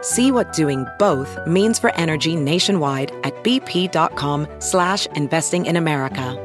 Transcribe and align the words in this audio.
See 0.00 0.30
what 0.30 0.52
doing 0.52 0.86
both 0.98 1.36
means 1.46 1.78
for 1.78 1.90
energy 1.96 2.36
nationwide 2.36 3.10
at 3.24 3.34
bp.com 3.42 4.46
slash 4.60 5.06
investing 5.16 5.66
in 5.66 5.76
America. 5.76 6.36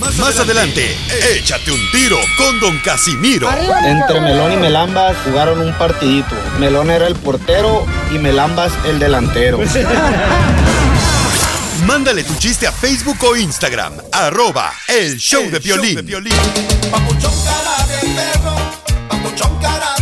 Más, 0.00 0.16
más 0.18 0.38
adelante, 0.40 0.96
échate 1.36 1.70
un 1.70 1.78
tiro 1.92 2.16
con 2.36 2.58
Don 2.58 2.76
Casimiro. 2.80 3.48
Entre 3.84 4.20
Melón 4.20 4.52
y 4.52 4.56
Melambas 4.56 5.16
jugaron 5.24 5.60
un 5.60 5.72
partidito. 5.74 6.34
Melón 6.58 6.90
era 6.90 7.06
el 7.06 7.14
portero 7.14 7.86
y 8.12 8.18
Melambas 8.18 8.72
el 8.84 8.98
delantero. 8.98 9.60
Mándale 11.86 12.24
tu 12.24 12.34
chiste 12.34 12.66
a 12.66 12.72
Facebook 12.72 13.18
o 13.22 13.36
Instagram, 13.36 13.92
arroba 14.10 14.72
el 14.88 15.18
show 15.18 15.48
de 15.50 15.60
violín. 15.60 15.94
Papuchón 16.90 17.32
cara 17.44 17.86
de 17.86 18.00
perro, 18.08 18.56
papuchón 19.08 19.56
cara 19.60 19.94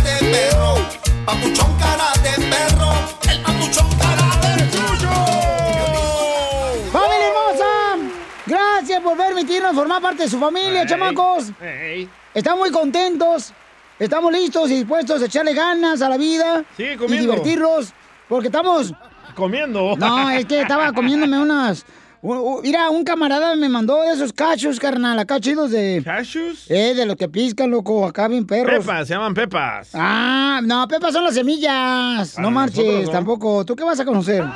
formar 9.73 10.01
parte 10.01 10.23
de 10.23 10.29
su 10.29 10.39
familia, 10.39 10.85
chamacos. 10.85 11.51
Estamos 12.33 12.59
muy 12.59 12.71
contentos. 12.71 13.53
Estamos 13.99 14.31
listos 14.33 14.71
y 14.71 14.75
dispuestos 14.77 15.21
a 15.21 15.25
echarle 15.25 15.53
ganas 15.53 16.01
a 16.01 16.09
la 16.09 16.17
vida 16.17 16.63
Sigue 16.75 16.93
y 16.93 16.97
comiendo. 16.97 17.31
divertirlos. 17.33 17.93
Porque 18.27 18.47
estamos. 18.47 18.93
Comiendo. 19.35 19.95
No, 19.97 20.29
es 20.31 20.45
que 20.45 20.61
estaba 20.61 20.91
comiéndome 20.91 21.39
unas. 21.39 21.85
Mira, 22.63 22.89
un 22.91 23.03
camarada 23.03 23.55
me 23.55 23.67
mandó 23.67 24.01
de 24.03 24.13
esos 24.13 24.31
cachos, 24.31 24.79
carnal, 24.79 25.17
acá 25.17 25.39
chidos 25.39 25.71
de. 25.71 26.01
¿Cachos? 26.05 26.65
Eh, 26.69 26.93
de 26.95 27.05
los 27.05 27.15
que 27.15 27.27
piscan, 27.29 27.71
loco, 27.71 28.05
acá 28.05 28.27
bien 28.27 28.45
perros. 28.45 28.85
Pepas, 28.85 29.07
se 29.07 29.13
llaman 29.15 29.33
pepas. 29.33 29.89
Ah, 29.93 30.61
no, 30.63 30.87
pepas 30.87 31.13
son 31.13 31.23
las 31.23 31.33
semillas. 31.33 32.33
Para 32.33 32.43
no 32.47 32.51
marches, 32.51 32.85
nosotros 32.85 33.11
tampoco. 33.11 33.65
¿Tú 33.65 33.75
qué 33.75 33.83
vas 33.83 33.99
a 33.99 34.05
conocer? 34.05 34.43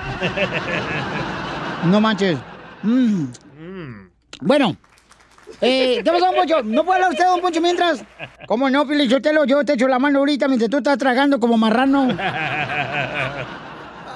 No 1.85 2.01
manches. 2.01 2.37
Mm. 2.81 3.25
Bueno. 4.41 4.75
Eh, 5.61 6.01
¿Qué 6.03 6.11
pasó, 6.11 6.25
don 6.25 6.35
Poncho? 6.35 6.63
¿No 6.63 6.83
puede 6.83 6.97
hablar 6.97 7.11
usted, 7.11 7.25
don 7.25 7.41
Poncho, 7.41 7.61
mientras? 7.61 8.03
¿Cómo 8.47 8.69
no, 8.69 8.85
Pilichotelo? 8.87 9.45
Yo 9.45 9.63
te 9.63 9.73
echo 9.73 9.87
la 9.87 9.99
mano 9.99 10.19
ahorita 10.19 10.47
mientras 10.47 10.69
tú 10.69 10.77
estás 10.77 10.97
tragando 10.97 11.39
como 11.39 11.57
marrano. 11.57 12.07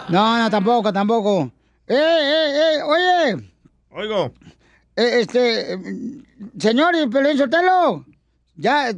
No, 0.10 0.38
no, 0.40 0.50
tampoco, 0.50 0.92
tampoco. 0.92 1.52
¡Eh, 1.88 1.96
eh, 1.96 2.78
eh! 2.78 2.82
Oye, 2.84 3.52
Oigo. 3.92 4.34
eh, 4.96 5.20
este... 5.22 5.78
Señor 6.58 6.94
Pelín 7.10 7.38
Sotelo. 7.38 8.06
Ya, 8.56 8.92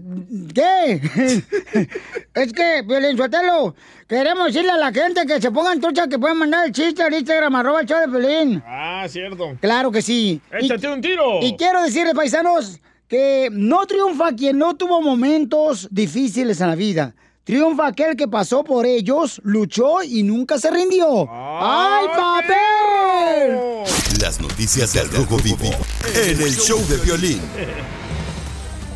¿qué? 0.55 1.01
es 2.33 2.53
que, 2.53 2.83
Pelín 2.87 3.17
Sotelo, 3.17 3.75
queremos 4.11 4.47
decirle 4.47 4.71
a 4.71 4.77
la 4.77 4.91
gente 4.91 5.25
que 5.25 5.39
se 5.39 5.51
pongan 5.51 5.79
trucha 5.79 6.05
que 6.09 6.19
pueden 6.19 6.37
mandar 6.37 6.65
el 6.65 6.73
chiste 6.73 7.01
al 7.01 7.13
Instagram, 7.13 7.55
arroba 7.55 7.79
el 7.79 7.87
show 7.87 7.97
de 8.01 8.09
Pelín. 8.09 8.61
Ah, 8.67 9.05
cierto. 9.07 9.55
Claro 9.61 9.89
que 9.89 10.01
sí. 10.01 10.41
Échate 10.51 10.85
un 10.89 10.99
tiro. 10.99 11.39
Y 11.41 11.55
quiero 11.55 11.81
decirles, 11.81 12.13
paisanos, 12.13 12.81
que 13.07 13.47
no 13.51 13.85
triunfa 13.85 14.33
quien 14.35 14.57
no 14.57 14.75
tuvo 14.75 15.01
momentos 15.01 15.87
difíciles 15.91 16.59
en 16.59 16.67
la 16.67 16.75
vida. 16.75 17.15
Triunfa 17.45 17.87
aquel 17.87 18.17
que 18.17 18.27
pasó 18.27 18.65
por 18.65 18.85
ellos, 18.85 19.39
luchó 19.45 20.03
y 20.03 20.23
nunca 20.23 20.59
se 20.59 20.69
rindió. 20.69 21.25
¡Ay, 21.31 22.07
papel! 22.15 23.59
Las 24.21 24.41
noticias 24.41 24.91
del 24.93 25.09
Rojo 25.09 25.37
Vivo 25.37 25.71
en 26.13 26.41
el 26.41 26.53
show 26.53 26.79
de 26.89 26.97
violín. 26.97 27.41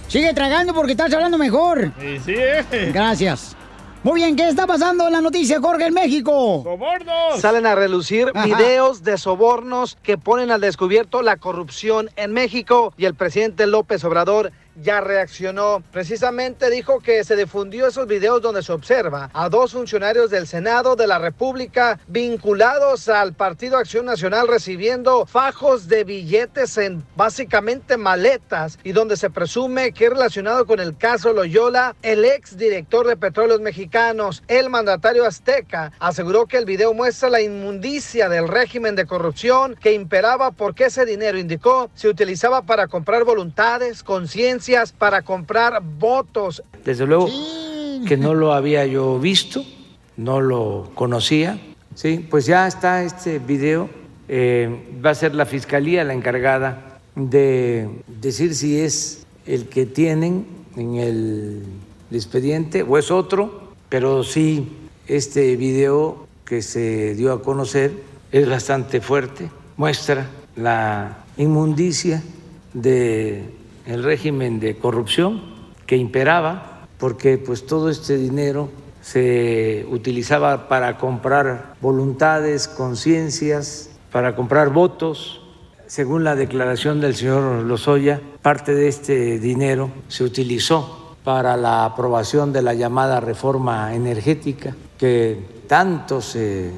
Sigue 0.09 0.33
tragando 0.33 0.73
porque 0.73 0.91
estás 0.91 1.13
hablando 1.13 1.37
mejor. 1.37 1.93
Sí, 2.01 2.19
sí. 2.25 2.33
eh. 2.35 2.91
Gracias. 2.93 3.55
Muy 4.05 4.21
bien, 4.21 4.35
¿qué 4.35 4.47
está 4.47 4.67
pasando 4.67 5.07
en 5.07 5.13
la 5.13 5.19
noticia, 5.19 5.59
Jorge, 5.59 5.87
en 5.87 5.95
México? 5.95 6.61
¡Sobornos! 6.61 7.39
Salen 7.39 7.65
a 7.65 7.73
relucir 7.73 8.31
Ajá. 8.35 8.45
videos 8.45 9.03
de 9.03 9.17
sobornos 9.17 9.97
que 10.03 10.15
ponen 10.15 10.51
al 10.51 10.61
descubierto 10.61 11.23
la 11.23 11.37
corrupción 11.37 12.11
en 12.15 12.31
México 12.31 12.93
y 12.97 13.05
el 13.05 13.15
presidente 13.15 13.65
López 13.65 14.03
Obrador 14.03 14.51
ya 14.81 15.01
reaccionó. 15.01 15.83
Precisamente 15.91 16.69
dijo 16.69 16.99
que 16.99 17.23
se 17.23 17.35
difundió 17.35 17.87
esos 17.87 18.07
videos 18.07 18.41
donde 18.41 18.63
se 18.63 18.71
observa 18.71 19.29
a 19.33 19.49
dos 19.49 19.73
funcionarios 19.73 20.29
del 20.29 20.47
Senado 20.47 20.95
de 20.95 21.07
la 21.07 21.19
República 21.19 21.99
vinculados 22.07 23.09
al 23.09 23.33
Partido 23.33 23.77
Acción 23.77 24.05
Nacional 24.05 24.47
recibiendo 24.47 25.25
fajos 25.25 25.87
de 25.87 26.03
billetes 26.03 26.77
en 26.77 27.03
básicamente 27.15 27.97
maletas 27.97 28.79
y 28.83 28.91
donde 28.91 29.17
se 29.17 29.29
presume 29.29 29.91
que 29.91 30.09
relacionado 30.09 30.65
con 30.65 30.79
el 30.79 30.97
caso 30.97 31.33
Loyola, 31.33 31.95
el 32.01 32.25
ex 32.25 32.57
director 32.57 33.07
de 33.07 33.17
Petróleos 33.17 33.61
Mexicanos, 33.61 34.43
el 34.47 34.69
mandatario 34.69 35.25
azteca, 35.25 35.91
aseguró 35.99 36.45
que 36.45 36.57
el 36.57 36.65
video 36.65 36.93
muestra 36.93 37.29
la 37.29 37.41
inmundicia 37.41 38.29
del 38.29 38.47
régimen 38.47 38.95
de 38.95 39.05
corrupción 39.05 39.75
que 39.75 39.93
imperaba 39.93 40.51
porque 40.51 40.85
ese 40.85 41.05
dinero, 41.05 41.37
indicó, 41.37 41.89
se 41.95 42.07
utilizaba 42.07 42.63
para 42.63 42.87
comprar 42.87 43.23
voluntades, 43.23 44.03
para 44.97 45.21
comprar 45.21 45.81
votos. 45.99 46.63
Desde 46.83 47.05
luego 47.05 47.29
que 48.07 48.17
no 48.17 48.33
lo 48.33 48.53
había 48.53 48.85
yo 48.85 49.19
visto, 49.19 49.63
no 50.17 50.41
lo 50.41 50.91
conocía. 50.95 51.59
Sí, 51.93 52.25
pues 52.29 52.45
ya 52.45 52.67
está 52.67 53.03
este 53.03 53.39
video. 53.39 53.89
eh, 54.27 54.99
va 55.05 55.11
a 55.11 55.15
ser 55.15 55.35
la 55.35 55.45
fiscalía 55.45 56.03
la 56.03 56.13
encargada 56.13 56.99
de 57.15 57.87
decir 58.07 58.55
si 58.55 58.79
es 58.79 59.25
el 59.45 59.67
que 59.69 59.85
tienen 59.85 60.47
en 60.75 60.95
el 60.95 61.63
expediente 62.11 62.81
o 62.81 62.97
es 62.97 63.11
otro, 63.11 63.71
pero 63.87 64.23
sí 64.23 64.67
este 65.07 65.55
video 65.55 66.25
que 66.43 66.63
se 66.63 67.13
dio 67.13 67.33
a 67.33 67.43
conocer 67.43 67.91
es 68.31 68.49
bastante 68.49 68.99
fuerte, 68.99 69.49
muestra 69.77 70.27
la 70.55 71.23
inmundicia 71.37 72.23
de 72.73 73.43
el 73.85 74.03
régimen 74.03 74.59
de 74.59 74.77
corrupción 74.77 75.41
que 75.85 75.97
imperaba, 75.97 76.87
porque 76.97 77.37
pues 77.37 77.65
todo 77.65 77.89
este 77.89 78.17
dinero 78.17 78.69
se 79.01 79.85
utilizaba 79.91 80.67
para 80.67 80.97
comprar 80.97 81.75
voluntades, 81.81 82.67
conciencias, 82.67 83.91
para 84.11 84.35
comprar 84.35 84.71
votos. 84.71 85.41
Según 85.87 86.23
la 86.23 86.35
declaración 86.35 86.99
del 87.01 87.15
señor 87.15 87.63
Lozoya, 87.63 88.19
parte 88.41 88.73
de 88.73 88.87
este 88.87 89.39
dinero 89.39 89.91
se 90.07 90.23
utilizó 90.23 91.15
para 91.23 91.57
la 91.57 91.85
aprobación 91.85 92.51
de 92.53 92.61
la 92.61 92.73
llamada 92.73 93.19
reforma 93.19 93.93
energética 93.93 94.75
que 94.97 95.37
tanto 95.67 96.21
se 96.21 96.71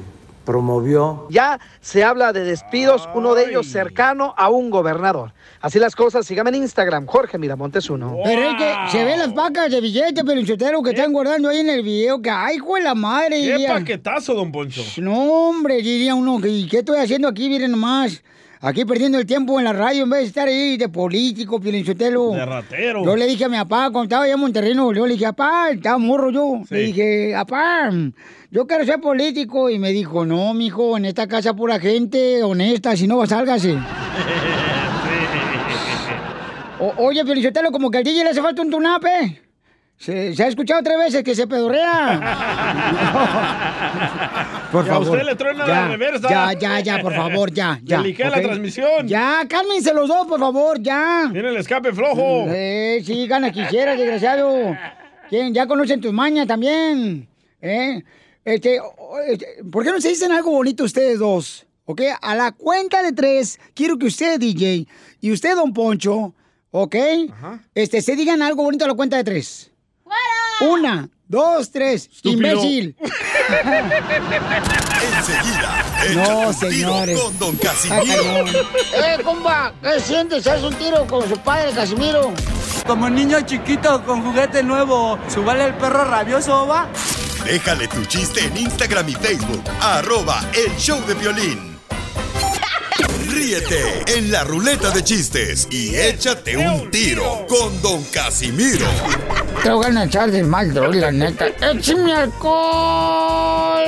promovió 0.48 1.26
Ya 1.28 1.60
se 1.82 2.02
habla 2.02 2.32
de 2.32 2.42
despidos, 2.42 3.06
uno 3.14 3.34
de 3.34 3.50
ellos 3.50 3.66
cercano 3.66 4.32
a 4.34 4.48
un 4.48 4.70
gobernador. 4.70 5.34
Así 5.60 5.78
las 5.78 5.94
cosas, 5.94 6.24
síganme 6.24 6.48
en 6.48 6.62
Instagram, 6.62 7.04
Jorge 7.04 7.36
Miramontes 7.36 7.90
uno. 7.90 8.16
Pero 8.24 8.50
es 8.50 8.56
que 8.56 8.74
se 8.90 9.04
ven 9.04 9.18
las 9.18 9.34
vacas 9.34 9.70
de 9.70 9.82
billetes, 9.82 10.24
pero 10.24 10.82
que 10.82 10.90
están 10.90 11.12
guardando 11.12 11.50
ahí 11.50 11.58
en 11.58 11.68
el 11.68 11.82
video. 11.82 12.22
Que, 12.22 12.30
ay, 12.30 12.56
hijo 12.56 12.76
de 12.76 12.80
la 12.80 12.94
madre. 12.94 13.42
¡Qué 13.42 13.52
diría. 13.52 13.74
paquetazo, 13.74 14.32
don 14.32 14.50
Poncho! 14.50 14.82
No, 14.96 15.48
hombre, 15.48 15.82
diría 15.82 16.14
uno, 16.14 16.40
¿y 16.46 16.66
qué 16.66 16.78
estoy 16.78 16.98
haciendo 16.98 17.28
aquí? 17.28 17.50
Miren 17.50 17.72
nomás. 17.72 18.22
Aquí 18.60 18.84
perdiendo 18.84 19.18
el 19.18 19.26
tiempo 19.26 19.58
en 19.60 19.64
la 19.64 19.72
radio 19.72 20.02
en 20.02 20.10
vez 20.10 20.20
de 20.22 20.26
estar 20.26 20.48
ahí 20.48 20.76
de 20.76 20.88
político, 20.88 21.60
Pielinchotelo. 21.60 22.30
De 22.32 22.44
ratero. 22.44 23.04
Yo 23.04 23.14
le 23.14 23.26
dije 23.26 23.44
a 23.44 23.48
mi 23.48 23.56
papá, 23.56 23.84
cuando 23.92 24.02
estaba 24.04 24.24
allá 24.24 24.34
en 24.34 24.40
Monterrey, 24.40 24.74
Nuevo 24.74 24.92
León, 24.92 25.08
le 25.08 25.14
dije, 25.14 25.26
papá, 25.26 25.70
estaba 25.70 25.96
morro 25.98 26.30
yo. 26.30 26.60
Le 26.68 26.80
dije, 26.80 27.32
papá, 27.34 27.90
yo 28.50 28.66
quiero 28.66 28.84
ser 28.84 29.00
político. 29.00 29.70
Y 29.70 29.78
me 29.78 29.90
dijo, 29.92 30.24
no, 30.24 30.54
mijo, 30.54 30.96
en 30.96 31.04
esta 31.04 31.28
casa 31.28 31.54
pura 31.54 31.78
gente 31.78 32.42
honesta, 32.42 32.96
si 32.96 33.06
no, 33.06 33.24
sálgase. 33.26 33.76
O- 36.80 36.94
oye, 37.06 37.24
Pielinchotelo, 37.24 37.72
como 37.72 37.90
que 37.90 37.98
al 37.98 38.04
DJ 38.04 38.22
le 38.22 38.30
hace 38.30 38.40
falta 38.40 38.62
un 38.62 38.70
tunape. 38.70 39.42
Se, 39.98 40.34
se 40.34 40.44
ha 40.44 40.46
escuchado 40.46 40.80
tres 40.82 40.96
veces 40.96 41.24
que 41.24 41.34
se 41.34 41.48
pedorrea. 41.48 42.20
por 44.72 44.86
favor. 44.86 45.08
usted 45.08 45.24
le 45.24 45.34
truena 45.34 45.66
la 45.66 45.74
ya, 45.74 45.88
reversa. 45.88 46.28
Ya, 46.30 46.52
ya, 46.52 46.80
ya, 46.80 47.02
por 47.02 47.12
favor, 47.12 47.52
ya, 47.52 47.80
ya. 47.82 48.00
Le 48.00 48.14
la 48.16 48.40
transmisión. 48.40 49.08
Ya, 49.08 49.44
cálmense 49.48 49.92
los 49.92 50.08
dos, 50.08 50.24
por 50.28 50.38
favor, 50.38 50.80
ya. 50.80 51.28
Tiene 51.32 51.48
el 51.48 51.56
escape 51.56 51.92
flojo. 51.92 52.46
Eh, 52.48 53.02
sí, 53.04 53.26
ganas 53.26 53.50
quisiera, 53.50 53.96
desgraciado. 53.96 54.76
¿Quién? 55.28 55.52
Ya 55.52 55.66
conocen 55.66 56.00
tus 56.00 56.12
mañas 56.12 56.46
también. 56.46 57.28
¿Eh? 57.60 58.04
Este, 58.44 58.80
este, 59.26 59.46
¿por 59.70 59.84
qué 59.84 59.90
no 59.90 60.00
se 60.00 60.10
dicen 60.10 60.30
algo 60.30 60.52
bonito 60.52 60.84
ustedes 60.84 61.18
dos? 61.18 61.66
¿Ok? 61.86 62.02
A 62.22 62.36
la 62.36 62.52
cuenta 62.52 63.02
de 63.02 63.12
tres, 63.12 63.58
quiero 63.74 63.98
que 63.98 64.06
usted, 64.06 64.38
DJ, 64.38 64.86
y 65.20 65.32
usted, 65.32 65.56
don 65.56 65.72
Poncho, 65.72 66.34
¿ok? 66.70 66.94
Este, 67.74 68.00
se 68.00 68.14
digan 68.14 68.42
algo 68.42 68.62
bonito 68.62 68.84
a 68.84 68.88
la 68.88 68.94
cuenta 68.94 69.16
de 69.16 69.24
tres. 69.24 69.72
Una, 70.60 71.08
dos, 71.28 71.70
tres. 71.70 72.10
Imbécil. 72.24 72.96
Enseguida, 75.18 75.84
No, 76.14 76.38
un 76.48 76.54
tiro 76.58 76.70
señores. 76.70 77.20
con 77.20 77.38
Don 77.38 77.56
Casimiro. 77.56 78.22
cabrón. 78.24 78.48
¡Eh, 78.94 79.18
compa! 79.24 79.72
¿Qué 79.82 80.00
sientes? 80.00 80.46
¿Haz 80.46 80.62
un 80.62 80.74
tiro 80.74 81.06
con 81.06 81.28
su 81.28 81.36
padre, 81.38 81.72
Casimiro? 81.72 82.32
Como 82.86 83.08
niño 83.08 83.40
chiquito 83.42 84.04
con 84.04 84.22
juguete 84.22 84.62
nuevo, 84.62 85.18
¿subale 85.32 85.64
el 85.66 85.74
perro 85.74 86.04
rabioso, 86.04 86.66
va? 86.66 86.88
Déjale 87.44 87.86
tu 87.88 88.04
chiste 88.06 88.44
en 88.44 88.56
Instagram 88.56 89.08
y 89.08 89.14
Facebook. 89.14 89.62
Arroba 89.80 90.40
El 90.54 90.76
Show 90.76 91.00
de 91.06 91.14
Violín. 91.14 91.77
Ríete 93.28 94.04
en 94.16 94.32
la 94.32 94.42
ruleta 94.42 94.90
de 94.90 95.04
chistes 95.04 95.68
y 95.70 95.94
échate 95.94 96.56
un 96.56 96.90
tiro 96.90 97.46
con 97.46 97.80
Don 97.82 98.02
Casimiro. 98.04 98.86
Te 99.62 99.70
voy 99.70 99.84
a 99.94 100.04
echar 100.04 100.30
de 100.30 100.42
mal, 100.42 100.72
droga, 100.72 100.96
la 100.96 101.12
neta. 101.12 101.48
¡Échame 101.60 102.12
alcohol! 102.14 103.84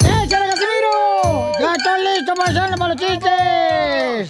¡Échale, 0.00 0.46
Casimiro! 0.46 1.52
¡Ya 1.60 1.74
estoy 1.74 2.04
listo 2.04 2.34
para 2.34 2.50
hacerle 2.50 2.76
para 2.76 2.94
los 2.94 3.02
chistes! 3.02 4.28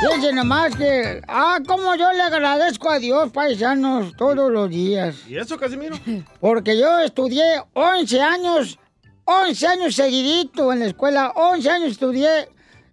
Fíjense 0.00 0.32
nomás 0.32 0.76
que... 0.76 1.22
Ah, 1.26 1.58
cómo 1.66 1.94
yo 1.96 2.12
le 2.12 2.22
agradezco 2.22 2.90
a 2.90 2.98
Dios, 2.98 3.32
paisanos, 3.32 4.14
todos 4.16 4.52
los 4.52 4.70
días. 4.70 5.16
¿Y 5.26 5.38
eso, 5.38 5.56
Casimiro? 5.56 5.98
Porque 6.40 6.78
yo 6.78 7.00
estudié 7.00 7.62
11 7.72 8.20
años, 8.22 8.78
11 9.24 9.66
años 9.66 9.94
seguidito 9.94 10.72
en 10.72 10.80
la 10.80 10.86
escuela, 10.86 11.32
11 11.34 11.70
años 11.70 11.92
estudié 11.92 12.48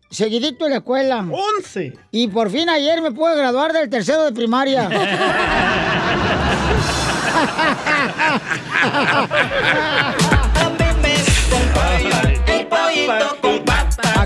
seguidito 0.09 0.65
en 0.65 0.71
la 0.71 0.77
escuela. 0.77 1.23
¡11! 1.23 1.97
Y 2.11 2.27
por 2.27 2.49
fin 2.49 2.69
ayer 2.69 3.01
me 3.01 3.11
pude 3.11 3.35
graduar 3.35 3.73
del 3.73 3.89
tercero 3.89 4.23
de 4.23 4.31
primaria. 4.31 4.89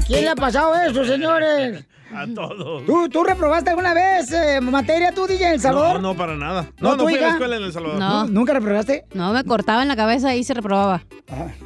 ¿A 0.06 0.08
quién 0.08 0.22
le 0.24 0.30
ha 0.30 0.36
pasado 0.36 0.74
eso, 0.76 1.04
señores? 1.06 1.84
A 2.14 2.26
todos. 2.34 2.86
¿Tú, 2.86 3.10
tú 3.10 3.24
reprobaste 3.24 3.72
alguna 3.72 3.94
vez 3.94 4.32
eh, 4.32 4.62
materia 4.62 5.12
tú, 5.12 5.26
DJ, 5.28 5.48
en 5.48 5.54
El 5.56 5.60
Salvador? 5.60 5.96
No, 6.00 6.14
no, 6.14 6.16
para 6.16 6.36
nada. 6.36 6.68
¿No, 6.80 6.96
No, 6.96 7.04
fui 7.04 7.16
a 7.16 7.22
la 7.22 7.30
escuela 7.30 7.58
en 7.58 7.64
El 7.64 7.74
Salvador. 7.74 7.98
No. 8.00 8.26
¿Nunca 8.28 8.54
reprobaste? 8.54 9.06
No, 9.14 9.34
me 9.34 9.44
cortaba 9.44 9.82
en 9.82 9.88
la 9.90 9.96
cabeza 9.96 10.34
y 10.36 10.44
se 10.44 10.54
reprobaba. 10.54 11.02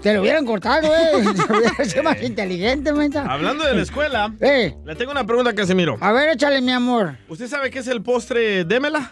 Te 0.01 0.13
lo 0.13 0.21
hubieran 0.21 0.45
cortado, 0.45 0.87
eh. 0.87 1.23
Te 1.47 1.53
hubieran 1.53 1.85
sido 1.89 2.03
más 2.03 2.23
inteligente, 2.23 2.93
mensa. 2.93 3.25
Hablando 3.29 3.65
de 3.65 3.75
la 3.75 3.81
escuela, 3.81 4.33
Eh, 4.39 4.73
le 4.85 4.95
tengo 4.95 5.11
una 5.11 5.25
pregunta 5.25 5.51
a 5.51 5.53
Casimiro. 5.53 5.97
a 5.99 6.11
ver, 6.13 6.29
échale, 6.29 6.61
mi 6.61 6.71
amor. 6.71 7.17
¿Usted 7.27 7.47
sabe 7.47 7.69
qué 7.69 7.79
es 7.79 7.87
el 7.87 8.01
postre 8.01 8.63
démela? 8.63 9.11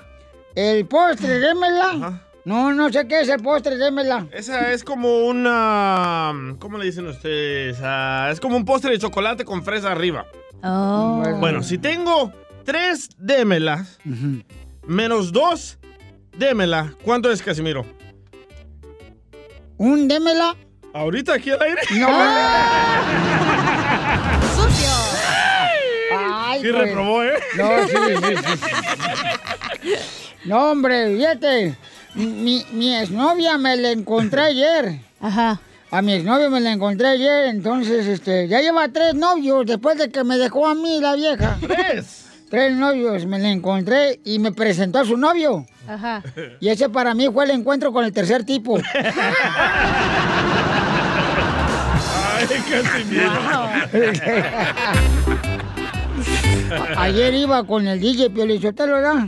¿El 0.55 0.87
postre, 0.87 1.39
démela? 1.39 1.89
Ajá. 1.91 2.21
No, 2.47 2.73
no 2.73 2.89
sé 2.89 3.05
qué 3.09 3.19
es 3.19 3.27
el 3.27 3.41
postre, 3.41 3.75
démela. 3.77 4.25
Esa 4.31 4.71
es 4.71 4.81
como 4.81 5.25
una... 5.25 6.55
¿Cómo 6.59 6.77
le 6.77 6.85
dicen 6.85 7.05
ustedes? 7.05 7.77
Ah, 7.83 8.29
es 8.31 8.39
como 8.39 8.55
un 8.55 8.63
postre 8.63 8.91
de 8.91 8.99
chocolate 8.99 9.43
con 9.43 9.65
fresa 9.65 9.91
arriba. 9.91 10.25
Oh. 10.63 11.21
Bueno, 11.41 11.61
si 11.61 11.77
tengo 11.77 12.31
tres 12.63 13.09
démelas 13.17 13.99
menos 14.85 15.33
dos 15.33 15.77
démela, 16.37 16.93
¿cuánto 17.03 17.29
es, 17.29 17.41
Casimiro? 17.41 17.85
¿Un 19.75 20.07
démela? 20.07 20.55
¿Ahorita 20.93 21.33
aquí 21.33 21.51
al 21.51 21.61
aire? 21.61 21.81
No. 21.99 22.07
¡Sucio! 24.55 24.89
Ay, 26.17 26.61
Sí 26.61 26.69
pues. 26.71 26.81
reprobó, 26.81 27.23
¿eh? 27.25 27.33
No, 27.57 27.87
sí, 27.89 27.97
sí, 28.23 28.35
sí. 29.81 29.95
No, 30.45 30.71
hombre, 30.71 31.13
fíjate. 31.17 31.75
Mi, 32.17 32.65
mi 32.71 32.95
exnovia 32.95 33.57
me 33.57 33.75
la 33.77 33.91
encontré 33.91 34.41
ayer. 34.51 34.99
Ajá. 35.21 35.59
A 35.89 36.01
mi 36.01 36.11
exnovio 36.13 36.49
me 36.49 36.59
la 36.59 36.73
encontré 36.73 37.07
ayer, 37.07 37.45
entonces, 37.45 38.05
este, 38.07 38.49
ya 38.49 38.59
lleva 38.59 38.89
tres 38.89 39.13
novios 39.13 39.65
después 39.65 39.97
de 39.97 40.09
que 40.09 40.23
me 40.25 40.37
dejó 40.37 40.67
a 40.67 40.75
mí 40.75 40.99
la 40.99 41.15
vieja. 41.15 41.57
¡Tres! 41.65 42.25
Tres 42.49 42.75
novios 42.75 43.25
me 43.25 43.39
la 43.39 43.49
encontré 43.49 44.19
y 44.25 44.39
me 44.39 44.51
presentó 44.51 44.99
a 44.99 45.05
su 45.05 45.15
novio. 45.17 45.65
Ajá. 45.87 46.21
Y 46.59 46.67
ese 46.69 46.89
para 46.89 47.13
mí 47.13 47.29
fue 47.31 47.45
el 47.45 47.51
encuentro 47.51 47.93
con 47.93 48.03
el 48.03 48.11
tercer 48.13 48.43
tipo. 48.45 48.77
¡Ay, 52.37 52.45
Casimiro! 52.69 53.31
Ayer 56.97 57.33
iba 57.33 57.63
con 57.65 57.87
el 57.87 57.99
DJ 57.99 58.29
Piolichotelo, 58.29 58.93
¿verdad? 58.93 59.27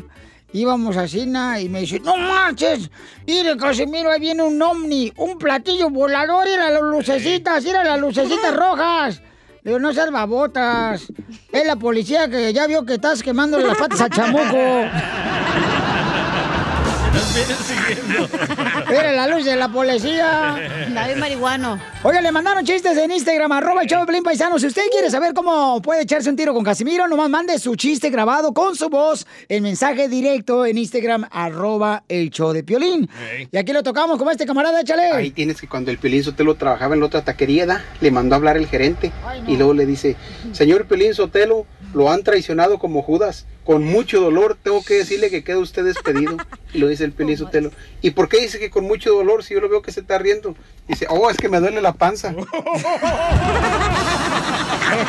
Íbamos 0.51 0.97
a 0.97 1.07
Cina 1.07 1.59
y 1.59 1.69
me 1.69 1.81
dice, 1.81 1.99
no 1.99 2.17
marches, 2.17 2.89
mire 3.27 3.55
Casimiro, 3.55 4.11
ahí 4.11 4.19
viene 4.19 4.41
un 4.41 4.59
ovni, 4.61 5.13
un 5.17 5.37
platillo 5.37 5.89
volador, 5.89 6.47
mira 6.47 6.71
las 6.71 6.81
lucecitas, 6.81 7.63
mira 7.63 7.83
las 7.83 7.99
lucecitas 7.99 8.55
rojas. 8.55 9.21
Le 9.61 9.71
digo, 9.71 9.79
no 9.79 9.93
seas 9.93 10.09
babotas, 10.09 11.11
es 11.51 11.67
la 11.67 11.75
policía 11.75 12.29
que 12.29 12.51
ya 12.51 12.65
vio 12.65 12.83
que 12.85 12.95
estás 12.95 13.21
quemando 13.21 13.59
las 13.59 13.77
patas 13.77 14.01
al 14.01 14.09
chamuco. 14.09 14.57
Nos 17.13 17.33
vienen 17.33 17.57
siguiendo. 17.57 18.29
Mira 18.89 19.11
la 19.13 19.27
luz 19.27 19.45
de 19.45 19.55
la 19.55 19.69
policía. 19.69 20.57
David 20.93 21.15
marihuano. 21.15 21.79
Oiga, 22.03 22.21
le 22.21 22.31
mandaron 22.31 22.63
chistes 22.65 22.97
en 22.97 23.11
Instagram, 23.11 23.51
arroba 23.51 23.81
el 23.81 23.87
show 23.87 23.99
de 24.01 24.05
Pelín 24.05 24.23
Paisano. 24.23 24.59
Si 24.59 24.67
usted 24.67 24.83
quiere 24.91 25.09
saber 25.09 25.33
cómo 25.33 25.81
puede 25.81 26.03
echarse 26.03 26.29
un 26.29 26.35
tiro 26.35 26.53
con 26.53 26.63
Casimiro, 26.63 27.07
nomás 27.07 27.29
mande 27.29 27.57
su 27.59 27.75
chiste 27.75 28.09
grabado 28.09 28.53
con 28.53 28.75
su 28.75 28.89
voz 28.89 29.25
en 29.47 29.63
mensaje 29.63 30.07
directo 30.07 30.65
en 30.65 30.77
Instagram, 30.77 31.25
arroba 31.31 32.03
el 32.07 32.29
show 32.29 32.53
de 32.53 32.63
Piolín. 32.63 33.09
Ey. 33.33 33.49
Y 33.51 33.57
aquí 33.57 33.73
lo 33.73 33.83
tocamos 33.83 34.17
como 34.17 34.31
este 34.31 34.45
camarada, 34.45 34.81
échale. 34.81 35.11
Ahí 35.11 35.31
tienes 35.31 35.59
que 35.59 35.67
cuando 35.67 35.91
el 35.91 35.97
Pelín 35.97 36.23
Sotelo 36.23 36.55
trabajaba 36.55 36.93
en 36.93 36.99
la 36.99 37.07
otra 37.07 37.23
taquería, 37.23 37.65
¿da? 37.65 37.83
le 38.01 38.11
mandó 38.11 38.35
a 38.35 38.37
hablar 38.37 38.57
el 38.57 38.67
gerente 38.67 39.11
y 39.47 39.57
luego 39.57 39.73
le 39.73 39.85
dice, 39.85 40.15
señor 40.51 40.85
Pelín 40.85 41.13
Sotelo, 41.13 41.65
lo 41.93 42.11
han 42.11 42.23
traicionado 42.23 42.77
como 42.77 43.01
Judas, 43.01 43.45
con 43.69 43.85
mucho 43.85 44.19
dolor 44.19 44.57
tengo 44.59 44.83
que 44.83 44.95
decirle 44.95 45.29
que 45.29 45.43
queda 45.43 45.59
usted 45.59 45.85
despedido. 45.85 46.37
Y 46.73 46.79
lo 46.79 46.87
dice 46.87 47.03
el 47.03 47.11
Pelín 47.11 47.37
Sotelo, 47.37 47.71
¿y 48.01 48.09
por 48.09 48.27
qué 48.27 48.41
dice 48.41 48.57
que 48.57 48.71
con 48.71 48.83
mucho 48.83 49.13
dolor 49.13 49.43
si 49.43 49.53
yo 49.53 49.59
lo 49.59 49.69
veo 49.69 49.83
que 49.83 49.91
se 49.91 49.99
está 49.99 50.17
riendo? 50.17 50.55
Dice, 50.87 51.05
oh, 51.07 51.29
es 51.29 51.37
que 51.37 51.49
me 51.49 51.59
duele 51.59 51.79
la 51.79 51.93
panza. 51.93 52.29
De 52.29 52.35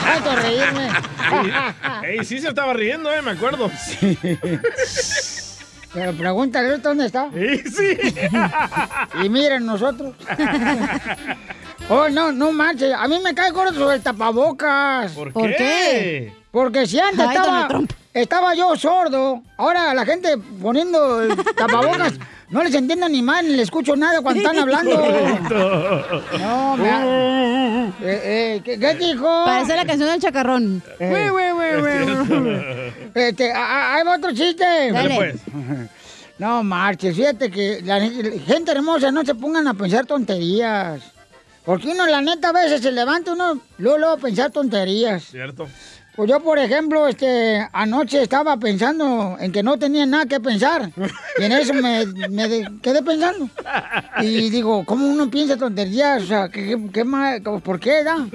tanto 0.05 0.37
reírme. 0.37 0.91
Ey, 2.03 2.23
sí 2.23 2.39
se 2.39 2.49
estaba 2.49 2.75
riendo, 2.75 3.11
¿eh? 3.11 3.23
Me 3.23 3.31
acuerdo. 3.31 3.71
Pero 5.95 6.13
pregúntale 6.13 6.69
ahorita 6.69 6.89
dónde 6.91 7.07
está. 7.07 7.31
Sí, 7.33 7.63
sí. 7.65 7.97
Y 9.25 9.31
miren 9.31 9.65
nosotros. 9.65 10.15
Oh, 11.93 12.09
no, 12.09 12.31
no 12.31 12.53
manches. 12.53 12.93
A 12.97 13.09
mí 13.09 13.19
me 13.19 13.35
cae 13.35 13.51
gordo 13.51 13.75
sobre 13.75 13.97
el 13.97 14.03
tapabocas. 14.03 15.11
¿Por, 15.11 15.33
¿Por 15.33 15.49
qué? 15.49 15.57
qué? 15.57 16.33
Porque 16.53 16.87
si 16.87 17.01
antes 17.01 17.19
Ay, 17.19 17.37
estaba, 17.37 17.47
Donald 17.47 17.69
Trump. 17.69 17.93
Estaba 18.15 18.55
yo 18.55 18.77
sordo, 18.77 19.43
ahora 19.57 19.95
la 19.95 20.05
gente 20.05 20.37
poniendo 20.61 21.21
tapabocas, 21.57 22.15
no 22.49 22.65
les 22.65 22.75
entiendo 22.75 23.09
ni 23.09 23.23
mal, 23.23 23.47
ni 23.47 23.53
les 23.53 23.65
escucho 23.65 23.95
nada 23.97 24.21
cuando 24.21 24.43
están 24.43 24.59
hablando. 24.63 24.97
No, 26.39 26.77
me... 26.77 27.89
Eh, 27.89 27.93
eh, 28.03 28.63
¿qué, 28.65 28.79
qué 28.79 28.95
dijo? 28.95 29.27
Parece 29.45 29.77
la 29.77 29.85
canción 29.85 30.11
del 30.11 30.21
chacarrón. 30.21 30.83
Eh, 30.99 31.31
este, 33.15 33.53
ahí 33.53 34.05
va 34.05 34.17
otro 34.17 34.33
chiste. 34.33 34.93
Dale, 34.93 35.15
pues. 35.15 35.41
No 36.39 36.63
marches, 36.63 37.15
fíjate 37.17 37.51
que 37.51 37.83
la 37.85 38.01
gente 38.01 38.73
hermosa 38.73 39.13
no 39.13 39.27
se 39.27 39.35
pongan 39.35 39.69
a 39.69 39.75
pensar 39.75 40.07
tonterías. 40.07 41.03
Porque 41.67 41.89
uno, 41.89 42.07
la 42.07 42.23
neta, 42.23 42.49
a 42.49 42.53
veces 42.53 42.81
se 42.81 42.91
levanta 42.93 43.35
uno, 43.35 43.61
luego, 43.77 43.99
luego 43.99 44.15
a 44.15 44.17
pensar 44.17 44.51
tonterías. 44.51 45.23
¿Cierto? 45.25 45.69
Pues 46.21 46.29
yo, 46.29 46.39
por 46.41 46.59
ejemplo, 46.59 47.09
este, 47.09 47.67
anoche 47.73 48.21
estaba 48.23 48.59
pensando 48.59 49.39
en 49.41 49.51
que 49.53 49.63
no 49.63 49.79
tenía 49.79 50.05
nada 50.05 50.27
que 50.27 50.39
pensar. 50.39 50.91
Y 51.39 51.45
en 51.45 51.53
eso 51.53 51.73
me, 51.73 52.05
me 52.29 52.47
de- 52.47 52.69
quedé 52.83 53.03
pensando. 53.03 53.49
Y 54.21 54.51
digo, 54.51 54.85
¿cómo 54.85 55.07
uno 55.07 55.31
piensa 55.31 55.57
tonterías? 55.57 56.25
O 56.25 56.27
sea, 56.27 56.51
¿qué, 56.51 56.67
qué, 56.67 56.79
qué 56.93 57.05
más- 57.05 57.41
¿por 57.41 57.81
qué, 57.81 58.05
da? 58.05 58.27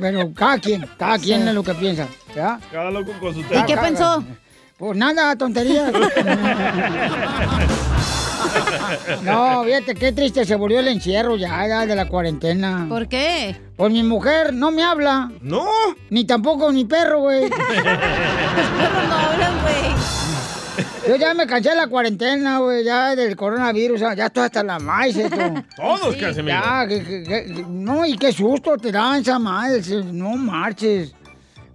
Pero 0.00 0.34
cada 0.34 0.58
quien, 0.58 0.84
cada 0.98 1.16
quien 1.16 1.42
Sí. 1.42 1.48
es 1.48 1.54
lo 1.54 1.62
que 1.62 1.74
piensa. 1.74 2.08
¿verdad? 2.34 2.58
Cada 2.72 2.90
loco 2.90 3.12
con 3.20 3.34
su 3.34 3.40
¿Y 3.40 3.44
tema. 3.44 3.66
qué 3.66 3.76
pensó? 3.76 4.24
Pues 4.76 4.98
nada, 4.98 5.36
tonterías. 5.36 5.92
No, 9.22 9.64
fíjate 9.64 9.94
qué 9.94 10.12
triste 10.12 10.44
se 10.44 10.56
volvió 10.56 10.80
el 10.80 10.88
encierro 10.88 11.36
ya, 11.36 11.66
ya 11.66 11.86
de 11.86 11.94
la 11.94 12.06
cuarentena. 12.08 12.86
¿Por 12.88 13.08
qué? 13.08 13.56
Pues 13.76 13.92
mi 13.92 14.02
mujer 14.02 14.52
no 14.52 14.70
me 14.70 14.82
habla. 14.82 15.30
No. 15.40 15.66
Ni 16.10 16.24
tampoco 16.24 16.70
mi 16.72 16.84
perro, 16.84 17.20
güey. 17.20 17.42
Los 17.48 17.58
perros 17.58 19.08
no 19.08 19.14
hablan, 19.16 19.60
güey. 19.62 19.90
Yo 21.08 21.16
ya 21.16 21.34
me 21.34 21.46
cansé 21.46 21.70
de 21.70 21.76
la 21.76 21.86
cuarentena, 21.88 22.58
güey, 22.58 22.84
ya 22.84 23.16
del 23.16 23.34
coronavirus, 23.34 24.00
ya 24.00 24.26
estoy 24.26 24.44
hasta 24.44 24.62
la 24.62 24.78
maíz 24.78 25.16
esto. 25.16 25.36
Todos, 25.76 26.14
Casimiro. 26.16 26.46
Ya, 26.62 26.86
que- 26.86 27.02
que- 27.02 27.22
que- 27.24 27.64
no, 27.68 28.04
y 28.06 28.16
qué 28.16 28.32
susto 28.32 28.76
te 28.76 28.92
dan 28.92 29.20
esa 29.20 29.38
madre, 29.38 29.80
no 30.12 30.36
marches. 30.36 31.12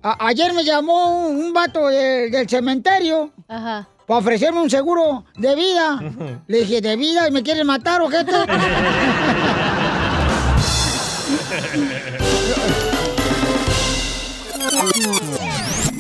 A- 0.04 0.28
ayer 0.28 0.54
me 0.54 0.64
llamó 0.64 1.28
un, 1.28 1.38
un 1.38 1.54
vato 1.54 1.88
de- 1.88 2.30
del 2.30 2.48
cementerio 2.48 3.32
Ajá. 3.48 3.88
Para 4.06 4.20
ofrecerme 4.20 4.62
un 4.62 4.70
seguro 4.70 5.26
de 5.38 5.56
vida. 5.56 6.00
Le 6.48 6.60
dije, 6.60 6.82
¿de 6.82 6.96
vida? 6.96 7.28
¿Y 7.28 7.32
me 7.32 7.44
quieren 7.44 7.68
matar 7.68 8.02
o 8.02 8.10
qué? 8.10 8.26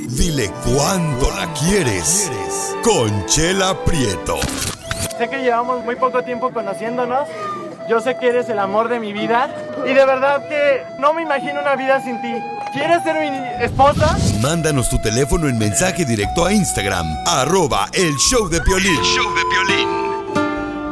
Dile 0.10 0.52
cuándo 0.64 1.30
la 1.32 1.52
quieres. 1.54 2.32
Conchela 2.84 3.84
Prieto. 3.84 4.38
Sé 5.18 5.30
que 5.30 5.38
llevamos 5.40 5.84
muy 5.84 5.96
poco 5.96 6.24
tiempo 6.24 6.52
conociéndonos. 6.52 7.28
Yo 7.88 8.00
sé 8.00 8.18
que 8.18 8.30
eres 8.30 8.50
el 8.50 8.58
amor 8.60 8.89
de 8.89 9.00
mi 9.00 9.13
vida. 9.13 9.50
Y 9.86 9.94
de 9.94 10.06
verdad 10.06 10.48
que 10.48 10.84
no 11.00 11.13
me 11.13 11.22
imagino 11.22 11.62
una 11.62 11.75
vida 11.75 12.01
sin 12.01 12.22
ti. 12.22 12.34
¿Quieres 12.74 13.04
ser 13.04 13.15
mi 13.20 13.63
esposa? 13.63 14.18
Mándanos 14.42 14.89
tu 14.89 15.00
teléfono 15.00 15.48
en 15.48 15.58
mensaje 15.58 16.04
directo 16.04 16.46
a 16.46 16.51
Instagram, 16.51 17.06
arroba 17.25 17.88
el 17.94 18.15
show 18.18 18.50
de 18.50 18.60
Piolín. 18.62 19.01
show 19.01 19.34
de 19.34 19.42
Piolín. 19.50 19.89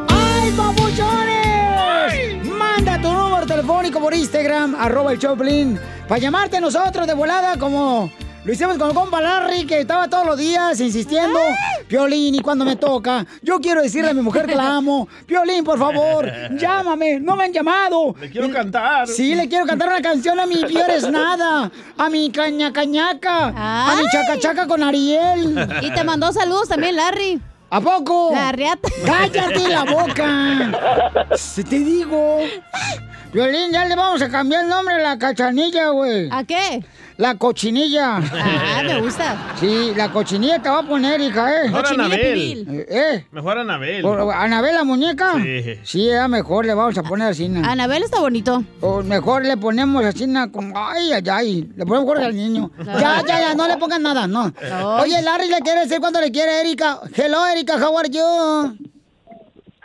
¡Ay, 0.10 0.52
papuchones! 0.52 2.46
Manda 2.46 3.02
tu 3.02 3.12
número 3.12 3.46
telefónico 3.46 4.00
por 4.00 4.14
Instagram, 4.14 4.76
arroba 4.80 5.12
el 5.12 5.20
Choplin, 5.20 5.80
para 6.08 6.20
llamarte 6.20 6.58
a 6.58 6.62
nosotros 6.62 7.06
de 7.06 7.14
volada 7.14 7.58
como 7.58 8.10
lo 8.46 8.52
hicimos 8.52 8.78
con 8.78 8.90
el 8.90 8.94
compa 8.94 9.22
Larry, 9.22 9.66
que 9.66 9.80
estaba 9.80 10.10
todos 10.10 10.26
los 10.26 10.38
días 10.38 10.80
insistiendo. 10.82 11.40
Piolín, 11.88 12.36
y 12.36 12.40
cuando 12.40 12.66
me 12.66 12.76
toca, 12.76 13.26
yo 13.42 13.60
quiero 13.60 13.82
decirle 13.82 14.10
a 14.10 14.14
mi 14.14 14.22
mujer 14.22 14.46
que 14.46 14.56
la 14.56 14.76
amo. 14.76 15.08
Piolín, 15.26 15.64
por 15.64 15.80
favor, 15.80 16.30
llámame, 16.58 17.20
no 17.22 17.38
me 17.38 17.46
han 17.46 17.54
llamado. 17.54 18.16
Le 18.20 18.30
quiero 18.30 18.52
cantar. 18.52 19.08
Sí, 19.08 19.34
le 19.34 19.48
quiero 19.48 19.66
cantar 19.66 19.88
una 19.88 20.02
canción 20.02 20.40
a 20.40 20.46
mi 20.46 20.56
Piores 20.68 21.10
Nada, 21.10 21.72
a 21.98 22.10
mi 22.10 22.32
caña 22.32 22.74
cañaca, 22.74 23.54
a 23.56 23.96
mi 23.96 24.04
chaca 24.10 24.38
chaca 24.40 24.68
con 24.68 24.84
Ariel. 24.84 25.80
Y 25.82 25.92
te 25.92 26.04
mandó 26.04 26.34
saludos 26.34 26.68
también, 26.68 26.98
Larry. 26.98 27.40
¿A 27.70 27.82
poco? 27.82 28.30
La 28.34 28.52
riata. 28.52 28.88
¡Cállate 29.06 29.68
la 29.68 29.84
boca! 29.84 31.36
Se 31.36 31.64
te 31.64 31.80
digo. 31.80 32.40
Violín, 33.34 33.72
ya 33.72 33.86
le 33.86 33.96
vamos 33.96 34.22
a 34.22 34.30
cambiar 34.30 34.66
el 34.66 34.70
nombre 34.70 34.94
a 34.94 35.00
la 35.00 35.18
cachanilla, 35.18 35.90
güey. 35.90 36.30
¿A 36.32 36.44
qué? 36.44 36.86
La 37.18 37.36
cochinilla. 37.36 38.18
Ah, 38.18 38.82
me 38.84 39.02
gusta. 39.02 39.36
Sí, 39.60 39.94
la 39.96 40.12
cochinilla 40.12 40.60
te 40.60 40.70
va 40.70 40.80
a 40.80 40.84
poner, 40.84 41.22
hija, 41.22 41.52
¿eh? 41.64 41.64
Mejor 41.70 41.82
Cochinilla 41.84 42.06
Anabel. 42.06 42.68
Eh, 42.70 42.86
¿Eh? 42.90 43.28
Mejor 43.32 43.58
Anabel. 43.60 44.02
¿Por- 44.02 44.34
¿Anabel 44.34 44.76
la 44.76 44.84
muñeca? 44.84 45.34
Sí. 45.42 45.80
Sí, 45.84 46.10
era 46.10 46.28
mejor, 46.28 46.66
le 46.66 46.74
vamos 46.74 46.98
a 46.98 47.04
poner 47.04 47.30
así. 47.30 47.48
¿no? 47.50 47.68
Anabel 47.70 48.04
está 48.04 48.20
bonito. 48.20 48.64
O 48.82 49.04
mejor 49.04 49.46
le 49.46 49.56
ponemos 49.58 50.04
así, 50.04 50.26
como, 50.52 50.74
ay, 50.78 51.12
ay, 51.14 51.24
ay. 51.32 51.70
Le 51.76 51.86
ponemos 51.86 52.08
Jorge 52.08 52.26
al 52.26 52.36
niño. 52.36 52.72
Ya, 52.84 53.22
ya, 53.28 53.40
ya, 53.40 53.54
no 53.54 53.68
le 53.68 53.78
pongan 53.78 54.02
nada, 54.02 54.26
no. 54.28 54.52
No. 54.70 54.96
Oye, 54.98 55.22
Larry 55.22 55.50
le 55.50 55.60
quiere 55.60 55.82
decir 55.82 56.00
cuando 56.00 56.20
le 56.20 56.32
quiere 56.32 56.52
a 56.52 56.62
Erika. 56.62 57.00
Hello, 57.16 57.46
Erika, 57.46 57.76
how 57.78 57.98
are 57.98 58.10
you? 58.10 58.22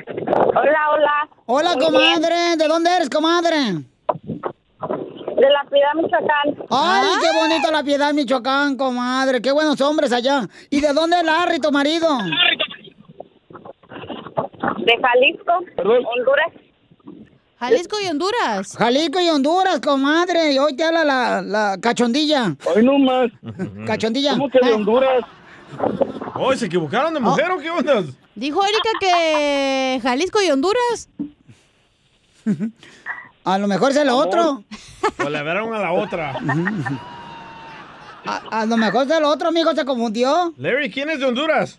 Hola, 0.09 0.81
hola. 0.91 1.29
Hola, 1.47 1.75
comadre. 1.75 2.57
¿De 2.57 2.67
dónde 2.67 2.91
eres, 2.97 3.11
comadre? 3.11 3.83
De 5.39 5.49
la 5.51 5.65
Piedad, 5.71 5.95
Michoacán. 5.95 6.67
Ay, 6.71 7.09
qué 7.21 7.39
bonito 7.39 7.71
la 7.71 7.83
piedad, 7.85 8.13
Michoacán, 8.13 8.77
comadre. 8.77 9.41
Qué 9.41 9.53
buenos 9.53 9.81
hombres 9.81 10.13
allá. 10.13 10.49
¿Y 10.69 10.81
de 10.81 10.93
dónde 10.93 11.19
es 11.19 11.25
Larry, 11.25 11.61
tu 11.61 11.71
marido? 11.71 12.19
De 14.79 14.95
Jalisco, 15.01 15.53
Honduras. 16.17 16.53
Jalisco 17.61 17.97
y 18.05 18.07
Honduras. 18.09 18.77
Jalisco 18.77 19.21
y 19.21 19.29
Honduras, 19.29 19.81
comadre. 19.81 20.53
Y 20.53 20.59
hoy 20.59 20.75
te 20.77 20.85
habla 20.85 21.05
la, 21.05 21.43
la 21.43 21.79
cachondilla. 21.81 22.57
Hoy 22.75 22.85
no 22.85 22.99
más. 22.99 23.31
Cachondilla. 23.87 24.33
¿Cómo 24.33 24.49
que 24.49 24.59
de 24.61 24.73
Honduras? 24.73 25.25
Oh, 26.35 26.55
¿se 26.55 26.67
equivocaron 26.67 27.15
de 27.15 27.21
mujer 27.21 27.51
o 27.51 27.59
qué 27.59 27.71
onda? 27.71 28.03
Dijo 28.35 28.61
Erika 28.65 28.91
que 29.01 30.01
Jalisco 30.03 30.41
y 30.43 30.51
Honduras. 30.51 31.09
A 33.53 33.59
lo 33.59 33.67
mejor 33.69 33.91
es 33.93 33.97
el 33.97 34.09
otro. 34.11 34.63
O 35.25 35.29
le 35.29 35.43
vieron 35.43 35.73
a 35.75 35.79
la 35.79 35.93
otra. 35.93 36.35
A, 38.27 38.61
a 38.61 38.67
lo 38.67 38.77
mejor 38.77 39.05
es 39.07 39.11
el 39.13 39.25
otro, 39.25 39.49
amigo, 39.49 39.73
se 39.73 39.85
confundió. 39.85 40.53
Larry, 40.59 40.91
¿quién 40.91 41.09
es 41.11 41.21
de 41.21 41.27
Honduras? 41.27 41.79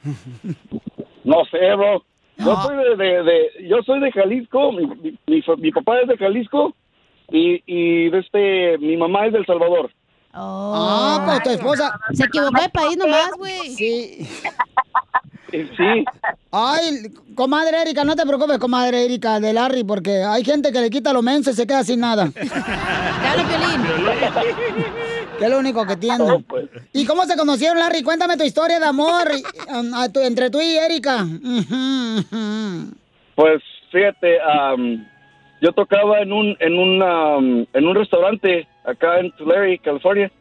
No 1.24 1.46
sé, 1.52 1.76
bro. 1.76 2.04
Yo 2.38 2.46
No. 2.46 2.64
soy 2.64 2.76
de, 2.78 2.96
de, 2.96 3.24
de- 3.24 3.68
yo 3.68 3.78
soy 3.86 4.00
de 4.00 4.12
Jalisco, 4.12 4.72
mi, 4.72 4.88
mi, 4.88 5.20
mi 5.28 5.42
fa- 5.42 5.58
mi 5.58 5.72
papá 5.72 6.00
es 6.02 6.08
de 6.08 6.18
Jalisco 6.18 6.74
y, 7.30 7.62
y 7.66 8.10
de 8.10 8.20
este, 8.20 8.78
mi 8.80 8.96
mamá 8.98 9.28
es 9.28 9.34
del 9.34 9.46
Salvador. 9.46 9.92
Ah, 10.34 11.22
pues 11.26 11.44
tu 11.44 11.50
esposa. 11.50 12.00
Se 12.14 12.24
equivocó 12.26 12.62
de 12.62 12.70
país 12.70 12.98
nomás, 12.98 13.32
güey. 13.38 13.70
Sí. 13.76 14.28
Sí. 15.52 16.06
Ay, 16.52 17.12
comadre 17.36 17.82
Erika, 17.82 18.04
no 18.04 18.16
te 18.16 18.26
preocupes, 18.26 18.58
comadre 18.58 19.06
Erika 19.06 19.40
de 19.40 19.54
Larry, 19.54 19.84
porque 19.84 20.24
hay 20.24 20.44
gente 20.44 20.72
que 20.72 20.80
le 20.82 20.90
quita 20.90 21.14
lo 21.14 21.22
menso 21.22 21.52
y 21.52 21.54
se 21.54 21.66
queda 21.68 21.84
sin 21.84 22.00
nada. 22.00 22.30
Dale, 22.36 23.44
Piolín. 23.44 24.86
Que 25.38 25.46
es 25.46 25.50
lo 25.52 25.60
único 25.60 25.86
que 25.86 25.96
tiene. 25.96 26.24
¿Y 26.94 27.06
cómo 27.06 27.24
se 27.26 27.38
conocieron, 27.38 27.80
Larry? 27.80 28.04
Cuéntame 28.04 28.36
tu 28.38 28.44
historia 28.44 28.80
de 28.80 28.86
amor 28.86 29.28
um, 29.74 29.92
tu- 30.12 30.20
entre 30.20 30.50
tú 30.50 30.60
y 30.62 30.76
Erika. 30.78 31.26
Pues 33.36 33.62
fíjate, 33.92 34.38
am, 34.42 35.06
yo 35.62 35.72
tocaba 35.72 36.20
en 36.20 36.34
un 36.34 36.56
en 36.60 36.78
un 36.78 37.02
am, 37.02 37.66
en 37.74 37.88
un 37.88 37.96
restaurante 37.96 38.68
acá 38.86 39.20
en 39.20 39.32
Tulare, 39.38 39.80
California, 39.80 40.32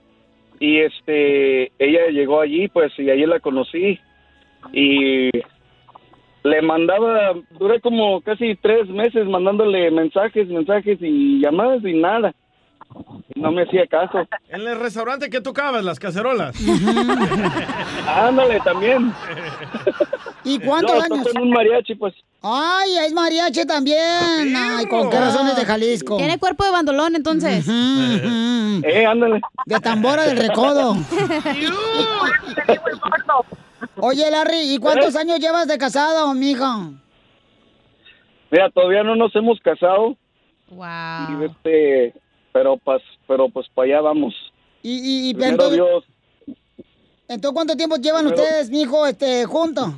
y 0.58 0.78
este 0.80 1.70
ella 1.78 2.08
llegó 2.10 2.40
allí, 2.40 2.68
pues 2.68 2.92
y 2.98 3.08
allí 3.10 3.24
la 3.26 3.38
conocí 3.40 3.98
y 4.72 5.30
le 6.44 6.62
mandaba, 6.62 7.34
duré 7.58 7.80
como 7.80 8.20
casi 8.22 8.54
tres 8.56 8.88
meses 8.88 9.26
mandándole 9.26 9.90
mensajes, 9.90 10.48
mensajes 10.48 10.98
y 11.00 11.40
llamadas 11.40 11.82
y 11.84 11.94
nada, 11.94 12.32
no 13.34 13.52
me 13.52 13.62
hacía 13.62 13.86
caso. 13.86 14.18
En 14.48 14.62
el 14.62 14.78
restaurante 14.80 15.28
que 15.28 15.40
tocabas, 15.40 15.84
las 15.84 15.98
cacerolas. 15.98 16.56
Ándale 18.08 18.60
también. 18.60 19.12
¿Y 20.44 20.58
cuántos 20.60 20.96
No, 21.08 21.14
años? 21.16 21.28
un 21.40 21.50
mariachi, 21.50 21.94
pues. 21.96 22.14
Ay, 22.40 22.96
es 23.06 23.12
mariachi 23.12 23.66
también. 23.66 24.56
Ay, 24.56 24.86
¿con 24.86 25.10
qué 25.10 25.18
razones 25.18 25.56
de 25.56 25.64
Jalisco? 25.66 26.16
Tiene 26.16 26.38
cuerpo 26.38 26.64
de 26.64 26.70
bandolón, 26.70 27.14
entonces. 27.16 27.66
Eh, 27.68 29.04
ándale. 29.06 29.40
De 29.66 29.80
tambora 29.80 30.22
del 30.24 30.38
recodo. 30.38 30.96
Oye, 34.00 34.30
Larry, 34.30 34.74
¿y 34.74 34.78
cuántos 34.78 35.14
¿Eh? 35.14 35.18
años 35.18 35.38
llevas 35.40 35.66
de 35.68 35.78
casado, 35.78 36.32
mijo? 36.34 36.64
Mira, 38.50 38.70
todavía 38.70 39.02
no 39.02 39.14
nos 39.16 39.34
hemos 39.36 39.58
casado. 39.60 40.16
Wow. 40.70 41.40
Y 41.40 41.44
este, 41.44 42.14
pero 42.52 42.76
pues, 42.78 43.02
pero 43.26 43.48
pues 43.48 43.66
para 43.74 43.86
allá 43.88 44.00
vamos. 44.02 44.34
Y, 44.82 44.92
y, 44.92 45.30
y 45.30 45.44
entonces, 45.44 45.72
Dios. 45.74 46.04
entonces, 47.28 47.54
¿cuánto 47.54 47.76
tiempo 47.76 47.96
llevan 47.96 48.26
ustedes, 48.26 48.70
mijo, 48.70 49.06
este, 49.06 49.44
juntos? 49.46 49.90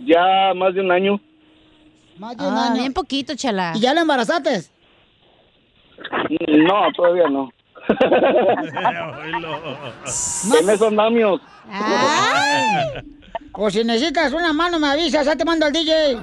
Ya 0.00 0.52
más 0.54 0.74
de 0.74 0.80
un 0.80 0.92
año. 0.92 1.20
Más 2.18 2.36
de 2.36 2.46
un 2.46 2.54
Ah, 2.54 2.66
año. 2.68 2.80
bien 2.80 2.92
poquito, 2.92 3.34
chala. 3.34 3.72
¿Y 3.74 3.80
ya 3.80 3.92
la 3.94 4.02
embarazaste? 4.02 4.62
No, 6.48 6.92
todavía 6.96 7.28
no. 7.28 7.50
En 10.60 10.70
esos 10.70 10.88
andamios. 10.88 11.40
Ay. 11.70 13.02
Pues 13.52 13.74
si 13.74 13.84
necesitas 13.84 14.32
una 14.32 14.52
mano, 14.52 14.78
me 14.78 14.88
avisas, 14.88 15.26
ya 15.26 15.36
te 15.36 15.44
mando 15.44 15.66
al 15.66 15.72
DJ. 15.72 16.18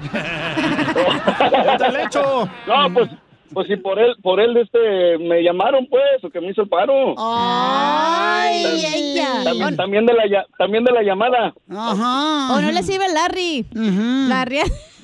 ¡Ya 1.51 1.77
te 1.77 1.91
le 1.91 2.03
echo! 2.03 2.49
No, 2.67 2.93
pues 2.93 3.09
pues 3.53 3.67
si 3.67 3.75
por 3.75 3.99
él, 3.99 4.15
por 4.21 4.39
él 4.39 4.55
este, 4.55 5.17
me 5.19 5.43
llamaron 5.43 5.85
pues, 5.89 6.23
o 6.23 6.29
que 6.29 6.39
me 6.39 6.51
hizo 6.51 6.61
el 6.61 6.69
paro. 6.69 7.15
Ay, 7.17 8.63
También- 8.63 8.93
ella. 8.95 9.43
También, 9.43 9.75
también 9.75 10.05
de 10.05 10.13
la, 10.13 10.45
también 10.57 10.83
de 10.85 10.91
la 10.93 11.03
llamada. 11.03 11.53
Ajá. 11.69 12.53
O 12.55 12.61
no 12.61 12.71
le 12.71 12.81
sirve 12.83 13.09
Larry. 13.13 13.65
Larry. 13.73 14.59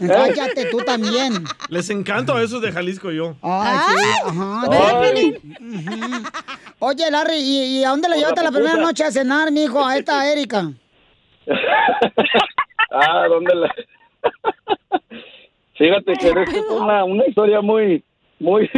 Cállate 0.05 0.65
tú 0.69 0.77
también. 0.79 1.43
Les 1.69 1.89
encanto 1.89 2.35
a 2.35 2.43
esos 2.43 2.61
de 2.61 2.71
Jalisco 2.71 3.11
yo. 3.11 3.35
Ay, 3.41 3.77
sí, 3.87 4.09
ajá. 4.25 4.61
¿Verdad, 4.69 5.01
Ujú. 5.59 6.23
Oye, 6.79 7.09
Larry, 7.09 7.37
¿y, 7.37 7.79
y 7.79 7.83
a 7.83 7.89
dónde 7.89 8.07
le 8.09 8.15
Por 8.15 8.19
llevaste 8.19 8.41
la 8.41 8.49
la 8.49 8.51
primera 8.51 8.77
noche 8.77 9.03
a 9.03 9.11
cenar, 9.11 9.51
mijo, 9.51 9.85
a 9.85 9.97
esta 9.97 10.31
Erika? 10.31 10.71
Ah, 12.89 13.27
¿dónde 13.27 13.53
la...? 13.53 13.69
Fíjate 15.75 16.13
que 16.13 16.29
es 16.29 16.69
una, 16.69 17.03
una 17.03 17.27
historia 17.27 17.61
muy, 17.61 18.03
muy, 18.39 18.69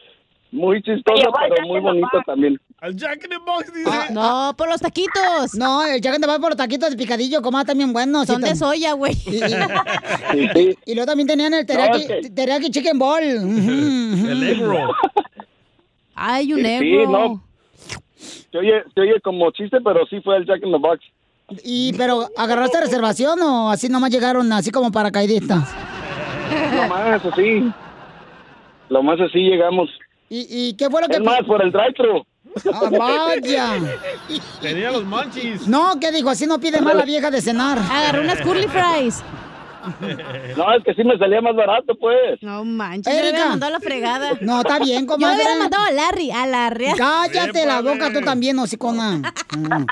muy 0.50 0.82
chistosa, 0.82 1.28
pero 1.38 1.66
muy 1.66 1.80
bonita 1.80 2.22
también. 2.26 2.58
Al 2.80 2.94
Jack 2.94 3.24
in 3.24 3.30
the 3.30 3.38
Box 3.38 3.72
dice. 3.74 3.90
Ah, 3.92 4.06
No, 4.12 4.54
por 4.56 4.68
los 4.68 4.80
taquitos. 4.80 5.54
No, 5.54 5.84
el 5.84 6.00
Jack 6.00 6.14
in 6.14 6.20
the 6.20 6.26
Box 6.28 6.38
por 6.38 6.50
los 6.50 6.56
taquitos 6.56 6.90
de 6.90 6.96
picadillo, 6.96 7.42
comadre, 7.42 7.66
también 7.66 7.92
buenos. 7.92 8.26
Son 8.28 8.40
de 8.40 8.54
soya, 8.54 8.92
güey. 8.92 9.14
Y, 9.26 9.36
y- 9.36 9.40
Sí, 9.40 10.48
sí. 10.54 10.78
y 10.86 10.94
luego 10.94 11.06
también 11.06 11.26
tenían 11.26 11.54
el 11.54 11.66
teriyaki, 11.66 12.62
No, 12.62 12.68
chicken 12.70 12.98
ball. 12.98 13.22
El 14.28 14.42
egg 14.44 14.60
roll. 14.60 14.90
Ay, 16.14 16.52
un 16.52 16.58
Sí, 16.60 16.62
negro. 16.62 17.10
no. 17.10 17.44
Se 18.52 18.58
oye, 18.58 18.82
se 18.94 19.00
oye 19.00 19.20
como 19.22 19.50
chiste, 19.50 19.78
pero 19.84 20.06
sí 20.06 20.20
fue 20.22 20.36
el 20.36 20.46
Jack 20.46 20.62
in 20.64 20.72
the 20.72 20.78
Box. 20.78 21.00
Y, 21.64 21.92
pero, 21.94 22.28
¿agarraste 22.36 22.80
reservación 22.80 23.40
o 23.42 23.70
así 23.70 23.88
nomás 23.88 24.10
llegaron 24.10 24.52
así 24.52 24.70
como 24.70 24.92
paracaidistas? 24.92 25.64
Lo 26.74 26.88
más 26.88 27.24
así. 27.24 27.72
Lo 28.88 29.02
más 29.02 29.20
así 29.20 29.38
llegamos. 29.38 29.88
¿Y, 30.30 30.46
y 30.48 30.74
qué 30.74 30.88
fue 30.90 31.00
lo 31.02 31.08
que...? 31.08 31.16
Es 31.16 31.22
más, 31.22 31.42
por 31.46 31.62
el 31.62 31.70
drive-thru. 31.72 32.24
Ah, 32.72 32.90
vaya. 32.90 33.74
Tenía 34.60 34.90
los 34.90 35.04
monchis. 35.04 35.66
No, 35.68 35.98
¿qué 36.00 36.10
dijo? 36.12 36.30
Así 36.30 36.46
no 36.46 36.58
pide 36.58 36.80
más 36.80 36.94
la 36.94 37.04
vieja 37.04 37.30
de 37.30 37.40
cenar. 37.40 37.78
Agarró 37.78 38.22
unas 38.22 38.40
curly 38.40 38.66
fries. 38.68 39.22
No, 40.56 40.74
es 40.74 40.84
que 40.84 40.92
sí 40.94 41.04
me 41.04 41.16
salía 41.18 41.40
más 41.40 41.54
barato, 41.54 41.94
pues. 41.98 42.42
No 42.42 42.64
manches, 42.64 43.12
yo 43.14 43.20
le 43.22 43.28
Erika. 43.28 43.36
hubiera 43.36 43.50
mandado 43.50 43.74
a 43.74 43.78
la 43.78 43.80
fregada. 43.80 44.30
No, 44.40 44.60
está 44.60 44.78
bien, 44.80 44.94
Yo 44.94 45.00
le 45.00 45.06
comadre. 45.06 45.36
hubiera 45.36 45.58
mandado 45.58 45.84
a 45.84 45.90
Larry, 45.92 46.30
a 46.30 46.46
Larry. 46.46 46.86
Cállate 46.96 47.64
la 47.64 47.80
boca 47.80 48.12
tú 48.12 48.20
también, 48.20 48.58
hocicona. 48.58 49.18
Mm. 49.56 49.86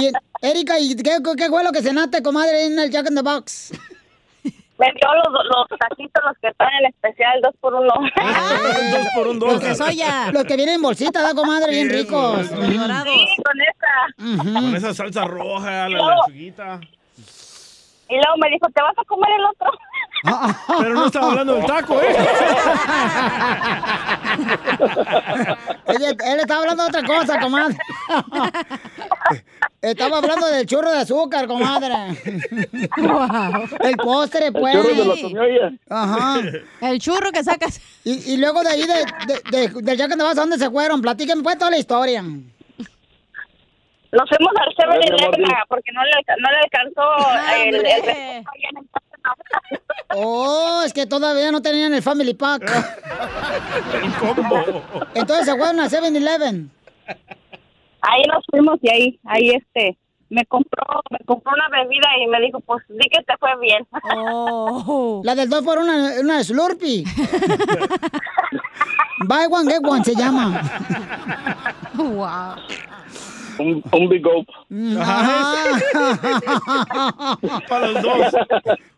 Y, 0.00 0.10
Erika, 0.42 0.78
¿y 0.78 0.94
qué, 0.96 1.18
qué 1.36 1.48
fue 1.48 1.64
lo 1.64 1.72
que 1.72 1.80
cenaste, 1.82 2.22
comadre, 2.22 2.66
en 2.66 2.78
el 2.78 2.90
Jack 2.90 3.08
in 3.08 3.14
the 3.16 3.22
Box? 3.22 3.72
Me 4.80 4.86
dio 4.86 5.08
los, 5.14 5.44
los 5.44 5.78
taquitos, 5.78 6.24
los 6.26 6.38
que 6.40 6.48
están 6.48 6.68
en 6.80 6.86
especial, 6.86 7.38
dos 7.42 7.54
por 7.60 7.74
uno. 7.74 7.92
Dos 7.92 9.06
por 9.14 9.28
un 9.28 9.38
Los 9.38 9.52
dos. 9.52 9.62
de 9.62 9.74
soya. 9.74 10.32
Los 10.32 10.44
que 10.44 10.56
vienen 10.56 10.76
en 10.76 10.82
bolsita, 10.82 11.20
¿da, 11.22 11.34
comadre? 11.34 11.70
Bien 11.70 11.90
ricos. 11.90 12.50
Dorados. 12.50 13.04
Sí, 13.12 13.42
con 13.44 13.60
esa. 13.60 14.60
Con 14.60 14.76
esa 14.76 14.94
salsa 14.94 15.24
roja, 15.26 15.88
la 15.88 15.98
lechuguita. 15.98 16.80
Y 18.08 18.14
luego 18.16 18.36
me 18.42 18.48
dijo, 18.48 18.66
¿te 18.74 18.82
vas 18.82 18.94
a 18.96 19.04
comer 19.04 19.30
el 19.38 19.44
otro? 19.44 19.70
Pero 20.22 20.94
no 20.94 21.06
estaba 21.06 21.30
hablando 21.30 21.54
del 21.54 21.66
taco, 21.66 22.00
¿eh? 22.00 22.14
Oye, 25.86 26.08
él 26.10 26.40
estaba 26.40 26.60
hablando 26.60 26.82
de 26.84 26.88
otra 26.88 27.02
cosa, 27.04 27.40
comadre. 27.40 27.76
Estaba 29.80 30.18
hablando 30.18 30.46
del 30.48 30.66
churro 30.66 30.90
de 30.90 30.98
azúcar, 30.98 31.46
comadre. 31.46 31.94
El 33.80 33.96
postre, 33.96 34.52
pues. 34.52 34.74
El 34.74 35.18
churro 35.20 35.44
ella. 35.44 35.70
Ajá. 35.88 36.40
El 36.82 36.98
que 37.32 37.42
sacas. 37.44 37.80
Y, 38.04 38.34
y 38.34 38.36
luego 38.36 38.62
de 38.62 38.68
ahí, 38.68 38.82
de, 38.86 39.04
de, 39.26 39.40
de- 39.68 39.82
del 39.82 39.96
Jack 39.98 40.10
in 40.12 40.18
the 40.18 40.24
Box, 40.24 40.36
¿a 40.36 40.40
dónde 40.42 40.58
se 40.58 40.70
fueron? 40.70 41.00
Platíquenme 41.00 41.42
pues 41.42 41.56
toda 41.58 41.70
la 41.70 41.78
historia. 41.78 42.20
Nos 42.22 44.28
fuimos 44.28 44.52
al 44.56 44.74
A 44.86 44.90
ver, 44.90 44.98
mi 44.98 45.06
amor, 45.06 45.18
7-Eleven 45.18 45.36
dime. 45.36 45.54
ah, 45.56 45.64
porque 45.68 45.92
no 45.92 46.02
le, 46.04 46.10
no 46.40 46.50
le 46.50 46.58
alcanzó 46.58 47.02
el, 47.54 47.74
el 47.76 47.86
¡Hombre! 48.00 48.44
Oh, 50.14 50.82
es 50.84 50.92
que 50.92 51.06
todavía 51.06 51.50
no 51.52 51.62
tenían 51.62 51.94
el 51.94 52.02
Family 52.02 52.34
Pack. 52.34 52.62
El 54.02 54.12
combo. 54.14 54.82
Entonces 55.14 55.46
se 55.46 55.56
fueron 55.56 55.80
al 55.80 55.90
7-Eleven. 55.90 56.70
Ahí 58.02 58.22
nos 58.32 58.44
fuimos 58.50 58.78
y 58.82 58.90
ahí, 58.90 59.20
ahí 59.24 59.50
este, 59.50 59.96
me 60.30 60.44
compró, 60.46 60.82
me 61.10 61.18
compró 61.26 61.52
una 61.52 61.68
bebida 61.68 62.06
y 62.22 62.26
me 62.28 62.40
dijo, 62.40 62.60
pues 62.60 62.82
di 62.88 63.08
que 63.08 63.22
te 63.22 63.36
fue 63.38 63.50
bien. 63.60 63.86
Oh. 64.16 65.20
La 65.24 65.34
del 65.34 65.48
2 65.48 65.64
por 65.64 65.78
una, 65.78 66.12
una 66.20 66.42
Slurpee. 66.42 67.04
Buy 69.26 69.46
one, 69.50 69.70
get 69.70 69.84
one 69.84 70.04
se 70.04 70.14
llama. 70.14 70.62
Wow. 71.94 72.54
Un, 73.58 73.82
un 73.92 74.08
Big. 74.08 74.22
Para 77.68 77.88
los 77.88 78.02
dos. 78.02 78.34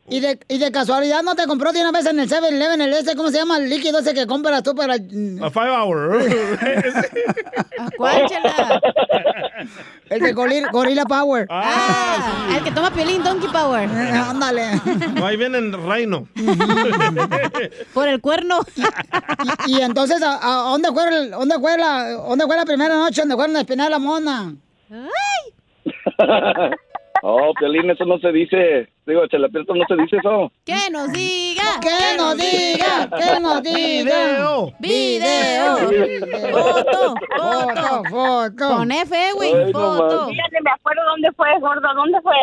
Y 0.08 0.18
de, 0.20 0.38
y 0.48 0.58
de 0.58 0.72
casualidad 0.72 1.22
no 1.22 1.34
te 1.36 1.46
compró 1.46 1.72
de 1.72 1.80
una 1.80 1.92
vez 1.92 2.04
en 2.06 2.18
el 2.18 2.28
7-Eleven 2.28 2.80
el 2.82 2.92
ese, 2.92 3.14
¿cómo 3.14 3.30
se 3.30 3.38
llama? 3.38 3.56
El 3.58 3.70
líquido 3.70 4.00
ese 4.00 4.12
que 4.12 4.26
compras 4.26 4.62
tú 4.64 4.74
para... 4.74 4.94
A 4.94 5.50
five 5.50 5.70
hour. 5.70 6.24
¿Cuál, 7.96 8.26
chela? 8.28 8.80
El 10.10 10.20
de 10.20 10.32
Gorilla, 10.32 10.68
Gorilla 10.72 11.04
Power. 11.04 11.46
Ah, 11.48 12.48
el 12.56 12.64
que 12.64 12.72
toma 12.72 12.90
piolín 12.92 13.22
Donkey 13.22 13.48
Power. 13.50 13.88
Eh, 13.88 14.10
Ándale. 14.12 14.80
No, 15.14 15.24
ahí 15.24 15.36
viene 15.36 15.58
el 15.58 15.72
reino. 15.86 16.26
Por 17.94 18.08
el 18.08 18.20
cuerno. 18.20 18.58
Y, 19.66 19.78
y 19.78 19.80
entonces, 19.82 20.22
¿a, 20.22 20.38
a 20.66 20.70
dónde, 20.70 20.90
fue 20.92 21.08
el- 21.08 21.30
dónde, 21.30 21.58
fue 21.58 21.76
la, 21.78 22.10
¿dónde 22.10 22.44
fue 22.46 22.56
la 22.56 22.64
primera 22.64 22.94
noche 22.96 23.22
donde 23.22 23.34
fueron 23.34 23.56
a 23.56 23.60
espinar 23.60 23.86
a 23.88 23.90
la 23.90 23.98
mona? 23.98 24.54
Oh, 27.24 27.52
Piolín, 27.58 27.88
eso 27.88 28.04
no 28.04 28.18
se 28.18 28.32
dice. 28.32 28.88
Digo, 29.06 29.24
Chelapierto, 29.28 29.74
no 29.74 29.84
se 29.86 29.94
dice 29.94 30.16
eso. 30.16 30.50
Que 30.64 30.90
nos 30.90 31.12
diga. 31.12 31.62
¡Que 31.80 32.16
nos 32.16 32.36
diga! 32.36 33.08
¡Que 33.16 33.40
nos 33.40 33.62
diga! 33.62 34.34
Video. 34.34 34.72
Video. 34.80 35.78
Foto. 36.50 37.14
¡Foto! 37.36 38.02
¡Foto! 38.10 38.68
Con 38.76 38.90
F, 38.92 39.32
güey. 39.34 39.72
Foto. 39.72 40.26
Ni 40.30 40.36
me 40.36 40.70
acuerdo 40.72 41.02
dónde 41.10 41.28
fue, 41.36 41.46
gordo, 41.60 41.88
¿dónde 41.94 42.20
fue? 42.22 42.34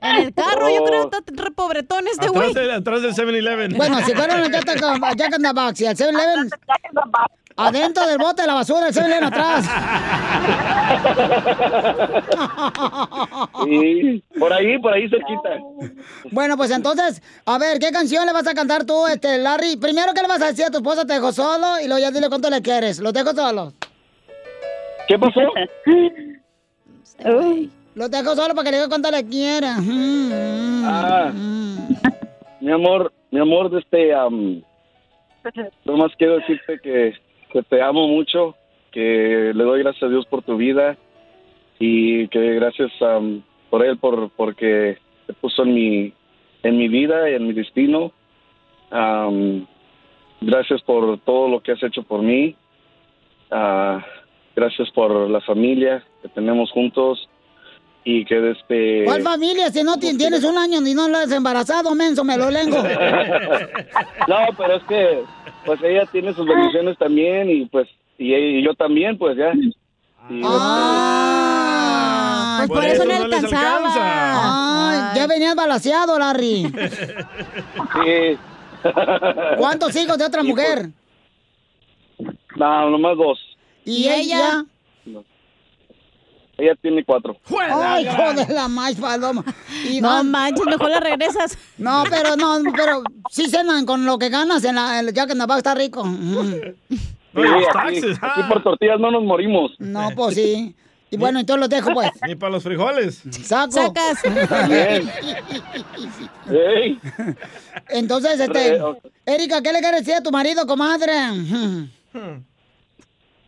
En 0.00 0.16
el 0.16 0.34
carro, 0.34 0.68
yo 0.68 0.82
Oh. 0.82 0.84
creo 0.84 1.10
que 1.10 1.18
está 1.18 1.42
re 1.44 1.50
pobretón 1.52 2.06
este 2.08 2.28
güey. 2.28 2.50
Atrás, 2.50 2.54
del- 2.54 2.70
atrás 2.72 3.02
del 3.02 3.14
7-Eleven. 3.14 3.74
Bueno, 3.76 3.98
si 4.00 4.12
fueron 4.14 4.40
a 4.40 4.48
Jack, 4.48 4.68
a 4.68 5.12
Jack 5.14 5.34
in 5.36 5.42
the 5.42 5.52
Box 5.52 5.80
y 5.82 5.86
al 5.86 5.96
7-Eleven, 5.96 6.50
adentro 7.58 8.06
del 8.06 8.18
bote 8.18 8.42
de 8.42 8.48
la 8.48 8.54
basura, 8.54 8.88
el 8.88 8.94
7-Eleven 8.94 9.24
atrás. 9.24 9.66
Sí, 13.64 14.22
por 14.38 14.52
ahí, 14.52 14.78
por 14.78 14.92
ahí 14.92 15.08
se 15.08 15.16
quita. 15.16 15.58
Bueno, 16.30 16.56
pues 16.56 16.70
entonces, 16.70 17.22
a 17.44 17.58
ver, 17.58 17.78
¿qué 17.78 17.90
canción 17.90 18.24
le 18.26 18.32
vas 18.32 18.46
a 18.46 18.54
cantar 18.54 18.84
tú, 18.84 19.06
este, 19.06 19.38
Larry? 19.38 19.76
Primero, 19.76 20.12
¿qué 20.14 20.22
le 20.22 20.28
vas 20.28 20.42
a 20.42 20.46
decir 20.46 20.64
a 20.66 20.70
tu 20.70 20.78
esposa? 20.78 21.04
Te 21.04 21.14
dejo 21.14 21.32
solo 21.32 21.80
y 21.82 21.86
luego 21.88 22.00
ya 22.00 22.10
dile 22.10 22.28
cuánto 22.28 22.48
le 22.50 22.62
quieres. 22.62 22.98
Los 23.00 23.12
dejo 23.12 23.32
solos. 23.32 23.74
¿Qué 25.08 25.18
pasó? 25.18 25.40
Los 27.94 28.10
dejo 28.10 28.34
solo 28.36 28.54
para 28.54 28.64
que 28.64 28.70
le 28.70 28.76
diga 28.78 28.88
cuánto 28.88 29.10
le 29.10 29.24
quiera. 29.26 29.76
Mm, 29.78 30.32
Ah, 30.84 31.32
mi 32.60 32.72
amor, 32.72 33.12
mi 33.30 33.40
amor, 33.40 33.70
de 33.70 33.80
este, 33.80 34.14
am, 34.14 34.62
nomás 35.84 36.12
quiero 36.16 36.36
decirte 36.38 36.78
que, 36.82 37.12
que 37.50 37.62
te 37.62 37.82
amo 37.82 38.08
mucho, 38.08 38.54
que 38.90 39.52
le 39.54 39.64
doy 39.64 39.82
gracias 39.82 40.04
a 40.04 40.08
Dios 40.08 40.26
por 40.26 40.42
tu 40.42 40.56
vida 40.56 40.96
y 41.78 42.28
que 42.28 42.54
gracias 42.54 42.90
am, 43.02 43.42
por 43.70 43.84
él, 43.84 43.98
por 43.98 44.30
porque 44.30 44.98
te 45.26 45.32
puso 45.34 45.62
en 45.62 45.74
mi, 45.74 46.12
en 46.62 46.78
mi 46.78 46.88
vida 46.88 47.30
y 47.30 47.34
en 47.34 47.46
mi 47.46 47.52
destino. 47.52 48.12
Am, 48.90 49.66
gracias 50.40 50.82
por 50.82 51.18
todo 51.20 51.48
lo 51.48 51.60
que 51.60 51.72
has 51.72 51.82
hecho 51.82 52.02
por 52.02 52.22
mí. 52.22 52.56
Ah, 53.50 54.04
gracias 54.54 54.90
por 54.90 55.30
la 55.30 55.40
familia 55.40 56.04
que 56.22 56.28
tenemos 56.28 56.70
juntos 56.70 57.28
y 58.04 58.24
que 58.24 58.34
desde 58.36 59.04
¿Cuál 59.04 59.22
familia? 59.22 59.70
Si 59.70 59.82
no 59.82 59.96
ti- 59.98 60.16
tienes 60.16 60.42
un 60.44 60.56
año 60.56 60.80
y 60.86 60.94
no 60.94 61.08
lo 61.08 61.18
has 61.18 61.30
embarazado, 61.32 61.94
menso, 61.94 62.24
me 62.24 62.36
lo 62.36 62.50
lengo. 62.50 62.76
no, 64.28 64.36
pero 64.56 64.76
es 64.76 64.82
que 64.84 65.22
pues 65.66 65.80
ella 65.82 66.06
tiene 66.10 66.32
sus 66.34 66.46
bendiciones 66.46 66.96
también 66.98 67.50
y 67.50 67.66
pues 67.66 67.88
y, 68.16 68.34
y 68.34 68.62
yo 68.64 68.72
también 68.74 69.18
pues 69.18 69.36
ya. 69.36 69.52
Y, 70.30 70.42
Ah, 71.30 72.64
Pues 72.66 72.70
por, 72.80 72.84
eso 72.84 73.04
no 73.04 73.14
alcanzaba. 73.14 73.90
Ay, 74.90 75.16
ya 75.18 75.26
venías 75.26 75.54
balaseado, 75.54 76.18
Larry. 76.18 76.66
sí. 76.66 78.38
¿Cuántos 79.58 79.94
hijos 79.96 80.18
de 80.18 80.24
otra 80.24 80.42
Y, 80.42 80.52
pues, 80.52 80.66
mujer? 80.68 80.90
No, 82.56 82.90
nomás 82.90 83.16
dos. 83.16 83.38
¿Y, 83.84 84.04
¿Y 84.04 84.08
ella? 84.08 84.64
Ella? 86.58 86.74
tiene 86.82 87.04
cuatro. 87.04 87.36
Ay, 87.72 88.06
hijo 88.06 88.34
de 88.34 88.52
la 88.52 88.68
más 88.68 88.94
paloma. 88.96 89.44
Y 89.88 90.00
No 90.00 90.08
van- 90.08 90.30
manches, 90.30 90.66
mejor 90.66 90.90
la 90.90 91.00
regresas. 91.00 91.56
No, 91.78 92.04
pero 92.10 92.36
no, 92.36 92.58
pero 92.76 93.02
sí 93.30 93.48
cenan 93.48 93.86
con 93.86 94.04
lo 94.04 94.18
que 94.18 94.28
ganas 94.28 94.64
en 94.64 94.74
la, 94.74 94.98
en- 95.00 95.12
ya 95.14 95.26
que 95.26 95.34
nos 95.34 95.48
va 95.48 95.54
a 95.54 95.58
estar 95.58 95.76
rico. 95.76 96.04
Sí, 97.34 97.42
aquí, 97.74 98.00
aquí 98.20 98.42
por 98.48 98.62
tortillas 98.64 98.98
no 98.98 99.12
nos 99.12 99.22
morimos. 99.22 99.70
No, 99.78 100.08
pues 100.16 100.34
sí. 100.34 100.74
Y 101.10 101.16
bueno, 101.16 101.38
entonces 101.38 101.60
los 101.60 101.68
dejo, 101.70 101.92
pues. 101.94 102.10
Ni 102.26 102.34
para 102.34 102.52
los 102.52 102.64
frijoles. 102.64 103.22
Saco. 103.44 103.70
Sacas. 103.72 104.22
Entonces, 107.90 108.40
este. 108.40 108.80
Erika, 109.26 109.62
¿qué 109.62 109.72
le 109.72 109.80
quieres 109.80 110.00
decir 110.00 110.14
a 110.14 110.22
tu 110.22 110.30
marido, 110.30 110.66
comadre? 110.66 111.12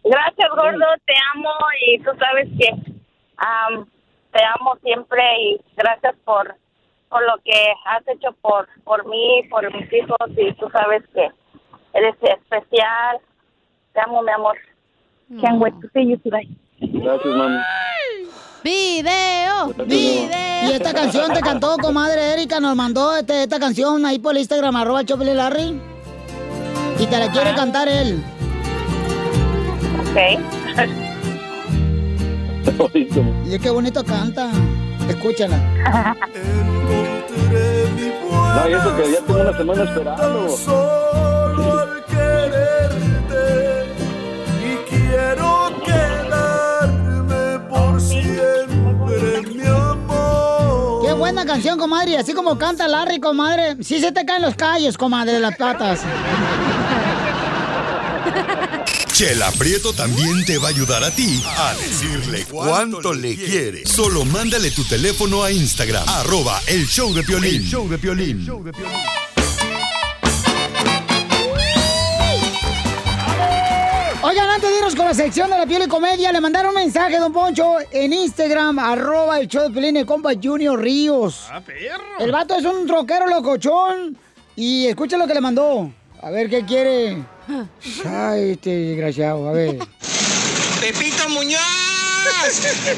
Gracias, 0.05 0.49
gordo, 0.57 0.85
te 1.07 1.13
amo 1.35 1.51
y 1.87 1.99
tú 1.99 2.11
sabes 2.19 2.49
que 2.59 2.93
am, 3.41 3.87
te 4.33 4.41
amo 4.45 4.77
siempre 4.83 5.23
y 5.41 5.61
gracias 5.77 6.15
por, 6.25 6.55
por 7.09 7.23
lo 7.23 7.37
que 7.45 7.73
has 7.87 8.07
hecho 8.09 8.33
por, 8.41 8.69
por 8.85 9.07
mí, 9.07 9.43
por 9.51 9.73
mis 9.75 9.93
hijos 9.93 10.17
y 10.37 10.53
tú 10.55 10.69
sabes 10.71 11.03
que 11.13 11.31
eres 11.95 12.15
especial. 12.23 13.19
Te 13.93 14.01
amo, 14.01 14.23
mi 14.23 14.31
amor. 14.31 14.57
Can't 15.41 15.61
wait 15.61 15.75
to 15.81 15.89
see 15.93 16.09
you 16.09 16.17
today. 16.19 16.49
Gracias, 16.81 17.35
mami. 17.35 17.59
Video, 18.63 19.69
video. 19.87 20.69
Y 20.69 20.73
esta 20.73 20.93
canción 20.93 21.33
te 21.33 21.41
cantó, 21.41 21.77
comadre 21.79 22.35
Erika, 22.35 22.61
nos 22.61 22.77
mandó 22.77 23.17
este, 23.17 23.45
esta 23.45 23.59
canción 23.59 24.05
ahí 24.05 24.19
por 24.19 24.33
el 24.33 24.39
Instagram, 24.41 24.77
arroba 24.77 25.05
Choplin 25.05 25.37
Larry. 25.37 25.81
Y 26.99 27.07
te 27.07 27.19
la 27.19 27.31
quiere 27.31 27.55
cantar 27.55 27.89
él. 27.89 28.23
Ok. 30.01 31.11
Y 33.45 33.55
es 33.55 33.61
que 33.61 33.71
bonito 33.71 34.05
canta. 34.05 34.51
Escúchala. 35.09 35.57
No, 38.55 38.69
y 38.69 38.73
eso 38.73 38.97
que 38.97 39.13
ya 39.13 39.21
tengo 39.27 39.41
una 39.41 39.57
semana 39.57 39.83
esperando. 39.85 40.49
Solo 40.57 41.81
al 41.81 42.05
quererte 42.05 43.87
y 44.63 44.77
quiero 44.89 45.73
quedarme 45.85 47.59
por 47.69 48.01
siempre, 48.01 49.43
mi 49.55 49.67
amor. 49.67 51.03
Qué 51.07 51.13
buena 51.13 51.45
canción, 51.47 51.79
comadre. 51.79 52.11
Y 52.13 52.17
Así 52.17 52.33
como 52.35 52.57
canta 52.59 52.87
Larry, 52.89 53.21
comadre. 53.21 53.77
Sí 53.83 54.01
se 54.01 54.13
te 54.13 54.25
caen 54.25 54.43
los 54.43 54.55
callos, 54.55 54.97
comadre, 54.99 55.33
de 55.35 55.41
las 55.41 55.57
patas. 55.57 56.01
Chela 59.21 59.51
Prieto 59.51 59.93
también 59.93 60.47
te 60.47 60.57
va 60.57 60.69
a 60.69 60.71
ayudar 60.71 61.05
a 61.05 61.11
ti 61.11 61.43
a 61.45 61.75
decirle 61.75 62.47
cuánto 62.51 63.13
le 63.13 63.37
quiere. 63.37 63.85
Solo 63.85 64.25
mándale 64.25 64.71
tu 64.71 64.83
teléfono 64.85 65.45
a 65.45 65.53
Instagram, 65.53 66.09
arroba 66.09 66.59
el 66.67 66.87
show 66.87 67.13
de 67.13 67.23
Piolín. 67.23 67.57
El 67.57 67.67
show 67.67 67.87
de 67.87 67.99
Piolín. 67.99 68.49
Oigan, 74.23 74.49
antes 74.49 74.71
de 74.71 74.77
irnos 74.79 74.97
con 74.97 75.05
la 75.05 75.13
sección 75.13 75.51
de 75.51 75.59
la 75.59 75.67
piel 75.67 75.83
y 75.83 75.87
comedia, 75.87 76.33
le 76.33 76.41
mandaron 76.41 76.71
un 76.71 76.77
mensaje, 76.77 77.19
don 77.19 77.31
Poncho, 77.31 77.75
en 77.93 78.15
Instagram, 78.15 78.79
arroba 78.79 79.39
el 79.39 79.49
show 79.49 79.65
de 79.65 79.71
Pelín, 79.75 79.99
el 79.99 80.07
compa 80.07 80.31
Junior 80.43 80.81
Ríos. 80.81 81.45
Ah, 81.51 81.61
perro. 81.61 82.21
El 82.21 82.33
vato 82.33 82.57
es 82.57 82.65
un 82.65 82.87
troquero 82.87 83.27
locochón. 83.27 84.17
Y 84.57 84.87
escucha 84.87 85.19
lo 85.19 85.27
que 85.27 85.35
le 85.35 85.43
mandó. 85.43 85.93
A 86.23 86.31
ver 86.31 86.49
qué 86.49 86.65
quiere. 86.65 87.23
Ay, 88.07 88.53
este 88.53 88.71
desgraciado, 88.71 89.49
a 89.49 89.53
ver. 89.53 89.79
Pepito 90.81 91.29
Muñoz. 91.29 91.61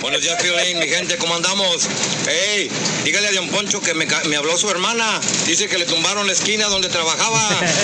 Buenos 0.01 0.21
días, 0.21 0.41
Piolín, 0.43 0.79
mi 0.79 0.87
gente, 0.87 1.17
¿cómo 1.17 1.35
andamos? 1.35 1.89
Ey, 2.29 2.71
dígale 3.05 3.29
a 3.29 3.33
Don 3.33 3.49
Poncho 3.49 3.81
que 3.81 3.95
me, 3.95 4.07
me 4.29 4.37
habló 4.37 4.57
su 4.57 4.69
hermana. 4.71 5.05
Dice 5.47 5.69
que 5.69 5.79
le 5.79 5.87
tumbaron 5.87 6.27
la 6.27 6.33
esquina 6.33 6.67
donde 6.67 6.89
trabajaba. 6.89 7.41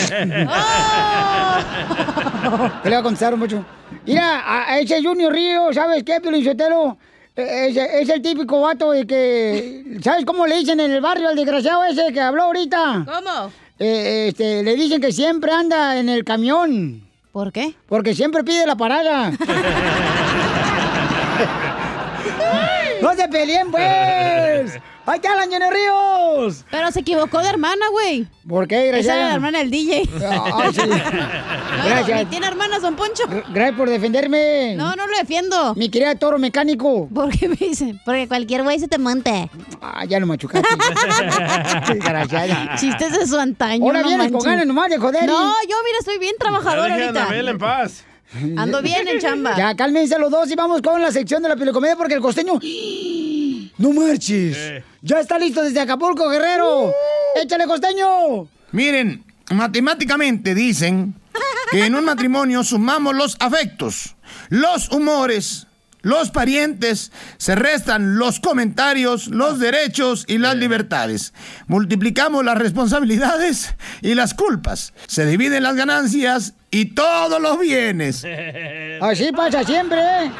¿Qué 2.83 2.89
le 2.89 2.95
va 2.97 3.01
a 3.01 3.03
contestar, 3.03 3.37
mucho? 3.37 3.65
Mira, 4.05 4.41
a, 4.41 4.73
a 4.73 4.79
ese 4.81 5.03
Junior 5.03 5.33
Río, 5.33 5.73
¿sabes 5.73 6.03
qué, 6.05 6.21
Piolín 6.21 6.45
Sotelo? 6.45 6.99
Es, 7.37 7.77
es 7.77 8.09
el 8.09 8.21
típico 8.21 8.61
vato 8.61 8.91
de 8.91 9.07
que... 9.07 9.99
¿Sabes 10.03 10.25
cómo 10.25 10.47
le 10.47 10.57
dicen 10.59 10.81
en 10.81 10.91
el 10.91 11.01
barrio 11.01 11.29
al 11.29 11.37
desgraciado 11.37 11.85
ese 11.85 12.13
que 12.13 12.21
habló 12.21 12.45
ahorita? 12.45 13.05
¿Cómo? 13.07 13.53
Eh, 13.79 14.29
este, 14.29 14.63
le 14.63 14.75
dicen 14.75 15.01
que 15.01 15.13
siempre 15.13 15.53
anda 15.53 15.99
en 15.99 16.09
el 16.09 16.25
camión. 16.25 17.03
¿Por 17.33 17.53
qué? 17.53 17.75
Porque 17.89 18.15
siempre 18.15 18.43
pide 18.43 18.67
la 18.67 18.77
parada. 18.77 19.31
¡No 23.01 23.15
se 23.15 23.29
peleen, 23.29 23.71
pues! 23.71 24.48
¡Ahí 25.09 25.17
está 25.17 25.35
la 25.35 25.45
Junior 25.45 25.73
Ríos! 25.73 26.67
Pero 26.71 26.93
se 26.93 27.01
equivocó 27.01 27.39
de 27.39 27.49
hermana, 27.49 27.89
güey. 27.93 28.27
¿Por 28.47 28.69
qué, 28.69 28.89
gracias? 28.89 29.07
Esa 29.07 29.17
era 29.17 29.29
la 29.29 29.35
hermana 29.37 29.59
del 29.61 29.71
DJ. 29.71 30.03
Ah, 30.21 30.71
sí. 30.71 30.81
Gracias. 31.87 32.29
tiene 32.29 32.47
hermanas, 32.47 32.83
don 32.83 32.95
Poncho. 32.95 33.23
Gracias 33.55 33.77
por 33.77 33.89
defenderme. 33.89 34.75
No, 34.77 34.95
no 34.97 35.07
lo 35.07 35.17
defiendo. 35.17 35.75
Mi 35.77 35.89
querida 35.89 36.15
toro 36.17 36.39
mecánico. 36.39 37.09
¿Por 37.15 37.31
qué 37.31 37.49
me 37.49 37.57
dicen? 37.57 37.99
Porque 38.05 38.29
cualquier 38.29 38.65
güey 38.65 38.79
se 38.79 38.89
te 38.89 38.99
monte. 38.99 39.49
Ah, 39.81 40.05
ya 40.05 40.21
lo 40.21 40.27
machucaste. 40.27 40.69
Desgraciada. 41.95 42.77
Chistes 42.77 43.13
de 43.19 43.27
su 43.27 43.39
antaño. 43.39 43.85
Ahora 43.87 44.03
no 44.03 44.09
vienes 44.09 44.33
con 44.33 44.43
ganas 44.43 44.67
nomás 44.67 44.91
de 44.91 44.99
joder. 44.99 45.25
No, 45.25 45.53
yo 45.69 45.77
mira, 45.85 45.99
estoy 46.01 46.19
bien 46.19 46.35
trabajadora 46.39 46.89
Ya 46.89 46.95
a 47.05 47.07
ahorita. 47.07 47.23
Anabel 47.23 47.49
en 47.49 47.59
paz. 47.59 48.05
Ando 48.57 48.83
bien 48.83 49.09
en 49.09 49.21
chamba. 49.21 49.57
Ya, 49.57 49.75
cálmense 49.75 50.19
los 50.19 50.31
dos 50.31 50.51
y 50.51 50.55
vamos 50.55 50.83
con 50.83 51.01
la 51.01 51.11
sección 51.13 51.43
de 51.43 51.49
la 51.49 51.57
pilocomedia 51.57 51.97
porque 51.97 52.15
el 52.15 52.21
costeño... 52.21 52.59
¡No 53.79 53.93
marches! 53.93 54.83
¡Ya 55.03 55.21
está 55.21 55.39
listo 55.39 55.63
desde 55.63 55.81
Acapulco, 55.81 56.29
Guerrero! 56.29 56.93
¡Échale, 57.41 57.65
costeño! 57.67 58.49
Miren, 58.73 59.25
matemáticamente 59.51 60.55
dicen 60.55 61.15
que 61.71 61.87
en 61.87 61.95
un 61.95 62.05
matrimonio 62.05 62.65
sumamos 62.65 63.15
los 63.15 63.37
afectos, 63.39 64.17
los 64.49 64.91
humores, 64.91 65.69
los 66.03 66.31
parientes, 66.31 67.13
se 67.37 67.55
restan 67.55 68.19
los 68.19 68.41
comentarios, 68.41 69.29
los 69.29 69.61
derechos 69.61 70.25
y 70.27 70.39
las 70.39 70.57
libertades. 70.57 71.33
Multiplicamos 71.69 72.45
las 72.45 72.59
responsabilidades 72.59 73.77
y 74.03 74.15
las 74.15 74.35
culpas. 74.35 74.93
Se 75.07 75.25
dividen 75.25 75.63
las 75.63 75.77
ganancias 75.77 76.55
y 76.73 76.87
todos 76.87 77.41
los 77.41 77.61
bienes. 77.61 78.27
Así 79.01 79.31
pasa 79.31 79.63
siempre, 79.63 80.01
¿eh? 80.01 80.31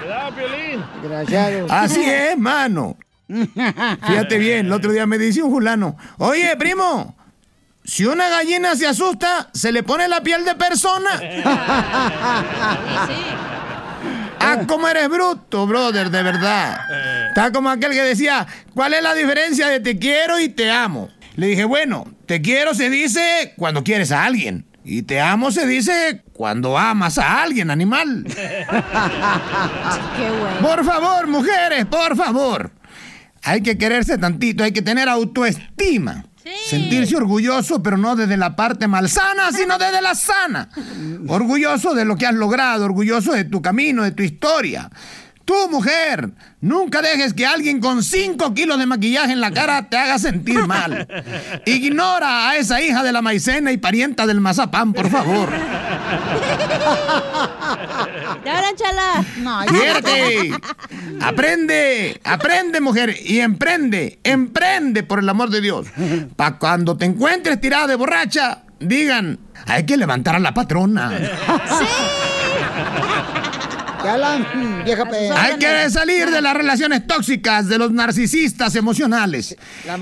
Desgraciado. 1.03 1.67
Así 1.71 2.03
es, 2.05 2.37
mano. 2.37 2.97
Fíjate 3.29 4.39
bien, 4.39 4.67
el 4.67 4.73
otro 4.73 4.93
día 4.93 5.07
me 5.07 5.19
dice 5.19 5.43
un 5.43 5.51
fulano, 5.51 5.97
oye, 6.19 6.57
primo, 6.57 7.17
si 7.85 8.07
una 8.07 8.29
gallina 8.29 8.75
se 8.75 8.87
asusta, 8.87 9.51
se 9.53 9.71
le 9.73 9.83
pone 9.83 10.09
la 10.09 10.23
piel 10.23 10.45
de 10.45 10.55
persona. 10.55 11.11
Ah, 14.41 14.59
cómo 14.69 14.87
eres 14.87 15.09
bruto, 15.09 15.67
brother, 15.67 16.11
de 16.11 16.23
verdad. 16.23 16.79
Está 17.29 17.51
como 17.51 17.71
aquel 17.71 17.91
que 17.91 18.03
decía, 18.03 18.47
¿cuál 18.73 18.95
es 18.95 19.03
la 19.03 19.13
diferencia 19.13 19.67
de 19.67 19.81
te 19.81 19.99
quiero 19.99 20.39
y 20.39 20.49
te 20.49 20.71
amo? 20.71 21.09
Le 21.35 21.49
dije, 21.49 21.65
bueno, 21.65 22.07
te 22.25 22.41
quiero 22.41 22.73
se 22.73 22.89
dice 22.89 23.53
cuando 23.57 23.83
quieres 23.83 24.13
a 24.13 24.25
alguien. 24.25 24.65
Y 24.85 25.03
te 25.03 25.21
amo 25.21 25.51
se 25.51 25.67
dice 25.67 26.23
cuando 26.33 26.79
amas 26.79 27.19
a 27.19 27.43
alguien, 27.43 27.71
animal. 27.71 28.25
Por 30.63 30.85
favor, 30.85 31.27
mujeres, 31.27 31.85
por 31.87 32.17
favor. 32.17 32.71
Hay 33.43 33.63
que 33.63 33.79
quererse 33.79 34.19
tantito, 34.19 34.65
hay 34.65 34.73
que 34.73 34.83
tener 34.83 35.09
autoestima. 35.09 36.25
Sentirse 36.67 37.17
orgulloso, 37.17 37.83
pero 37.83 37.97
no 37.99 38.17
desde 38.17 38.37
la 38.37 38.57
parte 38.57 38.89
malsana, 38.89 39.53
sino 39.53 39.79
desde 39.79 40.01
la 40.01 40.15
sana. 40.15 40.71
Orgulloso 41.27 41.95
de 41.95 42.05
lo 42.05 42.17
que 42.17 42.27
has 42.27 42.35
logrado, 42.35 42.85
orgulloso 42.85 43.33
de 43.33 43.45
tu 43.45 43.61
camino, 43.61 44.03
de 44.03 44.13
tu 44.13 44.23
historia. 44.23 44.91
Tú, 45.49 45.71
mujer, 45.71 46.31
nunca 46.61 47.01
dejes 47.01 47.33
que 47.33 47.47
alguien 47.47 47.81
con 47.81 48.03
5 48.03 48.53
kilos 48.53 48.79
de 48.79 48.85
maquillaje 48.85 49.33
en 49.33 49.41
la 49.41 49.51
cara 49.51 49.89
te 49.89 49.97
haga 49.97 50.19
sentir 50.19 50.67
mal. 50.67 51.09
Ignora 51.65 52.51
a 52.51 52.57
esa 52.59 52.83
hija 52.83 53.03
de 53.03 53.13
la 53.13 53.23
maicena 53.23 53.73
y 53.73 53.79
parienta 53.79 54.27
del 54.27 54.43
mazapán, 54.43 54.93
por 54.93 55.09
favor. 55.09 55.49
¡Ya 58.45 58.57
ahora, 58.57 58.69
chala! 58.77 59.25
No, 59.39 59.61
¡Quiérete! 59.65 60.53
Aprende, 61.23 62.21
aprende, 62.25 62.83
mujer, 62.83 63.17
y 63.25 63.41
emprende, 63.41 64.19
emprende 64.25 65.03
por 65.03 65.21
el 65.21 65.31
amor 65.31 65.49
de 65.49 65.63
Dios. 65.63 65.87
Para 66.37 66.59
cuando 66.59 66.99
te 66.99 67.07
encuentres 67.07 67.59
tirada 67.59 67.87
de 67.87 67.95
borracha, 67.95 68.65
digan, 68.81 69.39
hay 69.65 69.87
que 69.87 69.97
levantar 69.97 70.37
a 70.37 70.41
la 70.41 70.53
patrona. 70.53 71.11
Te 73.43 73.48
hablan, 73.99 74.43
mm, 74.43 74.85
vieja. 74.85 75.05
Hay 75.37 75.57
que 75.59 75.91
salir 75.91 76.31
de 76.31 76.41
las 76.41 76.55
relaciones 76.55 77.07
tóxicas, 77.07 77.69
de 77.69 77.79
los 77.79 77.93
narcisistas 77.93 78.75
emocionales. 78.77 79.57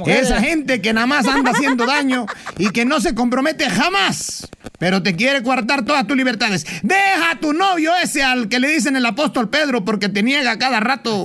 Esa 0.07 0.41
gente 0.41 0.81
que 0.81 0.93
nada 0.93 1.07
más 1.07 1.27
anda 1.27 1.53
haciendo 1.53 1.87
daño 1.87 2.27
y 2.59 2.71
que 2.71 2.85
no 2.85 3.01
se 3.01 3.15
compromete 3.15 3.69
jamás, 3.71 4.49
pero 4.79 5.03
te 5.03 5.17
quiere 5.17 5.43
coartar 5.43 5.85
todas 5.85 6.07
tus 6.07 6.17
libertades. 6.17 6.67
Deja 6.83 7.33
a 7.33 7.41
tu 7.41 7.53
novio 7.53 7.93
ese 8.03 8.23
al 8.23 8.49
que 8.49 8.59
le 8.59 8.69
dicen 8.69 8.97
el 8.97 9.07
apóstol 9.07 9.49
Pedro 9.49 9.85
porque 9.85 10.09
te 10.09 10.23
niega 10.23 10.59
cada 10.59 10.81
rato. 10.81 11.25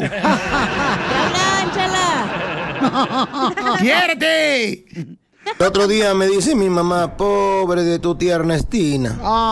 ¡Quiérete! 3.79 5.17
El 5.45 5.65
otro 5.65 5.87
día 5.87 6.13
me 6.13 6.27
dice 6.27 6.55
mi 6.55 6.69
mamá, 6.69 7.17
pobre 7.17 7.83
de 7.83 7.99
tu 7.99 8.15
tía 8.15 8.35
Ernestina, 8.35 9.09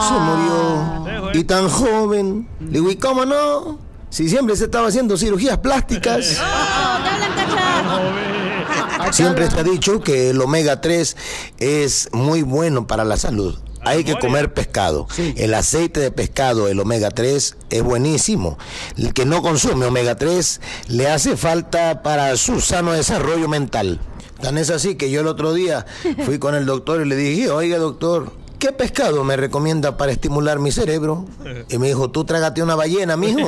se 0.08 0.13
murió. 0.13 1.32
Y 1.34 1.43
tan 1.43 1.69
joven. 1.69 2.47
Le 2.60 2.80
digo, 2.80 2.91
¿y 2.91 2.95
cómo 2.95 3.25
no? 3.25 3.80
Si 4.10 4.30
siempre 4.30 4.56
se 4.56 4.65
estaba 4.65 4.88
haciendo 4.88 5.17
cirugías 5.17 5.58
plásticas. 5.60 6.39
Siempre 9.12 9.49
se 9.49 9.60
ha 9.60 9.63
dicho 9.63 10.02
que 10.02 10.32
el 10.32 10.41
omega 10.41 10.82
3 10.82 11.17
es 11.60 12.10
muy 12.12 12.41
bueno 12.41 12.88
para 12.88 13.04
la 13.04 13.17
salud. 13.17 13.58
Hay 13.82 14.04
que 14.04 14.17
comer 14.19 14.54
pescado. 14.54 15.08
El 15.17 15.54
aceite 15.54 15.99
de 15.99 16.12
pescado, 16.12 16.67
el 16.67 16.80
omega 16.80 17.12
3, 17.12 17.58
es 17.69 17.84
buenísimo. 17.84 18.58
El 18.97 19.13
que 19.13 19.25
no 19.25 19.41
consume 19.41 19.86
omega 19.86 20.15
3 20.15 20.62
le 20.89 21.10
hace 21.10 21.38
falta 21.38 22.04
para 22.04 22.36
su 22.38 22.62
sano 22.62 22.91
desarrollo 22.91 23.47
mental. 23.47 23.99
Tan 24.41 24.58
es 24.58 24.69
así 24.69 24.95
que 24.95 25.12
yo 25.12 25.21
el 25.21 25.28
otro 25.28 25.54
día 25.54 25.86
fui 26.25 26.39
con 26.39 26.56
el 26.56 26.65
doctor 26.65 27.02
y 27.02 27.06
le 27.06 27.15
dije, 27.15 27.49
oiga 27.49 27.78
doctor, 27.78 28.32
¿qué 28.58 28.71
pescado 28.71 29.23
me 29.23 29.36
recomienda 29.36 29.97
para 29.97 30.12
estimular 30.12 30.60
mi 30.60 30.71
cerebro? 30.71 31.25
Y 31.69 31.78
me 31.78 31.88
dijo, 31.88 32.10
tú 32.10 32.23
trágate 32.23 32.63
una 32.63 32.75
ballena, 32.75 33.17
mijo. 33.17 33.47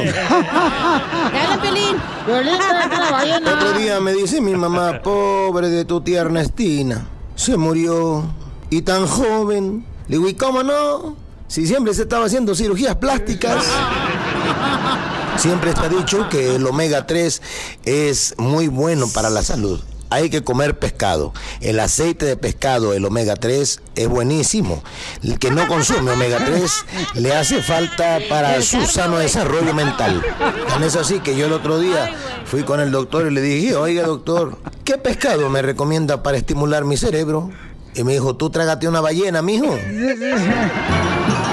Otro 3.53 3.73
día 3.79 3.99
me 4.01 4.13
dice 4.13 4.41
mi 4.41 4.55
mamá, 4.55 5.01
pobre 5.01 5.69
de 5.69 5.85
tu 5.85 6.01
tía 6.01 6.21
Ernestina, 6.21 7.07
se 7.35 7.55
murió 7.57 8.23
y 8.69 8.81
tan 8.81 9.07
joven. 9.07 9.85
Le 10.07 10.17
digo, 10.17 10.27
¿y 10.27 10.33
cómo 10.33 10.63
no? 10.63 11.15
Si 11.47 11.67
siempre 11.67 11.93
se 11.93 12.03
estaba 12.03 12.25
haciendo 12.25 12.55
cirugías 12.55 12.95
plásticas. 12.95 13.65
Siempre 15.37 15.73
se 15.73 15.79
ha 15.79 15.89
dicho 15.89 16.29
que 16.29 16.55
el 16.55 16.67
omega 16.67 17.07
3 17.07 17.41
es 17.85 18.35
muy 18.37 18.67
bueno 18.67 19.07
para 19.07 19.29
la 19.29 19.41
salud. 19.41 19.81
Hay 20.11 20.29
que 20.29 20.43
comer 20.43 20.77
pescado. 20.77 21.33
El 21.61 21.79
aceite 21.79 22.25
de 22.25 22.35
pescado, 22.35 22.93
el 22.93 23.05
omega 23.05 23.37
3, 23.37 23.81
es 23.95 24.07
buenísimo. 24.09 24.83
El 25.23 25.39
que 25.39 25.51
no 25.51 25.65
consume 25.69 26.11
omega 26.11 26.37
3 26.45 26.85
le 27.15 27.33
hace 27.33 27.61
falta 27.61 28.19
para 28.27 28.61
su 28.61 28.85
sano 28.85 29.19
desarrollo 29.19 29.73
mental. 29.73 30.21
Tan 30.67 30.83
es 30.83 30.97
así 30.97 31.21
que 31.21 31.37
yo 31.37 31.45
el 31.45 31.53
otro 31.53 31.79
día 31.79 32.13
fui 32.43 32.63
con 32.63 32.81
el 32.81 32.91
doctor 32.91 33.25
y 33.25 33.33
le 33.33 33.41
dije, 33.41 33.73
oiga 33.75 34.03
doctor, 34.03 34.57
¿qué 34.83 34.97
pescado 34.97 35.49
me 35.49 35.61
recomienda 35.61 36.21
para 36.23 36.35
estimular 36.35 36.83
mi 36.83 36.97
cerebro? 36.97 37.49
Y 37.95 38.03
me 38.03 38.11
dijo, 38.11 38.35
tú 38.35 38.49
trágate 38.49 38.89
una 38.89 38.99
ballena, 38.99 39.41
mijo. 39.41 39.73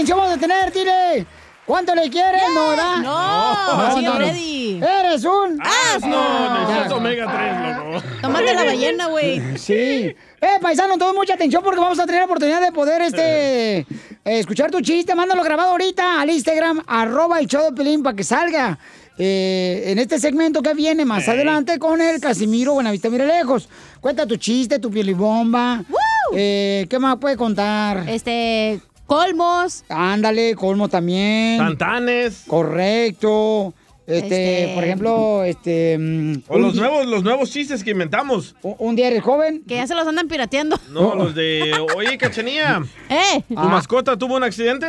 atención 0.00 0.18
vamos 0.18 0.34
a 0.36 0.38
tener, 0.40 0.72
dile. 0.72 1.26
¿Cuánto 1.66 1.94
le 1.94 2.10
quieren, 2.10 2.40
no, 2.54 2.68
verdad? 2.70 2.96
No, 2.96 3.96
sí, 3.96 4.04
Freddy. 4.16 4.80
Eres 4.82 5.24
un 5.24 5.56
No, 5.56 6.58
necesitas 6.58 6.88
Ya. 6.88 6.96
omega 6.96 7.26
3, 7.30 7.76
loco. 8.00 8.02
Tómate 8.22 8.54
la 8.54 8.64
ballena, 8.64 9.06
güey. 9.06 9.58
Sí. 9.58 9.72
Eh, 9.72 10.16
paisano, 10.60 10.98
todo 10.98 11.14
mucha 11.14 11.34
atención 11.34 11.62
porque 11.62 11.78
vamos 11.78 12.00
a 12.00 12.06
tener 12.06 12.20
la 12.22 12.24
oportunidad 12.24 12.60
de 12.60 12.72
poder 12.72 13.02
este 13.02 13.78
eh, 13.80 13.86
escuchar 14.24 14.70
tu 14.72 14.80
chiste. 14.80 15.14
Mándalo 15.14 15.44
grabado 15.44 15.70
ahorita 15.70 16.20
al 16.20 16.30
Instagram, 16.30 16.82
arroba 16.88 17.38
el 17.38 17.46
show 17.46 17.62
de 17.70 17.72
Pelín 17.72 18.02
para 18.02 18.16
que 18.16 18.24
salga. 18.24 18.78
eh, 19.18 19.82
en 19.92 19.98
este 19.98 20.18
segmento 20.18 20.62
que 20.62 20.72
viene 20.74 21.04
más 21.04 21.28
adelante 21.28 21.78
con 21.78 22.00
el 22.00 22.20
Casimiro 22.20 22.72
Buenavista 22.72 23.10
Mire 23.10 23.26
Lejos. 23.26 23.68
Cuenta 24.00 24.26
tu 24.26 24.36
chiste, 24.38 24.78
tu 24.78 24.90
pielibomba. 24.90 25.82
Eh, 26.34 26.86
¿Qué 26.88 26.98
más 26.98 27.16
puede 27.18 27.36
contar? 27.36 28.08
Este, 28.08 28.80
colmos. 29.14 29.84
Ándale, 29.88 30.54
colmo 30.54 30.88
también. 30.88 31.58
Santanes. 31.58 32.44
Correcto. 32.46 33.74
Este, 34.06 34.62
Este- 34.62 34.74
por 34.74 34.84
ejemplo, 34.84 35.44
este. 35.44 35.96
mm, 35.98 36.42
O 36.48 36.56
un 36.56 36.62
los 36.62 36.74
nuevos, 36.76 37.06
los 37.06 37.22
nuevos 37.24 37.50
chistes 37.50 37.82
que 37.84 37.90
inventamos. 37.90 38.54
Un 38.62 38.94
día 38.96 39.08
eres 39.08 39.22
joven. 39.22 39.62
Que 39.68 39.74
ya 39.76 39.86
se 39.86 39.94
los 39.96 40.06
andan 40.06 40.26
pirateando. 40.28 40.78
No, 40.90 41.14
los 41.16 41.34
de, 41.34 41.72
oye, 41.96 42.16
Cachanía. 42.18 42.82
¿Eh? 43.08 43.42
¿Tu 43.48 43.54
mascota 43.54 44.16
tuvo 44.16 44.36
un 44.36 44.42
accidente? 44.44 44.86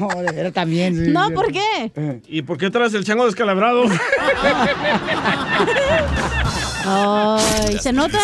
Oh, 0.00 0.22
de 0.22 0.32
veras 0.32 0.52
también. 0.52 0.94
sí, 1.06 1.10
No. 1.10 1.30
¿por 1.30 1.50
qué? 1.52 2.20
¿Y 2.28 2.42
por 2.42 2.58
qué 2.58 2.70
traes 2.70 2.92
el 2.94 3.04
chango 3.04 3.24
descalabrado? 3.26 3.84
Ay, 6.90 7.78
¿se 7.78 7.92
nota? 7.92 8.18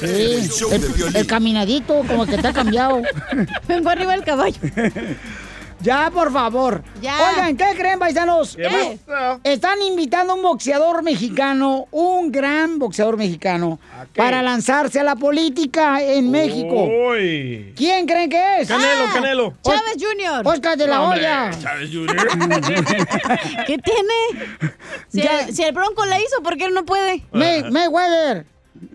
Sí, 0.00 0.48
el, 0.72 1.16
el 1.16 1.26
caminadito, 1.26 2.02
como 2.06 2.24
que 2.26 2.36
está 2.36 2.52
cambiado. 2.52 3.02
Vengo 3.66 3.90
arriba 3.90 4.12
del 4.12 4.24
caballo. 4.24 4.58
Ya, 5.80 6.10
por 6.12 6.32
favor. 6.32 6.82
Ya. 7.00 7.16
Oigan, 7.30 7.56
¿qué 7.56 7.66
creen, 7.76 7.98
paisanos? 8.00 8.56
¿Qué 8.56 8.66
Eh, 8.66 8.98
Están 9.44 9.80
invitando 9.80 10.32
a 10.32 10.36
un 10.36 10.42
boxeador 10.42 11.02
mexicano, 11.04 11.86
un 11.92 12.32
gran 12.32 12.78
boxeador 12.80 13.16
mexicano, 13.16 13.78
para 14.16 14.42
lanzarse 14.42 14.98
a 14.98 15.04
la 15.04 15.14
política 15.14 16.02
en 16.02 16.30
México. 16.32 16.84
Uy. 17.10 17.72
¿Quién 17.76 18.06
creen 18.06 18.28
que 18.28 18.60
es? 18.60 18.68
Canelo, 18.68 19.04
Canelo. 19.14 19.54
Chávez 19.62 19.94
Jr. 20.00 20.42
Oscar 20.46 20.76
de 20.76 20.86
la 20.88 21.00
hombre, 21.02 21.20
Hoya. 21.20 21.50
Chávez 21.62 21.90
Jr. 21.92 22.28
¿Qué 23.66 23.78
tiene? 23.78 24.74
Si, 25.08 25.22
Ya. 25.22 25.40
el, 25.42 25.54
si 25.54 25.62
el 25.62 25.72
Bronco 25.72 26.04
la 26.06 26.18
hizo, 26.20 26.42
¿por 26.42 26.56
qué 26.56 26.64
él 26.64 26.74
no 26.74 26.84
puede? 26.84 27.22
May- 27.32 27.70
Mayweather. 27.70 28.46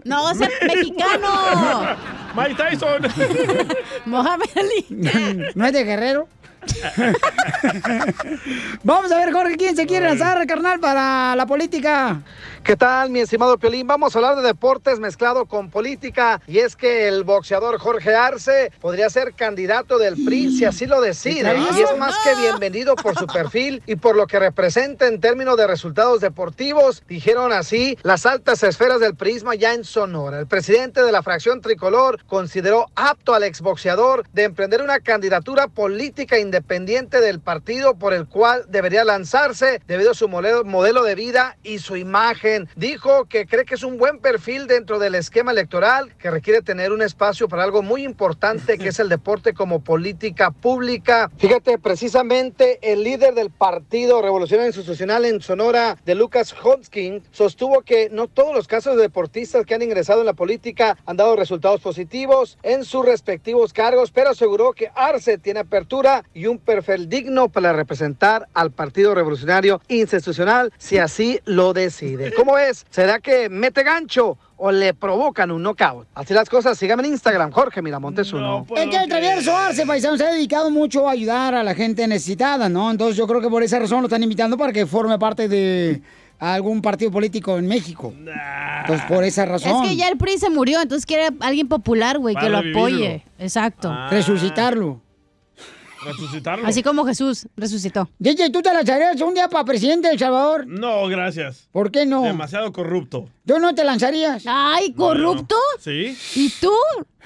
No, 0.04 0.32
es 0.32 0.40
el 0.42 0.50
mexicano. 0.68 1.28
Mike 2.36 2.56
Tyson. 2.56 3.02
Mohamed 4.06 4.46
Ali. 4.56 4.86
¿No 5.56 5.66
es 5.66 5.74
de 5.74 5.84
Guerrero? 5.84 6.28
Vamos 8.84 9.12
a 9.12 9.18
ver, 9.18 9.32
Jorge, 9.32 9.58
¿quién 9.58 9.76
se 9.76 9.86
quiere 9.86 10.08
lanzar, 10.08 10.46
carnal, 10.48 10.80
para 10.80 11.36
la 11.36 11.46
política? 11.46 12.22
¿Qué 12.64 12.78
tal, 12.78 13.10
mi 13.10 13.20
estimado 13.20 13.58
Piolín? 13.58 13.88
Vamos 13.88 14.16
a 14.16 14.20
hablar 14.20 14.38
de 14.38 14.42
deportes 14.42 14.98
mezclado 14.98 15.48
con 15.48 15.70
política. 15.70 16.42
Y 16.48 16.60
es 16.60 16.78
que 16.78 17.10
el 17.10 17.26
boxeador 17.26 17.78
Jorge 17.78 18.16
Arce 18.16 18.72
podría 18.80 19.10
ser 19.10 19.34
candidato 19.34 19.98
del 19.98 20.16
PRI 20.24 20.58
si 20.58 20.64
así 20.64 20.86
lo 20.86 21.02
decide. 21.02 21.58
Y 21.58 21.82
es 21.82 21.98
más 21.98 22.16
que 22.24 22.36
bienvenido 22.36 22.96
por 22.96 23.18
su 23.18 23.28
perfil 23.28 23.84
y 23.86 23.98
por 23.98 24.16
lo 24.16 24.28
que 24.28 24.40
representa 24.40 25.08
en 25.08 25.20
términos 25.20 25.58
de 25.58 25.68
resultados 25.68 26.22
deportivos. 26.22 27.04
Dijeron 27.10 27.52
así 27.52 27.98
las 28.02 28.26
altas 28.26 28.64
esferas 28.64 29.02
del 29.02 29.16
prisma 29.16 29.56
ya 29.56 29.74
en 29.74 29.84
Sonora. 29.84 30.40
El 30.40 30.48
presidente 30.48 31.04
de 31.04 31.12
la 31.12 31.22
fracción 31.22 31.60
tricolor 31.60 32.24
consideró 32.28 32.86
apto 32.96 33.34
al 33.34 33.44
exboxeador 33.44 34.26
de 34.32 34.44
emprender 34.44 34.82
una 34.82 35.02
candidatura 35.02 35.68
política 35.68 36.40
independiente 36.40 36.53
del 36.62 37.40
partido 37.40 37.96
por 37.96 38.14
el 38.14 38.28
cual 38.28 38.66
debería 38.70 39.04
lanzarse 39.04 39.82
debido 39.88 40.12
a 40.12 40.14
su 40.14 40.28
modelo, 40.28 41.04
de 41.04 41.16
vida 41.16 41.58
y 41.64 41.80
su 41.80 41.96
imagen. 41.96 42.68
Dijo 42.76 43.26
que 43.26 43.46
cree 43.46 43.66
que 43.66 43.76
es 43.76 43.84
un 43.84 43.98
buen 43.98 44.20
perfil 44.20 44.68
dentro 44.68 45.00
del 45.00 45.16
esquema 45.16 45.52
electoral 45.52 46.16
que 46.18 46.32
requiere 46.32 46.62
tener 46.62 46.92
un 46.92 47.02
espacio 47.02 47.48
para 47.48 47.64
algo 47.64 47.82
muy 47.82 48.04
importante 48.04 48.78
que 48.78 48.90
es 48.90 49.00
el 49.00 49.10
deporte 49.10 49.54
como 49.54 49.84
política 49.84 50.52
pública. 50.52 51.32
Fíjate, 51.38 51.78
precisamente 51.78 52.80
el 52.82 53.04
líder 53.04 53.34
del 53.34 53.50
Partido 53.50 54.22
Revolucionario 54.22 54.68
Institucional 54.68 55.26
en 55.26 55.42
Sonora, 55.42 55.98
de 56.06 56.16
Lucas 56.16 56.54
Hodgkin, 56.54 57.24
sostuvo 57.32 57.82
que 57.82 58.10
no 58.10 58.28
todos 58.28 58.56
los 58.56 58.68
casos 58.68 58.96
de 58.96 59.04
deportistas 59.04 59.66
que 59.66 59.76
han 59.76 59.82
ingresado 59.82 60.22
en 60.22 60.28
la 60.28 60.34
política 60.34 60.98
han 61.06 61.18
dado 61.18 61.36
resultados 61.36 61.82
positivos 61.82 62.58
en 62.64 62.86
sus 62.86 63.06
respectivos 63.06 63.74
cargos, 63.74 64.12
pero 64.12 64.32
aseguró 64.32 64.74
que 64.74 64.92
Arce 64.96 65.38
tiene 65.38 65.62
apertura 65.62 66.24
y 66.34 66.43
un 66.48 66.58
perfil 66.58 67.10
digno 67.10 67.50
para 67.50 67.74
representar 67.74 68.48
al 68.54 68.72
Partido 68.72 69.16
Revolucionario 69.16 69.82
Institucional 69.88 70.72
si 70.78 70.98
así 70.98 71.40
lo 71.46 71.74
decide. 71.74 72.34
¿Cómo 72.38 72.58
es? 72.58 72.86
¿Será 72.90 73.20
que 73.20 73.50
mete 73.50 73.84
gancho? 73.84 74.38
O 74.58 74.72
le 74.72 74.94
provocan 74.94 75.52
un 75.52 75.64
knockout. 75.64 76.08
Así 76.14 76.34
las 76.34 76.50
cosas, 76.50 76.78
síganme 76.78 77.04
en 77.04 77.14
Instagram, 77.14 77.52
Jorge 77.52 77.82
Miramontes 77.82 78.32
uno. 78.32 78.66
Es 78.76 78.88
que 78.88 78.96
el 78.96 79.10
travieso 79.10 79.56
Arce, 79.56 79.86
paisano, 79.86 80.18
se 80.18 80.26
ha 80.26 80.32
dedicado 80.32 80.70
mucho 80.70 81.10
a 81.10 81.12
ayudar 81.12 81.54
a 81.56 81.64
la 81.64 81.76
gente 81.76 82.08
necesitada, 82.08 82.70
¿no? 82.70 82.90
Entonces 82.90 83.18
yo 83.18 83.28
creo 83.28 83.42
que 83.42 83.50
por 83.50 83.64
esa 83.64 83.80
razón 83.80 84.02
lo 84.02 84.08
están 84.08 84.24
invitando 84.24 84.58
para 84.58 84.72
que 84.72 84.86
forme 84.86 85.20
parte 85.20 85.50
de 85.50 86.02
algún 86.40 86.82
partido 86.82 87.12
político 87.12 87.58
en 87.58 87.68
México. 87.68 88.14
Entonces 88.16 89.06
por 89.08 89.24
esa 89.24 89.46
razón. 89.46 89.84
Es 89.84 89.90
que 89.90 89.96
ya 89.96 90.10
el 90.10 90.18
PRI 90.18 90.38
se 90.38 90.50
murió, 90.50 90.82
entonces 90.82 91.06
quiere 91.06 91.30
alguien 91.40 91.68
popular, 91.68 92.20
güey, 92.20 92.36
que 92.36 92.50
lo 92.50 92.58
apoye. 92.58 93.24
Exacto. 93.40 93.90
Ah. 93.92 94.10
Resucitarlo. 94.12 95.02
Resucitarlo. 96.06 96.68
Así 96.68 96.84
como 96.84 97.06
Jesús 97.06 97.48
resucitó. 97.56 98.10
DJ, 98.20 98.50
¿tú 98.50 98.62
te 98.62 98.74
la 98.74 98.82
echarías 98.82 99.20
un 99.22 99.34
día 99.34 99.48
para 99.50 99.66
presidente 99.66 100.08
de 100.08 100.14
El 100.14 100.20
Salvador? 100.20 100.68
No, 100.68 101.08
gracias. 101.08 101.68
¿Por 101.72 101.92
qué 101.92 102.06
no? 102.06 102.24
Demasiado 102.24 102.72
corrupto. 102.72 103.30
¿Tú 103.46 103.60
no 103.60 103.76
te 103.76 103.84
lanzarías? 103.84 104.44
Ay, 104.48 104.94
corrupto. 104.94 105.58
Sí. 105.80 106.18
¿Y 106.36 106.50
tú? 106.62 106.72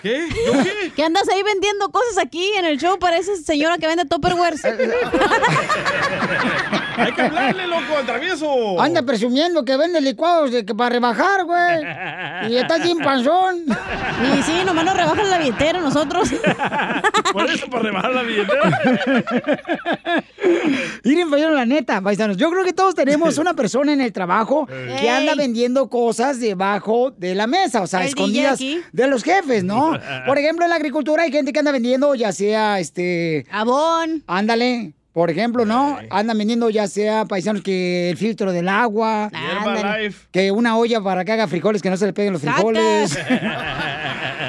¿Qué? 0.02 0.28
¿Yo 0.30 0.64
qué? 0.64 0.92
Que 0.96 1.04
andas 1.04 1.30
ahí 1.30 1.44
vendiendo 1.44 1.90
cosas 1.90 2.18
aquí 2.18 2.54
en 2.58 2.66
el 2.66 2.80
show, 2.80 2.98
pareces 2.98 3.46
señora 3.46 3.78
que 3.78 3.86
vende 3.86 4.06
Tupperwares. 4.06 4.66
Hay 6.98 7.14
que 7.14 7.22
hablarle, 7.22 7.68
loco, 7.68 7.96
al 7.96 8.08
travieso. 8.08 8.82
Anda 8.82 9.04
presumiendo 9.04 9.64
que 9.64 9.78
vende 9.78 10.02
licuados 10.02 10.52
de 10.52 10.66
que 10.66 10.74
para 10.74 10.90
rebajar, 10.90 11.46
güey. 11.46 11.84
Y 12.52 12.58
estás 12.58 12.82
bien 12.82 12.98
panzón. 12.98 13.66
Y 13.68 14.42
sí, 14.42 14.64
nomás 14.66 14.84
nos 14.84 14.98
rebajan 14.98 15.30
la 15.30 15.38
billetera 15.38 15.80
nosotros. 15.80 16.30
Por 17.32 17.48
eso, 17.52 17.70
para 17.70 17.84
rebajar 17.84 18.14
la 18.14 18.24
billetera. 18.24 18.82
Miren, 21.04 21.56
la 21.56 21.68
neta, 21.68 22.02
paisanos. 22.02 22.38
Yo 22.38 22.50
creo 22.50 22.64
que 22.64 22.74
todos 22.74 22.96
tenemos 22.96 23.38
una 23.38 23.54
persona 23.54 23.94
en 23.94 24.02
el 24.02 24.12
trabajo 24.12 24.66
que 24.66 25.08
anda 25.08 25.36
vendiendo 25.36 25.88
cosas 25.90 26.07
debajo 26.40 27.12
de 27.12 27.36
la 27.36 27.48
mesa, 27.48 27.82
o 27.82 27.88
sea, 27.88 28.04
escondidas 28.06 28.60
de 28.60 29.08
los 29.08 29.24
jefes, 29.24 29.64
¿no? 29.64 29.92
Por 30.26 30.38
ejemplo, 30.38 30.66
en 30.66 30.70
la 30.70 30.76
agricultura 30.76 31.24
hay 31.24 31.32
gente 31.32 31.52
que 31.54 31.60
anda 31.60 31.72
vendiendo 31.72 32.16
ya 32.16 32.32
sea 32.32 32.80
este. 32.80 33.46
Abón. 33.52 34.24
Ándale. 34.28 34.94
Por 35.14 35.32
ejemplo, 35.32 35.66
¿no? 35.66 35.98
Andan 36.12 36.38
vendiendo 36.38 36.70
ya 36.70 36.88
sea 36.88 37.26
paisanos 37.26 37.64
que 37.64 38.12
el 38.12 38.18
filtro 38.18 38.52
del 38.52 38.70
agua. 38.70 39.32
Que 40.32 40.52
una 40.52 40.78
olla 40.78 41.02
para 41.02 41.26
que 41.26 41.32
haga 41.32 41.48
frijoles, 41.48 41.82
que 41.82 41.90
no 41.90 41.98
se 41.98 42.06
le 42.06 42.14
peguen 42.14 42.34
los 42.34 42.42
frijoles. 42.44 43.18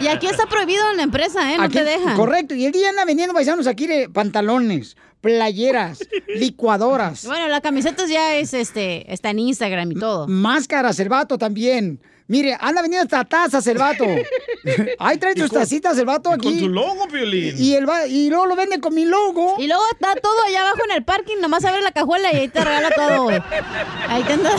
Y 0.01 0.07
aquí 0.07 0.27
está 0.27 0.47
prohibido 0.47 0.89
en 0.93 0.99
la 0.99 1.03
empresa, 1.03 1.53
¿eh? 1.53 1.57
No 1.57 1.65
Aquí- 1.65 1.79
te 1.79 1.85
dejan. 1.85 2.17
Correcto. 2.17 2.55
Y 2.55 2.67
el 2.67 2.73
día 2.73 2.91
anda 2.91 3.05
vendiendo 3.05 3.35
paisanos 3.35 3.67
aquí 3.67 3.87
de 3.87 4.09
pantalones, 4.09 4.97
playeras, 5.21 6.01
licuadoras. 6.29 7.25
Bueno, 7.27 7.49
la 7.49 7.61
camiseta 7.61 8.07
ya 8.07 8.37
es 8.37 8.55
este, 8.55 9.13
está 9.13 9.31
en 9.31 9.41
Instagram 9.41 9.93
y 9.93 9.95
todo. 9.97 10.29
Máscaras, 10.29 10.99
el 11.01 11.09
vato 11.09 11.39
también. 11.39 12.01
Mire, 12.29 12.57
anda 12.61 12.83
vendiendo 12.83 13.05
hasta 13.05 13.25
tazas 13.29 13.67
el 13.67 13.79
vato. 13.79 14.05
Ahí 14.99 15.17
trae 15.17 15.35
tus 15.35 15.51
tacitas 15.51 15.97
el 15.97 16.05
vato 16.05 16.31
aquí. 16.31 16.45
Con 16.51 16.59
tu 16.59 16.69
logo, 16.69 17.09
Piolín. 17.09 17.55
Y, 17.59 17.75
el 17.75 17.89
va- 17.89 18.07
y 18.07 18.29
luego 18.29 18.45
lo 18.45 18.55
vende 18.55 18.81
con 18.81 18.95
mi 18.95 19.07
logo. 19.07 19.55
Y 19.59 19.67
luego 19.67 19.83
está 19.93 20.15
todo 20.17 20.43
allá 20.47 20.61
abajo 20.61 20.81
en 20.85 20.97
el 20.97 21.05
parking, 21.05 21.37
nomás 21.41 21.65
abre 21.65 21.81
la 21.81 21.91
cajuela 21.91 22.31
y 22.33 22.37
ahí 22.37 22.49
te 22.49 22.63
regala 22.63 22.91
todo. 22.91 23.29
Ahí 24.09 24.23
te 24.25 24.33
anda 24.35 24.51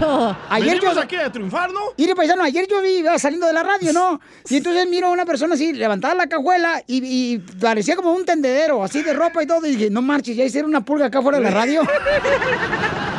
todo. 0.00 0.36
Ayer 0.48 0.80
yo... 0.80 0.98
Aquí 0.98 1.16
a 1.16 1.30
triunfar, 1.30 1.70
¿no? 1.70 1.80
Mire, 1.98 2.14
paisano, 2.16 2.42
ayer 2.42 2.66
yo 2.66 2.80
vi 2.80 2.98
iba 3.00 3.18
saliendo 3.18 3.46
de 3.46 3.52
la 3.52 3.62
radio, 3.62 3.92
¿no? 3.92 4.20
Y 4.48 4.56
entonces 4.56 4.88
miro 4.88 5.08
a 5.08 5.10
una 5.10 5.26
persona 5.26 5.54
así, 5.54 5.74
levantada 5.74 6.14
la 6.14 6.28
cajuela 6.28 6.82
y, 6.86 7.04
y 7.34 7.38
parecía 7.60 7.94
como 7.94 8.12
un 8.12 8.24
tendedero, 8.24 8.82
así 8.82 9.02
de 9.02 9.12
ropa 9.12 9.42
y 9.42 9.46
todo. 9.46 9.66
Y 9.66 9.72
dije, 9.76 9.90
no 9.90 10.00
marches, 10.00 10.34
ya 10.34 10.44
hicieron 10.44 10.70
una 10.70 10.80
pulga 10.84 11.06
acá 11.06 11.20
fuera 11.20 11.36
de 11.38 11.44
la 11.44 11.50
radio. 11.50 11.82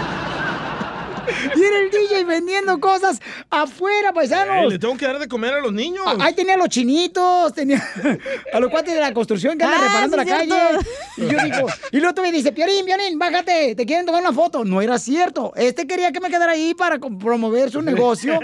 Y 1.55 1.63
era 1.63 1.79
el 1.79 1.89
DJ 1.91 2.23
vendiendo 2.25 2.79
cosas 2.79 3.19
afuera, 3.49 4.13
paisanos. 4.13 4.71
le 4.71 4.79
tengo 4.79 4.95
que 4.97 5.05
dar 5.05 5.19
de 5.19 5.27
comer 5.27 5.53
a 5.53 5.59
los 5.59 5.73
niños. 5.73 6.03
Ah, 6.05 6.15
Ahí 6.19 6.33
tenía 6.33 6.55
a 6.55 6.57
los 6.57 6.69
chinitos, 6.69 7.53
tenía 7.53 7.81
a 8.53 8.59
los 8.59 8.69
cuates 8.69 8.93
de 8.93 8.99
la 8.99 9.13
construcción 9.13 9.57
que 9.57 9.63
andan 9.63 9.79
Ah, 9.81 9.85
reparando 9.87 10.17
sí, 10.17 10.23
la 10.23 10.37
calle. 10.37 10.79
Y 11.17 11.21
yo 11.27 11.37
digo, 11.43 11.67
y 11.91 11.99
luego 11.99 12.13
tú 12.15 12.21
me 12.21 12.31
dices, 12.31 12.51
Piolín, 12.51 12.85
Piolín, 12.85 13.17
bájate, 13.19 13.75
te 13.75 13.85
quieren 13.85 14.05
tomar 14.05 14.21
una 14.21 14.33
foto. 14.33 14.63
No 14.65 14.81
era 14.81 14.97
cierto. 14.99 15.53
Este 15.55 15.87
quería 15.87 16.11
que 16.11 16.19
me 16.19 16.29
quedara 16.29 16.53
ahí 16.53 16.73
para 16.73 16.99
promover 16.99 17.71
su 17.71 17.81
negocio 17.81 18.39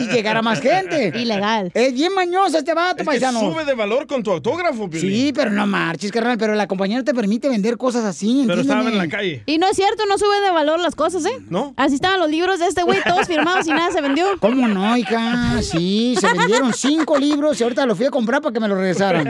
y 0.00 0.04
llegar 0.08 0.36
a 0.36 0.42
más 0.42 0.60
gente. 0.60 1.12
Ilegal. 1.14 1.70
Es 1.74 1.92
bien 1.94 2.12
mañoso 2.14 2.58
este 2.58 2.74
vato, 2.74 2.90
Es 2.92 2.96
que 2.98 3.04
paisano. 3.04 3.40
sube 3.40 3.64
de 3.64 3.74
valor 3.74 4.06
con 4.06 4.22
tu 4.22 4.30
autógrafo, 4.30 4.88
Piolín. 4.88 5.10
Sí, 5.10 5.32
pero 5.34 5.50
no 5.50 5.66
marches, 5.66 6.10
carnal, 6.12 6.38
pero 6.38 6.54
la 6.54 6.66
compañía 6.66 6.98
no 6.98 7.04
te 7.04 7.14
permite 7.14 7.48
vender 7.48 7.76
cosas 7.76 8.04
así, 8.04 8.44
Pero 8.46 8.60
estaba 8.60 8.80
en 8.80 8.86
entiéndeme. 8.88 9.12
la 9.12 9.16
calle. 9.16 9.42
Y 9.46 9.58
no 9.58 9.68
es 9.68 9.76
cierto, 9.76 10.04
no 10.06 10.18
sube 10.18 10.40
de 10.40 10.50
valor 10.50 10.80
las 10.80 10.94
cosas, 10.94 11.24
¿eh? 11.26 11.38
¿No? 11.48 11.74
Así 11.76 11.94
estaban 11.96 12.20
los 12.20 12.25
libros 12.28 12.58
de 12.58 12.66
este 12.66 12.82
güey, 12.82 13.00
todos 13.06 13.26
firmados 13.26 13.66
y 13.66 13.70
nada 13.70 13.90
se 13.92 14.00
vendió. 14.00 14.38
¿Cómo 14.40 14.68
no, 14.68 14.96
hija? 14.96 15.60
Sí, 15.62 16.16
se 16.20 16.32
vendieron 16.32 16.72
cinco 16.72 17.18
libros 17.18 17.60
y 17.60 17.64
ahorita 17.64 17.86
los 17.86 17.96
fui 17.96 18.06
a 18.06 18.10
comprar 18.10 18.42
para 18.42 18.52
que 18.52 18.60
me 18.60 18.68
los 18.68 18.78
regresaran. 18.78 19.26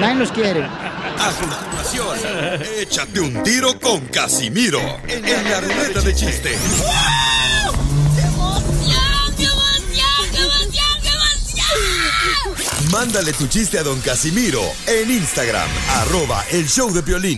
Nadie 0.00 0.14
los 0.14 0.32
quiere. 0.32 0.62
A 0.64 1.30
continuación, 1.32 2.62
échate 2.78 3.20
un 3.20 3.42
tiro 3.42 3.78
con 3.80 4.00
Casimiro 4.06 4.80
en 5.08 5.50
la 5.50 5.60
ruleta 5.60 6.00
de 6.00 6.14
chiste. 6.14 6.56
Mándale 12.92 13.32
tu 13.34 13.46
chiste 13.46 13.78
a 13.78 13.82
don 13.82 14.00
Casimiro 14.00 14.62
en 14.86 15.10
Instagram, 15.10 15.68
arroba 15.96 16.44
el 16.50 16.66
show 16.68 16.90
de 16.92 17.02
Piolín. 17.02 17.37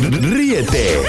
Ríete 0.00 1.02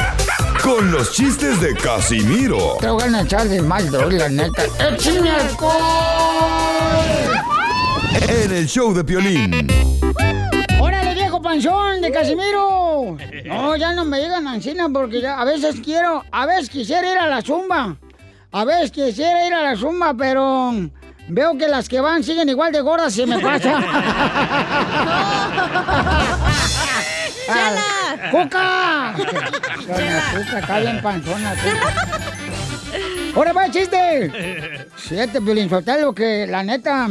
con 0.63 0.91
los 0.91 1.12
chistes 1.12 1.62
de 1.62 1.75
Casimiro 1.75 2.78
Te 2.80 2.89
voy 2.89 3.04
a 3.04 3.21
echar 3.21 3.47
de 3.47 3.62
mal, 3.62 3.88
la 3.91 4.30
neta. 4.30 4.63
¡Échame 4.80 5.30
alcohol! 5.30 5.75
en 8.28 8.52
el 8.52 8.67
show 8.67 8.91
de 8.93 9.04
Piolín. 9.04 9.67
¡Órale, 10.80 11.13
viejo 11.13 11.39
panzón 11.41 12.02
de 12.02 12.12
Casimiro! 12.12 13.17
No, 13.45 13.75
ya 13.75 13.93
no 13.93 14.06
me 14.06 14.19
digan 14.19 14.47
Ancina 14.47 14.89
porque 14.91 15.21
ya 15.21 15.39
a 15.39 15.45
veces 15.45 15.75
quiero, 15.84 16.23
a 16.32 16.45
veces 16.47 16.69
quisiera 16.69 17.12
ir 17.12 17.17
a 17.17 17.28
la 17.28 17.41
zumba. 17.41 17.95
A 18.52 18.65
veces 18.65 18.91
quisiera 18.91 19.45
ir 19.45 19.54
a 19.54 19.62
la 19.62 19.75
zumba, 19.78 20.15
pero 20.15 20.73
veo 21.28 21.58
que 21.58 21.67
las 21.67 21.88
que 21.88 22.02
van 22.02 22.23
siguen 22.23 22.49
igual 22.49 22.71
de 22.71 22.82
gordas 22.82 23.15
y 23.17 23.25
me 23.28 23.39
pasa. 23.39 23.84
¡Chela! 27.54 28.30
¡Cuca! 28.32 29.16
Doña 29.88 30.24
Cuca, 30.34 30.80
bien 30.80 31.02
panzona. 31.02 31.56
Cuca. 31.56 32.30
¡Ahora 33.36 33.54
va 33.54 33.66
el 33.66 33.72
chiste! 33.72 34.86
Siete, 34.98 35.42
Piolín, 35.42 35.70
lo 36.02 36.14
que 36.14 36.48
la 36.48 36.64
neta... 36.64 37.08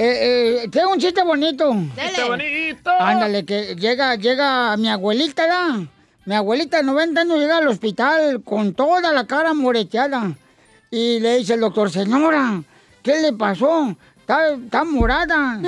Eh, 0.00 0.62
eh, 0.62 0.68
tengo 0.70 0.92
un 0.92 0.98
chiste 0.98 1.22
bonito. 1.24 1.74
¡Chiste 1.96 2.24
bonito! 2.24 2.90
Ándale, 3.00 3.44
que 3.44 3.74
llega, 3.74 4.14
llega 4.14 4.76
mi 4.76 4.88
abuelita, 4.88 5.46
¿da? 5.46 5.80
Mi 6.24 6.34
abuelita 6.34 6.76
de 6.76 6.82
90 6.84 7.20
años 7.20 7.38
llega 7.38 7.56
al 7.56 7.68
hospital 7.68 8.42
con 8.44 8.74
toda 8.74 9.12
la 9.12 9.26
cara 9.26 9.54
moreteada. 9.54 10.36
Y 10.90 11.18
le 11.20 11.38
dice 11.38 11.54
el 11.54 11.60
doctor, 11.60 11.90
señora, 11.90 12.62
¿qué 13.02 13.20
le 13.20 13.32
pasó? 13.32 13.96
Está, 14.18 14.50
está 14.50 14.84
morada. 14.84 15.60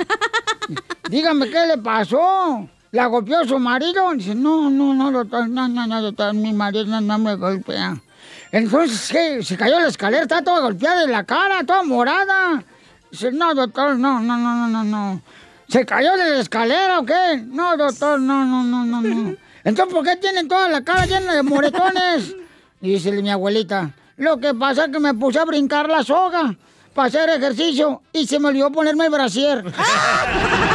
Dígame, 1.09 1.49
¿qué 1.49 1.65
le 1.67 1.77
pasó? 1.79 2.69
¿La 2.91 3.05
golpeó 3.05 3.45
su 3.45 3.57
marido? 3.57 4.11
Dice, 4.13 4.35
no, 4.35 4.69
no, 4.69 4.93
no, 4.93 5.11
doctor, 5.11 5.47
no, 5.47 5.65
no, 5.69 5.87
no, 5.87 6.01
doctor, 6.01 6.33
mi 6.33 6.51
marido 6.51 6.85
no, 6.85 6.99
no 6.99 7.17
me 7.17 7.35
golpea. 7.35 7.95
Entonces, 8.51 9.09
¿qué? 9.09 9.41
Se 9.43 9.55
cayó 9.55 9.79
la 9.79 9.87
escalera, 9.87 10.23
está 10.23 10.43
toda 10.43 10.59
golpeada 10.59 11.05
en 11.05 11.11
la 11.11 11.23
cara, 11.23 11.63
toda 11.63 11.83
morada. 11.83 12.61
Dice, 13.09 13.31
no, 13.31 13.55
doctor, 13.55 13.97
no, 13.97 14.19
no, 14.19 14.35
no, 14.35 14.55
no, 14.55 14.67
no, 14.67 14.83
no. 14.83 15.21
¿Se 15.69 15.85
cayó 15.85 16.17
de 16.17 16.31
la 16.31 16.39
escalera 16.39 16.99
o 16.99 17.05
qué? 17.05 17.41
No, 17.45 17.77
doctor, 17.77 18.19
no, 18.19 18.43
no, 18.43 18.61
no, 18.61 18.83
no, 18.83 19.01
no. 19.01 19.35
Entonces, 19.63 19.93
¿por 19.93 20.03
qué 20.03 20.17
tienen 20.17 20.49
toda 20.49 20.67
la 20.67 20.83
cara 20.83 21.05
llena 21.05 21.33
de 21.33 21.43
moretones? 21.43 22.35
Dice 22.81 23.11
mi 23.21 23.29
abuelita, 23.29 23.91
lo 24.17 24.37
que 24.37 24.53
pasa 24.53 24.85
es 24.85 24.91
que 24.91 24.99
me 24.99 25.13
puse 25.13 25.39
a 25.39 25.45
brincar 25.45 25.87
la 25.87 26.03
soga 26.03 26.55
para 26.93 27.07
hacer 27.07 27.29
ejercicio 27.29 28.01
y 28.11 28.27
se 28.27 28.37
me 28.37 28.49
olvidó 28.49 28.69
ponerme 28.69 29.05
el 29.05 29.11
brasier. 29.11 29.63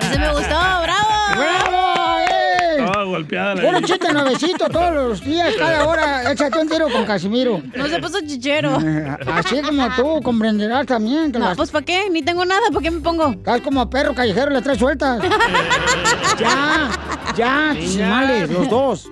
Ese 0.00 0.18
me 0.18 0.32
gustó, 0.32 0.48
bravo. 0.82 1.08
¡Bravo! 1.36 2.18
¡Eh! 2.28 2.76
Toda 2.78 3.02
golpeada 3.04 3.54
la 3.56 3.82
chiste 3.82 4.12
nuevecito 4.12 4.68
todos 4.68 4.94
los 4.94 5.24
días, 5.24 5.54
cada 5.58 5.86
hora. 5.86 6.32
Échate 6.32 6.58
un 6.58 6.68
tiro 6.68 6.88
con 6.90 7.04
Casimiro. 7.04 7.60
No 7.74 7.86
se 7.86 7.98
puso 8.00 8.20
chichero. 8.20 8.78
Eh, 8.80 9.16
Así 9.34 9.60
como 9.62 9.88
tú 9.96 10.22
comprenderás 10.22 10.86
también. 10.86 11.32
Que 11.32 11.38
No, 11.38 11.46
las- 11.46 11.56
pues 11.56 11.70
¿para 11.70 11.84
qué? 11.84 12.08
Ni 12.10 12.22
tengo 12.22 12.44
nada, 12.44 12.62
¿para 12.72 12.82
qué 12.82 12.90
me 12.90 13.00
pongo? 13.00 13.30
Estás 13.30 13.60
como 13.60 13.88
perro 13.90 14.14
callejero, 14.14 14.50
le 14.50 14.62
traes 14.62 14.78
sueltas. 14.78 15.20
ya, 16.38 16.90
ya, 17.36 17.74
males, 18.08 18.50
los 18.50 18.68
dos. 18.68 19.10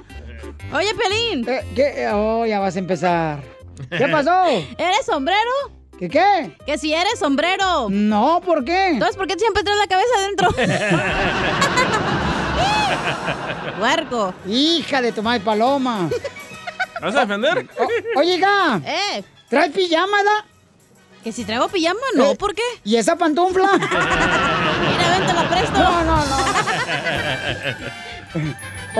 Oye, 0.73 0.89
Pelín. 0.95 1.49
Eh, 1.49 1.65
¿Qué? 1.75 2.09
Oh, 2.13 2.45
ya 2.47 2.59
vas 2.61 2.77
a 2.77 2.79
empezar. 2.79 3.56
¿Qué 3.91 4.09
pasó? 4.09 4.45
¿Eres 4.79 5.07
sombrero? 5.07 5.51
¿Qué 5.99 6.09
qué? 6.11 6.57
Que 6.67 6.77
si 6.79 6.93
eres 6.93 7.19
sombrero. 7.19 7.89
No, 7.91 8.41
¿por 8.45 8.65
qué? 8.65 8.89
Entonces, 8.91 9.17
¿por 9.17 9.27
qué 9.27 9.39
siempre 9.39 9.63
traes 9.63 9.79
la 9.79 9.87
cabeza 9.87 10.15
adentro? 10.19 10.49
Huerco. 13.81 14.35
Hija 14.49 15.01
de 15.03 15.13
tu 15.13 15.23
madre 15.23 15.41
paloma. 15.41 16.09
¿Vas 17.01 17.15
a 17.15 17.21
defender? 17.21 17.69
Oye, 18.17 18.37
hija, 18.37 18.81
Eh, 18.85 19.23
¿traes 19.49 19.73
pijama, 19.73 20.23
da? 20.23 20.45
que 21.23 21.33
si 21.33 21.45
traigo 21.45 21.69
pijama, 21.69 21.99
no, 22.15 22.33
Eh, 22.33 22.37
¿por 22.37 22.55
qué? 22.55 22.63
¿Y 22.85 22.97
esa 22.97 23.17
pantufla? 23.17 23.69
Mira, 23.73 25.11
ven, 25.19 25.27
te 25.27 25.33
la 25.35 25.49
presto. 25.49 25.79
No, 25.79 26.05
no, 26.05 26.17
no. 26.25 26.37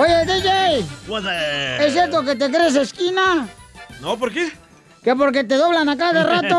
Oye, 0.01 0.25
DJ, 0.27 0.85
What 1.09 1.23
the- 1.23 1.87
¿es 1.87 1.93
cierto 1.93 2.25
que 2.25 2.35
te 2.35 2.51
crees 2.51 2.75
esquina? 2.75 3.49
No, 4.01 4.17
¿por 4.19 4.33
qué? 4.33 4.51
Que 5.07 5.15
porque 5.15 5.45
te 5.45 5.55
doblan 5.55 5.89
a 5.89 5.97
cada 5.97 6.25
rato. 6.25 6.59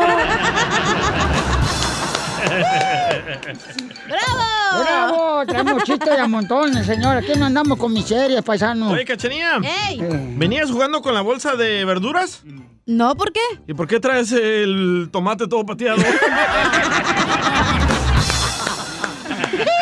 ¡Bravo! 4.08 4.80
¡Bravo! 4.80 5.44
Traemos 5.46 5.82
chistes 5.84 6.08
de 6.08 6.18
a 6.18 6.26
montones, 6.26 6.86
señor. 6.86 7.18
Aquí 7.18 7.32
no 7.38 7.44
andamos 7.44 7.76
con 7.76 7.92
miserias, 7.92 8.42
paisano. 8.42 8.92
Oye, 8.92 9.04
Cachanía. 9.04 9.60
¡Ey! 9.90 10.00
¿Venías 10.38 10.70
jugando 10.70 11.02
con 11.02 11.12
la 11.12 11.20
bolsa 11.20 11.56
de 11.56 11.84
verduras? 11.84 12.42
No, 12.86 13.14
¿por 13.16 13.34
qué? 13.34 13.40
¿Y 13.66 13.74
por 13.74 13.86
qué 13.86 14.00
traes 14.00 14.32
el 14.32 15.10
tomate 15.12 15.46
todo 15.46 15.66
pateado? 15.66 16.00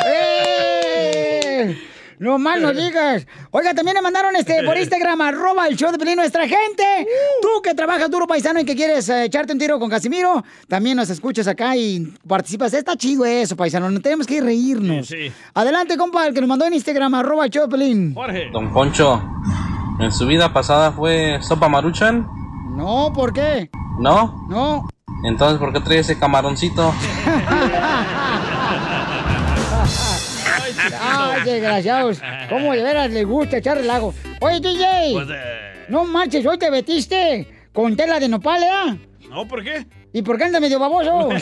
¡Eh! 0.07 1.79
No 2.19 2.39
más 2.39 2.61
no 2.61 2.73
digas. 2.75 3.27
Oiga, 3.51 3.75
también 3.75 3.95
le 3.95 4.03
mandaron 4.03 4.35
este 4.37 4.63
por 4.65 4.77
Instagram, 4.77 5.21
arroba 5.21 5.67
el 5.67 5.77
show 5.77 5.91
de 5.93 5.99
Pelín, 5.99 6.17
nuestra 6.17 6.43
gente. 6.49 7.07
Tú 7.43 7.49
que 7.63 7.75
trabajas 7.75 8.11
duro, 8.11 8.27
paisano, 8.27 8.61
y 8.61 8.65
que 8.65 8.75
quieres 8.75 9.09
eh, 9.09 9.25
echarte 9.25 9.53
un 9.53 9.59
tiro 9.59 9.79
con 9.79 9.91
Casimiro, 9.91 10.45
también 10.69 10.97
nos 10.97 11.11
escuchas 11.11 11.47
acá 11.49 11.77
y 11.77 12.13
participas. 12.27 12.73
Está 12.75 12.97
chido 12.97 13.25
eso, 13.25 13.57
paisano. 13.57 13.91
No 13.91 14.01
tenemos 14.01 14.27
que 14.27 14.41
reírnos. 14.41 15.07
Sí, 15.07 15.29
sí. 15.29 15.33
Adelante, 15.55 15.97
compa, 15.97 16.27
el 16.27 16.35
que 16.35 16.41
nos 16.41 16.49
mandó 16.49 16.65
en 16.67 16.75
Instagram, 16.75 17.15
arroba 17.15 17.45
el 17.45 17.51
show 17.51 17.65
de 17.67 17.71
Pelín. 17.77 18.15
Jorge. 18.15 18.49
Don 18.53 18.73
Poncho, 18.73 19.23
¿en 20.01 20.13
su 20.13 20.27
vida 20.27 20.53
pasada 20.53 20.93
fue 20.93 21.39
sopa 21.43 21.69
maruchan? 21.69 22.27
No, 22.77 23.13
¿por 23.15 23.33
qué? 23.33 23.71
¿No? 23.99 24.47
No. 24.49 24.87
Entonces, 25.25 25.59
¿por 25.59 25.73
qué 25.73 25.81
trae 25.81 25.99
ese 26.01 26.19
camaroncito? 26.19 26.93
Ay, 31.37 31.45
desgraciados. 31.45 32.21
¿Cómo 32.49 32.73
de 32.73 32.83
veras 32.83 33.11
les 33.11 33.27
gusta 33.27 33.59
echar 33.59 33.77
relajo? 33.79 34.15
Oye, 34.41 34.61
DJ. 34.61 35.15
What 35.15 35.27
the- 35.27 35.87
No 35.89 36.05
manches, 36.05 36.45
hoy 36.47 36.59
te 36.59 36.71
metiste 36.71 37.47
con 37.73 37.97
tela 37.97 38.19
de 38.21 38.29
nopal, 38.29 38.63
¿eh? 38.63 38.99
No, 39.31 39.47
¿por 39.47 39.63
qué? 39.63 39.87
¿Y 40.13 40.23
por 40.23 40.39
qué 40.39 40.45
anda 40.45 40.61
medio 40.61 40.79
baboso? 40.79 41.29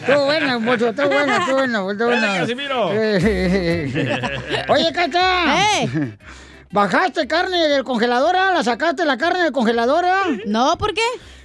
Estuvo 0.00 0.24
bueno, 0.24 0.60
mocho, 0.60 0.88
estuvo 0.88 1.08
bueno, 1.08 1.36
estuvo 1.36 1.56
bueno, 1.56 1.90
estuvo 1.90 2.08
bueno. 2.08 2.26
Casimiro. 2.38 2.86
Oye, 4.68 4.92
Cacha. 4.92 5.78
¡Ey! 5.80 6.14
¿Bajaste 6.70 7.26
carne 7.28 7.68
del 7.68 7.84
congelador? 7.84 8.34
ah? 8.36 8.52
¿La 8.54 8.64
sacaste 8.64 9.04
la 9.04 9.16
carne 9.18 9.42
del 9.42 9.52
congelador? 9.52 10.04
ah? 10.06 10.24
No, 10.46 10.76
¿por 10.78 10.94
qué? 10.94 11.02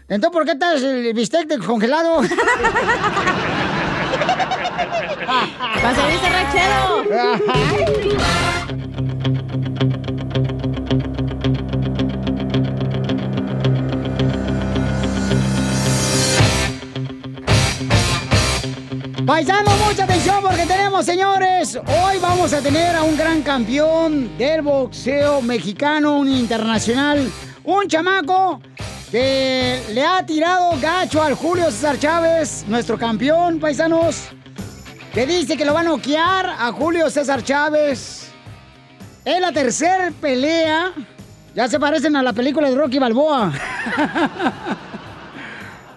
Entonces, 0.07 0.33
¿por 0.33 0.45
qué 0.45 0.51
estás 0.51 0.81
el 0.81 1.13
bistec 1.13 1.47
del 1.47 1.63
congelado? 1.63 2.21
Va 5.83 5.89
a 5.89 5.95
salir 5.95 6.19
ranchero. 6.21 7.03
Paisano, 19.25 19.71
mucha 19.87 20.03
atención 20.03 20.41
porque 20.41 20.65
tenemos, 20.65 21.05
señores, 21.05 21.75
hoy 21.75 22.17
vamos 22.21 22.53
a 22.53 22.61
tener 22.61 22.95
a 22.95 23.03
un 23.03 23.15
gran 23.17 23.41
campeón 23.43 24.37
del 24.37 24.61
boxeo 24.61 25.41
mexicano, 25.41 26.17
un 26.17 26.27
internacional, 26.27 27.31
un 27.63 27.87
chamaco 27.87 28.59
que 29.11 29.83
le 29.89 30.05
ha 30.05 30.25
tirado 30.25 30.79
gacho 30.79 31.21
al 31.21 31.35
Julio 31.35 31.65
César 31.65 31.99
Chávez, 31.99 32.63
nuestro 32.67 32.97
campeón, 32.97 33.59
paisanos, 33.59 34.29
que 35.13 35.27
dice 35.27 35.57
que 35.57 35.65
lo 35.65 35.73
va 35.73 35.81
a 35.81 35.83
noquear 35.83 36.45
a 36.45 36.71
Julio 36.71 37.09
César 37.09 37.43
Chávez. 37.43 38.31
Es 39.25 39.41
la 39.41 39.51
tercera 39.51 40.11
pelea. 40.19 40.93
Ya 41.53 41.67
se 41.67 41.77
parecen 41.77 42.15
a 42.15 42.23
la 42.23 42.31
película 42.31 42.69
de 42.69 42.75
Rocky 42.75 42.99
Balboa. 42.99 43.51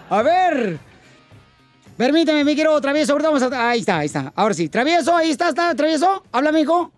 a 0.09 0.21
ver. 0.21 0.77
Permíteme, 1.95 2.43
mi 2.43 2.53
quiero 2.53 2.79
travieso. 2.81 3.13
Ahorita 3.13 3.29
vamos 3.29 3.43
a... 3.43 3.69
Ahí 3.69 3.79
está, 3.79 3.99
ahí 3.99 4.07
está. 4.07 4.33
Ahora 4.35 4.53
sí. 4.53 4.67
Travieso, 4.67 5.15
ahí 5.15 5.31
está, 5.31 5.47
está. 5.47 5.73
Travieso. 5.73 6.21
Habla, 6.33 6.51
mijo. 6.51 6.91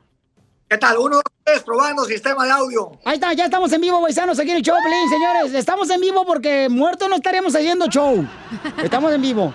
¿Qué 0.70 0.78
tal? 0.78 0.98
Uno, 0.98 1.16
dos, 1.16 1.24
tres, 1.46 1.64
probando 1.64 2.04
sistema 2.04 2.44
de 2.44 2.52
audio. 2.52 2.92
Ahí 3.06 3.14
está, 3.14 3.32
ya 3.32 3.46
estamos 3.46 3.72
en 3.72 3.80
vivo, 3.80 4.02
paisanos, 4.02 4.38
aquí 4.38 4.52
en 4.52 4.58
el 4.58 4.64
show, 4.64 4.76
Pelín, 4.84 5.10
señores. 5.10 5.54
Estamos 5.54 5.90
en 5.90 6.02
vivo 6.02 6.26
porque 6.26 6.68
muertos 6.68 7.08
no 7.08 7.16
estaríamos 7.16 7.56
haciendo 7.56 7.88
show. 7.88 8.28
Estamos 8.84 9.14
en 9.14 9.22
vivo. 9.22 9.54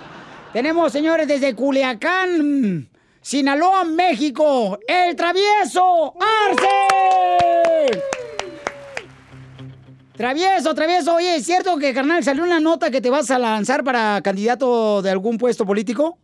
Tenemos, 0.54 0.90
señores, 0.90 1.28
desde 1.28 1.54
Culiacán, 1.54 2.88
Sinaloa, 3.20 3.84
México, 3.84 4.78
el 4.88 5.14
travieso 5.14 6.14
Arce. 6.48 8.02
Travieso, 10.16 10.74
travieso. 10.74 11.14
Oye, 11.16 11.36
¿es 11.36 11.44
cierto 11.44 11.76
que, 11.76 11.92
carnal, 11.92 12.24
salió 12.24 12.42
una 12.42 12.58
nota 12.58 12.90
que 12.90 13.02
te 13.02 13.10
vas 13.10 13.30
a 13.30 13.38
lanzar 13.38 13.84
para 13.84 14.22
candidato 14.22 15.02
de 15.02 15.10
algún 15.10 15.36
puesto 15.36 15.66
político? 15.66 16.16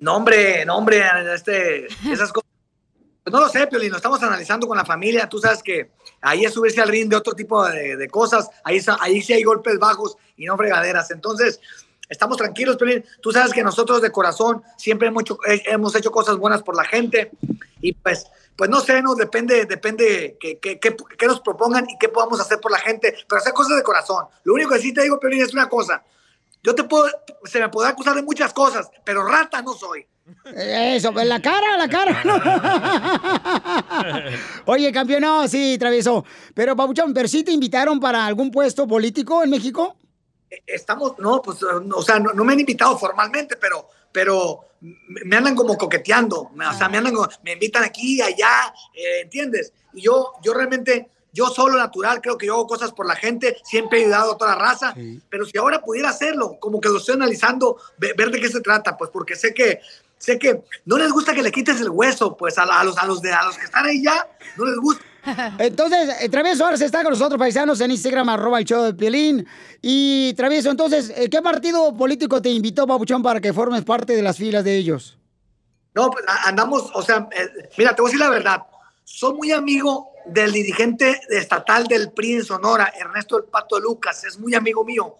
No, 0.00 0.16
hombre, 0.16 0.64
no, 0.64 0.76
hombre, 0.76 1.04
este, 1.32 1.86
esas 2.10 2.32
cosas. 2.32 2.53
No 3.26 3.40
lo 3.40 3.48
sé, 3.48 3.66
Piolín, 3.66 3.90
lo 3.90 3.96
estamos 3.96 4.22
analizando 4.22 4.66
con 4.66 4.76
la 4.76 4.84
familia. 4.84 5.28
Tú 5.28 5.38
sabes 5.38 5.62
que 5.62 5.90
ahí 6.20 6.44
es 6.44 6.52
subirse 6.52 6.80
al 6.82 6.88
ring 6.88 7.08
de 7.08 7.16
otro 7.16 7.32
tipo 7.34 7.64
de, 7.66 7.96
de 7.96 8.08
cosas. 8.08 8.50
Ahí, 8.64 8.78
ahí 9.00 9.22
sí 9.22 9.32
hay 9.32 9.42
golpes 9.42 9.78
bajos 9.78 10.16
y 10.36 10.44
no 10.44 10.56
fregaderas. 10.58 11.10
Entonces, 11.10 11.58
estamos 12.08 12.36
tranquilos, 12.36 12.76
Piolín. 12.76 13.02
Tú 13.22 13.32
sabes 13.32 13.52
que 13.54 13.62
nosotros 13.62 14.02
de 14.02 14.12
corazón 14.12 14.62
siempre 14.76 15.08
hemos 15.08 15.22
hecho, 15.22 15.38
hemos 15.46 15.94
hecho 15.94 16.10
cosas 16.10 16.36
buenas 16.36 16.62
por 16.62 16.76
la 16.76 16.84
gente. 16.84 17.30
Y 17.80 17.94
pues, 17.94 18.26
pues 18.56 18.68
no 18.68 18.80
sé, 18.80 19.00
no 19.00 19.14
depende, 19.14 19.64
depende 19.64 20.36
que, 20.38 20.58
que- 20.58 20.78
que 20.78 21.26
nos 21.26 21.40
propongan 21.40 21.88
y 21.88 21.96
qué 21.98 22.10
podamos 22.10 22.40
hacer 22.40 22.60
por 22.60 22.72
la 22.72 22.78
gente. 22.78 23.16
Pero 23.26 23.40
hacer 23.40 23.54
cosas 23.54 23.76
de 23.78 23.82
corazón. 23.82 24.26
Lo 24.44 24.52
único 24.52 24.70
que 24.74 24.80
sí 24.80 24.92
te 24.92 25.00
digo, 25.02 25.18
Piolín, 25.18 25.42
es 25.42 25.54
una 25.54 25.68
cosa. 25.70 26.02
Yo 26.62 26.74
te 26.74 26.84
puedo, 26.84 27.08
se 27.44 27.58
me 27.58 27.70
puede 27.70 27.88
acusar 27.88 28.14
de 28.16 28.22
muchas 28.22 28.52
cosas, 28.52 28.90
pero 29.02 29.26
rata 29.26 29.62
no 29.62 29.72
soy. 29.72 30.06
Eso, 30.54 31.18
en 31.20 31.28
la 31.28 31.40
cara, 31.42 31.76
la 31.76 31.88
cara. 31.88 32.22
Oye, 34.66 34.92
campeón, 34.92 35.20
no, 35.22 35.46
sí, 35.48 35.76
travieso. 35.78 36.24
Pero, 36.54 36.74
Pabuchón, 36.76 37.12
¿pero 37.12 37.28
sí 37.28 37.42
te 37.44 37.52
invitaron 37.52 38.00
para 38.00 38.24
algún 38.26 38.50
puesto 38.50 38.86
político 38.86 39.42
en 39.42 39.50
México? 39.50 39.96
estamos, 40.68 41.18
no, 41.18 41.42
pues, 41.42 41.58
no, 41.84 41.96
o 41.96 42.02
sea, 42.02 42.20
no, 42.20 42.32
no 42.32 42.44
me 42.44 42.52
han 42.52 42.60
invitado 42.60 42.96
formalmente, 42.96 43.56
pero, 43.56 43.88
pero 44.12 44.60
me 44.80 45.36
andan 45.36 45.56
como 45.56 45.76
coqueteando, 45.76 46.42
o 46.42 46.72
sea, 46.78 46.88
me 46.88 46.98
andan, 46.98 47.12
como- 47.12 47.28
me 47.42 47.54
invitan 47.54 47.82
aquí, 47.82 48.22
allá, 48.22 48.72
eh, 48.94 49.22
¿entiendes? 49.22 49.72
Y 49.94 50.02
yo, 50.02 50.34
yo 50.44 50.54
realmente, 50.54 51.08
yo 51.32 51.48
solo 51.48 51.76
natural, 51.76 52.20
creo 52.20 52.38
que 52.38 52.46
yo 52.46 52.54
hago 52.54 52.68
cosas 52.68 52.92
por 52.92 53.04
la 53.04 53.16
gente, 53.16 53.56
siempre 53.64 53.98
he 53.98 54.04
ayudado 54.04 54.34
a 54.34 54.38
toda 54.38 54.54
la 54.54 54.62
raza, 54.62 54.94
pero 55.28 55.44
si 55.44 55.58
ahora 55.58 55.80
pudiera 55.82 56.10
hacerlo, 56.10 56.56
como 56.60 56.80
que 56.80 56.88
lo 56.88 56.98
estoy 56.98 57.16
analizando, 57.16 57.76
ve- 57.98 58.14
ver 58.16 58.30
de 58.30 58.40
qué 58.40 58.48
se 58.48 58.60
trata, 58.60 58.96
pues, 58.96 59.10
porque 59.10 59.34
sé 59.34 59.52
que, 59.52 59.80
sé 60.24 60.38
que 60.38 60.62
no 60.86 60.96
les 60.98 61.12
gusta 61.12 61.34
que 61.34 61.42
le 61.42 61.52
quites 61.52 61.80
el 61.80 61.90
hueso, 61.90 62.36
pues, 62.36 62.56
a, 62.58 62.64
la- 62.64 62.80
a 62.80 62.84
los, 62.84 62.96
a 62.98 63.06
los 63.06 63.20
de, 63.20 63.32
a 63.32 63.44
los 63.44 63.56
que 63.58 63.64
están 63.64 63.84
ahí 63.84 64.02
ya, 64.02 64.26
no 64.56 64.64
les 64.64 64.76
gusta. 64.76 65.04
Entonces, 65.58 66.16
eh, 66.20 66.28
Travieso 66.28 66.64
ahora 66.64 66.76
se 66.76 66.84
está 66.86 67.02
con 67.02 67.12
nosotros, 67.12 67.38
paisanos, 67.38 67.80
en 67.80 67.90
Instagram, 67.90 68.28
arroba 68.28 68.58
el 68.58 68.64
show 68.64 68.82
de 68.82 68.94
Piolín. 68.94 69.46
Y, 69.80 70.34
Travieso, 70.34 70.70
entonces, 70.70 71.12
eh, 71.16 71.28
¿qué 71.30 71.40
partido 71.42 71.94
político 71.96 72.40
te 72.42 72.50
invitó, 72.50 72.86
Pabuchón, 72.86 73.22
para 73.22 73.40
que 73.40 73.52
formes 73.52 73.84
parte 73.84 74.14
de 74.16 74.22
las 74.22 74.36
filas 74.36 74.64
de 74.64 74.76
ellos? 74.76 75.18
No, 75.94 76.10
pues 76.10 76.24
andamos, 76.44 76.90
o 76.94 77.02
sea, 77.02 77.28
eh, 77.32 77.68
mira, 77.78 77.94
te 77.94 78.02
voy 78.02 78.08
a 78.08 78.12
decir 78.12 78.20
la 78.20 78.30
verdad. 78.30 78.62
Soy 79.04 79.34
muy 79.34 79.52
amigo 79.52 80.10
del 80.26 80.52
dirigente 80.52 81.20
estatal 81.30 81.86
del 81.86 82.12
PRI 82.12 82.34
en 82.34 82.44
Sonora, 82.44 82.92
Ernesto 82.98 83.36
El 83.38 83.44
Pato 83.44 83.78
Lucas, 83.78 84.24
es 84.24 84.38
muy 84.38 84.54
amigo 84.54 84.84
mío. 84.84 85.16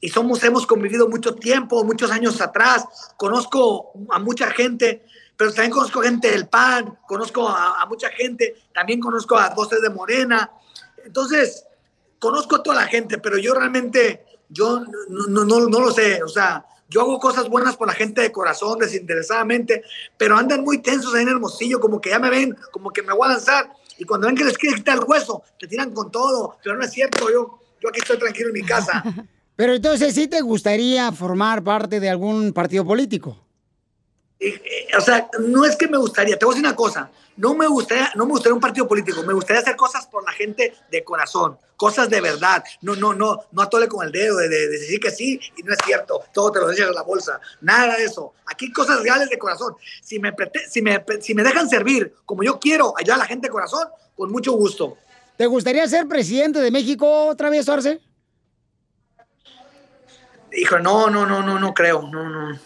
Y 0.00 0.08
somos, 0.08 0.42
hemos 0.44 0.66
convivido 0.66 1.08
mucho 1.08 1.34
tiempo, 1.34 1.84
muchos 1.84 2.10
años 2.10 2.40
atrás. 2.40 2.84
Conozco 3.16 3.92
a 4.10 4.18
mucha 4.18 4.50
gente, 4.50 5.04
pero 5.36 5.52
también 5.52 5.72
conozco 5.72 6.00
gente 6.00 6.30
del 6.30 6.48
PAN, 6.48 6.98
conozco 7.06 7.48
a, 7.48 7.82
a 7.82 7.86
mucha 7.86 8.08
gente, 8.10 8.56
también 8.72 9.00
conozco 9.00 9.36
a 9.38 9.50
voces 9.50 9.82
de 9.82 9.90
Morena. 9.90 10.50
Entonces, 11.04 11.66
conozco 12.18 12.56
a 12.56 12.62
toda 12.62 12.76
la 12.76 12.86
gente, 12.86 13.18
pero 13.18 13.38
yo 13.38 13.54
realmente, 13.54 14.24
yo 14.48 14.80
no, 14.80 15.26
no, 15.26 15.44
no, 15.44 15.68
no 15.68 15.80
lo 15.80 15.90
sé, 15.90 16.22
o 16.22 16.28
sea, 16.28 16.64
yo 16.88 17.02
hago 17.02 17.18
cosas 17.18 17.48
buenas 17.48 17.76
por 17.76 17.88
la 17.88 17.94
gente 17.94 18.20
de 18.20 18.32
corazón, 18.32 18.78
desinteresadamente, 18.78 19.82
pero 20.16 20.36
andan 20.36 20.62
muy 20.62 20.78
tensos 20.78 21.14
ahí 21.14 21.22
en 21.22 21.28
Hermosillo, 21.28 21.80
como 21.80 22.00
que 22.00 22.10
ya 22.10 22.18
me 22.18 22.30
ven, 22.30 22.56
como 22.72 22.90
que 22.90 23.02
me 23.02 23.14
voy 23.14 23.26
a 23.26 23.32
lanzar, 23.32 23.72
y 23.96 24.04
cuando 24.04 24.26
ven 24.26 24.36
que 24.36 24.44
les 24.44 24.58
quiere 24.58 24.76
quitar 24.76 24.98
el 24.98 25.04
hueso, 25.06 25.42
te 25.58 25.66
tiran 25.66 25.92
con 25.92 26.10
todo, 26.10 26.56
pero 26.62 26.76
no 26.76 26.84
es 26.84 26.90
cierto, 26.90 27.30
yo, 27.30 27.58
yo 27.80 27.88
aquí 27.88 28.00
estoy 28.00 28.18
tranquilo 28.18 28.48
en 28.48 28.54
mi 28.54 28.62
casa. 28.62 29.02
Pero 29.60 29.74
entonces, 29.74 30.14
¿sí 30.14 30.26
te 30.26 30.40
gustaría 30.40 31.12
formar 31.12 31.62
parte 31.62 32.00
de 32.00 32.08
algún 32.08 32.50
partido 32.54 32.82
político? 32.82 33.36
Eh, 34.38 34.58
o 34.96 35.00
sea, 35.02 35.28
no 35.38 35.66
es 35.66 35.76
que 35.76 35.86
me 35.86 35.98
gustaría, 35.98 36.38
te 36.38 36.46
voy 36.46 36.54
a 36.54 36.56
decir 36.56 36.66
una 36.66 36.74
cosa, 36.74 37.10
no 37.36 37.54
me 37.54 37.66
gustaría, 37.66 38.10
no 38.14 38.24
me 38.24 38.30
gustaría 38.32 38.54
un 38.54 38.60
partido 38.62 38.88
político, 38.88 39.22
me 39.22 39.34
gustaría 39.34 39.60
hacer 39.60 39.76
cosas 39.76 40.06
por 40.06 40.24
la 40.24 40.32
gente 40.32 40.72
de 40.90 41.04
corazón, 41.04 41.58
cosas 41.76 42.08
de 42.08 42.22
verdad, 42.22 42.64
no, 42.80 42.96
no, 42.96 43.12
no, 43.12 43.38
no 43.52 43.60
atole 43.60 43.86
con 43.86 44.06
el 44.06 44.10
dedo 44.10 44.38
de, 44.38 44.48
de- 44.48 44.66
de 44.68 44.78
decir 44.78 44.98
que 44.98 45.10
sí 45.10 45.38
y 45.58 45.62
no 45.62 45.74
es 45.74 45.78
cierto, 45.84 46.22
todo 46.32 46.52
te 46.52 46.58
lo 46.60 46.72
echas 46.72 46.88
a 46.88 46.92
la 46.92 47.02
bolsa, 47.02 47.38
nada 47.60 47.98
de 47.98 48.04
eso, 48.04 48.32
aquí 48.46 48.72
cosas 48.72 49.02
reales 49.02 49.28
de 49.28 49.38
corazón, 49.38 49.74
si 50.02 50.18
me, 50.18 50.32
prete- 50.32 50.66
si 50.70 50.80
me, 50.80 51.04
si 51.20 51.34
me 51.34 51.42
dejan 51.42 51.68
servir 51.68 52.14
como 52.24 52.42
yo 52.42 52.58
quiero 52.58 52.94
ayudar 52.96 53.16
a 53.16 53.24
la 53.24 53.26
gente 53.26 53.48
de 53.48 53.52
corazón, 53.52 53.86
con 54.16 54.32
mucho 54.32 54.52
gusto. 54.52 54.96
¿Te 55.36 55.44
gustaría 55.44 55.86
ser 55.86 56.08
presidente 56.08 56.60
de 56.60 56.70
México 56.70 57.26
otra 57.26 57.50
vez, 57.50 57.68
Arce? 57.68 58.00
Hijo, 60.52 60.78
no, 60.78 61.10
no, 61.10 61.26
no, 61.26 61.42
no, 61.42 61.58
no 61.58 61.74
creo, 61.74 62.02
no, 62.10 62.28
no, 62.28 62.58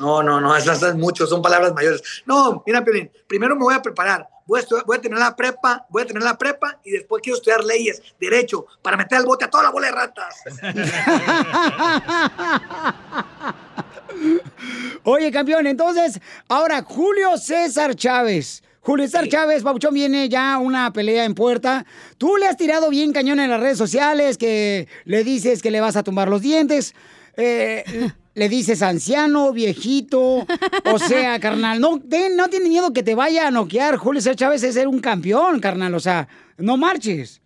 no, 0.00 0.22
no, 0.22 0.40
no, 0.40 0.56
esas 0.56 0.82
es 0.82 0.94
mucho, 0.94 1.26
son 1.26 1.42
palabras 1.42 1.72
mayores. 1.74 2.02
No, 2.26 2.62
mira, 2.66 2.84
Piolín, 2.84 3.10
primero 3.26 3.56
me 3.56 3.62
voy 3.62 3.74
a 3.74 3.82
preparar, 3.82 4.28
voy 4.46 4.60
a, 4.60 4.62
estudiar- 4.62 4.84
voy 4.84 4.98
a 4.98 5.00
tener 5.00 5.18
la 5.18 5.34
prepa, 5.34 5.86
voy 5.88 6.02
a 6.02 6.06
tener 6.06 6.22
la 6.22 6.36
prepa 6.36 6.78
y 6.84 6.90
después 6.90 7.22
quiero 7.22 7.36
estudiar 7.38 7.64
leyes, 7.64 8.02
derecho, 8.20 8.66
para 8.82 8.96
meter 8.96 9.18
al 9.18 9.24
bote 9.26 9.44
a 9.46 9.50
toda 9.50 9.64
la 9.64 9.70
bola 9.70 9.86
de 9.86 9.92
ratas. 9.92 10.34
Oye, 15.04 15.30
campeón, 15.30 15.66
entonces, 15.66 16.20
ahora 16.48 16.82
Julio 16.82 17.36
César 17.38 17.94
Chávez. 17.94 18.62
Julio 18.82 19.06
César 19.06 19.28
Chávez, 19.28 19.62
Pabuchón, 19.62 19.94
viene 19.94 20.28
ya 20.28 20.58
una 20.58 20.92
pelea 20.92 21.24
en 21.24 21.34
puerta. 21.34 21.84
Tú 22.18 22.36
le 22.38 22.46
has 22.46 22.56
tirado 22.56 22.88
bien 22.90 23.12
cañón 23.12 23.38
en 23.40 23.50
las 23.50 23.60
redes 23.60 23.78
sociales, 23.78 24.36
que 24.38 24.88
le 25.04 25.22
dices 25.22 25.62
que 25.62 25.70
le 25.70 25.80
vas 25.80 25.96
a 25.96 26.02
tumbar 26.02 26.28
los 26.28 26.40
dientes. 26.42 26.94
Eh, 27.40 28.12
le 28.34 28.48
dices 28.48 28.82
anciano, 28.82 29.52
viejito. 29.52 30.46
O 30.84 30.98
sea, 30.98 31.38
carnal, 31.40 31.80
no, 31.80 32.00
ten- 32.00 32.36
no 32.36 32.48
tiene 32.48 32.68
miedo 32.68 32.92
que 32.92 33.02
te 33.02 33.14
vaya 33.14 33.48
a 33.48 33.50
noquear. 33.50 33.96
Julio 33.96 34.20
César 34.20 34.36
Chávez 34.36 34.62
es 34.62 34.74
ser 34.74 34.86
un 34.88 35.00
campeón, 35.00 35.60
carnal. 35.60 35.94
O 35.94 36.00
sea, 36.00 36.28
no 36.58 36.76
marches. 36.76 37.40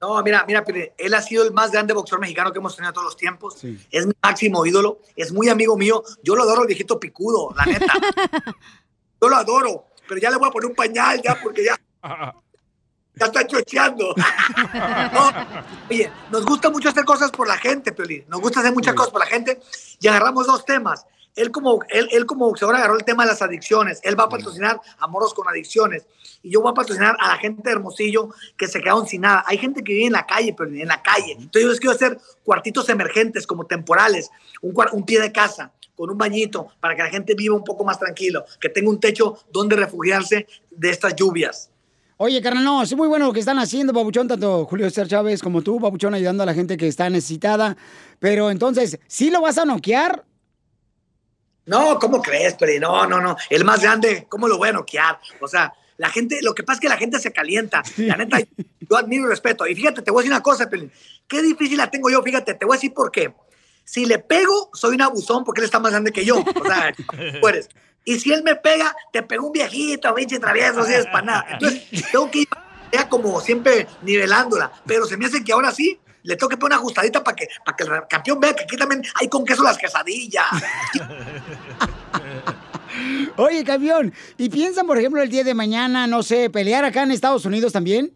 No, 0.00 0.22
mira, 0.22 0.44
mira, 0.46 0.62
él 0.98 1.14
ha 1.14 1.22
sido 1.22 1.44
el 1.44 1.52
más 1.52 1.70
grande 1.70 1.94
boxeador 1.94 2.20
mexicano 2.20 2.52
que 2.52 2.58
hemos 2.58 2.76
tenido 2.76 2.92
todos 2.92 3.06
los 3.06 3.16
tiempos. 3.16 3.56
Es 3.90 4.06
mi 4.06 4.12
máximo 4.22 4.66
ídolo, 4.66 4.98
es 5.16 5.32
muy 5.32 5.48
amigo 5.48 5.78
mío. 5.78 6.02
Yo 6.22 6.36
lo 6.36 6.42
adoro, 6.42 6.62
el 6.62 6.66
viejito 6.66 7.00
picudo, 7.00 7.54
la 7.56 7.64
neta. 7.64 7.92
Yo 9.22 9.28
lo 9.30 9.36
adoro, 9.36 9.86
pero 10.06 10.20
ya 10.20 10.28
le 10.30 10.36
voy 10.36 10.48
a 10.48 10.50
poner 10.50 10.68
un 10.68 10.76
pañal 10.76 11.22
ya 11.22 11.38
porque 11.42 11.64
ya, 11.64 11.80
ya 13.16 13.26
está 13.26 13.46
chocheando. 13.46 14.14
No, 15.12 15.30
Oye, 15.90 16.10
nos 16.30 16.44
gusta 16.44 16.70
mucho 16.70 16.88
hacer 16.88 17.04
cosas 17.04 17.30
por 17.30 17.46
la 17.46 17.56
gente, 17.56 17.92
Piolín. 17.92 18.24
Nos 18.28 18.40
gusta 18.40 18.60
hacer 18.60 18.72
muchas 18.72 18.94
cosas 18.94 19.12
por 19.12 19.20
la 19.20 19.26
gente 19.26 19.60
y 20.00 20.08
agarramos 20.08 20.46
dos 20.46 20.64
temas. 20.64 21.06
Él 21.36 21.50
como, 21.50 21.80
él, 21.88 22.08
él 22.12 22.26
como 22.26 22.46
boxeador 22.46 22.76
agarró 22.76 22.96
el 22.96 23.04
tema 23.04 23.24
de 23.24 23.30
las 23.30 23.42
adicciones. 23.42 24.00
Él 24.02 24.18
va 24.18 24.24
a 24.24 24.28
patrocinar 24.28 24.80
a 24.98 25.06
moros 25.06 25.34
con 25.34 25.48
adicciones. 25.48 26.06
Y 26.42 26.50
yo 26.50 26.60
voy 26.60 26.70
a 26.70 26.74
patrocinar 26.74 27.16
a 27.20 27.28
la 27.28 27.36
gente 27.36 27.62
de 27.64 27.72
Hermosillo 27.72 28.30
que 28.56 28.66
se 28.66 28.80
quedaron 28.80 29.06
sin 29.06 29.22
nada. 29.22 29.44
Hay 29.46 29.58
gente 29.58 29.82
que 29.82 29.92
vive 29.92 30.06
en 30.06 30.12
la 30.12 30.26
calle, 30.26 30.54
pero 30.56 30.70
en 30.70 30.88
la 30.88 31.02
calle. 31.02 31.32
Entonces 31.32 31.62
yo 31.62 31.68
les 31.68 31.80
quiero 31.80 31.94
hacer 31.94 32.18
cuartitos 32.44 32.88
emergentes, 32.88 33.46
como 33.46 33.66
temporales. 33.66 34.30
Un, 34.62 34.74
un 34.92 35.04
pie 35.04 35.20
de 35.20 35.32
casa 35.32 35.72
con 35.96 36.10
un 36.10 36.18
bañito 36.18 36.68
para 36.80 36.96
que 36.96 37.02
la 37.02 37.10
gente 37.10 37.34
viva 37.34 37.54
un 37.54 37.64
poco 37.64 37.84
más 37.84 37.98
tranquilo, 37.98 38.44
que 38.60 38.68
tenga 38.68 38.90
un 38.90 39.00
techo 39.00 39.38
donde 39.50 39.76
refugiarse 39.76 40.46
de 40.70 40.90
estas 40.90 41.14
lluvias. 41.14 41.70
Oye, 42.16 42.40
carnal, 42.40 42.64
no, 42.64 42.82
es 42.82 42.94
muy 42.94 43.08
bueno 43.08 43.26
lo 43.26 43.32
que 43.32 43.40
están 43.40 43.58
haciendo, 43.58 43.92
Pabuchón, 43.92 44.28
tanto 44.28 44.64
Julio 44.66 44.88
César 44.88 45.08
Chávez 45.08 45.42
como 45.42 45.62
tú, 45.62 45.80
Pabuchón, 45.80 46.14
ayudando 46.14 46.44
a 46.44 46.46
la 46.46 46.54
gente 46.54 46.76
que 46.76 46.86
está 46.86 47.10
necesitada. 47.10 47.76
Pero 48.20 48.50
entonces, 48.50 49.00
¿sí 49.08 49.30
lo 49.30 49.40
vas 49.40 49.58
a 49.58 49.64
noquear? 49.64 50.24
No, 51.66 51.98
¿cómo 51.98 52.22
crees, 52.22 52.54
Peri? 52.54 52.78
No, 52.78 53.06
no, 53.06 53.20
no. 53.20 53.36
El 53.50 53.64
más 53.64 53.82
grande, 53.82 54.26
¿cómo 54.28 54.46
lo 54.46 54.58
voy 54.58 54.68
a 54.68 54.72
noquear? 54.72 55.18
O 55.40 55.48
sea, 55.48 55.72
la 55.96 56.08
gente, 56.08 56.38
lo 56.42 56.54
que 56.54 56.62
pasa 56.62 56.76
es 56.76 56.80
que 56.82 56.88
la 56.88 56.96
gente 56.96 57.18
se 57.18 57.32
calienta. 57.32 57.82
La 57.96 58.16
neta, 58.16 58.38
yo 58.38 58.96
admiro 58.96 59.24
y 59.24 59.28
respeto. 59.28 59.66
Y 59.66 59.74
fíjate, 59.74 60.02
te 60.02 60.10
voy 60.10 60.20
a 60.20 60.22
decir 60.22 60.32
una 60.32 60.42
cosa, 60.42 60.68
Pelín. 60.68 60.92
Qué 61.26 61.42
difícil 61.42 61.78
la 61.78 61.90
tengo 61.90 62.10
yo, 62.10 62.22
fíjate, 62.22 62.54
te 62.54 62.64
voy 62.64 62.74
a 62.74 62.78
decir 62.78 62.92
por 62.92 63.10
qué. 63.10 63.34
Si 63.84 64.06
le 64.06 64.18
pego, 64.18 64.70
soy 64.72 64.94
un 64.94 65.02
abusón 65.02 65.44
porque 65.44 65.60
él 65.60 65.64
está 65.66 65.80
más 65.80 65.92
grande 65.92 66.12
que 66.12 66.24
yo. 66.24 66.38
O 66.38 66.64
sea, 66.64 66.94
tú 67.40 67.48
eres. 67.48 67.68
Y 68.04 68.18
si 68.18 68.32
él 68.32 68.42
me 68.42 68.54
pega, 68.56 68.94
te 69.12 69.22
pegó 69.22 69.46
un 69.46 69.52
viejito, 69.52 70.14
pinche 70.14 70.38
travieso, 70.38 70.80
así 70.80 70.94
es 70.94 71.06
para 71.06 71.22
nada. 71.22 71.46
Entonces, 71.50 71.82
tengo 72.12 72.30
que 72.30 72.40
ir 72.40 72.48
como 73.08 73.40
siempre 73.40 73.86
nivelándola. 74.02 74.70
Pero 74.86 75.06
se 75.06 75.16
me 75.16 75.26
hace 75.26 75.42
que 75.42 75.52
ahora 75.52 75.72
sí 75.72 75.98
le 76.22 76.36
tengo 76.36 76.48
que 76.48 76.56
poner 76.56 76.76
una 76.76 76.82
ajustadita 76.82 77.22
para 77.22 77.36
que, 77.36 77.48
para 77.64 77.76
que 77.76 77.84
el 77.84 77.90
campeón 78.08 78.40
vea 78.40 78.54
que 78.54 78.64
aquí 78.64 78.76
también 78.76 79.02
hay 79.14 79.28
con 79.28 79.44
queso 79.44 79.62
las 79.62 79.78
quesadillas. 79.78 80.46
Oye, 83.36 83.64
campeón, 83.64 84.12
¿y 84.38 84.48
piensan, 84.48 84.86
por 84.86 84.98
ejemplo, 84.98 85.20
el 85.20 85.28
día 85.28 85.44
de 85.44 85.54
mañana, 85.54 86.06
no 86.06 86.22
sé, 86.22 86.48
pelear 86.50 86.84
acá 86.84 87.02
en 87.02 87.10
Estados 87.10 87.44
Unidos 87.44 87.72
también? 87.72 88.12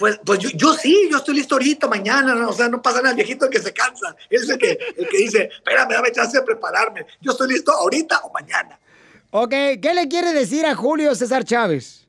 Pues, 0.00 0.18
pues 0.24 0.38
yo, 0.38 0.48
yo 0.54 0.72
sí, 0.72 1.08
yo 1.10 1.18
estoy 1.18 1.34
listo 1.34 1.56
ahorita, 1.56 1.86
mañana, 1.86 2.34
¿no? 2.34 2.48
o 2.48 2.52
sea, 2.54 2.70
no 2.70 2.80
pasa 2.80 3.02
nada, 3.02 3.10
el 3.10 3.16
viejito 3.16 3.50
que 3.50 3.60
se 3.60 3.74
cansa, 3.74 4.16
es 4.30 4.48
el 4.48 4.56
que, 4.56 4.78
el 4.96 5.06
que 5.06 5.18
dice, 5.18 5.50
espérame, 5.52 5.90
dame 5.90 6.10
chance 6.10 6.38
de 6.38 6.42
prepararme, 6.42 7.04
yo 7.20 7.32
estoy 7.32 7.52
listo 7.52 7.70
ahorita 7.70 8.20
o 8.20 8.32
mañana. 8.32 8.80
Ok, 9.28 9.50
¿qué 9.50 9.92
le 9.94 10.08
quiere 10.08 10.32
decir 10.32 10.64
a 10.64 10.74
Julio 10.74 11.14
César 11.14 11.44
Chávez? 11.44 12.08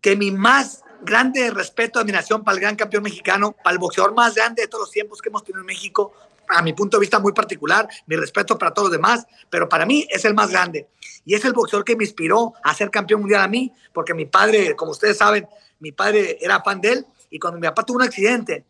Que 0.00 0.14
mi 0.14 0.30
más 0.30 0.84
grande 1.02 1.50
respeto, 1.50 1.98
admiración 1.98 2.44
para 2.44 2.54
el 2.54 2.60
gran 2.60 2.76
campeón 2.76 3.02
mexicano, 3.02 3.56
para 3.64 3.72
el 3.72 3.80
boxeador 3.80 4.14
más 4.14 4.36
grande 4.36 4.62
de 4.62 4.68
todos 4.68 4.82
los 4.82 4.92
tiempos 4.92 5.20
que 5.20 5.30
hemos 5.30 5.42
tenido 5.42 5.62
en 5.62 5.66
México, 5.66 6.12
a 6.48 6.62
mi 6.62 6.74
punto 6.74 6.96
de 6.96 7.00
vista 7.00 7.18
muy 7.18 7.32
particular, 7.32 7.88
mi 8.06 8.14
respeto 8.14 8.56
para 8.56 8.72
todos 8.72 8.86
los 8.86 8.92
demás, 8.92 9.26
pero 9.50 9.68
para 9.68 9.84
mí 9.84 10.06
es 10.08 10.24
el 10.24 10.34
más 10.34 10.50
grande. 10.50 10.86
Y 11.24 11.34
es 11.34 11.44
el 11.44 11.54
boxeador 11.54 11.84
que 11.84 11.96
me 11.96 12.04
inspiró 12.04 12.54
a 12.62 12.72
ser 12.72 12.88
campeón 12.88 13.22
mundial 13.22 13.42
a 13.42 13.48
mí, 13.48 13.72
porque 13.92 14.14
mi 14.14 14.26
padre, 14.26 14.76
como 14.76 14.92
ustedes 14.92 15.16
saben, 15.16 15.48
mi 15.80 15.92
padre 15.92 16.38
era 16.40 16.62
fan 16.62 16.80
de 16.80 16.92
él, 16.92 17.06
y 17.30 17.38
cuando 17.38 17.58
mi 17.58 17.66
papá 17.66 17.84
tuvo 17.84 17.96
un 17.96 18.04
accidente 18.04 18.64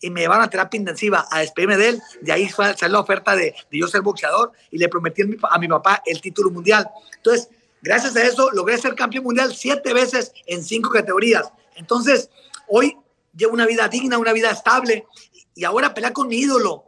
y 0.00 0.10
me 0.10 0.20
llevaron 0.20 0.44
a 0.44 0.50
terapia 0.50 0.78
intensiva 0.78 1.26
a 1.30 1.40
despedirme 1.40 1.76
de 1.76 1.88
él, 1.90 2.02
de 2.20 2.32
ahí 2.32 2.48
salió 2.48 2.88
la 2.88 3.00
oferta 3.00 3.36
de, 3.36 3.54
de 3.70 3.78
yo 3.78 3.86
ser 3.86 4.02
boxeador 4.02 4.52
y 4.70 4.78
le 4.78 4.88
prometí 4.88 5.22
a 5.22 5.26
mi, 5.26 5.36
a 5.42 5.58
mi 5.58 5.68
papá 5.68 6.02
el 6.04 6.20
título 6.20 6.50
mundial. 6.50 6.88
Entonces, 7.16 7.48
gracias 7.80 8.16
a 8.16 8.22
eso 8.24 8.50
logré 8.50 8.78
ser 8.78 8.94
campeón 8.94 9.24
mundial 9.24 9.54
siete 9.54 9.94
veces 9.94 10.32
en 10.46 10.64
cinco 10.64 10.90
categorías. 10.90 11.50
Entonces, 11.76 12.30
hoy 12.68 12.96
llevo 13.36 13.54
una 13.54 13.66
vida 13.66 13.88
digna, 13.88 14.18
una 14.18 14.32
vida 14.32 14.50
estable 14.50 15.06
y 15.54 15.64
ahora 15.64 15.94
pelear 15.94 16.12
con 16.12 16.28
mi 16.28 16.36
ídolo 16.36 16.84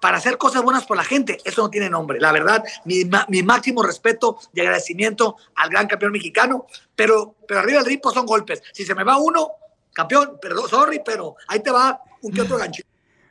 para 0.00 0.18
hacer 0.18 0.38
cosas 0.38 0.62
buenas 0.62 0.86
por 0.86 0.96
la 0.96 1.04
gente, 1.04 1.38
eso 1.44 1.62
no 1.62 1.70
tiene 1.70 1.90
nombre. 1.90 2.20
La 2.20 2.32
verdad, 2.32 2.62
mi, 2.84 3.02
mi 3.28 3.42
máximo 3.42 3.82
respeto 3.82 4.38
y 4.52 4.60
agradecimiento 4.60 5.36
al 5.56 5.70
gran 5.70 5.86
campeón 5.86 6.12
mexicano, 6.12 6.66
pero, 6.94 7.34
pero 7.46 7.60
arriba 7.60 7.82
del 7.82 8.00
pues, 8.00 8.14
son 8.14 8.26
golpes. 8.26 8.62
Si 8.72 8.84
se 8.84 8.94
me 8.94 9.04
va 9.04 9.18
uno, 9.18 9.52
campeón, 9.92 10.38
perdón, 10.40 10.68
sorry, 10.68 11.00
pero 11.04 11.36
ahí 11.48 11.60
te 11.60 11.70
va 11.70 12.00
un 12.22 12.32
que 12.32 12.42
otro 12.42 12.56
gancho. 12.58 12.82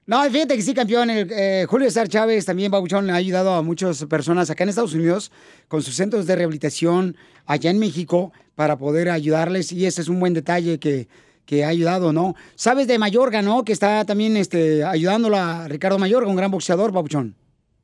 No, 0.06 0.24
fíjate 0.24 0.56
que 0.56 0.62
sí, 0.62 0.74
campeón. 0.74 1.10
el, 1.10 1.30
eh, 1.32 1.66
Julio 1.68 1.90
César 1.90 2.08
Chávez 2.08 2.46
también, 2.46 2.72
Babuchón, 2.72 3.10
ha 3.10 3.16
ayudado 3.16 3.54
a 3.54 3.62
muchas 3.62 4.06
personas 4.06 4.50
acá 4.50 4.64
en 4.64 4.70
Estados 4.70 4.94
Unidos 4.94 5.32
con 5.68 5.82
sus 5.82 5.96
centros 5.96 6.26
de 6.26 6.36
rehabilitación 6.38 7.18
allá 7.46 7.72
en 7.72 7.78
México 7.78 8.32
para 8.56 8.78
poder 8.78 9.10
ayudarles. 9.10 9.74
Y 9.74 9.86
ese 9.86 10.02
es 10.02 10.08
un 10.08 10.22
buen 10.22 10.34
detalle 10.34 10.80
que, 10.80 11.10
que 11.48 11.64
ha 11.64 11.70
ayudado, 11.70 12.14
¿no? 12.14 12.36
Sabes 12.56 12.88
de 12.88 13.00
Mayorga, 13.00 13.42
¿no? 13.42 13.64
Que 13.66 13.72
está 13.72 14.06
también 14.06 14.38
este, 14.38 14.84
ayudándolo 14.84 15.38
a 15.38 15.68
Ricardo 15.68 15.98
Mayorga, 15.98 16.30
un 16.30 16.36
gran 16.36 16.52
boxeador, 16.52 16.92
Babuchón. 16.92 17.36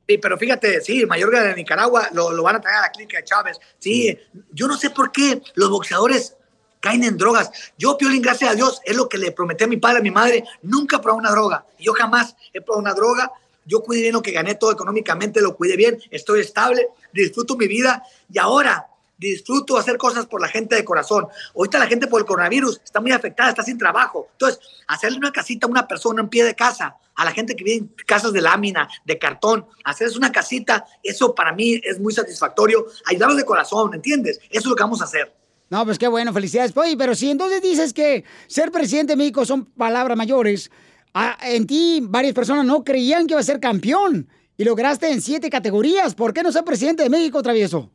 Sí, 0.06 0.18
pero 0.18 0.36
fíjate, 0.36 0.82
sí, 0.82 1.06
Mayorga 1.06 1.42
de 1.42 1.54
Nicaragua 1.54 2.08
lo, 2.12 2.30
lo 2.30 2.42
van 2.42 2.56
a 2.56 2.60
traer 2.60 2.76
a 2.76 2.82
la 2.82 2.90
clínica 2.90 3.16
de 3.16 3.24
Chávez. 3.24 3.58
Sí, 3.78 4.16
yo 4.52 4.68
no 4.68 4.76
sé 4.76 4.90
por 4.90 5.10
qué 5.10 5.40
los 5.54 5.70
boxeadores 5.70 6.36
caen 6.78 7.04
en 7.04 7.16
drogas. 7.16 7.50
Yo, 7.78 7.96
Piolín, 7.96 8.20
gracias 8.20 8.50
a 8.50 8.54
Dios, 8.54 8.82
es 8.84 8.94
lo 8.94 9.08
que 9.08 9.16
le 9.16 9.32
prometí 9.32 9.64
a 9.64 9.66
mi 9.66 9.78
padre, 9.78 10.00
a 10.00 10.02
mi 10.02 10.10
madre, 10.10 10.44
nunca 10.60 11.00
probé 11.00 11.16
una 11.16 11.30
droga. 11.30 11.64
Yo 11.78 11.94
jamás 11.94 12.36
he 12.52 12.60
probado 12.60 12.82
una 12.82 12.92
droga. 12.92 13.32
Yo 13.64 13.82
cuidé 13.82 14.02
bien 14.02 14.12
lo 14.12 14.20
que 14.20 14.32
gané 14.32 14.56
todo 14.56 14.70
económicamente, 14.72 15.40
lo 15.40 15.56
cuidé 15.56 15.78
bien, 15.78 15.98
estoy 16.10 16.40
estable, 16.40 16.88
disfruto 17.14 17.56
mi 17.56 17.66
vida 17.66 18.02
y 18.30 18.38
ahora 18.38 18.88
disfruto 19.30 19.76
hacer 19.76 19.96
cosas 19.96 20.26
por 20.26 20.40
la 20.40 20.48
gente 20.48 20.76
de 20.76 20.84
corazón. 20.84 21.26
Ahorita 21.54 21.78
la 21.78 21.86
gente 21.86 22.06
por 22.06 22.20
el 22.20 22.26
coronavirus 22.26 22.80
está 22.84 23.00
muy 23.00 23.12
afectada, 23.12 23.50
está 23.50 23.62
sin 23.62 23.78
trabajo. 23.78 24.28
Entonces, 24.32 24.60
hacerle 24.86 25.18
una 25.18 25.32
casita 25.32 25.66
a 25.66 25.70
una 25.70 25.86
persona 25.86 26.22
en 26.22 26.28
pie 26.28 26.44
de 26.44 26.54
casa, 26.54 26.96
a 27.14 27.24
la 27.24 27.32
gente 27.32 27.54
que 27.54 27.64
vive 27.64 27.76
en 27.76 27.94
casas 28.06 28.32
de 28.32 28.40
lámina, 28.40 28.88
de 29.04 29.18
cartón, 29.18 29.66
hacerles 29.84 30.16
una 30.16 30.32
casita, 30.32 30.84
eso 31.02 31.34
para 31.34 31.52
mí 31.52 31.80
es 31.82 32.00
muy 32.00 32.12
satisfactorio. 32.12 32.86
Ayudarlos 33.06 33.36
de 33.36 33.44
corazón, 33.44 33.94
¿entiendes? 33.94 34.38
Eso 34.50 34.60
es 34.60 34.66
lo 34.66 34.74
que 34.74 34.82
vamos 34.82 35.00
a 35.00 35.04
hacer. 35.04 35.32
No, 35.70 35.84
pues 35.84 35.98
qué 35.98 36.08
bueno, 36.08 36.32
felicidades. 36.32 36.76
Oye, 36.76 36.96
pero 36.96 37.14
si 37.14 37.30
entonces 37.30 37.62
dices 37.62 37.92
que 37.92 38.24
ser 38.46 38.70
presidente 38.70 39.14
de 39.14 39.16
México 39.16 39.44
son 39.44 39.64
palabras 39.64 40.16
mayores, 40.16 40.70
ah, 41.14 41.38
en 41.42 41.66
ti 41.66 42.00
varias 42.02 42.34
personas 42.34 42.64
no 42.64 42.84
creían 42.84 43.26
que 43.26 43.32
iba 43.32 43.40
a 43.40 43.44
ser 43.44 43.60
campeón 43.60 44.28
y 44.56 44.64
lograste 44.64 45.10
en 45.10 45.20
siete 45.20 45.50
categorías. 45.50 46.14
¿Por 46.14 46.32
qué 46.32 46.42
no 46.42 46.52
ser 46.52 46.64
presidente 46.64 47.02
de 47.02 47.10
México, 47.10 47.42
Travieso? 47.42 47.90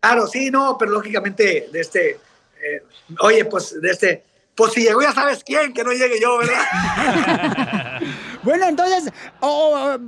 Claro, 0.00 0.26
sí, 0.26 0.50
no, 0.50 0.76
pero 0.78 0.92
lógicamente 0.92 1.68
de 1.72 1.80
este, 1.80 2.10
eh, 2.10 2.82
oye, 3.20 3.44
pues 3.44 3.80
de 3.80 3.90
este, 3.90 4.24
pues 4.54 4.72
si 4.72 4.82
llegó 4.82 5.02
ya 5.02 5.12
sabes 5.12 5.42
quién, 5.44 5.72
que 5.72 5.82
no 5.84 5.92
llegue 5.92 6.20
yo, 6.20 6.38
¿verdad? 6.38 8.00
Bueno, 8.44 8.68
entonces, 8.68 9.12
oh, 9.40 9.98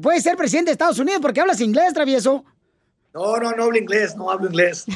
puedes 0.00 0.22
ser 0.22 0.36
presidente 0.36 0.68
de 0.70 0.72
Estados 0.72 1.00
Unidos 1.00 1.20
porque 1.20 1.40
hablas 1.40 1.60
inglés, 1.60 1.92
Travieso. 1.92 2.44
No, 3.12 3.36
no, 3.36 3.50
no 3.50 3.64
hablo 3.64 3.76
inglés, 3.76 4.14
no 4.16 4.30
hablo 4.30 4.46
inglés. 4.48 4.86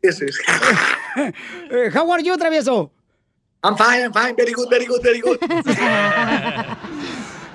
Eh, 0.00 1.90
How 1.92 2.12
are 2.12 2.22
you, 2.22 2.36
Travieso? 2.36 2.90
I'm 3.64 3.76
fine, 3.76 4.04
I'm 4.04 4.12
fine, 4.12 4.36
very 4.36 4.52
good, 4.52 4.68
very 4.70 4.86
good, 4.86 5.02
very 5.02 5.20
good. 5.20 5.40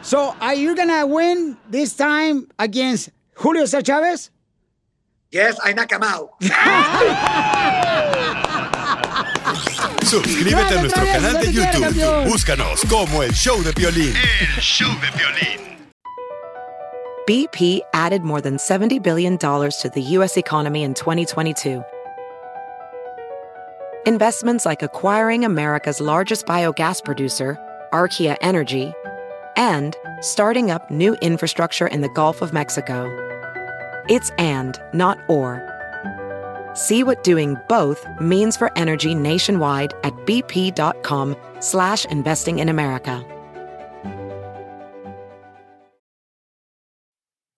So, 0.02 0.36
are 0.42 0.54
you 0.54 0.76
gonna 0.76 1.06
win 1.08 1.58
this 1.70 1.96
time 1.96 2.50
against 2.60 3.12
Julio 3.36 3.64
César 3.64 3.82
Chávez? 3.84 4.32
Yes, 5.34 5.60
I 5.64 5.74
knock 5.74 5.92
him 5.92 6.04
out. 6.04 6.30
Suscríbete 10.04 10.78
a 10.78 10.82
nuestro 10.82 11.02
Gracias, 11.02 11.24
canal 11.24 11.34
de 11.34 11.48
te 11.48 11.52
quiero, 11.52 11.72
YouTube. 11.72 11.82
campeón. 11.82 12.28
Búscanos 12.30 12.86
como 12.88 13.24
El 13.24 13.32
Show 13.34 13.64
de 13.64 13.74
Piolín. 13.74 14.14
El 14.16 14.62
show 14.62 14.90
de 15.02 15.08
BP 17.26 17.82
added 17.96 18.22
more 18.22 18.42
than 18.42 18.58
$70 18.58 19.02
billion 19.02 19.40
to 19.40 19.92
the 19.92 20.02
U.S. 20.18 20.38
economy 20.38 20.84
in 20.84 20.94
2022. 20.94 21.82
Investments 24.06 24.68
like 24.68 24.84
acquiring 24.84 25.46
America's 25.46 26.00
largest 26.00 26.46
biogas 26.46 27.04
producer, 27.04 27.58
Archaea 27.92 28.38
Energy, 28.42 28.94
and 29.56 29.96
starting 30.22 30.70
up 30.70 30.92
new 30.92 31.16
infrastructure 31.22 31.88
in 31.88 32.02
the 32.02 32.10
Gulf 32.10 32.44
of 32.44 32.54
Mexico. 32.54 33.23
It's 34.10 34.32
and, 34.32 34.80
not 34.94 35.20
or. 35.28 35.70
See 36.74 37.04
what 37.04 37.24
doing 37.24 37.58
both 37.70 38.06
means 38.20 38.58
for 38.58 38.72
energy 38.78 39.16
nationwide 39.16 39.94
at 40.04 40.14
bp.com 40.26 41.36
slash 41.60 42.06
investing 42.06 42.60
in 42.60 42.70
America. 42.70 43.26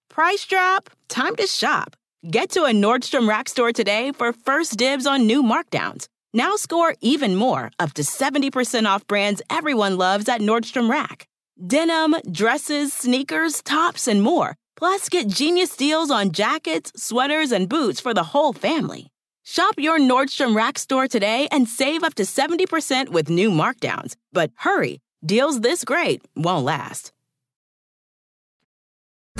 Price 0.10 0.46
drop? 0.46 0.90
Time 1.10 1.36
to 1.36 1.46
shop. 1.46 1.98
Get 2.32 2.52
to 2.52 2.64
a 2.64 2.72
Nordstrom 2.72 3.28
Rack 3.28 3.50
store 3.50 3.74
today 3.74 4.14
for 4.14 4.32
first 4.32 4.78
dibs 4.78 5.06
on 5.06 5.28
new 5.28 5.44
markdowns. 5.44 6.08
Now 6.34 6.56
score 6.56 6.96
even 7.02 7.36
more, 7.36 7.70
up 7.80 7.94
to 7.94 8.02
70% 8.02 8.86
off 8.86 9.06
brands 9.08 9.42
everyone 9.50 9.98
loves 9.98 10.30
at 10.30 10.42
Nordstrom 10.42 10.90
Rack. 10.90 11.28
Denim, 11.68 12.16
dresses, 12.32 12.94
sneakers, 12.94 13.62
tops, 13.62 14.08
and 14.08 14.22
more. 14.22 14.56
Plus, 14.78 15.10
get 15.10 15.28
genius 15.28 15.76
deals 15.76 16.12
on 16.12 16.32
jackets, 16.32 16.92
sweaters, 16.96 17.52
and 17.52 17.70
boots 17.70 18.00
for 18.00 18.14
the 18.14 18.24
whole 18.24 18.54
family. 18.54 19.08
Shop 19.44 19.76
your 19.78 20.00
Nordstrom 20.00 20.56
Rack 20.56 20.80
store 20.80 21.08
today 21.08 21.48
and 21.52 21.68
save 21.68 22.04
up 22.04 22.16
to 22.16 22.24
70% 22.24 23.10
with 23.10 23.30
new 23.30 23.52
markdowns. 23.52 24.16
But 24.34 24.52
hurry, 24.56 25.02
deals 25.24 25.62
this 25.62 25.84
great 25.84 26.22
won't 26.36 26.66
last. 26.66 27.12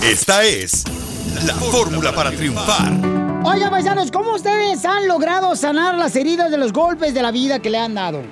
Esta 0.00 0.44
es 0.44 0.84
la 1.46 1.54
fórmula 1.54 2.12
para 2.12 2.30
triunfar. 2.30 2.92
Oigan, 3.44 3.70
paisanos, 3.70 4.10
¿cómo 4.10 4.34
ustedes 4.34 4.84
han 4.84 5.08
logrado 5.08 5.56
sanar 5.56 5.96
las 5.96 6.14
heridas 6.16 6.50
de 6.50 6.58
los 6.58 6.72
golpes 6.72 7.14
de 7.14 7.22
la 7.22 7.30
vida 7.30 7.60
que 7.60 7.70
le 7.70 7.78
han 7.78 7.94
dado? 7.94 8.22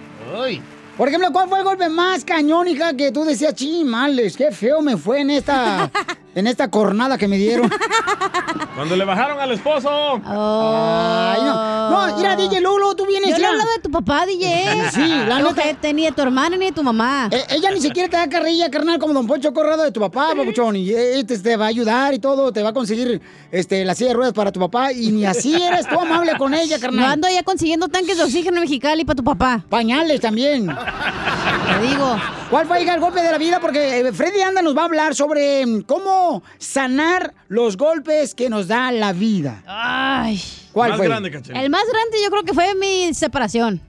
Por 0.97 1.09
ejemplo, 1.09 1.33
¿cuál 1.33 1.49
fue 1.49 1.59
el 1.59 1.65
golpe 1.65 1.89
más 1.89 2.25
cañón, 2.25 2.69
hija, 2.69 2.95
que 2.95 3.11
tú 3.11 3.25
decías, 3.25 3.55
chimales, 3.55 4.37
qué 4.37 4.53
feo 4.53 4.81
me 4.81 4.97
fue 4.97 5.21
en 5.23 5.31
esta, 5.31 5.91
en 6.37 6.47
esta 6.47 6.71
cornada 6.71 7.19
que 7.19 7.27
me 7.27 7.37
dieron? 7.37 7.69
Cuando 8.77 8.95
le 8.97 9.05
bajaron 9.05 9.39
al 9.41 9.51
esposo. 9.53 9.89
Ay, 10.25 11.43
no. 11.43 11.91
No, 11.91 12.17
mira, 12.17 12.37
DJ 12.37 12.61
Lolo, 12.61 12.95
tú 12.95 13.07
vienes 13.07 13.31
Yo 13.31 13.37
ya. 13.39 13.49
hablo 13.49 13.63
de 13.75 13.81
tu 13.83 13.91
papá, 13.91 14.25
DJ. 14.27 14.65
Sí, 14.95 15.09
la 15.29 15.39
No, 15.41 15.51
neta. 15.53 15.75
que 15.81 15.93
ni 15.93 16.05
de 16.05 16.13
tu 16.13 16.23
hermana 16.23 16.57
ni 16.57 16.67
de 16.67 16.73
tu 16.73 16.83
mamá. 16.83 17.29
Eh, 17.31 17.43
ella 17.51 17.71
ni 17.73 17.81
siquiera 17.81 18.09
te 18.09 18.17
da 18.17 18.29
carrilla, 18.29 18.71
carnal, 18.71 18.99
como 18.99 19.13
Don 19.15 19.27
Poncho 19.27 19.53
Corrado 19.53 19.83
de 19.85 19.91
tu 19.93 20.01
papá, 20.01 20.33
papuchón. 20.37 20.77
Y 20.77 20.91
este 20.91 21.39
te 21.39 21.57
va 21.57 21.67
a 21.67 21.69
ayudar 21.69 22.15
y 22.15 22.19
todo, 22.19 22.53
te 22.53 22.63
va 22.63 22.71
a 22.71 22.73
conseguir 22.73 23.21
este, 23.51 23.85
la 23.85 23.95
silla 23.95 24.09
de 24.11 24.15
ruedas 24.15 24.33
para 24.35 24.51
tu 24.53 24.61
papá. 24.61 24.93
Y 24.93 25.11
ni 25.13 25.25
así 25.25 25.55
eres 25.61 25.89
tú 25.89 25.99
amable 25.99 26.33
con 26.39 26.55
ella, 26.55 26.79
carnal. 26.79 27.01
No 27.01 27.13
ando 27.13 27.29
ya 27.29 27.43
consiguiendo 27.43 27.89
tanques 27.89 28.17
de 28.17 28.25
oxígeno 28.25 28.57
en 28.57 28.63
Mexicali 28.63 29.05
para 29.05 29.17
tu 29.17 29.25
papá. 29.25 29.65
Pañales 29.69 30.21
también. 30.21 30.69
Te 30.85 31.87
digo. 31.87 32.17
¿Cuál 32.51 32.67
fue 32.67 32.83
el 32.83 33.01
golpe 33.01 33.21
de 33.21 33.31
la 33.33 33.39
vida? 33.39 33.61
Porque 33.61 34.01
eh, 34.01 34.13
Freddy 34.13 34.41
Anda 34.43 34.63
nos 34.63 34.77
va 34.77 34.83
a 34.83 34.85
hablar 34.85 35.15
sobre 35.15 35.65
mm, 35.67 35.83
cómo 35.83 36.43
sanar 36.59 37.35
los 37.49 37.77
golpes 37.77 38.35
que 38.35 38.49
nos 38.49 38.69
da 38.69 38.93
la 38.93 39.13
vida. 39.13 39.63
Ay. 39.67 40.41
¿Cuál 40.73 40.91
Más 40.91 40.99
fue? 40.99 41.07
grande. 41.09 41.29
El 41.29 41.71
más 41.71 41.83
grande 41.85 42.19
yo 42.23 42.31
creo 42.31 42.43
que 42.45 42.53
fue 42.55 42.75
mi 42.75 43.13
separación. 43.15 43.81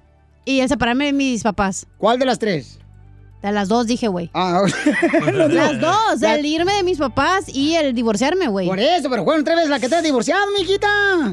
Y 0.46 0.60
el 0.60 0.70
separarme 0.70 1.06
de 1.06 1.14
mis 1.14 1.44
papás. 1.44 1.88
¿Cuál 1.98 2.20
de 2.20 2.26
las 2.26 2.38
tres? 2.40 2.80
De 3.42 3.52
las 3.52 3.68
dos 3.68 3.86
dije, 3.86 4.08
güey. 4.08 4.32
Ah, 4.34 4.64
Las 5.50 5.80
dos, 5.80 6.22
el 6.24 6.46
irme 6.46 6.74
de 6.74 6.84
mis 6.84 6.98
papás 6.98 7.46
y 7.48 7.76
el 7.76 7.94
divorciarme, 7.94 8.48
güey. 8.48 8.68
Por 8.68 8.80
eso, 8.80 9.08
pero 9.10 9.24
fueron 9.24 9.44
tres 9.44 9.58
veces 9.58 9.70
la 9.70 9.80
que 9.80 9.88
te 9.88 9.96
has 9.96 10.04
divorciado, 10.04 10.42
mijita. 10.58 10.88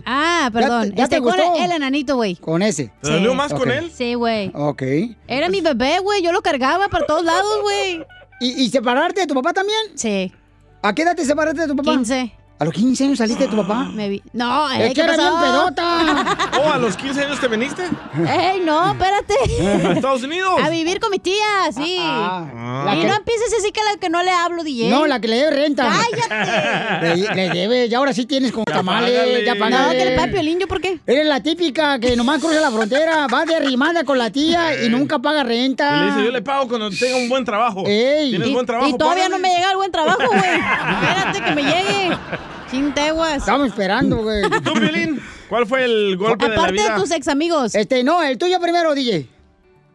Ah, 0.05 0.51
perdón. 0.53 0.91
¿Ya, 0.91 0.95
ya 0.97 1.03
Este, 1.05 1.17
te 1.17 1.23
con 1.23 1.33
gustó? 1.35 1.57
el, 1.57 1.63
el 1.65 1.73
enanito, 1.73 2.17
güey. 2.17 2.37
Con 2.37 2.61
ese. 2.61 2.93
¿Te 3.03 3.13
dolió 3.13 3.35
más 3.35 3.53
con 3.53 3.63
Ok. 3.63 3.69
él? 3.77 3.91
Sí, 3.95 4.13
güey. 4.15 4.51
Ok. 4.55 4.83
Era 5.27 5.49
mi 5.49 5.63
bebé, 5.63 6.01
güey. 6.01 6.23
Yo 6.23 6.33
lo 6.33 6.43
cargaba 6.43 6.89
para 6.89 7.07
todos 7.07 7.25
lados, 7.25 7.63
güey. 7.63 8.05
¿Y, 8.41 8.63
y 8.63 8.69
separarte 8.69 9.23
de 9.23 9.27
tu 9.27 9.35
papá 9.35 9.55
también? 9.55 9.79
Sí. 9.95 10.31
¿A 10.83 10.95
qué 10.95 11.03
edad 11.03 11.17
te 11.17 11.25
separaste 11.25 11.63
de 11.63 11.69
tu 11.69 11.77
papá? 11.77 11.93
15. 11.93 12.33
¿A 12.63 12.65
los 12.65 12.75
15 12.75 13.05
años 13.07 13.19
saliste 13.19 13.43
de 13.45 13.51
tu 13.51 13.57
papá? 13.57 13.91
Me 13.93 14.09
vi. 14.09 14.23
No, 14.33 14.71
Es 14.71 14.79
eh, 14.79 14.89
que 14.91 14.95
¿qué 14.95 15.01
era 15.01 15.17
bien 15.17 15.29
pasó? 15.33 15.41
pedota. 15.43 16.39
Oh, 16.65 16.71
a 16.71 16.79
los 16.79 16.97
15 16.97 17.25
años 17.25 17.41
te 17.41 17.49
viniste. 17.49 17.83
¡Ey, 18.29 18.61
no, 18.61 18.93
espérate! 18.93 19.35
¿A 19.89 19.93
Estados 19.95 20.23
Unidos? 20.23 20.61
A 20.63 20.69
vivir 20.69 21.01
con 21.01 21.11
mi 21.11 21.19
tía, 21.19 21.35
sí. 21.75 21.97
la 21.99 22.93
y 22.95 23.01
que- 23.01 23.09
no 23.09 23.15
empieces 23.17 23.53
así 23.59 23.73
que 23.73 23.81
la 23.83 23.99
que 23.99 24.09
no 24.09 24.23
le 24.23 24.31
hablo, 24.31 24.63
DJ. 24.63 24.91
No, 24.91 25.07
la 25.09 25.21
que 25.21 25.27
le 25.27 25.37
debe 25.39 25.51
renta. 25.51 25.89
¡Cállate! 25.91 27.17
Le, 27.35 27.35
le 27.35 27.49
debe, 27.51 27.89
ya 27.89 27.99
ahora 27.99 28.13
sí 28.13 28.27
tienes 28.27 28.53
con 28.53 28.63
tamales, 28.65 29.11
págale. 29.13 29.45
ya 29.45 29.55
No, 29.57 29.91
que 29.91 30.05
le 30.05 30.17
paga 30.17 30.31
Piolín, 30.33 30.61
¿yo 30.61 30.69
por 30.69 30.81
qué? 30.81 31.01
Eres 31.05 31.27
la 31.27 31.43
típica 31.43 31.99
que 31.99 32.15
nomás 32.17 32.39
cruza 32.41 32.61
la 32.61 32.71
frontera, 32.71 33.27
va 33.27 33.45
de 33.45 33.57
arrimada 33.57 34.05
con 34.05 34.19
la 34.19 34.31
tía 34.31 34.85
y 34.85 34.89
nunca 34.89 35.19
paga 35.19 35.43
renta. 35.43 35.97
Y 35.97 36.01
le 36.01 36.07
dice, 36.13 36.25
yo 36.27 36.31
le 36.31 36.43
pago 36.43 36.69
cuando 36.69 36.91
tenga 36.91 37.17
un 37.17 37.29
buen 37.29 37.45
trabajo. 37.45 37.83
Ey. 37.87 38.31
¿Tienes 38.31 38.49
Y, 38.49 38.53
buen 38.53 38.67
trabajo? 38.67 38.89
y 38.89 38.97
todavía 38.97 39.25
Págale. 39.25 39.43
no 39.43 39.49
me 39.49 39.55
llega 39.57 39.71
el 39.71 39.77
buen 39.79 39.91
trabajo, 39.91 40.23
güey. 40.29 40.61
Espérate 41.03 41.43
que 41.45 41.51
me 41.57 41.63
llegue. 41.65 42.17
Sin 42.71 42.93
teguas. 42.95 43.37
Estamos 43.39 43.69
esperando, 43.69 44.17
güey. 44.19 44.43
¿Tú, 44.65 44.73
Piolín? 44.75 45.21
¿Cuál 45.49 45.67
fue 45.67 45.85
el 45.85 46.17
golpe 46.17 46.45
de 46.49 46.51
la 46.51 46.57
Aparte 46.63 46.77
de 46.81 46.83
vida? 46.89 46.97
tus 46.97 47.11
ex 47.11 47.29
amigos. 47.29 47.75
Este, 47.75 48.03
no, 48.05 48.23
el 48.23 48.39
tuyo 48.39 48.59
primero, 48.61 48.95
DJ. 48.95 49.29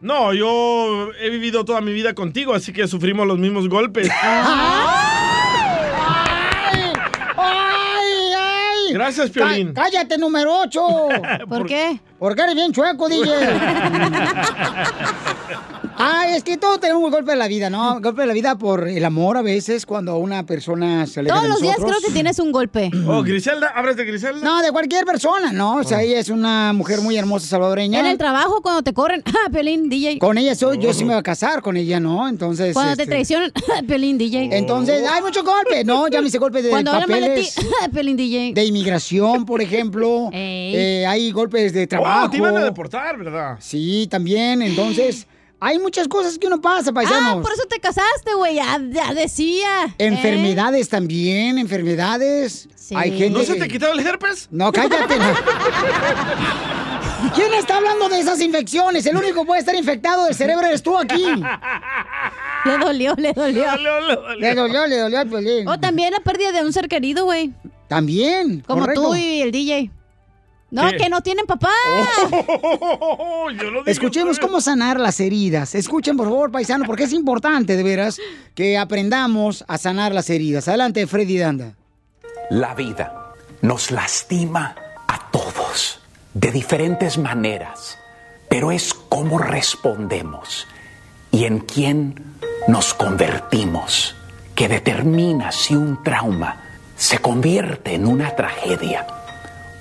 No, 0.00 0.32
yo 0.32 1.10
he 1.20 1.28
vivido 1.30 1.64
toda 1.64 1.80
mi 1.80 1.92
vida 1.92 2.14
contigo, 2.14 2.54
así 2.54 2.72
que 2.72 2.86
sufrimos 2.86 3.26
los 3.26 3.36
mismos 3.38 3.68
golpes. 3.68 4.08
¡Ay! 4.22 4.42
¡Ay, 7.36 8.32
ay! 8.36 8.92
Gracias, 8.92 9.30
Piolín. 9.30 9.72
Cá- 9.74 9.82
cállate, 9.84 10.16
número 10.18 10.56
8. 10.60 10.80
¿Por 11.48 11.66
qué? 11.66 11.98
Porque 12.20 12.42
eres 12.42 12.54
bien 12.54 12.72
chueco, 12.72 13.08
DJ. 13.08 13.28
Ay, 16.00 16.36
es 16.36 16.44
que 16.44 16.56
todos 16.56 16.78
tenemos 16.78 17.02
un 17.02 17.10
golpe 17.10 17.32
de 17.32 17.36
la 17.36 17.48
vida, 17.48 17.70
¿no? 17.70 18.00
Golpe 18.00 18.20
de 18.20 18.28
la 18.28 18.32
vida 18.32 18.56
por 18.56 18.86
el 18.86 19.04
amor 19.04 19.36
a 19.36 19.42
veces, 19.42 19.84
cuando 19.84 20.12
a 20.12 20.16
una 20.16 20.46
persona 20.46 21.04
se 21.08 21.18
aleja 21.20 21.34
Todos 21.34 21.42
de 21.42 21.48
los 21.48 21.60
días 21.60 21.76
nosotros. 21.78 21.98
creo 21.98 22.08
que 22.08 22.14
tienes 22.14 22.38
un 22.38 22.52
golpe. 22.52 22.90
Oh, 23.08 23.22
Griselda, 23.22 23.72
¿hablas 23.74 23.96
de 23.96 24.04
Griselda? 24.04 24.40
No, 24.44 24.60
de 24.62 24.70
cualquier 24.70 25.04
persona, 25.06 25.50
¿no? 25.50 25.76
O 25.76 25.84
sea, 25.84 26.02
ella 26.02 26.20
es 26.20 26.28
una 26.28 26.72
mujer 26.74 27.00
muy 27.00 27.16
hermosa 27.16 27.46
salvadoreña. 27.48 27.98
En 28.00 28.06
el 28.06 28.18
trabajo, 28.18 28.60
cuando 28.62 28.82
te 28.82 28.92
corren. 28.92 29.22
Ah, 29.38 29.50
Piolín, 29.50 29.88
DJ. 29.88 30.18
Con 30.18 30.36
ella 30.36 30.54
soy, 30.54 30.78
yo 30.78 30.92
sí 30.92 31.04
me 31.04 31.10
voy 31.14 31.20
a 31.20 31.22
casar 31.22 31.62
con 31.62 31.76
ella, 31.76 32.00
¿no? 32.00 32.28
Entonces. 32.28 32.74
Cuando 32.74 32.96
te 32.96 33.02
este, 33.02 33.12
traicionan. 33.12 33.52
Piolín, 33.86 34.18
DJ. 34.18 34.50
Entonces, 34.58 35.06
hay 35.08 35.22
muchos 35.22 35.44
golpes, 35.44 35.84
¿no? 35.86 36.08
Llámese 36.08 36.38
golpes 36.38 36.64
de 36.64 36.70
Cuando 36.70 36.90
hablan 36.90 37.08
mal 37.08 37.20
de 37.20 37.40
ti. 37.42 37.48
papeles. 37.54 37.90
Piolín, 37.92 38.16
DJ. 38.16 38.52
De 38.54 38.64
inmigración, 38.64 39.44
por 39.46 39.62
ejemplo. 39.62 40.30
Ey. 40.32 40.74
Eh, 40.76 41.06
hay 41.06 41.30
golpes 41.30 41.72
de 41.72 41.86
trabajo. 41.86 42.26
Oh, 42.26 42.30
te 42.30 42.36
iban 42.38 42.56
a 42.56 42.64
deportar, 42.64 43.16
¿verdad? 43.16 43.56
Sí, 43.60 44.06
también. 44.10 44.60
Entonces, 44.62 45.26
hay 45.60 45.78
muchas 45.78 46.08
cosas 46.08 46.38
que 46.38 46.46
uno 46.46 46.60
pasa, 46.60 46.92
paisanos. 46.92 47.38
Ah, 47.38 47.42
por 47.42 47.52
eso 47.52 47.62
te 47.68 47.78
casaste, 47.80 48.34
güey. 48.36 48.56
Ya, 48.56 48.80
ya 48.90 49.14
decía. 49.14 49.84
¿eh? 49.86 49.94
Enfermedades 49.98 50.88
también, 50.88 51.58
enfermedades. 51.58 52.68
Hay 52.94 53.10
gente 53.18 53.38
¿No 53.38 53.44
se 53.44 53.54
que- 53.54 53.60
te 53.60 53.68
quitó 53.68 53.92
el 53.92 54.00
herpes? 54.06 54.48
No, 54.50 54.72
cállate. 54.72 55.16
¿Quién 57.34 57.52
está 57.54 57.76
hablando 57.78 58.08
de 58.08 58.20
esas 58.20 58.40
infecciones? 58.40 59.04
El 59.06 59.16
único 59.16 59.40
que 59.40 59.46
puede 59.46 59.60
estar 59.60 59.74
infectado 59.74 60.24
del 60.26 60.34
cerebro 60.34 60.66
eres 60.66 60.82
tú 60.82 60.96
aquí. 60.96 61.24
Le 62.64 62.76
dolió, 62.78 63.14
le 63.16 63.32
dolió. 63.32 63.66
Le 64.38 64.54
dolió, 64.54 64.86
le 64.86 64.98
dolió 64.98 65.18
al 65.20 65.28
Piolín. 65.28 65.68
O 65.68 65.78
también 65.78 66.12
la 66.12 66.20
pérdida 66.20 66.52
de 66.52 66.62
un 66.62 66.72
ser 66.72 66.88
querido, 66.88 67.24
güey. 67.24 67.52
También, 67.86 68.62
Como 68.66 68.80
correcto. 68.80 69.02
tú 69.02 69.14
y 69.14 69.40
el 69.40 69.52
DJ. 69.52 69.90
No, 70.70 70.90
¿Qué? 70.90 70.98
que 70.98 71.08
no 71.08 71.22
tienen 71.22 71.46
papá. 71.46 71.72
Escuchemos 73.86 74.38
cómo 74.38 74.60
sanar 74.60 75.00
las 75.00 75.18
heridas. 75.18 75.74
Escuchen, 75.74 76.16
por 76.16 76.28
favor, 76.28 76.52
paisano, 76.52 76.84
porque 76.84 77.04
es 77.04 77.12
importante, 77.12 77.76
de 77.76 77.82
veras, 77.82 78.18
que 78.54 78.76
aprendamos 78.76 79.64
a 79.66 79.78
sanar 79.78 80.12
las 80.12 80.28
heridas. 80.28 80.68
Adelante, 80.68 81.06
Freddy 81.06 81.38
Danda. 81.38 81.74
La 82.50 82.74
vida 82.74 83.34
nos 83.62 83.90
lastima 83.90 84.76
a 85.06 85.30
todos 85.30 86.00
de 86.34 86.52
diferentes 86.52 87.16
maneras, 87.16 87.98
pero 88.50 88.70
es 88.70 88.92
cómo 88.92 89.38
respondemos 89.38 90.66
y 91.30 91.44
en 91.44 91.60
quién 91.60 92.36
nos 92.68 92.92
convertimos 92.92 94.14
que 94.54 94.68
determina 94.68 95.50
si 95.50 95.74
un 95.74 96.02
trauma 96.02 96.62
se 96.96 97.18
convierte 97.18 97.94
en 97.94 98.06
una 98.06 98.34
tragedia 98.36 99.06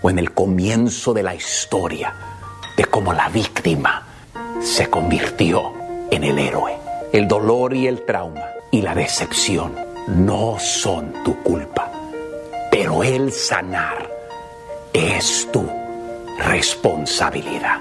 o 0.02 0.10
en 0.10 0.20
el 0.20 0.34
comienzo 0.34 1.14
de 1.14 1.24
la 1.24 1.36
historia 1.36 2.14
de 2.76 2.86
cómo 2.86 3.14
la 3.14 3.30
víctima 3.30 4.06
se 4.62 4.90
convirtió 4.90 5.74
en 6.12 6.24
el 6.24 6.38
héroe. 6.40 6.78
El 7.12 7.28
dolor 7.28 7.74
y 7.74 7.88
el 7.88 8.06
trauma 8.06 8.44
y 8.72 8.82
la 8.82 8.94
decepción 8.94 9.74
no 10.08 10.58
son 10.60 11.14
tu 11.24 11.42
culpa, 11.42 11.92
pero 12.70 13.04
el 13.04 13.32
sanar 13.32 14.10
es 14.94 15.48
tu 15.52 15.66
responsabilidad. 16.38 17.80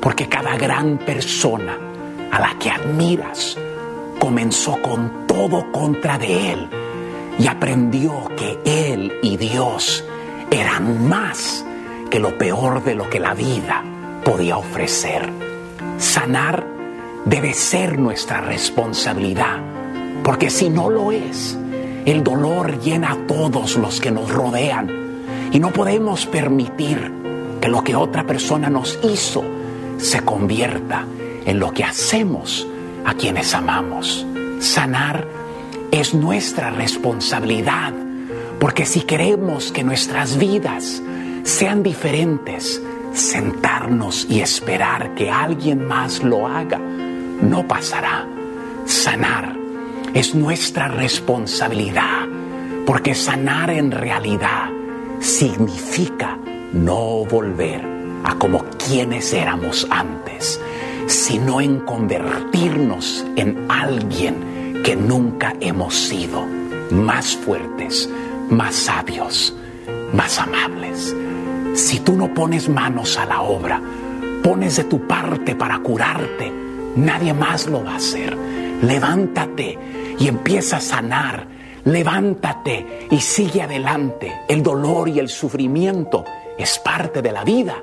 Porque 0.00 0.28
cada 0.28 0.56
gran 0.56 0.98
persona 0.98 1.78
a 2.30 2.40
la 2.40 2.58
que 2.58 2.70
admiras 2.70 3.56
comenzó 4.18 4.80
con 4.82 5.26
todo 5.26 5.70
contra 5.72 6.18
de 6.18 6.52
él 6.52 6.68
y 7.38 7.46
aprendió 7.46 8.28
que 8.36 8.58
él 8.64 9.12
y 9.22 9.36
Dios 9.36 10.04
eran 10.50 11.08
más 11.08 11.64
que 12.10 12.18
lo 12.18 12.36
peor 12.38 12.84
de 12.84 12.94
lo 12.94 13.08
que 13.10 13.20
la 13.20 13.34
vida 13.34 13.82
podía 14.24 14.56
ofrecer. 14.56 15.30
Sanar 15.98 16.66
debe 17.24 17.54
ser 17.54 17.98
nuestra 17.98 18.40
responsabilidad, 18.40 19.58
porque 20.22 20.50
si 20.50 20.68
no 20.68 20.90
lo 20.90 21.12
es, 21.12 21.58
el 22.04 22.22
dolor 22.22 22.80
llena 22.80 23.12
a 23.12 23.26
todos 23.26 23.76
los 23.76 24.00
que 24.00 24.10
nos 24.10 24.30
rodean 24.30 24.88
y 25.52 25.58
no 25.58 25.72
podemos 25.72 26.26
permitir 26.26 27.12
que 27.60 27.68
lo 27.68 27.82
que 27.82 27.96
otra 27.96 28.24
persona 28.24 28.70
nos 28.70 28.98
hizo 29.02 29.42
se 29.98 30.20
convierta 30.20 31.04
en 31.44 31.58
lo 31.58 31.72
que 31.72 31.84
hacemos 31.84 32.66
a 33.04 33.14
quienes 33.14 33.54
amamos. 33.54 34.26
Sanar 34.60 35.26
es 35.90 36.14
nuestra 36.14 36.70
responsabilidad, 36.70 37.92
porque 38.58 38.86
si 38.86 39.02
queremos 39.02 39.72
que 39.72 39.84
nuestras 39.84 40.38
vidas 40.38 41.02
sean 41.44 41.82
diferentes, 41.82 42.82
sentarnos 43.12 44.26
y 44.28 44.40
esperar 44.40 45.14
que 45.14 45.30
alguien 45.30 45.86
más 45.86 46.22
lo 46.22 46.46
haga 46.46 46.78
no 46.78 47.66
pasará. 47.66 48.26
Sanar 48.84 49.56
es 50.14 50.34
nuestra 50.34 50.88
responsabilidad, 50.88 52.26
porque 52.86 53.14
sanar 53.14 53.70
en 53.70 53.90
realidad 53.90 54.70
significa 55.20 56.38
no 56.72 57.24
volver 57.24 57.82
a 58.24 58.34
como 58.36 58.64
quienes 58.86 59.32
éramos 59.32 59.86
antes, 59.90 60.60
sino 61.06 61.60
en 61.60 61.80
convertirnos 61.80 63.24
en 63.36 63.66
alguien 63.68 64.82
que 64.84 64.96
nunca 64.96 65.54
hemos 65.60 65.94
sido, 65.94 66.44
más 66.90 67.36
fuertes, 67.36 68.08
más 68.50 68.74
sabios, 68.74 69.54
más 70.12 70.38
amables. 70.38 71.14
Si 71.74 72.00
tú 72.00 72.16
no 72.16 72.32
pones 72.32 72.68
manos 72.68 73.18
a 73.18 73.26
la 73.26 73.42
obra, 73.42 73.80
pones 74.42 74.76
de 74.76 74.84
tu 74.84 75.06
parte 75.06 75.54
para 75.54 75.78
curarte, 75.80 76.52
nadie 76.96 77.34
más 77.34 77.66
lo 77.66 77.84
va 77.84 77.92
a 77.92 77.96
hacer. 77.96 78.36
Levántate 78.82 79.78
y 80.18 80.28
empieza 80.28 80.78
a 80.78 80.80
sanar. 80.80 81.46
Levántate 81.84 83.06
y 83.10 83.20
sigue 83.20 83.62
adelante. 83.62 84.40
El 84.48 84.62
dolor 84.62 85.08
y 85.08 85.18
el 85.18 85.28
sufrimiento 85.28 86.24
es 86.58 86.78
parte 86.78 87.22
de 87.22 87.32
la 87.32 87.44
vida, 87.44 87.76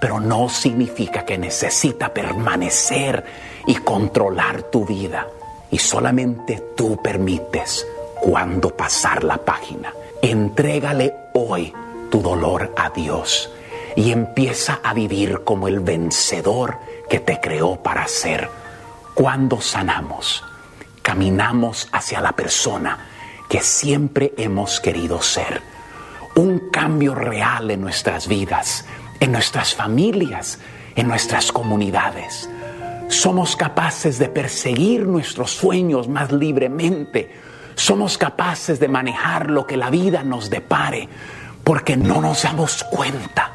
pero 0.00 0.20
no 0.20 0.48
significa 0.48 1.24
que 1.24 1.36
necesita 1.36 2.12
permanecer 2.12 3.24
y 3.66 3.74
controlar 3.76 4.62
tu 4.64 4.86
vida. 4.86 5.26
Y 5.70 5.78
solamente 5.78 6.62
tú 6.76 6.96
permites 7.02 7.86
cuándo 8.20 8.70
pasar 8.70 9.24
la 9.24 9.38
página. 9.38 9.92
Entrégale 10.22 11.14
hoy 11.34 11.72
tu 12.08 12.22
dolor 12.22 12.72
a 12.76 12.90
Dios 12.90 13.50
y 13.96 14.12
empieza 14.12 14.78
a 14.84 14.94
vivir 14.94 15.40
como 15.42 15.66
el 15.66 15.80
vencedor 15.80 16.78
que 17.10 17.18
te 17.18 17.40
creó 17.40 17.82
para 17.82 18.06
ser. 18.06 18.48
Cuando 19.14 19.60
sanamos, 19.60 20.44
caminamos 21.02 21.88
hacia 21.90 22.20
la 22.20 22.32
persona 22.32 23.08
que 23.48 23.62
siempre 23.62 24.32
hemos 24.36 24.78
querido 24.78 25.20
ser. 25.20 25.60
Un 26.36 26.70
cambio 26.70 27.16
real 27.16 27.72
en 27.72 27.80
nuestras 27.80 28.28
vidas, 28.28 28.84
en 29.18 29.32
nuestras 29.32 29.74
familias, 29.74 30.60
en 30.94 31.08
nuestras 31.08 31.50
comunidades. 31.50 32.48
Somos 33.08 33.56
capaces 33.56 34.20
de 34.20 34.28
perseguir 34.28 35.04
nuestros 35.04 35.50
sueños 35.50 36.06
más 36.06 36.30
libremente. 36.30 37.51
Somos 37.74 38.18
capaces 38.18 38.78
de 38.78 38.88
manejar 38.88 39.50
lo 39.50 39.66
que 39.66 39.76
la 39.76 39.90
vida 39.90 40.22
nos 40.22 40.50
depare 40.50 41.08
porque 41.64 41.96
no 41.96 42.20
nos 42.20 42.42
damos 42.42 42.84
cuenta 42.84 43.54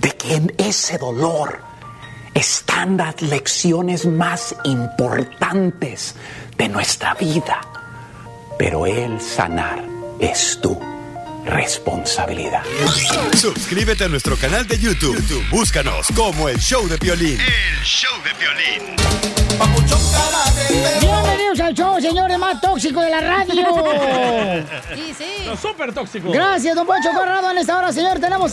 de 0.00 0.10
que 0.12 0.34
en 0.34 0.52
ese 0.58 0.98
dolor 0.98 1.58
están 2.34 2.96
las 2.96 3.22
lecciones 3.22 4.06
más 4.06 4.54
importantes 4.64 6.14
de 6.56 6.68
nuestra 6.68 7.14
vida. 7.14 7.60
Pero 8.58 8.86
el 8.86 9.20
sanar 9.20 9.82
es 10.18 10.58
tu 10.60 10.78
responsabilidad. 11.46 12.62
Suscríbete 13.36 14.04
a 14.04 14.08
nuestro 14.08 14.36
canal 14.36 14.66
de 14.66 14.78
YouTube. 14.78 15.16
YouTube, 15.16 15.48
Búscanos 15.50 16.08
como 16.14 16.48
el 16.48 16.58
show 16.58 16.86
de 16.88 16.96
violín. 16.96 17.38
El 17.40 17.84
show 17.84 18.12
de 18.22 18.32
violín. 18.34 18.96
Bienvenidos 21.00 21.60
al 21.60 21.72
show, 21.72 22.00
señores, 22.00 22.38
más 22.38 22.60
tóxico 22.60 23.00
de 23.00 23.10
la 23.10 23.20
radio. 23.20 23.54
Sí, 24.94 25.14
sí. 25.16 25.44
Los 25.46 25.60
súper 25.60 25.94
tóxicos. 25.94 26.32
Gracias, 26.32 26.74
don 26.74 26.86
Poncho 26.86 27.10
Corrado. 27.14 27.50
En 27.50 27.58
esta 27.58 27.78
hora, 27.78 27.92
señor, 27.92 28.18
tenemos 28.18 28.52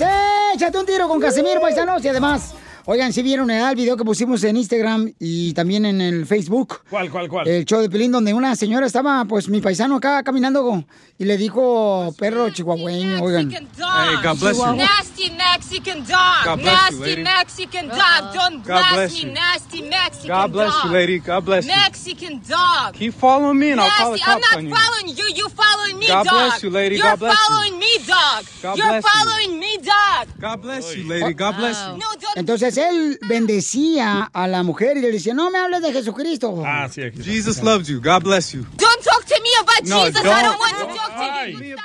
Échate 0.56 0.78
un 0.78 0.86
tiro 0.86 1.08
con 1.08 1.20
Casimiro 1.20 1.60
Paisanos. 1.60 2.06
Y 2.06 2.08
además, 2.08 2.54
oigan, 2.86 3.14
si 3.14 3.22
vieron 3.22 3.50
el 3.52 3.76
video 3.76 3.98
que 3.98 4.04
pusimos 4.04 4.44
en 4.44 4.58
Instagram 4.58 5.14
y 5.20 5.54
también 5.54 5.86
en 5.86 6.02
el 6.02 6.26
Facebook. 6.26 6.82
¿Cuál, 6.90 7.10
cuál, 7.10 7.30
cuál? 7.30 7.48
El 7.48 7.66
show 7.66 7.82
de 7.82 7.90
Pelín, 7.90 8.12
donde 8.12 8.34
una 8.34 8.56
señora 8.56 8.86
estaba, 8.86 9.26
pues, 9.26 9.50
mi 9.50 9.62
paisano 9.62 9.96
acá 9.96 10.24
caminando 10.24 10.84
y 11.18 11.26
le 11.26 11.38
dijo 11.38 12.14
perro 12.18 12.50
chihuahueño, 12.50 13.22
oigan. 13.24 13.52
Hey, 13.52 14.16
God 14.24 14.40
bless 14.40 14.58
you. 14.58 14.76
Nasty 14.76 15.30
Mexican 15.32 16.00
dog. 16.06 16.46
God 16.46 16.60
bless 16.62 16.92
you, 16.92 17.24
nasty. 17.24 17.24
Mexican 17.24 17.88
dog. 17.90 18.34
Don't 18.34 18.58
God 18.58 18.66
blast 18.66 18.94
bless 18.94 19.24
me. 19.24 19.34
Nasty 19.34 19.82
Mexican 19.84 20.28
God 20.30 20.52
bless 20.52 20.74
dog. 20.74 20.86
you, 20.86 20.92
lady. 20.92 21.20
God 21.20 21.46
bless 21.46 21.66
you. 21.66 21.72
Mexican 21.72 22.42
dog. 22.48 22.94
Keep 22.96 23.14
following 23.14 23.60
me 23.60 23.72
and 23.72 23.82
I'll 23.82 23.90
call 23.92 24.12
the 24.12 24.18
Nasty. 24.18 24.32
I'm 24.32 24.40
cops 24.42 24.52
not 24.52 24.58
on 24.58 24.68
you. 24.68 24.76
following 24.76 25.18
you. 25.18 25.26
You 25.36 25.50
following 25.50 26.00
me, 26.00 26.08
God 26.08 26.26
dog. 26.26 26.34
bless 26.34 26.64
you, 26.64 26.70
lady. 26.70 26.96
You're 26.96 27.04
God 27.06 27.20
bless 27.20 27.38
you. 27.38 27.46
following 27.46 27.80
me, 27.80 27.98
dog. 28.08 28.46
God 28.62 28.78
You're 28.78 28.88
bless 28.88 29.04
you. 29.04 29.10
following 29.12 29.60
me, 29.60 29.78
dog. 29.78 30.28
God 30.40 30.62
bless 30.62 30.96
you, 30.96 31.08
lady. 31.08 31.34
God 31.34 31.58
bless 31.58 31.88
you. 31.88 31.94
No, 31.94 32.08
don't. 32.20 32.38
Entonces 32.76 32.92
él 32.92 33.20
bendecía 33.28 34.30
a 34.34 34.48
la 34.48 34.64
mujer 34.64 34.98
y 34.98 35.02
le 35.02 35.12
decía, 35.12 35.34
no 35.34 35.52
me 35.52 35.60
hables 35.60 35.82
de 35.84 35.94
Jesucristo. 35.94 36.64
Ah, 36.66 36.88
sí, 36.92 37.04
aquí. 37.04 37.22
Jesus 37.24 37.62
loves 37.62 37.88
you. 37.88 38.02
God 38.02 38.24
bless 38.24 38.52
you. 38.52 38.62
Don't 38.78 39.04
talk 39.04 39.24
to 39.26 39.36
me 39.44 39.50
about 39.62 39.88
No, 39.88 40.06
Jesus. 40.06 40.22
I 40.22 40.24
don't. 40.24 40.42
don't 40.42 40.60
want 40.60 40.78
to 40.78 40.96
talk 40.96 41.46
to 41.46 41.64
you. 41.64 41.76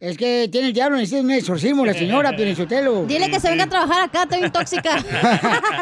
Es 0.00 0.16
que 0.16 0.48
tiene 0.50 0.68
el 0.68 0.72
diablo, 0.72 0.96
necesita 0.96 1.20
un 1.20 1.30
exorcismo 1.30 1.84
la 1.84 1.92
señora, 1.92 2.34
Pirinchotelo. 2.34 3.04
Dile 3.04 3.30
que 3.30 3.38
se 3.38 3.50
venga 3.50 3.64
a 3.64 3.68
trabajar 3.68 4.04
acá, 4.04 4.22
estoy 4.22 4.38
bien 4.38 4.50
tóxica. 4.50 4.96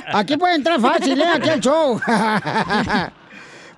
Aquí 0.12 0.36
puede 0.36 0.56
entrar 0.56 0.80
fácil, 0.80 1.20
¿eh? 1.20 1.24
Aquí 1.24 1.48
al 1.50 1.60
show. 1.60 2.00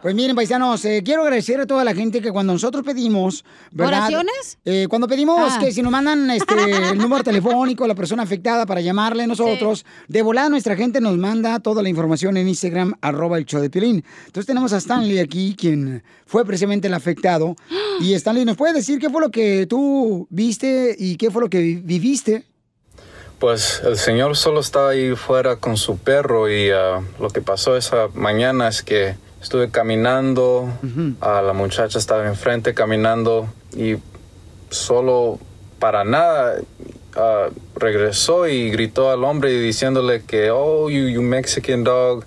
Pues 0.02 0.14
miren, 0.14 0.34
paisanos, 0.34 0.82
eh, 0.86 1.02
quiero 1.04 1.20
agradecer 1.22 1.60
a 1.60 1.66
toda 1.66 1.84
la 1.84 1.94
gente 1.94 2.22
que 2.22 2.32
cuando 2.32 2.54
nosotros 2.54 2.82
pedimos, 2.86 3.44
¿verdad? 3.70 3.98
¿Oraciones? 3.98 4.56
Eh, 4.64 4.86
cuando 4.88 5.06
pedimos 5.06 5.52
Ah. 5.54 5.58
que 5.60 5.72
si 5.72 5.82
nos 5.82 5.92
mandan 5.92 6.30
este, 6.30 6.54
el 6.92 6.96
número 6.96 7.22
telefónico, 7.22 7.86
la 7.86 7.94
persona 7.94 8.22
afectada 8.22 8.64
para 8.64 8.80
llamarle 8.80 9.24
a 9.24 9.26
nosotros, 9.26 9.84
de 10.08 10.22
volada 10.22 10.48
nuestra 10.48 10.74
gente 10.74 11.02
nos 11.02 11.18
manda 11.18 11.60
toda 11.60 11.82
la 11.82 11.90
información 11.90 12.38
en 12.38 12.48
Instagram, 12.48 12.94
arroba 13.02 13.36
el 13.36 13.44
show 13.44 13.60
de 13.60 13.68
Piolín. 13.68 14.02
Entonces 14.24 14.46
tenemos 14.46 14.72
a 14.72 14.78
Stanley 14.78 15.18
aquí, 15.18 15.54
quien 15.54 16.02
fue 16.24 16.46
precisamente 16.46 16.88
el 16.88 16.94
afectado. 16.94 17.54
Y 18.00 18.14
Stanley, 18.14 18.46
¿nos 18.46 18.56
puede 18.56 18.72
decir 18.72 18.98
qué 18.98 19.10
fue 19.10 19.20
lo 19.20 19.30
que 19.30 19.66
tú 19.66 20.26
viste 20.30 20.96
y 20.98 21.16
qué 21.16 21.30
fue 21.30 21.42
lo 21.42 21.50
que 21.50 21.60
vi- 21.60 21.74
viviste? 21.84 22.44
Pues 23.38 23.82
el 23.84 23.98
señor 23.98 24.34
solo 24.38 24.60
estaba 24.60 24.90
ahí 24.90 25.14
fuera 25.14 25.56
con 25.56 25.76
su 25.76 25.98
perro 25.98 26.50
y 26.50 26.70
ah, 26.70 27.02
lo 27.20 27.28
que 27.28 27.42
pasó 27.42 27.76
esa 27.76 28.08
mañana 28.14 28.68
es 28.68 28.82
que 28.82 29.14
estuve 29.42 29.70
caminando, 29.70 30.68
la 31.20 31.52
muchacha 31.52 31.98
estaba 31.98 32.26
enfrente 32.26 32.74
caminando 32.74 33.48
y 33.76 33.96
solo 34.70 35.38
para 35.78 36.04
nada 36.04 36.56
ah, 37.16 37.48
regresó 37.76 38.46
y 38.48 38.70
gritó 38.70 39.10
al 39.10 39.24
hombre 39.24 39.50
diciéndole 39.58 40.22
que, 40.22 40.50
oh, 40.50 40.90
you, 40.90 41.08
you 41.08 41.22
Mexican 41.22 41.84
dog, 41.84 42.24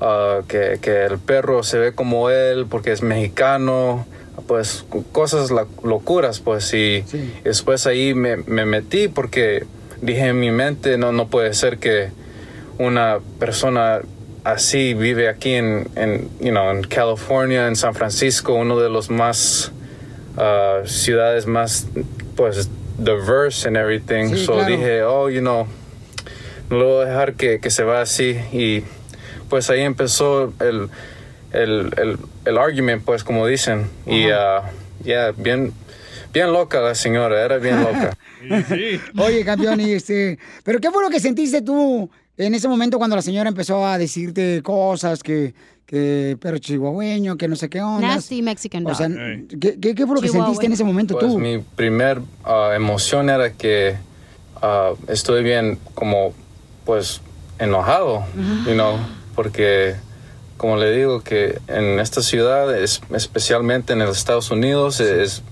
ah, 0.00 0.40
que, 0.48 0.78
que 0.80 1.04
el 1.06 1.18
perro 1.18 1.62
se 1.62 1.78
ve 1.78 1.92
como 1.94 2.30
él 2.30 2.66
porque 2.68 2.92
es 2.92 3.02
mexicano, 3.02 4.06
pues 4.46 4.84
cosas 5.12 5.50
la- 5.50 5.66
locuras, 5.82 6.40
pues 6.40 6.72
y 6.74 7.04
después 7.44 7.86
ahí 7.86 8.14
me, 8.14 8.36
me 8.36 8.64
metí 8.66 9.08
porque 9.08 9.64
dije 10.02 10.26
en 10.28 10.40
mi 10.40 10.50
mente, 10.50 10.96
no, 10.98 11.12
no 11.12 11.28
puede 11.28 11.52
ser 11.54 11.78
que 11.78 12.10
una 12.78 13.18
persona 13.38 14.00
así 14.44 14.94
vive 14.94 15.28
aquí 15.28 15.54
en, 15.54 15.88
en, 15.96 16.28
you 16.40 16.50
know, 16.50 16.70
en 16.70 16.82
California, 16.82 17.66
en 17.66 17.76
San 17.76 17.94
Francisco, 17.94 18.54
uno 18.54 18.78
de 18.78 18.88
los 18.88 19.10
más 19.10 19.72
ah, 20.36 20.80
ciudades 20.84 21.46
más 21.46 21.86
pues 22.36 22.68
diverse 22.98 23.68
and 23.68 23.76
everything. 23.76 24.30
Sí, 24.30 24.44
so 24.44 24.54
claro. 24.54 24.68
dije, 24.68 25.02
oh, 25.02 25.28
you 25.28 25.40
know, 25.40 25.66
no 26.70 26.76
lo 26.76 26.86
voy 26.86 27.04
a 27.04 27.08
dejar 27.08 27.34
que, 27.34 27.60
que 27.60 27.70
se 27.70 27.82
va 27.82 28.00
así. 28.00 28.38
Y 28.52 28.84
pues 29.48 29.70
ahí 29.70 29.82
empezó 29.82 30.52
el, 30.60 30.88
el, 31.52 31.92
el, 31.96 32.18
el 32.44 32.58
argument, 32.58 33.04
pues 33.04 33.24
como 33.24 33.46
dicen. 33.46 33.86
Y 34.06 34.30
ah, 34.30 34.70
ya, 35.04 35.32
bien, 35.32 35.72
bien 36.32 36.52
loca 36.52 36.80
la 36.80 36.94
señora, 36.94 37.44
era 37.44 37.58
bien 37.58 37.82
loca. 37.82 38.16
Oye, 39.18 39.44
campeón, 39.44 39.80
y 39.80 39.92
este, 39.92 40.38
pero 40.64 40.80
¿qué 40.80 40.90
fue 40.90 41.02
lo 41.02 41.10
que 41.10 41.20
sentiste 41.20 41.62
tú 41.62 42.10
en 42.46 42.54
ese 42.54 42.68
momento 42.68 42.98
cuando 42.98 43.16
la 43.16 43.22
señora 43.22 43.48
empezó 43.48 43.86
a 43.86 43.98
decirte 43.98 44.62
cosas 44.62 45.22
que, 45.22 45.54
que 45.86 46.36
perro 46.40 46.58
chihuahueño, 46.58 47.36
que 47.36 47.48
no 47.48 47.56
sé 47.56 47.68
qué 47.68 47.80
onda? 47.82 48.08
Nasty 48.14 48.42
Mexican 48.42 48.86
O 48.86 48.94
sea, 48.94 49.08
dog. 49.08 49.18
¿qué, 49.60 49.78
qué, 49.80 49.94
qué 49.94 50.06
fue 50.06 50.14
lo 50.16 50.20
que 50.22 50.28
sentiste 50.28 50.66
en 50.66 50.72
ese 50.72 50.84
momento 50.84 51.14
Pues 51.18 51.26
tú? 51.32 51.38
mi 51.38 51.58
primer 51.58 52.20
ah, 52.44 52.72
emoción 52.74 53.28
era 53.30 53.52
que 53.52 53.96
ah, 54.62 54.92
estoy 55.08 55.42
bien 55.42 55.78
como 55.94 56.32
pues 56.84 57.20
enojado, 57.58 58.24
you 58.66 58.72
know, 58.72 58.96
porque 59.34 59.94
como 60.56 60.76
le 60.76 60.92
digo 60.92 61.20
que 61.22 61.58
en 61.68 61.98
esta 62.00 62.20
ciudad, 62.22 62.74
es, 62.76 63.00
especialmente 63.14 63.92
en 63.94 64.00
los 64.00 64.16
Estados 64.18 64.50
Unidos, 64.50 65.00
es, 65.00 65.42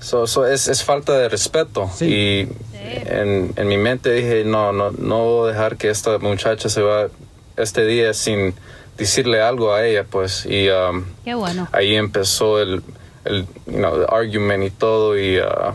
so- 0.00 0.26
so- 0.26 0.46
es, 0.46 0.68
es 0.68 0.82
falta 0.84 1.16
de 1.18 1.28
respeto. 1.28 1.90
Y 2.00 2.48
en, 2.80 3.52
en 3.56 3.68
mi 3.68 3.76
mente 3.76 4.12
dije, 4.12 4.44
no, 4.44 4.72
no, 4.72 4.90
no 4.90 5.24
voy 5.24 5.50
a 5.50 5.52
dejar 5.52 5.76
que 5.76 5.90
esta 5.90 6.18
muchacha 6.18 6.68
se 6.68 6.82
va 6.82 7.08
este 7.56 7.84
día 7.86 8.14
sin 8.14 8.54
decirle 8.96 9.40
algo 9.40 9.72
a 9.72 9.86
ella, 9.86 10.04
pues. 10.04 10.46
Y 10.46 10.68
um, 10.68 11.04
Qué 11.24 11.34
bueno. 11.34 11.68
ahí 11.72 11.94
empezó 11.94 12.60
el, 12.60 12.82
el 13.24 13.46
you 13.66 13.72
know, 13.74 13.98
the 13.98 14.06
argument 14.14 14.64
y 14.64 14.70
todo 14.70 15.18
y, 15.18 15.38
uh, 15.38 15.72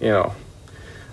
you 0.00 0.08
know, 0.08 0.32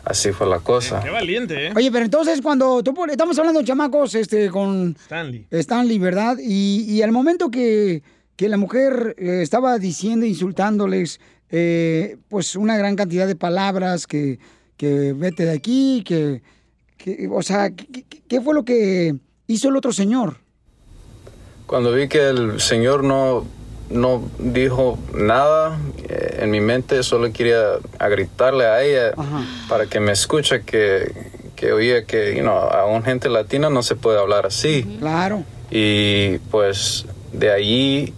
así 0.04 0.32
fue 0.32 0.48
la 0.48 0.60
cosa. 0.60 1.02
Qué 1.04 1.10
valiente, 1.10 1.68
¿eh? 1.68 1.74
Oye, 1.76 1.92
pero 1.92 2.06
entonces 2.06 2.42
cuando 2.42 2.84
tú 2.84 2.94
estamos 3.10 3.38
hablando 3.40 3.64
chamacos 3.64 4.16
este 4.16 4.50
con 4.50 4.96
Stanley. 5.04 5.48
Stanley, 5.52 6.00
¿verdad? 6.00 6.38
Y, 6.42 6.86
y 6.88 7.02
al 7.02 7.12
momento 7.12 7.50
que, 7.50 8.04
que 8.36 8.50
la 8.50 8.58
mujer 8.58 9.16
eh, 9.18 9.40
estaba 9.42 9.78
diciendo, 9.80 10.26
insultándoles, 10.26 11.20
eh, 11.50 12.18
pues 12.28 12.56
una 12.56 12.76
gran 12.78 12.96
cantidad 12.96 13.28
de 13.28 13.36
palabras 13.36 14.08
que, 14.08 14.40
que 14.78 15.14
vete 15.14 15.46
de 15.46 15.52
aquí, 15.54 16.04
que, 16.06 16.42
que 16.98 17.30
o 17.32 17.42
sea, 17.42 17.72
¿qué, 17.72 18.42
fue 18.42 18.54
lo 18.54 18.64
que 18.64 19.16
hizo 19.48 19.70
el 19.70 19.78
otro 19.78 19.92
señor? 19.92 20.38
Cuando 21.66 21.92
vi 21.94 22.08
que 22.08 22.30
el 22.30 22.62
señor 22.62 23.04
no, 23.04 23.46
no 23.90 24.24
dijo 24.40 25.00
nada, 25.14 25.80
eh, 26.10 26.40
en 26.42 26.52
mi 26.52 26.60
mente 26.60 27.02
solo 27.04 27.32
quería 27.32 27.80
a 28.00 28.08
gritarle 28.08 28.66
a 28.66 28.84
ella 28.84 29.14
para 29.68 29.88
que 29.88 30.00
me 30.00 30.12
escuche 30.12 30.62
que, 30.62 31.12
que 31.56 31.72
oía 31.72 32.06
que, 32.06 32.36
you 32.36 32.42
know, 32.42 32.56
a 32.58 32.86
un 32.86 33.04
gente 33.04 33.30
latina 33.30 33.70
no 33.70 33.82
se 33.82 33.96
puede 33.96 34.20
hablar 34.20 34.46
así. 34.46 34.84
Claro. 35.00 35.44
Y 35.72 36.38
pues 36.52 37.06
de 37.34 37.52
allí 37.52 38.14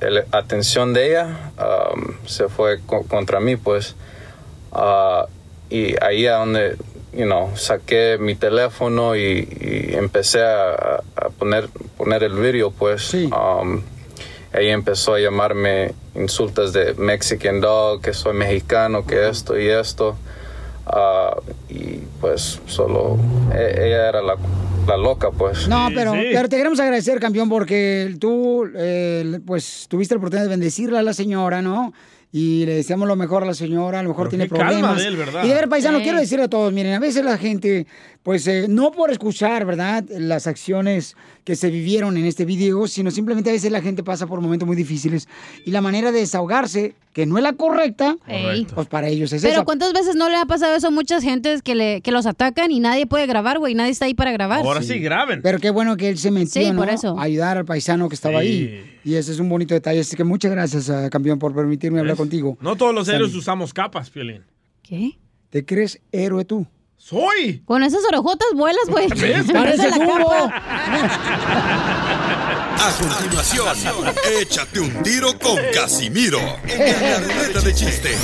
la 0.00 0.24
atención 0.30 0.92
de 0.92 1.10
ella 1.10 1.52
um, 1.94 2.14
se 2.26 2.48
fue 2.48 2.80
co- 2.86 3.04
contra 3.04 3.40
mí, 3.40 3.56
pues. 3.56 3.94
Ah, 4.72 5.26
y 5.72 5.94
ahí 6.02 6.26
a 6.26 6.34
donde, 6.34 6.76
you 7.12 7.24
know, 7.24 7.50
saqué 7.56 8.18
mi 8.20 8.34
teléfono 8.34 9.16
y, 9.16 9.48
y 9.60 9.94
empecé 9.94 10.42
a, 10.42 11.02
a 11.16 11.28
poner, 11.38 11.68
poner 11.96 12.22
el 12.22 12.34
video, 12.34 12.70
pues. 12.70 13.14
Um, 13.14 13.82
ahí 14.52 14.68
empezó 14.68 15.14
a 15.14 15.20
llamarme 15.20 15.92
insultas 16.14 16.72
de 16.72 16.94
Mexican 16.94 17.60
Dog, 17.60 18.02
que 18.02 18.12
soy 18.12 18.34
mexicano, 18.34 19.06
que 19.06 19.28
esto 19.28 19.58
y 19.58 19.68
esto. 19.68 20.16
Ah, 20.86 21.36
y 21.70 22.00
pues 22.20 22.60
solo 22.66 23.16
e- 23.54 23.86
ella 23.86 24.08
era 24.08 24.20
la, 24.20 24.36
la 24.86 24.96
loca, 24.96 25.30
pues. 25.30 25.68
No, 25.68 25.88
pero, 25.94 26.12
pero 26.12 26.48
te 26.48 26.56
queremos 26.56 26.80
agradecer, 26.80 27.20
campeón, 27.20 27.48
porque 27.48 28.14
tú, 28.18 28.68
eh, 28.76 29.38
pues, 29.46 29.86
tuviste 29.88 30.14
la 30.14 30.18
oportunidad 30.18 30.44
de 30.44 30.50
bendecirle 30.50 30.98
a 30.98 31.02
la 31.02 31.14
señora, 31.14 31.62
¿no? 31.62 31.92
Y 32.34 32.64
le 32.64 32.74
deseamos 32.76 33.06
lo 33.06 33.14
mejor 33.14 33.42
a 33.42 33.46
la 33.46 33.52
señora, 33.54 34.00
a 34.00 34.02
lo 34.02 34.08
mejor 34.08 34.28
Pero 34.28 34.30
tiene 34.30 34.44
qué 34.48 34.54
calma 34.56 34.66
problemas. 34.70 34.96
de 34.98 35.06
él, 35.06 35.16
¿verdad? 35.16 35.44
Y 35.44 35.48
de 35.48 35.54
ver, 35.54 35.68
paisano, 35.68 35.98
Sí. 35.98 36.04
quiero 36.04 36.18
decirle 36.18 36.46
a 36.46 36.48
todos, 36.48 36.72
miren, 36.72 36.94
a 36.94 36.98
veces 36.98 37.22
la 37.24 37.36
gente, 37.36 37.86
pues, 38.22 38.46
eh, 38.46 38.66
no 38.68 38.92
por 38.92 39.10
escuchar, 39.10 39.64
¿verdad?, 39.66 40.04
las 40.10 40.46
acciones 40.46 41.16
que 41.44 41.56
se 41.56 41.70
vivieron 41.70 42.16
en 42.16 42.24
este 42.24 42.44
video, 42.44 42.86
sino 42.86 43.10
simplemente 43.10 43.50
a 43.50 43.52
veces 43.52 43.72
la 43.72 43.80
gente 43.82 44.04
pasa 44.04 44.28
por 44.28 44.40
momentos 44.40 44.64
muy 44.66 44.76
difíciles. 44.76 45.28
Y 45.66 45.72
la 45.72 45.80
manera 45.80 46.12
de 46.12 46.20
desahogarse, 46.20 46.94
que 47.12 47.26
no 47.26 47.36
es 47.36 47.42
la 47.42 47.54
correcta, 47.54 48.16
Ey. 48.28 48.64
pues 48.74 48.86
para 48.86 49.08
ellos 49.08 49.32
es 49.32 49.42
Pero 49.42 49.54
esa. 49.54 49.64
¿cuántas 49.64 49.92
veces 49.92 50.14
no 50.14 50.28
le 50.28 50.36
ha 50.36 50.46
pasado 50.46 50.76
eso 50.76 50.86
a 50.86 50.90
muchas 50.92 51.24
gentes 51.24 51.62
que, 51.62 51.74
le, 51.74 52.00
que 52.00 52.12
los 52.12 52.26
atacan 52.26 52.70
y 52.70 52.78
nadie 52.78 53.06
puede 53.06 53.26
grabar, 53.26 53.58
güey? 53.58 53.74
Nadie 53.74 53.90
está 53.90 54.04
ahí 54.04 54.14
para 54.14 54.30
grabar. 54.30 54.62
graben. 55.00 55.42
Pero 55.42 55.58
qué 55.58 55.70
bueno 55.70 55.96
que 55.96 56.08
él 56.08 56.16
se 56.18 56.30
metió, 56.30 56.62
Sí, 56.62 56.70
¿no? 56.70 56.78
por 56.78 56.90
eso. 56.90 57.18
A 57.18 57.22
ayudar 57.24 57.58
al 57.58 57.64
paisano 57.64 58.08
que 58.08 58.14
estaba 58.14 58.40
Sí. 58.40 58.46
ahí. 58.46 58.98
Y 59.04 59.14
ese 59.16 59.32
es 59.32 59.40
un 59.40 59.48
bonito 59.48 59.74
detalle. 59.74 59.98
Así 59.98 60.14
que 60.16 60.22
muchas 60.22 60.52
gracias, 60.52 60.88
ah, 60.90 61.10
campeón, 61.10 61.40
por 61.40 61.52
permitirme 61.54 61.98
hablar 61.98 62.16
contigo. 62.16 62.56
No 62.60 62.76
todos 62.76 62.94
los 62.94 63.08
héroes 63.08 63.34
usamos 63.34 63.74
capas, 63.74 64.10
Piolín. 64.10 64.42
¿Qué? 64.82 65.18
¿Te 65.50 65.64
crees 65.64 66.00
héroe 66.12 66.44
tú? 66.44 66.66
¡Soy! 67.04 67.62
Con 67.64 67.82
esas 67.82 68.04
orejotas 68.04 68.46
vuelas, 68.54 68.84
güey. 68.86 69.08
¿Ves? 69.16 69.50
Parece 69.52 69.90
la. 69.90 69.96
A 72.78 72.92
continuación, 72.96 73.66
échate 74.40 74.78
un 74.78 75.02
tiro 75.02 75.36
con 75.36 75.56
Casimiro 75.74 76.38
en 76.64 77.10
la 77.10 77.18
ruleta 77.18 77.60
de 77.60 77.74
chiste. 77.74 78.16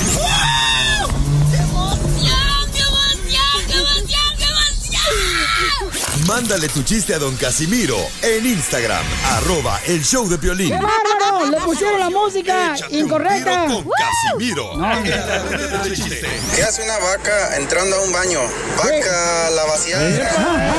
Mándale 6.29 6.69
tu 6.69 6.83
chiste 6.83 7.15
a 7.15 7.19
don 7.19 7.35
Casimiro 7.37 7.97
en 8.21 8.45
Instagram, 8.45 9.03
arroba 9.31 9.81
el 9.87 10.05
show 10.05 10.29
de 10.29 10.37
Piolín. 10.37 10.69
¡Qué 10.69 10.75
bárbaro! 10.75 11.51
¡Le 11.51 11.57
pusieron 11.63 11.99
la 11.99 12.11
música 12.11 12.77
incorrecta! 12.91 13.65
con 13.65 13.89
Casimiro 13.89 14.77
No. 14.77 15.03
¿Qué 15.03 16.63
hace 16.63 16.83
una 16.85 16.99
vaca 16.99 17.57
entrando 17.57 17.97
a 17.97 18.03
un 18.03 18.13
baño? 18.13 18.41
Vaca, 18.77 19.51
la 19.53 19.65
vaciada. 19.65 20.75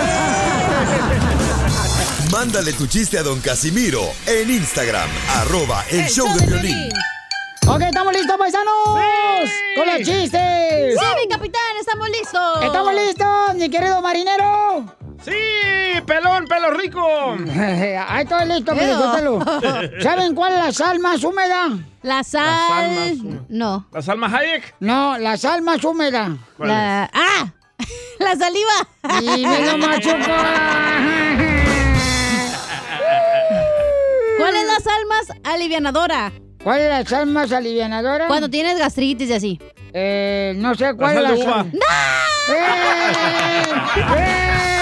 Mándale 2.31 2.71
tu 2.73 2.85
chiste 2.85 3.17
a 3.17 3.23
don 3.23 3.41
Casimiro 3.41 4.03
en 4.27 4.51
Instagram, 4.51 5.09
arroba 5.37 5.83
el 5.89 6.07
show 6.09 6.31
de 6.37 6.45
Piolín. 6.45 6.91
Ok, 7.67 7.81
¿estamos 7.81 8.13
listos, 8.13 8.37
paisanos? 8.37 8.75
¡Con 9.75 9.87
los 9.87 9.97
chistes! 9.97 10.95
Sí, 10.99 11.05
mi 11.19 11.27
capitán, 11.27 11.75
estamos 11.79 12.07
listos. 12.09 12.63
¿Estamos 12.63 12.93
listos, 12.93 13.55
mi 13.55 13.67
querido 13.67 13.99
marinero? 14.03 14.85
¡Sí! 15.21 16.01
¡Pelón, 16.05 16.45
pelo 16.45 16.71
rico! 16.71 17.01
Ahí 18.07 18.23
estoy 18.23 18.47
listo. 18.47 18.73
Pelizotelo. 18.75 19.39
¿Saben 20.01 20.33
cuál 20.33 20.53
es 20.53 20.59
la 20.59 20.71
sal 20.71 20.99
más 20.99 21.23
húmeda? 21.23 21.69
La 22.01 22.23
sal. 22.23 23.45
No. 23.49 23.87
¿La 23.91 24.01
Salma 24.01 24.27
Hayek? 24.27 24.75
No, 24.79 25.17
la 25.17 25.37
sal 25.37 25.61
más 25.61 25.83
húmeda. 25.83 26.37
¿Cuál 26.55 26.69
La... 26.69 27.09
¡Ah! 27.13 27.51
La 28.19 28.35
saliva. 28.35 28.87
Y 29.21 29.45
me 29.45 29.65
lo 29.65 29.77
machucó. 29.77 30.17
¿Cuál 34.37 34.55
es 34.55 34.67
la 34.67 34.79
sal 34.79 35.05
más 35.07 35.27
alivianadora? 35.43 36.31
¿Cuál 36.63 36.81
es 36.81 36.89
la 36.89 37.05
sal 37.05 37.25
más 37.27 37.51
alivianadora? 37.51 38.27
Cuando 38.27 38.49
tienes 38.49 38.77
gastritis 38.77 39.29
y 39.29 39.33
así. 39.33 39.59
Eh, 39.93 40.53
no 40.57 40.75
sé 40.75 40.93
cuál 40.95 41.17
es 41.17 41.23
la 41.23 41.37
sal. 41.37 41.71
¡Eh! 44.17 44.78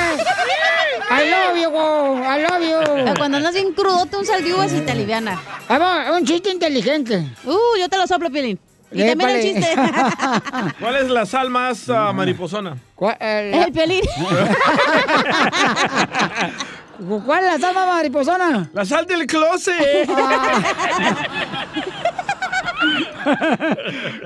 I 1.10 1.30
love 1.30 1.58
you, 1.58 1.70
go. 1.72 2.18
I 2.18 2.42
love 2.44 2.62
you. 2.62 3.14
Cuando 3.18 3.38
andas 3.38 3.54
bien 3.54 3.72
crudote, 3.74 4.18
un 4.18 4.26
sal 4.26 4.44
de 4.44 4.54
uvas 4.54 4.74
y 4.74 4.82
te 4.82 4.92
aliviana. 4.92 5.40
Ahí 5.68 5.80
va, 5.80 6.12
un 6.18 6.26
chiste 6.26 6.50
inteligente. 6.52 7.26
Uh, 7.46 7.78
yo 7.80 7.88
te 7.90 7.98
lo 7.98 8.06
soplo, 8.08 8.30
Piolín. 8.30 8.60
Y 8.92 9.06
también 9.06 9.30
el 9.30 9.36
Épale. 9.38 9.54
chiste. 9.54 9.76
¿Cuál 10.80 10.96
es 10.98 11.10
la 11.10 11.26
sal 11.26 11.50
más 11.50 11.90
ah, 11.90 12.12
mariposona? 12.14 12.78
El 13.20 13.72
Piolín. 13.72 14.02
¿Cuál 17.26 17.46
es 17.46 17.54
la 17.54 17.60
sal 17.60 17.74
más 17.76 17.88
mariposona? 17.88 18.70
La 18.74 18.86
sal 18.86 19.06
del 19.06 19.26
closet. 19.28 20.10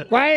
¿Cuál? 0.10 0.32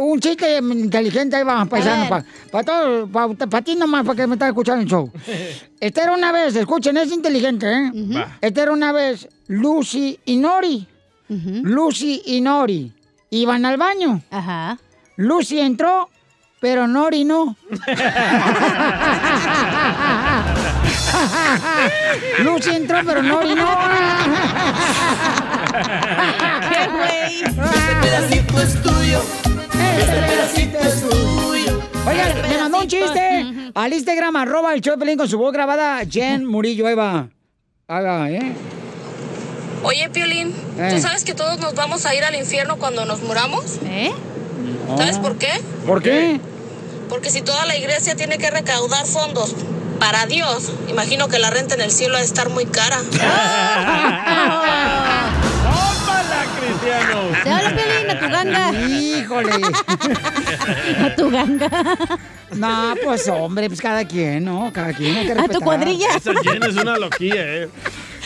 Un 0.00 0.20
chiste 0.20 0.58
inteligente, 0.58 1.36
ahí 1.36 1.44
va, 1.44 1.64
paisano. 1.64 2.24
Para 2.50 2.64
todos, 2.64 3.10
para 3.10 3.62
ti 3.62 3.74
nomás, 3.76 4.04
para 4.04 4.16
que 4.16 4.26
me 4.26 4.34
estás 4.34 4.48
escuchando 4.48 4.82
el 4.82 4.88
show. 4.88 5.10
Esta 5.80 6.02
era 6.02 6.12
una 6.12 6.32
vez, 6.32 6.56
escuchen, 6.56 6.96
es 6.96 7.12
inteligente, 7.12 7.70
¿eh? 7.70 7.92
Esta 8.40 8.62
era 8.62 8.72
una 8.72 8.92
vez 8.92 9.28
Lucy 9.48 10.18
y 10.24 10.36
Nori. 10.36 10.86
Lucy 11.28 12.22
y 12.26 12.40
Nori 12.40 12.92
iban 13.30 13.64
al 13.66 13.76
baño. 13.76 14.22
Ajá. 14.30 14.78
Lucy 15.16 15.58
entró, 15.58 16.08
pero 16.60 16.86
Nori 16.86 17.24
no. 17.24 17.56
Lucy 22.44 22.70
entró, 22.70 22.98
pero 23.04 23.22
Nori 23.22 23.54
no. 23.54 23.68
¡Qué 25.82 26.88
güey! 26.88 27.42
Este 27.42 27.94
pedacito 28.02 28.60
es 28.60 28.82
tuyo. 28.82 29.20
Este 29.98 30.22
pedacito 30.22 30.78
es 30.78 31.02
tuyo. 31.08 31.80
Oigan, 32.06 32.42
me 32.48 32.58
mandó 32.58 32.78
un 32.80 32.88
chiste 32.88 33.70
al 33.74 33.92
Instagram, 33.92 34.36
arroba 34.36 34.72
el 34.74 34.80
show 34.80 34.94
de 34.94 34.98
Pelín 35.00 35.18
con 35.18 35.28
su 35.28 35.38
voz 35.38 35.52
grabada, 35.52 36.00
Jen 36.08 36.44
Murillo, 36.46 36.86
ahí 36.86 36.94
va. 36.94 37.28
Ahí 37.88 38.04
va, 38.04 38.30
¿eh? 38.30 38.54
Oye, 39.82 40.08
Piolín, 40.10 40.54
Eh. 40.78 40.90
¿tú 40.94 41.00
sabes 41.00 41.24
que 41.24 41.34
todos 41.34 41.58
nos 41.60 41.74
vamos 41.74 42.06
a 42.06 42.14
ir 42.14 42.24
al 42.24 42.34
infierno 42.34 42.76
cuando 42.76 43.04
nos 43.04 43.20
muramos? 43.22 43.78
¿Eh? 43.84 44.10
¿Sabes 44.96 45.18
por 45.18 45.36
qué? 45.36 45.50
¿Por 45.86 46.02
qué? 46.02 46.40
Porque 47.08 47.30
si 47.30 47.42
toda 47.42 47.66
la 47.66 47.76
iglesia 47.76 48.16
tiene 48.16 48.38
que 48.38 48.50
recaudar 48.50 49.06
fondos 49.06 49.54
para 50.00 50.26
Dios, 50.26 50.72
imagino 50.88 51.28
que 51.28 51.38
la 51.38 51.50
renta 51.50 51.74
en 51.74 51.82
el 51.82 51.90
cielo 51.92 52.16
ha 52.16 52.20
de 52.20 52.24
estar 52.26 52.48
muy 52.50 52.66
cara. 52.66 52.98
¡Tómala, 56.86 56.86
Cristiano! 56.86 57.20
Te 57.44 57.50
habla 57.50 57.70
Piolín, 57.76 58.10
a 58.10 58.18
tu 58.20 58.28
ganga. 58.28 58.72
Híjole. 58.88 59.52
A 61.06 61.14
tu 61.16 61.30
ganga. 61.30 61.68
No, 62.52 62.94
pues 63.04 63.28
hombre, 63.28 63.68
pues 63.68 63.80
cada 63.80 64.04
quien, 64.06 64.44
¿no? 64.44 64.70
Cada 64.72 64.92
quien. 64.92 65.16
hay 65.16 65.26
que 65.26 65.32
A 65.32 65.48
tu 65.48 65.60
cuadrilla. 65.60 66.08
Esa 66.16 66.32
Jen 66.42 66.62
es 66.62 66.76
una 66.76 66.96
loquilla, 66.96 67.42
¿eh? 67.44 67.68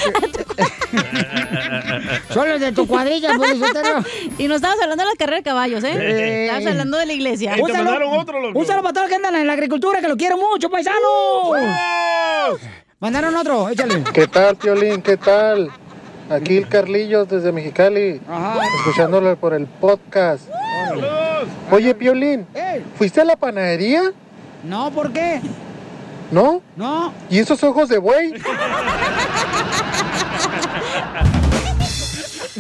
Solo 2.33 2.59
de 2.59 2.73
tu 2.73 2.87
cuadrilla, 2.87 3.31
pues, 3.37 3.59
Sotelo. 3.59 4.05
Y 4.39 4.47
no 4.49 4.55
estamos 4.57 4.77
hablando 4.83 5.05
de 5.05 5.11
la 5.11 5.17
carrera 5.17 5.37
de 5.39 5.43
caballos, 5.43 5.85
¿eh? 5.85 5.93
Eh. 5.99 6.47
Estamos 6.47 6.67
hablando 6.69 6.99
de 6.99 7.07
la 7.07 7.13
iglesia. 7.13 7.57
Un 7.61 7.71
saludo- 7.73 8.25
Un 8.55 8.67
saludo 8.67 8.83
para 8.83 8.93
todos 8.93 9.03
los 9.03 9.09
que 9.09 9.15
andan 9.17 9.35
en 9.37 9.47
la 9.47 9.53
agricultura, 9.55 10.01
que 10.01 10.09
lo 10.09 10.17
quiero 10.17 10.37
mucho, 10.37 10.71
paisanos. 10.71 11.01
Mandaron 13.01 13.35
otro, 13.37 13.69
échale. 13.71 14.03
¿Qué 14.13 14.27
tal, 14.27 14.57
Piolín? 14.57 15.01
¿Qué 15.03 15.17
tal? 15.17 15.71
Aquí 16.31 16.59
el 16.59 16.69
Carlillos 16.69 17.29
desde 17.29 17.51
Mexicali, 17.51 18.21
escuchándolo 18.79 19.37
por 19.37 19.53
el 19.53 19.67
podcast. 19.67 20.49
Oye, 21.73 21.93
Piolín, 21.95 22.47
¿fuiste 22.97 23.21
a 23.21 23.25
la 23.25 23.35
panadería? 23.35 24.13
No, 24.63 24.93
¿por 24.93 25.13
qué? 25.13 25.41
¿No? 26.31 26.63
No. 26.77 27.13
¿Y 27.29 27.41
esos 27.41 27.65
ojos 27.65 27.89
de 27.89 27.99
buey? 27.99 28.35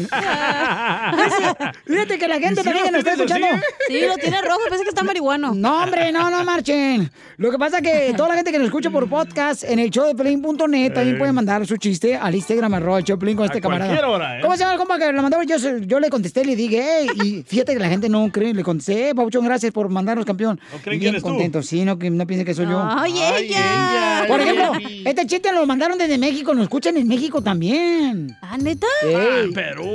Fíjate 1.86 2.18
que 2.18 2.28
la 2.28 2.38
gente 2.38 2.62
también 2.62 2.84
que 2.86 2.90
nos 2.92 2.98
está 3.00 3.12
escuchando. 3.12 3.46
Sí, 3.88 4.00
lo 4.06 4.16
tiene 4.16 4.40
rojo, 4.42 4.60
parece 4.68 4.84
que 4.84 4.90
está 4.90 5.02
marihuano. 5.02 5.54
No, 5.60 5.82
hombre, 5.82 6.10
no, 6.12 6.30
no 6.30 6.42
marchen. 6.44 7.10
Lo 7.36 7.50
que 7.50 7.58
pasa 7.58 7.78
es 7.78 7.82
que 7.82 8.14
toda 8.16 8.30
la 8.30 8.34
gente 8.36 8.50
que 8.52 8.58
nos 8.58 8.66
escucha 8.66 8.88
por 8.90 9.08
podcast 9.08 9.62
en 9.64 9.78
el 9.78 9.90
showdeplin.net 9.90 10.92
también 10.94 11.18
puede 11.18 11.32
mandar 11.32 11.66
su 11.66 11.76
chiste 11.76 12.16
al 12.16 12.34
Instagram 12.34 12.74
arroba 12.74 12.98
el 12.98 13.04
showdeplin 13.04 13.36
con 13.36 13.46
este 13.46 13.58
A 13.58 13.60
camarada. 13.60 14.08
hora, 14.08 14.38
¿eh? 14.38 14.42
¿Cómo 14.42 14.54
se 14.54 14.60
llama 14.60 14.72
el 14.72 14.78
compa 14.78 14.98
que 14.98 15.12
lo 15.12 15.22
mandó? 15.22 15.42
Yo, 15.42 15.56
yo 15.78 16.00
le 16.00 16.08
contesté, 16.08 16.44
le 16.44 16.56
dije, 16.56 16.82
hey, 16.82 17.08
y 17.24 17.42
fíjate 17.42 17.74
que 17.74 17.78
la 17.78 17.88
gente 17.88 18.08
no 18.08 18.30
cree, 18.32 18.54
le 18.54 18.62
contesté, 18.62 19.10
"Eh, 19.10 19.14
Pabuchón, 19.14 19.44
gracias 19.44 19.72
por 19.72 19.88
mandarnos 19.88 20.24
campeón. 20.24 20.60
¿No 20.72 20.78
creen 20.78 20.98
que 20.98 21.04
Bien 21.04 21.14
eres 21.14 21.22
tú? 21.22 21.28
contento, 21.28 21.62
sí, 21.62 21.84
no, 21.84 21.98
que 21.98 22.10
no 22.10 22.26
piensen 22.26 22.46
que 22.46 22.54
soy 22.54 22.66
yo. 22.66 22.80
Ay, 22.82 23.12
ella. 23.12 23.38
ella, 23.38 24.24
Por 24.28 24.40
ejemplo, 24.40 24.72
este 25.04 25.26
chiste 25.26 25.52
lo 25.52 25.66
mandaron 25.66 25.98
desde 25.98 26.16
México, 26.18 26.54
nos 26.54 26.64
escuchan 26.64 26.96
en 26.96 27.06
México 27.08 27.42
también. 27.42 28.36
¿Ah, 28.40 28.56
neta? 28.58 28.86
Ah, 29.04 29.42
Perú. 29.54 29.89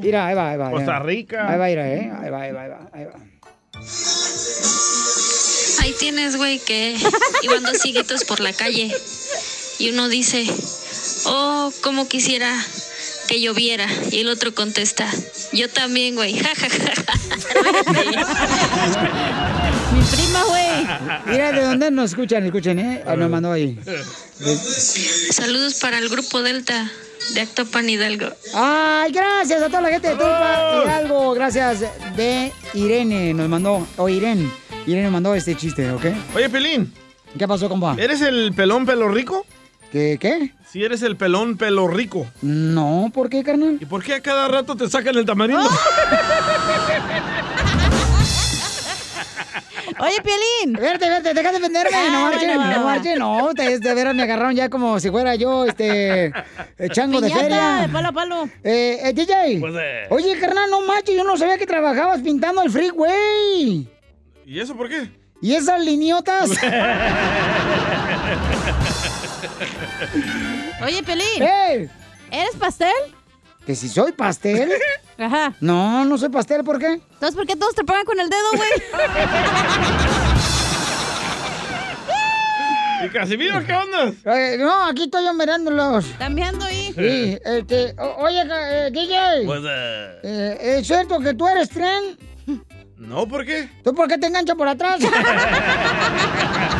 Mira, 0.00 0.26
ahí 0.26 0.34
va, 0.34 0.50
ahí 0.50 0.56
va. 0.56 0.70
Costa. 0.70 0.98
Rica. 1.00 1.48
Ahí 1.48 1.58
va, 1.58 1.66
mira, 1.66 1.92
eh. 1.92 2.12
Ahí 2.22 2.30
va, 2.30 2.42
ahí 2.42 2.52
va, 2.52 2.62
ahí 2.62 2.70
va. 2.70 2.90
Ahí 2.92 3.04
va. 3.04 3.14
Ahí 5.80 5.94
tienes, 5.98 6.36
güey, 6.36 6.58
que 6.58 6.96
iban 7.42 7.62
dos 7.62 7.78
ciguitos 7.78 8.24
por 8.24 8.40
la 8.40 8.52
calle 8.52 8.94
y 9.78 9.90
uno 9.90 10.08
dice, 10.08 10.46
oh, 11.24 11.72
como 11.82 12.06
quisiera 12.08 12.54
que 13.28 13.40
lloviera. 13.40 13.86
Y 14.10 14.20
el 14.20 14.28
otro 14.28 14.54
contesta, 14.54 15.08
yo 15.52 15.68
también, 15.70 16.14
güey. 16.16 16.34
Ja, 16.42 16.54
ja, 16.54 16.68
ja, 16.68 16.94
ja. 16.94 17.14
Mi 19.92 20.02
prima, 20.02 20.44
güey. 20.44 20.86
Mira, 21.26 21.52
¿de 21.52 21.62
dónde 21.64 21.90
nos 21.90 22.10
escuchan? 22.10 22.44
Escuchen, 22.44 22.78
¿eh? 22.78 23.02
Ah, 23.06 23.16
Nos 23.16 23.30
mandó 23.30 23.52
ahí. 23.52 23.78
Saludos 25.30 25.74
para 25.74 25.98
el 25.98 26.08
grupo 26.08 26.42
Delta 26.42 26.90
de 27.34 27.40
Actopan 27.40 27.88
Hidalgo. 27.88 28.26
Ay, 28.54 29.12
gracias 29.12 29.62
a 29.62 29.66
toda 29.66 29.82
la 29.82 29.90
gente 29.90 30.08
de 30.08 30.14
Tulpa 30.14 30.82
Hidalgo. 30.84 31.32
Gracias 31.34 31.80
de 32.16 32.52
Irene 32.74 33.34
nos 33.34 33.48
mandó, 33.48 33.86
o 33.96 34.08
Irene. 34.08 34.50
Irene 34.86 35.04
nos 35.04 35.12
mandó 35.12 35.34
este 35.34 35.54
chiste, 35.56 35.90
¿ok? 35.90 36.06
Oye, 36.34 36.48
Pelín. 36.48 36.92
¿Qué 37.38 37.46
pasó, 37.46 37.68
compa? 37.68 37.94
¿Eres 37.98 38.20
el 38.22 38.52
pelón 38.54 38.86
pelo 38.86 39.08
rico? 39.08 39.46
¿Qué? 39.92 40.18
¿Qué? 40.20 40.52
Si 40.68 40.84
eres 40.84 41.02
el 41.02 41.16
pelón 41.16 41.56
pelo 41.56 41.88
rico. 41.88 42.26
No, 42.42 43.10
¿por 43.12 43.28
qué, 43.28 43.42
carnal? 43.42 43.78
¿Y 43.80 43.86
por 43.86 44.02
qué 44.02 44.14
a 44.14 44.20
cada 44.20 44.48
rato 44.48 44.76
te 44.76 44.88
sacan 44.88 45.16
el 45.16 45.24
tamarindo? 45.24 45.62
Oye, 50.02 50.16
Piolín. 50.22 50.72
Verte, 50.80 51.08
verte, 51.08 51.34
deja 51.34 51.52
de 51.52 51.58
defenderme. 51.58 51.90
No 51.90 51.98
Ah, 52.26 52.30
marchen, 52.30 52.56
bueno, 52.56 52.72
no 52.72 52.84
marchen. 52.84 53.18
No, 53.18 53.46
ustedes 53.48 53.80
de 53.80 53.94
veras 53.94 54.14
me 54.14 54.22
agarraron 54.22 54.54
ya 54.54 54.68
como 54.68 54.98
si 54.98 55.10
fuera 55.10 55.34
yo, 55.34 55.66
este, 55.66 56.32
chango 56.92 57.20
de 57.20 57.30
feria. 57.30 57.80
de 57.82 57.88
palo 57.88 58.08
a 58.08 58.12
palo. 58.12 58.48
Eh, 58.64 58.98
eh, 59.04 59.12
DJ. 59.12 59.58
Pues, 59.60 59.74
eh. 59.78 60.06
Oye, 60.10 60.38
carnal, 60.38 60.70
no 60.70 60.80
manches, 60.82 61.14
yo 61.16 61.24
no 61.24 61.36
sabía 61.36 61.58
que 61.58 61.66
trabajabas 61.66 62.20
pintando 62.22 62.62
el 62.62 62.70
freeway. 62.70 63.88
¿Y 64.46 64.60
eso 64.60 64.74
por 64.76 64.88
qué? 64.88 65.10
¿Y 65.42 65.54
esas 65.54 65.80
liniotas? 65.80 66.50
Oye, 70.82 71.02
Piolín. 71.02 71.42
¡Eh! 71.42 71.88
¿Eres 72.30 72.56
pastel? 72.58 72.92
¿Que 73.66 73.74
si 73.74 73.88
soy 73.88 74.12
pastel? 74.12 74.70
Ajá. 75.20 75.52
No, 75.60 76.04
no 76.06 76.16
soy 76.16 76.30
pastel, 76.30 76.64
¿por 76.64 76.78
qué? 76.78 76.92
Entonces, 76.94 77.34
¿por 77.36 77.46
qué 77.46 77.54
todos 77.54 77.74
te 77.74 77.84
pagan 77.84 78.06
con 78.06 78.18
el 78.18 78.30
dedo, 78.30 78.50
güey? 78.56 78.70
¿Y 83.04 83.08
Casimiro 83.08 83.64
qué 83.64 83.72
onda? 83.72 84.12
Eh, 84.36 84.56
no, 84.58 84.84
aquí 84.86 85.04
estoy 85.04 85.24
yo 85.24 85.32
mirándolos. 85.34 86.04
¿Están 86.06 86.34
viendo 86.34 86.64
ahí? 86.64 86.92
Sí, 86.94 87.38
este, 87.44 87.94
o- 87.98 88.16
oye, 88.24 88.42
eh, 88.46 88.90
DJ. 88.92 89.44
Pues, 89.46 89.60
eh, 89.64 90.18
eh, 90.22 90.76
¿Es 90.80 90.86
cierto 90.86 91.18
que 91.20 91.32
tú 91.34 91.46
eres 91.48 91.68
tren? 91.70 92.18
no, 92.98 93.26
¿por 93.26 93.44
qué? 93.46 93.70
¿Tú 93.84 93.94
por 93.94 94.06
qué 94.08 94.18
te 94.18 94.26
enganchas 94.26 94.56
por 94.56 94.68
atrás? 94.68 95.00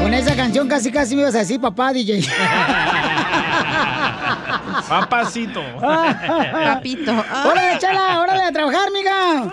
Con 0.00 0.14
esa 0.14 0.36
canción 0.36 0.68
casi 0.68 0.92
casi 0.92 1.16
me 1.16 1.22
ibas 1.22 1.34
a 1.34 1.38
decir 1.38 1.60
papá, 1.60 1.92
DJ. 1.92 2.24
Papacito. 4.88 5.60
Papito. 5.80 7.10
Ay. 7.10 7.50
Órale, 7.50 7.78
chala, 7.80 8.20
órale 8.20 8.42
a 8.44 8.52
trabajar, 8.52 8.92
miga. 8.92 9.50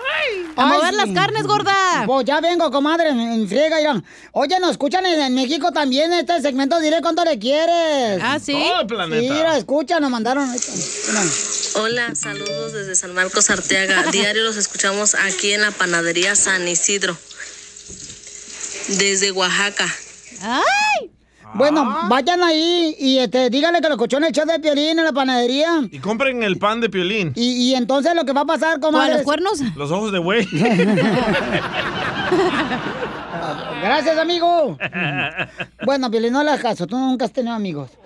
A 0.55 0.65
mover 0.65 0.93
las 0.93 1.09
carnes, 1.11 1.43
gorda. 1.45 2.03
Pues 2.05 2.25
ya 2.25 2.41
vengo, 2.41 2.71
comadre, 2.71 3.09
en, 3.09 3.47
friega, 3.47 3.81
ya. 3.81 4.01
Oye, 4.31 4.59
nos 4.59 4.71
escuchan 4.71 5.05
en, 5.05 5.21
en 5.21 5.33
México 5.33 5.71
también 5.71 6.11
este 6.13 6.41
segmento. 6.41 6.79
Dile 6.79 7.01
cuánto 7.01 7.23
le 7.23 7.39
quieres. 7.39 8.19
¿Ah, 8.21 8.39
sí? 8.43 8.53
Todo 8.53 8.81
el 8.81 8.87
planeta. 8.87 9.21
Sí, 9.21 9.29
mira, 9.29 9.57
escucha, 9.57 9.99
nos 9.99 10.11
mandaron. 10.11 10.49
Mira. 10.49 11.23
Hola, 11.75 12.15
saludos 12.15 12.73
desde 12.73 12.95
San 12.95 13.13
Marcos 13.13 13.49
Arteaga. 13.49 14.03
Diario 14.11 14.43
los 14.43 14.57
escuchamos 14.57 15.15
aquí 15.15 15.53
en 15.53 15.61
la 15.61 15.71
panadería 15.71 16.35
San 16.35 16.67
Isidro. 16.67 17.17
Desde 18.87 19.31
Oaxaca. 19.31 19.87
¡Ay! 20.41 21.11
Bueno, 21.53 21.81
Ah. 21.85 22.07
vayan 22.09 22.41
ahí 22.43 22.95
y 22.97 23.17
este, 23.19 23.49
díganle 23.49 23.81
que 23.81 23.87
lo 23.87 23.95
escuchó 23.95 24.17
en 24.17 24.23
el 24.25 24.31
show 24.31 24.45
de 24.45 24.59
Piolín 24.59 24.97
en 24.99 25.05
la 25.05 25.11
panadería. 25.11 25.81
Y 25.91 25.99
compren 25.99 26.43
el 26.43 26.57
pan 26.57 26.79
de 26.81 26.89
piolín. 26.89 27.33
Y, 27.35 27.51
y 27.71 27.75
entonces 27.75 28.15
lo 28.15 28.23
que 28.25 28.31
va 28.33 28.41
a 28.41 28.45
pasar, 28.45 28.79
comadre... 28.79 29.15
los 29.15 29.23
cuernos? 29.23 29.59
Los 29.75 29.91
ojos 29.91 30.11
de 30.11 30.19
güey. 30.19 30.47
Gracias, 33.81 34.17
amigo. 34.17 34.77
Bueno, 35.85 36.09
Piolín, 36.11 36.31
no 36.33 36.43
le 36.43 36.51
hagas 36.51 36.61
caso. 36.61 36.85
Tú 36.87 36.97
nunca 36.97 37.25
has 37.25 37.31
tenido 37.33 37.55
amigos. 37.55 37.89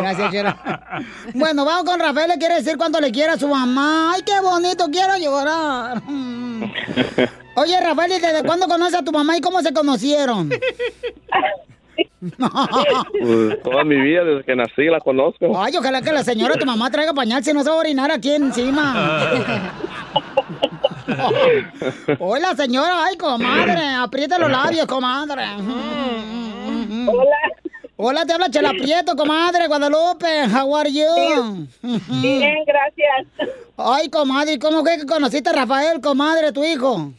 Gracias, 0.00 0.32
Chela. 0.32 1.04
Bueno, 1.34 1.64
vamos 1.64 1.84
con 1.84 2.00
Rafael. 2.00 2.28
Le 2.28 2.38
quiere 2.38 2.56
decir 2.56 2.76
cuánto 2.76 3.00
le 3.00 3.12
quiere 3.12 3.32
a 3.32 3.38
su 3.38 3.46
mamá. 3.48 4.12
Ay, 4.14 4.22
qué 4.22 4.40
bonito. 4.40 4.86
Quiero 4.90 5.16
llorar. 5.16 6.02
Oye, 7.60 7.80
Rafael, 7.80 8.12
¿y 8.12 8.20
desde 8.20 8.42
cuándo 8.44 8.66
conoces 8.66 8.94
a 8.94 9.04
tu 9.04 9.12
mamá 9.12 9.36
y 9.36 9.40
cómo 9.40 9.60
se 9.62 9.72
conocieron? 9.72 10.50
Pues, 12.20 13.62
toda 13.62 13.84
mi 13.84 14.00
vida, 14.00 14.24
desde 14.24 14.44
que 14.44 14.54
nací, 14.56 14.84
la 14.86 15.00
conozco. 15.00 15.60
Ay, 15.60 15.76
ojalá 15.76 16.02
que 16.02 16.12
la 16.12 16.22
señora, 16.22 16.54
tu 16.54 16.66
mamá, 16.66 16.90
traiga 16.90 17.12
pañal, 17.12 17.42
si 17.42 17.52
no 17.52 17.62
se 17.62 17.70
va 17.70 17.76
a 17.76 17.80
orinar 17.80 18.10
aquí 18.10 18.30
encima. 18.30 19.30
Hola, 22.18 22.54
señora. 22.54 23.04
Ay, 23.06 23.16
comadre. 23.16 23.94
Aprieta 23.94 24.38
los 24.38 24.50
labios, 24.50 24.86
comadre. 24.86 25.44
Hola. 27.06 27.36
Hola, 28.00 28.24
te 28.24 28.32
habla 28.32 28.48
Chela 28.48 28.70
Prieto, 28.70 29.16
comadre, 29.16 29.66
Guadalupe. 29.66 30.44
How 30.54 30.76
are 30.76 30.90
you? 30.92 31.66
Bien, 32.22 32.64
gracias. 32.64 33.26
Ay, 33.76 34.08
comadre, 34.08 34.52
¿y 34.52 34.58
¿cómo 34.60 34.82
fue 34.82 34.98
que 34.98 35.06
conociste 35.06 35.50
a 35.50 35.52
Rafael, 35.52 36.00
comadre, 36.00 36.52
tu 36.52 36.62
hijo? 36.62 37.10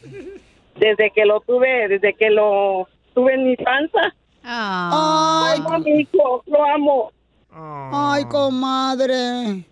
Desde 0.78 1.12
que 1.14 1.26
lo 1.26 1.42
tuve, 1.42 1.90
desde 1.90 2.14
que 2.14 2.30
lo 2.30 2.88
tuve 3.14 3.34
en 3.34 3.48
mi 3.48 3.58
panza. 3.58 4.14
Ay, 4.44 5.60
Amo 5.60 5.74
a 5.74 5.80
mi 5.80 5.92
hijo, 6.00 6.44
lo 6.48 6.64
amo. 6.66 7.12
Ay, 7.52 8.24
comadre. 8.26 9.66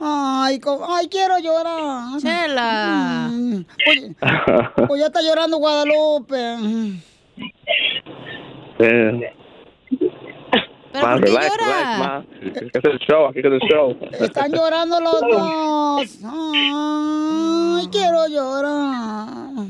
Ay, 0.00 0.58
co- 0.58 0.86
ay, 0.90 1.06
quiero 1.08 1.38
llorar. 1.38 2.18
Chela. 2.20 3.30
Pues, 3.84 4.86
pues 4.88 5.00
ya 5.00 5.06
está 5.06 5.20
llorando 5.20 5.58
Guadalupe. 5.58 6.56
Eh, 8.78 9.32
¿Pero 10.92 11.06
más 11.06 11.16
por 11.20 11.24
qué 11.24 11.30
relax, 11.32 11.48
llora? 11.58 12.24
relax. 12.40 12.56
Aquí 12.56 12.70
es 12.78 12.84
el 12.84 12.98
show, 13.00 13.26
aquí 13.26 13.38
es 13.40 13.44
el 13.46 13.58
show. 13.60 13.96
Están 14.20 14.52
llorando 14.52 15.00
los 15.00 15.20
dos. 15.30 16.18
Ay, 16.24 17.86
quiero 17.90 18.26
llorar. 18.28 19.66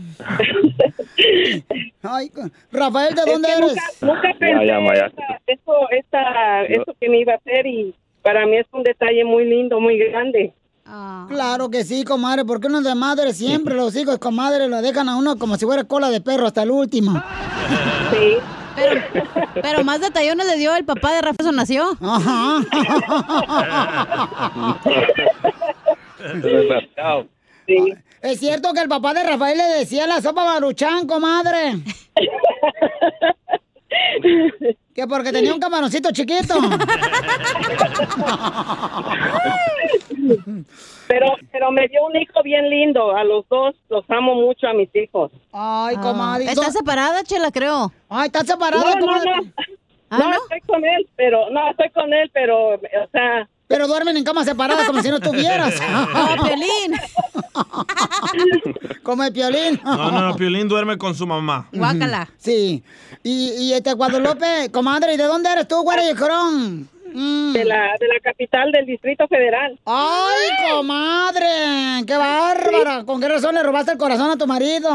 Ay, 2.02 2.30
Rafael, 2.72 3.14
¿de 3.14 3.20
Es 3.22 3.26
dónde 3.26 3.48
que 3.48 3.54
eres? 3.54 3.76
Nunca, 4.02 4.14
nunca 4.14 4.38
pensé 4.38 4.66
Ya, 4.66 4.72
ya, 4.74 4.80
Maya. 4.80 5.06
esta- 5.06 5.40
eso, 5.46 5.90
esta, 5.90 6.62
eso 6.64 6.94
que 7.00 7.08
me 7.08 7.18
iba 7.20 7.32
a 7.32 7.36
hacer 7.36 7.66
y 7.66 7.94
para 8.22 8.46
mí 8.46 8.56
es 8.58 8.66
un 8.72 8.82
detalle 8.82 9.24
muy 9.24 9.44
lindo, 9.46 9.80
muy 9.80 9.98
grande. 9.98 10.52
Claro 10.84 11.70
que 11.70 11.82
sí, 11.84 12.04
comadre, 12.04 12.44
porque 12.44 12.66
uno 12.66 12.82
de 12.82 12.94
madre 12.94 13.32
siempre 13.32 13.74
los 13.74 13.96
hijos, 13.96 14.18
comadre, 14.18 14.68
lo 14.68 14.82
dejan 14.82 15.08
a 15.08 15.16
uno 15.16 15.38
como 15.38 15.56
si 15.56 15.64
fuera 15.64 15.84
cola 15.84 16.10
de 16.10 16.20
perro 16.20 16.46
hasta 16.46 16.62
el 16.62 16.70
último. 16.70 17.12
Sí. 18.10 18.36
Pero, 18.76 19.00
pero 19.62 19.84
más 19.84 20.00
detallones 20.00 20.46
le 20.46 20.56
dio 20.56 20.74
el 20.74 20.84
papá 20.84 21.12
de 21.12 21.22
Rafa 21.22 21.36
cuando 21.36 21.52
nació. 21.52 21.96
Ajá. 22.00 22.60
Es 28.20 28.40
cierto 28.40 28.72
que 28.72 28.80
el 28.80 28.88
papá 28.88 29.14
de 29.14 29.22
Rafael 29.22 29.56
le 29.56 29.64
decía 29.78 30.06
la 30.06 30.20
sopa 30.20 30.44
maruchan, 30.44 31.06
comadre. 31.06 31.74
Que 34.94 35.06
porque 35.08 35.32
tenía 35.32 35.52
un 35.52 35.58
camaroncito 35.60 36.10
chiquito. 36.12 36.54
Pero, 41.08 41.26
pero 41.52 41.70
me 41.70 41.86
dio 41.88 42.06
un 42.06 42.16
hijo 42.16 42.42
bien 42.42 42.68
lindo. 42.70 43.14
A 43.14 43.24
los 43.24 43.46
dos 43.48 43.74
los 43.88 44.08
amo 44.08 44.34
mucho 44.34 44.66
a 44.66 44.72
mis 44.72 44.88
hijos. 44.94 45.30
Ay, 45.52 45.96
comadre. 45.96 46.44
¿Está 46.44 46.70
separada, 46.70 47.22
Chela, 47.24 47.50
creo? 47.50 47.92
Ay, 48.08 48.26
está 48.26 48.40
separada, 48.44 48.84
No, 48.84 48.94
no, 48.94 49.00
comadre. 49.00 49.30
no. 50.10 50.18
no, 50.18 50.32
estoy 50.32 50.60
con 50.66 50.84
él, 50.84 51.08
pero 51.16 51.50
no, 51.50 51.70
estoy 51.70 51.90
con 51.90 52.12
él, 52.12 52.30
pero, 52.32 52.74
o 52.74 53.08
sea. 53.12 53.48
Pero 53.66 53.88
duermen 53.88 54.16
en 54.16 54.24
cama 54.24 54.44
separada 54.44 54.84
como 54.86 55.00
si 55.00 55.08
no 55.10 55.20
tuvieras. 55.20 55.74
Como 55.80 56.44
Piolín. 56.44 56.94
Como 59.02 59.24
el 59.24 59.32
piolín. 59.32 59.80
No, 59.84 60.10
no, 60.10 60.36
Piolín 60.36 60.68
duerme 60.68 60.98
con 60.98 61.14
su 61.14 61.26
mamá. 61.26 61.68
Guácala. 61.72 62.28
Sí. 62.36 62.82
Y, 63.22 63.52
y 63.58 63.72
este 63.72 63.92
Guadalupe, 63.94 64.70
comadre, 64.70 65.14
¿y 65.14 65.16
de 65.16 65.24
dónde 65.24 65.50
eres 65.50 65.66
tú, 65.68 65.82
güera 65.82 66.08
y 66.10 66.14
Jorón? 66.14 66.88
De 67.14 67.64
la, 67.64 67.92
de 68.00 68.08
la 68.08 68.18
capital 68.22 68.72
del 68.72 68.86
Distrito 68.86 69.28
Federal. 69.28 69.78
¡Ay, 69.86 70.48
comadre! 70.72 72.04
¡Qué 72.06 72.16
bárbara! 72.16 73.04
¿Con 73.04 73.20
qué 73.20 73.28
razón 73.28 73.54
le 73.54 73.62
robaste 73.62 73.92
el 73.92 73.98
corazón 73.98 74.32
a 74.32 74.36
tu 74.36 74.48
marido? 74.48 74.90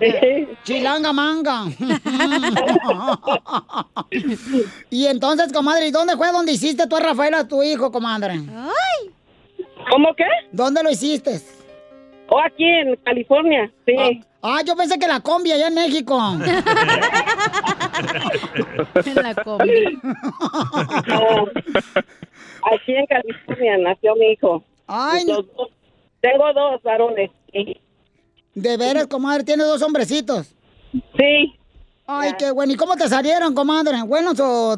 Chilanga 0.64 1.12
manga. 1.12 1.64
y 4.90 5.06
entonces, 5.06 5.52
comadre, 5.52 5.88
¿y 5.88 5.90
dónde 5.90 6.16
fue 6.16 6.30
donde 6.32 6.52
hiciste 6.52 6.86
tú 6.86 6.96
a 6.96 7.00
Rafael 7.00 7.34
a 7.34 7.46
tu 7.48 7.62
hijo, 7.62 7.90
comadre? 7.92 8.40
¿Cómo 9.90 10.14
qué? 10.16 10.24
¿Dónde 10.52 10.82
lo 10.82 10.90
hiciste? 10.90 11.40
Oh, 12.28 12.40
aquí 12.40 12.64
en 12.64 12.96
California, 13.04 13.70
sí. 13.86 14.22
Ah, 14.40 14.60
yo 14.66 14.74
pensé 14.74 14.98
que 14.98 15.06
la 15.06 15.20
combi 15.20 15.52
allá 15.52 15.68
en 15.68 15.74
México. 15.74 16.18
la 19.22 19.34
combi. 19.34 19.98
No, 21.06 21.46
aquí 22.74 22.94
en 22.94 23.06
California 23.06 23.76
nació 23.78 24.16
mi 24.16 24.32
hijo. 24.32 24.64
Ay, 24.86 25.24
dos- 25.26 25.44
tengo 26.20 26.52
dos 26.54 26.82
varones. 26.82 27.30
sí. 27.52 27.78
De 28.54 28.76
veras, 28.76 29.06
comadre, 29.06 29.44
tiene 29.44 29.64
dos 29.64 29.80
hombrecitos. 29.82 30.54
Sí. 31.18 31.54
Ay, 32.06 32.32
qué 32.38 32.50
bueno. 32.50 32.72
¿Y 32.72 32.76
cómo 32.76 32.96
te 32.96 33.08
salieron, 33.08 33.54
comadre? 33.54 34.02
¿Buenos 34.06 34.38
o, 34.40 34.76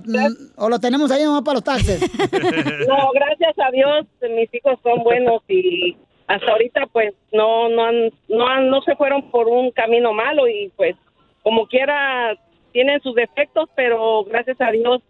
o 0.57 0.69
lo 0.69 0.79
tenemos 0.79 1.11
ahí 1.11 1.25
nomás 1.25 1.43
para 1.43 1.55
los 1.55 1.65
taxes? 1.65 2.01
No, 2.89 3.11
gracias 3.15 3.55
a 3.59 3.71
Dios, 3.73 4.07
mis 4.37 4.53
hijos 4.55 4.79
son 4.83 5.03
buenos 5.03 5.43
y 5.49 5.97
hasta 6.27 6.53
ahorita 6.53 6.87
pues 6.93 7.15
no 7.33 7.69
no 7.71 7.85
han, 7.85 8.11
no 8.29 8.47
han- 8.47 8.69
no 8.71 8.81
se 8.83 8.95
fueron 8.97 9.31
por 9.31 9.49
un 9.49 9.71
camino 9.73 10.13
malo 10.13 10.47
y 10.49 10.71
pues 10.77 10.95
como 11.43 11.67
quiera 11.67 12.37
tienen 12.73 13.01
sus 13.03 13.15
defectos, 13.15 13.69
pero 13.75 14.25
gracias 14.25 14.61
a 14.61 14.71
Dios 14.71 15.01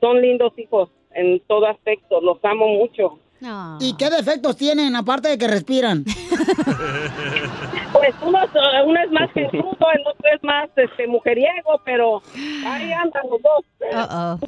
son 0.00 0.20
lindos 0.22 0.52
hijos 0.58 0.90
en 1.14 1.40
todo 1.48 1.66
aspecto, 1.66 2.20
los 2.20 2.38
amo 2.44 2.68
mucho. 2.68 3.18
¿Y 3.80 3.94
qué 3.96 4.10
defectos 4.10 4.56
tienen, 4.56 4.94
aparte 4.96 5.28
de 5.28 5.38
que 5.38 5.48
respiran? 5.48 6.04
Pues 7.92 8.14
uno, 8.22 8.38
es- 8.42 8.50
uno 8.86 9.00
es 9.04 9.10
más 9.10 9.30
gentudo, 9.32 9.76
el 9.92 10.00
otro 10.06 10.24
es 10.34 10.42
más 10.44 10.68
este 10.76 11.06
mujeriego, 11.08 11.80
pero 11.84 12.22
ahí 12.64 12.92
andan 12.92 13.22
los 13.28 13.40
dos. 13.42 13.64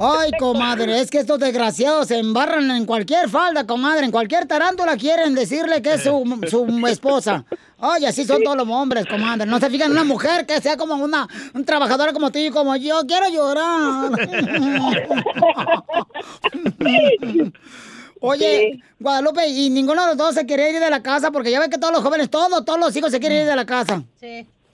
Ay, 0.00 0.30
comadre, 0.38 1.00
es 1.00 1.10
que 1.10 1.18
estos 1.18 1.40
desgraciados 1.40 2.06
se 2.08 2.18
embarran 2.18 2.70
en 2.70 2.86
cualquier 2.86 3.28
falda, 3.28 3.66
comadre, 3.66 4.04
en 4.04 4.12
cualquier 4.12 4.46
tarántula 4.46 4.96
quieren 4.96 5.34
decirle 5.34 5.82
que 5.82 5.94
es 5.94 6.04
su, 6.04 6.22
su 6.48 6.86
esposa. 6.86 7.44
Ay, 7.80 8.04
así 8.06 8.24
son 8.24 8.44
todos 8.44 8.56
los 8.56 8.68
hombres, 8.68 9.06
comadre. 9.06 9.44
No 9.44 9.58
se 9.58 9.68
fijan 9.70 9.88
en 9.88 9.92
una 9.98 10.04
mujer 10.04 10.46
que 10.46 10.60
sea 10.60 10.76
como 10.76 10.94
una 10.94 11.26
un 11.52 11.64
trabajadora 11.64 12.12
como 12.12 12.30
tú 12.30 12.38
y 12.38 12.50
como 12.50 12.76
yo. 12.76 13.00
Quiero 13.08 13.28
llorar. 13.28 14.12
Oye, 18.22 18.80
Guadalupe, 19.00 19.46
y 19.48 19.68
ninguno 19.70 20.02
de 20.02 20.08
los 20.08 20.16
dos 20.16 20.34
se 20.34 20.46
quería 20.46 20.70
ir 20.70 20.78
de 20.80 20.90
la 20.90 21.02
casa 21.02 21.30
porque 21.30 21.50
ya 21.50 21.60
ve 21.60 21.68
que 21.68 21.78
todos 21.78 21.92
los 21.92 22.02
jóvenes, 22.02 22.30
todos, 22.30 22.64
todos 22.64 22.78
los 22.78 22.94
hijos 22.96 23.10
se 23.10 23.18
quieren 23.20 23.40
ir 23.42 23.46
de 23.46 23.56
la 23.56 23.66
casa. 23.66 24.02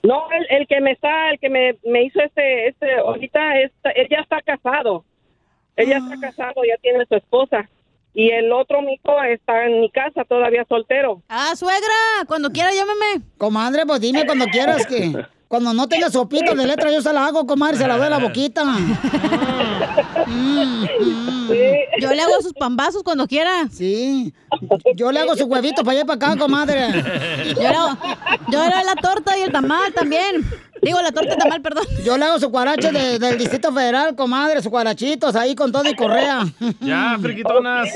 No, 0.03 0.31
el, 0.31 0.45
el 0.61 0.67
que 0.67 0.79
me 0.79 0.91
está, 0.91 1.31
el 1.31 1.39
que 1.39 1.49
me, 1.49 1.77
me 1.83 2.03
hizo 2.03 2.21
este, 2.21 2.67
este, 2.67 2.99
ahorita, 2.99 3.59
está, 3.61 3.89
él 3.91 4.07
ya 4.09 4.19
está 4.19 4.41
casado. 4.41 5.03
Él 5.75 5.89
ya 5.89 5.97
está 5.97 6.19
casado, 6.19 6.61
ya 6.63 6.77
tiene 6.81 7.05
su 7.07 7.15
esposa. 7.15 7.69
Y 8.13 8.29
el 8.31 8.51
otro 8.51 8.81
mico 8.81 9.21
está 9.23 9.65
en 9.65 9.81
mi 9.81 9.89
casa, 9.89 10.25
todavía 10.25 10.65
soltero. 10.67 11.21
Ah, 11.29 11.53
suegra, 11.55 12.25
cuando 12.27 12.49
quiera 12.51 12.69
llámame. 12.73 13.25
Comadre, 13.37 13.85
pues 13.85 13.99
dime 14.01 14.25
cuando 14.25 14.45
quieras 14.45 14.85
que 14.85 15.13
Cuando 15.49 15.73
no 15.73 15.87
tenga 15.87 16.11
sopita 16.11 16.53
de 16.53 16.67
letra, 16.67 16.91
yo 16.91 17.01
se 17.01 17.11
la 17.11 17.25
hago, 17.25 17.47
comadre, 17.47 17.75
se 17.75 17.87
la 17.87 17.97
doy 17.97 18.05
a 18.05 18.09
la 18.11 18.19
boquita. 18.19 18.63
Mm, 20.27 20.83
mm. 20.83 21.49
Yo 21.99 22.13
le 22.13 22.21
hago 22.21 22.39
sus 22.43 22.53
pambazos 22.53 23.01
cuando 23.01 23.25
quiera. 23.25 23.67
Sí. 23.71 24.31
Yo 24.95 25.11
le 25.11 25.21
hago 25.21 25.35
sus 25.35 25.47
huevitos 25.47 25.83
para 25.83 25.93
allá 25.93 26.01
y 26.01 26.05
para 26.05 26.33
acá, 26.33 26.39
comadre. 26.39 27.03
Yo 27.55 27.61
le 27.61 27.67
hago, 27.67 27.97
yo 28.51 28.63
le 28.63 28.73
hago 28.73 28.85
la 28.85 28.95
torta 28.95 29.39
y 29.39 29.41
el 29.41 29.51
tamal 29.51 29.91
también. 29.91 30.47
Digo, 30.81 31.01
la 31.01 31.11
torta 31.11 31.35
tamal, 31.37 31.61
perdón. 31.61 31.85
Yo 32.05 32.17
le 32.17 32.25
hago 32.25 32.39
su 32.39 32.49
cuarache 32.51 32.91
de- 32.91 33.19
del 33.19 33.37
Distrito 33.37 33.71
Federal, 33.73 34.15
comadre, 34.15 34.61
sus 34.61 34.69
cuarachitos 34.71 35.35
ahí 35.35 35.55
con 35.55 35.71
todo 35.71 35.83
y 35.89 35.95
correa. 35.95 36.45
Ya, 36.81 37.17
friquitonas. 37.21 37.89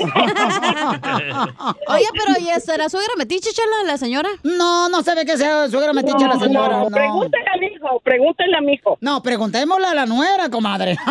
Oye, 1.88 2.06
pero 2.12 2.34
¿y 2.40 2.48
esa, 2.50 2.76
la 2.76 2.88
suegra 2.88 3.12
metiche, 3.16 3.50
chala, 3.52 3.84
la 3.86 3.96
señora? 3.98 4.28
No, 4.42 4.88
no 4.88 5.02
se 5.02 5.14
ve 5.14 5.24
que 5.24 5.36
sea 5.36 5.68
suegra 5.68 5.92
metiche 5.92 6.26
la 6.26 6.38
señora. 6.38 6.78
No, 6.78 6.84
No, 6.90 6.96
pregúntale 6.96 7.44
a 7.54 7.56
mi 7.58 7.66
hijo, 7.66 8.00
pregúntale 8.02 8.56
a 8.56 8.60
mi 8.60 8.72
hijo. 8.74 8.98
No, 9.00 9.22
preguntémosle 9.22 9.86
a 9.86 9.94
la 9.94 10.06
nuera, 10.06 10.48
comadre. 10.50 10.96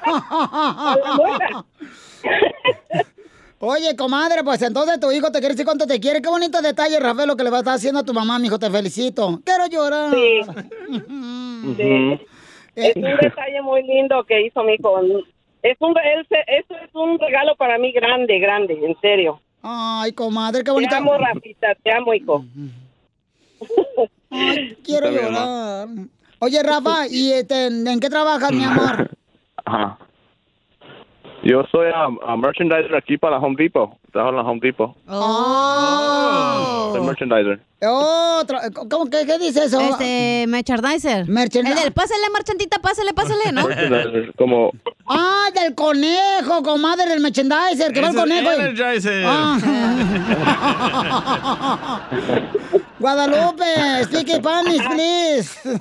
Oye, 3.62 3.94
comadre, 3.94 4.42
pues 4.42 4.62
entonces 4.62 4.98
tu 4.98 5.12
hijo 5.12 5.30
te 5.30 5.38
quiere 5.38 5.52
decir 5.52 5.66
cuánto 5.66 5.86
te 5.86 6.00
quiere. 6.00 6.22
Qué 6.22 6.30
bonito 6.30 6.62
detalle, 6.62 6.98
Rafael, 6.98 7.28
lo 7.28 7.36
que 7.36 7.44
le 7.44 7.50
va 7.50 7.58
a 7.58 7.60
estar 7.60 7.74
haciendo 7.74 8.00
a 8.00 8.04
tu 8.04 8.14
mamá, 8.14 8.38
mijo. 8.38 8.58
Te 8.58 8.70
felicito. 8.70 9.40
Quiero 9.44 9.66
llorar. 9.66 10.10
Sí. 10.14 10.40
Eh, 12.76 12.92
Es 12.92 12.96
un 12.96 13.02
detalle 13.02 13.60
muy 13.62 13.82
lindo 13.82 14.24
que 14.24 14.46
hizo 14.46 14.62
mi 14.62 14.74
hijo. 14.74 14.98
Es 15.62 15.76
un, 15.80 15.92
eso 15.98 16.74
es 16.82 16.94
un 16.94 17.18
regalo 17.18 17.54
para 17.56 17.76
mí 17.78 17.92
grande, 17.92 18.38
grande, 18.38 18.74
en 18.80 18.96
serio. 19.00 19.40
Ay, 19.60 20.12
comadre, 20.12 20.60
qué 20.60 20.66
Te 20.66 20.70
bonito. 20.70 20.94
amo, 20.94 21.18
Rafita, 21.18 21.74
te 21.82 21.92
amo, 21.92 22.14
hijo. 22.14 22.44
Ay, 24.30 24.76
quiero 24.84 25.10
llorar. 25.10 25.88
Oye, 26.38 26.62
Rafa, 26.62 27.08
¿y 27.10 27.32
este, 27.32 27.66
en 27.66 28.00
qué 28.00 28.08
trabajas, 28.08 28.52
mi 28.52 28.64
amor? 28.64 29.10
Ajá. 29.64 29.98
Yo 31.42 31.64
soy 31.70 31.88
um, 31.88 32.18
a 32.22 32.36
merchandiser 32.36 32.94
aquí 32.94 33.16
para 33.16 33.38
Home 33.38 33.56
Depot. 33.56 33.99
Trabajo 34.10 34.30
en 34.30 34.36
la 34.36 34.42
Home 34.50 34.60
Depot. 34.62 34.94
Oh. 35.08 36.90
Soy 36.92 37.02
merchandiser. 37.02 37.60
Otro, 37.82 38.58
¿cómo 38.90 39.08
que 39.08 39.24
qué 39.24 39.38
dice 39.38 39.64
eso? 39.64 39.80
Este, 39.80 40.44
merchandiser. 40.48 41.26
Merchandiser. 41.28 41.86
El 41.86 41.92
pásale, 41.92 42.28
marchantita, 42.32 42.78
pásale, 42.78 43.14
pásale, 43.14 43.52
¿no? 43.52 43.66
Merchandiser, 43.66 44.34
como 44.36 44.70
Ah, 45.06 45.46
del 45.54 45.74
conejo, 45.74 46.62
comadre, 46.62 47.08
del 47.08 47.20
merchandiser, 47.20 47.92
que 47.92 48.00
va 48.00 48.08
el 48.08 48.14
conejo. 48.14 48.50
Energizer. 48.50 49.24
Ah. 49.26 49.58
Guadalupe, 53.00 54.04
speak 54.04 54.28
Spanish, 54.28 54.86
please. 54.88 55.58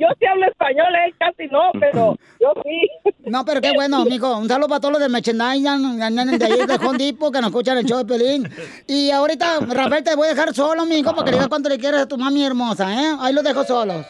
Yo 0.00 0.08
sí 0.18 0.26
hablo 0.26 0.46
español, 0.48 0.86
él 1.06 1.14
casi 1.18 1.46
no, 1.48 1.70
pero 1.78 2.16
yo 2.40 2.52
sí. 2.64 3.12
No, 3.26 3.44
pero 3.44 3.60
qué 3.60 3.72
bueno, 3.74 4.04
mijo. 4.04 4.36
Un 4.36 4.48
saludo 4.48 4.68
para 4.68 4.80
todos 4.80 4.92
los 4.92 5.00
del 5.02 5.12
merchandising, 5.12 5.98
de 5.98 6.44
ahí 6.44 6.66
de 6.66 6.74
Home 6.84 6.98
Depot, 6.98 7.23
que 7.30 7.40
nos 7.40 7.50
escuchan 7.50 7.78
el 7.78 7.84
show 7.84 7.98
de 7.98 8.04
Pelín. 8.04 8.48
Y 8.86 9.10
ahorita, 9.10 9.60
Rafael, 9.60 10.04
te 10.04 10.14
voy 10.16 10.26
a 10.26 10.30
dejar 10.30 10.54
solo, 10.54 10.84
mijo, 10.86 11.12
para 11.12 11.24
que 11.24 11.30
le 11.30 11.36
digas 11.36 11.48
cuánto 11.48 11.68
le 11.68 11.78
quieres 11.78 12.00
a 12.00 12.08
tu 12.08 12.16
mami 12.16 12.44
hermosa, 12.44 12.92
¿eh? 12.92 13.16
Ahí 13.20 13.34
los 13.34 13.44
dejo 13.44 13.64
solos. 13.64 14.06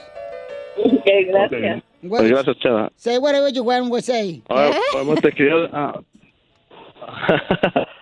Ok, 0.76 1.06
gracias. 1.28 1.82
Pues 2.08 2.30
gracias, 2.30 2.58
Chela. 2.58 2.92
Say 2.96 3.18
whatever 3.18 3.52
you 3.52 3.62
want 3.62 3.90
to 3.90 4.00
say. 4.00 4.42
Ahora, 4.48 4.76
vamos, 4.94 5.20
te 5.20 5.32
quería... 5.32 5.54
Ah, 5.72 6.00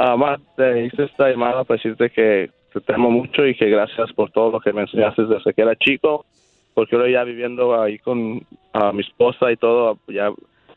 Ah, 0.00 0.16
más, 0.16 0.38
te 0.56 0.84
hice 0.84 1.02
esta 1.02 1.28
llamada 1.28 1.64
para 1.64 1.76
decirte 1.76 2.08
que 2.10 2.50
te, 2.86 2.94
amo 2.94 3.10
mucho 3.10 3.44
y 3.44 3.56
que 3.56 3.68
gracias 3.68 4.12
por 4.12 4.30
todo 4.30 4.52
lo 4.52 4.60
que 4.60 4.72
me 4.72 4.82
enseñaste 4.82 5.24
desde 5.24 5.52
que 5.52 5.60
era 5.60 5.74
chico, 5.74 6.24
porque 6.74 6.94
ahora 6.94 7.10
ya 7.10 7.24
viviendo 7.24 7.82
ahí 7.82 7.98
con 7.98 8.46
ah, 8.74 8.92
mi 8.92 9.00
esposa 9.00 9.50
y 9.50 9.56
todo, 9.56 9.98
ya 10.06 10.30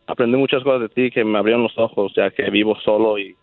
aprendí 0.08 0.38
muchas 0.38 0.64
cosas 0.64 0.82
de 0.82 0.90
ti 0.90 1.12
que 1.12 1.24
me 1.24 1.38
abrieron 1.38 1.62
los 1.62 1.78
ojos, 1.78 2.12
ya 2.16 2.32
que 2.32 2.50
vivo 2.50 2.76
solo 2.84 3.20
y 3.20 3.36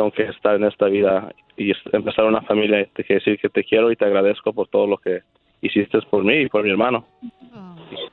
tengo 0.00 0.12
que 0.12 0.22
estar 0.22 0.56
en 0.56 0.64
esta 0.64 0.86
vida 0.86 1.30
y 1.58 1.72
empezar 1.92 2.24
una 2.24 2.40
familia. 2.40 2.88
Te 2.94 3.04
quiero 3.04 3.20
decir 3.20 3.38
que 3.38 3.50
te 3.50 3.62
quiero 3.62 3.92
y 3.92 3.96
te 3.96 4.06
agradezco 4.06 4.50
por 4.54 4.66
todo 4.68 4.86
lo 4.86 4.96
que 4.96 5.20
hiciste 5.60 5.98
por 6.08 6.24
mí 6.24 6.36
y 6.42 6.48
por 6.48 6.62
mi 6.62 6.70
hermano. 6.70 7.04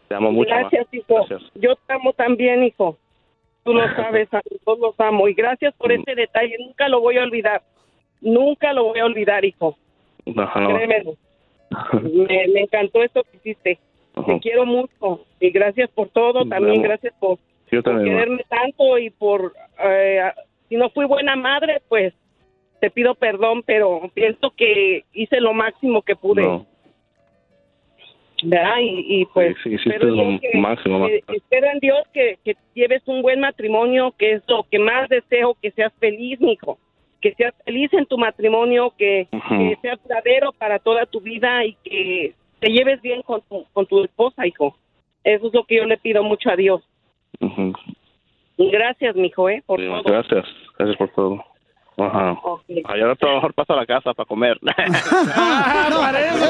Te 0.10 0.16
amo 0.16 0.34
mucho. 0.34 0.50
ma. 0.50 0.60
Gracias, 0.64 0.94
hijo. 0.94 1.26
Yo 1.56 1.76
te 1.76 1.94
amo 1.94 2.12
también, 2.12 2.66
hijo. 2.66 2.98
Tú 3.64 3.74
lo 3.74 3.88
sabes, 3.96 4.28
a 4.34 4.42
todos 4.66 4.80
los 4.80 5.00
amo. 5.00 5.30
Y 5.30 5.34
gracias 5.34 5.74
por 5.76 5.94
este 5.94 6.14
detalle. 6.14 6.58
Nunca 6.60 6.90
lo 6.90 7.00
voy 7.00 7.18
a 7.20 7.24
olvidar. 7.24 7.62
Nunca 8.20 8.74
lo 8.74 8.84
voy 8.84 9.00
a 9.00 9.06
olvidar, 9.06 9.46
hijo. 9.46 9.78
Créemelo. 10.26 11.14
Me, 12.02 12.48
me 12.50 12.62
encantó 12.62 13.02
esto 13.02 13.24
que 13.24 13.38
hiciste. 13.38 13.80
Te 14.26 14.40
quiero 14.42 14.66
mucho. 14.66 15.22
Y 15.40 15.52
gracias 15.52 15.90
por 15.92 16.10
todo. 16.10 16.46
También 16.50 16.82
gracias 16.82 17.14
por, 17.18 17.38
Yo 17.72 17.82
por 17.82 17.94
también, 17.94 18.14
ma. 18.16 18.22
quererme 18.22 18.44
tanto 18.50 18.98
y 18.98 19.10
por... 19.10 19.54
eh, 19.82 20.32
si 20.70 20.76
no 20.76 20.90
fui 20.90 21.06
buena 21.06 21.36
madre, 21.36 21.82
pues 21.90 22.14
te 22.80 22.90
pido 22.92 23.16
perdón, 23.16 23.64
pero 23.66 24.10
pienso 24.14 24.52
que 24.52 25.04
hice 25.14 25.40
lo 25.42 25.54
máximo 25.54 26.02
que 26.02 26.16
pude. 26.16 26.44
No. 26.44 26.66
¿verdad? 28.44 28.78
Y, 28.82 29.22
y 29.22 29.26
pues 29.26 29.56
Sí, 29.64 29.74
espero 29.74 30.10
lo 30.10 30.40
que- 30.40 30.58
máximo, 30.60 31.08
que- 31.08 31.24
espero 31.36 31.68
en 31.72 31.80
Dios 31.80 31.98
que, 32.14 32.38
que 32.46 32.56
lleves 32.76 33.02
un 33.08 33.24
buen 33.24 33.40
matrimonio, 33.40 34.14
que 34.18 34.34
es 34.34 34.44
lo 34.48 34.64
que 34.70 34.78
más 34.78 35.10
deseo, 35.10 35.56
que 35.60 35.72
seas 35.72 35.92
feliz, 36.00 36.40
mijo, 36.40 36.78
que 37.20 37.34
seas 37.34 37.56
feliz 37.66 37.92
en 37.94 38.06
tu 38.06 38.18
matrimonio, 38.18 38.94
que, 38.96 39.28
Ujú. 39.32 39.70
que 39.70 39.78
seas 39.82 40.00
duradero 40.04 40.52
para 40.54 40.78
toda 40.78 41.08
tu 41.08 41.20
vida 41.20 41.66
y 41.66 41.74
que 41.84 42.36
te 42.60 42.70
lleves 42.72 43.02
bien 43.02 43.24
con 43.24 43.42
tu, 43.42 43.66
con 43.74 43.88
tu 43.88 44.04
esposa, 44.04 44.46
hijo. 44.46 44.78
Eso 45.24 45.48
es 45.48 45.54
lo 45.54 45.64
que 45.64 45.78
yo 45.78 45.86
le 45.86 45.98
pido 45.98 46.22
mucho 46.24 46.52
a 46.52 46.56
Dios. 46.56 46.84
Y 47.40 47.46
gracias, 48.58 49.16
mijo, 49.16 49.50
¿eh? 49.50 49.64
Por 49.66 49.80
Sí, 49.80 49.86
todo. 49.88 50.04
Gracias, 50.04 50.46
gracias 50.78 50.98
por 50.98 51.10
todo. 51.10 51.44
Ajá. 52.00 52.34
Ok. 52.44 52.62
Ay, 52.70 53.02
ahora 53.02 53.18
a 53.20 53.26
lo 53.26 53.36
mejor 53.36 53.54
paso 53.56 53.74
a 53.74 53.78
la 53.78 53.86
casa 53.88 54.14
para 54.14 54.28
comer. 54.28 54.58
No, 55.90 56.08
es, 56.08 56.40
lo, 56.40 56.46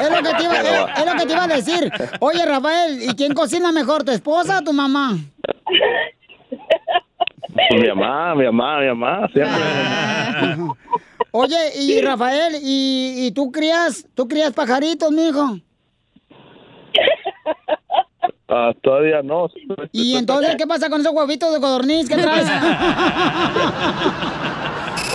es 0.00 0.10
lo 0.10 0.16
que 0.28 0.34
te 0.36 0.42
iba, 0.44 0.54
es- 0.60 0.98
es 0.98 1.06
lo 1.06 1.12
que 1.18 1.26
te 1.26 1.32
iba 1.32 1.44
a 1.44 1.48
decir. 1.48 1.90
Oye, 2.20 2.44
Rafael, 2.46 3.02
¿y 3.02 3.14
quién 3.14 3.32
cocina 3.34 3.70
mejor, 3.70 4.02
tu 4.04 4.10
esposa 4.12 4.58
o 4.58 4.64
tu 4.64 4.72
mamá? 4.72 5.12
mi 7.70 7.88
mamá, 7.88 8.34
mi 8.34 8.44
mamá, 8.46 8.80
mi 8.80 8.86
mamá, 8.88 9.28
siempre. 9.32 9.54
Oye, 11.34 11.56
y 11.80 12.00
Rafael, 12.02 12.56
¿y, 12.62 13.26
y 13.26 13.32
tú 13.32 13.50
crías, 13.52 14.06
tú 14.14 14.26
crías 14.28 14.52
pajaritos, 14.52 15.10
mijo? 15.12 15.58
Ah, 18.54 18.74
todavía 18.82 19.22
no. 19.22 19.48
¿Y 19.92 20.14
entonces 20.14 20.56
qué 20.56 20.66
pasa 20.66 20.90
con 20.90 21.00
esos 21.00 21.14
huevitos 21.14 21.54
de 21.54 21.60
codorniz 21.60 22.06
que 22.06 22.16
traes? 22.16 22.46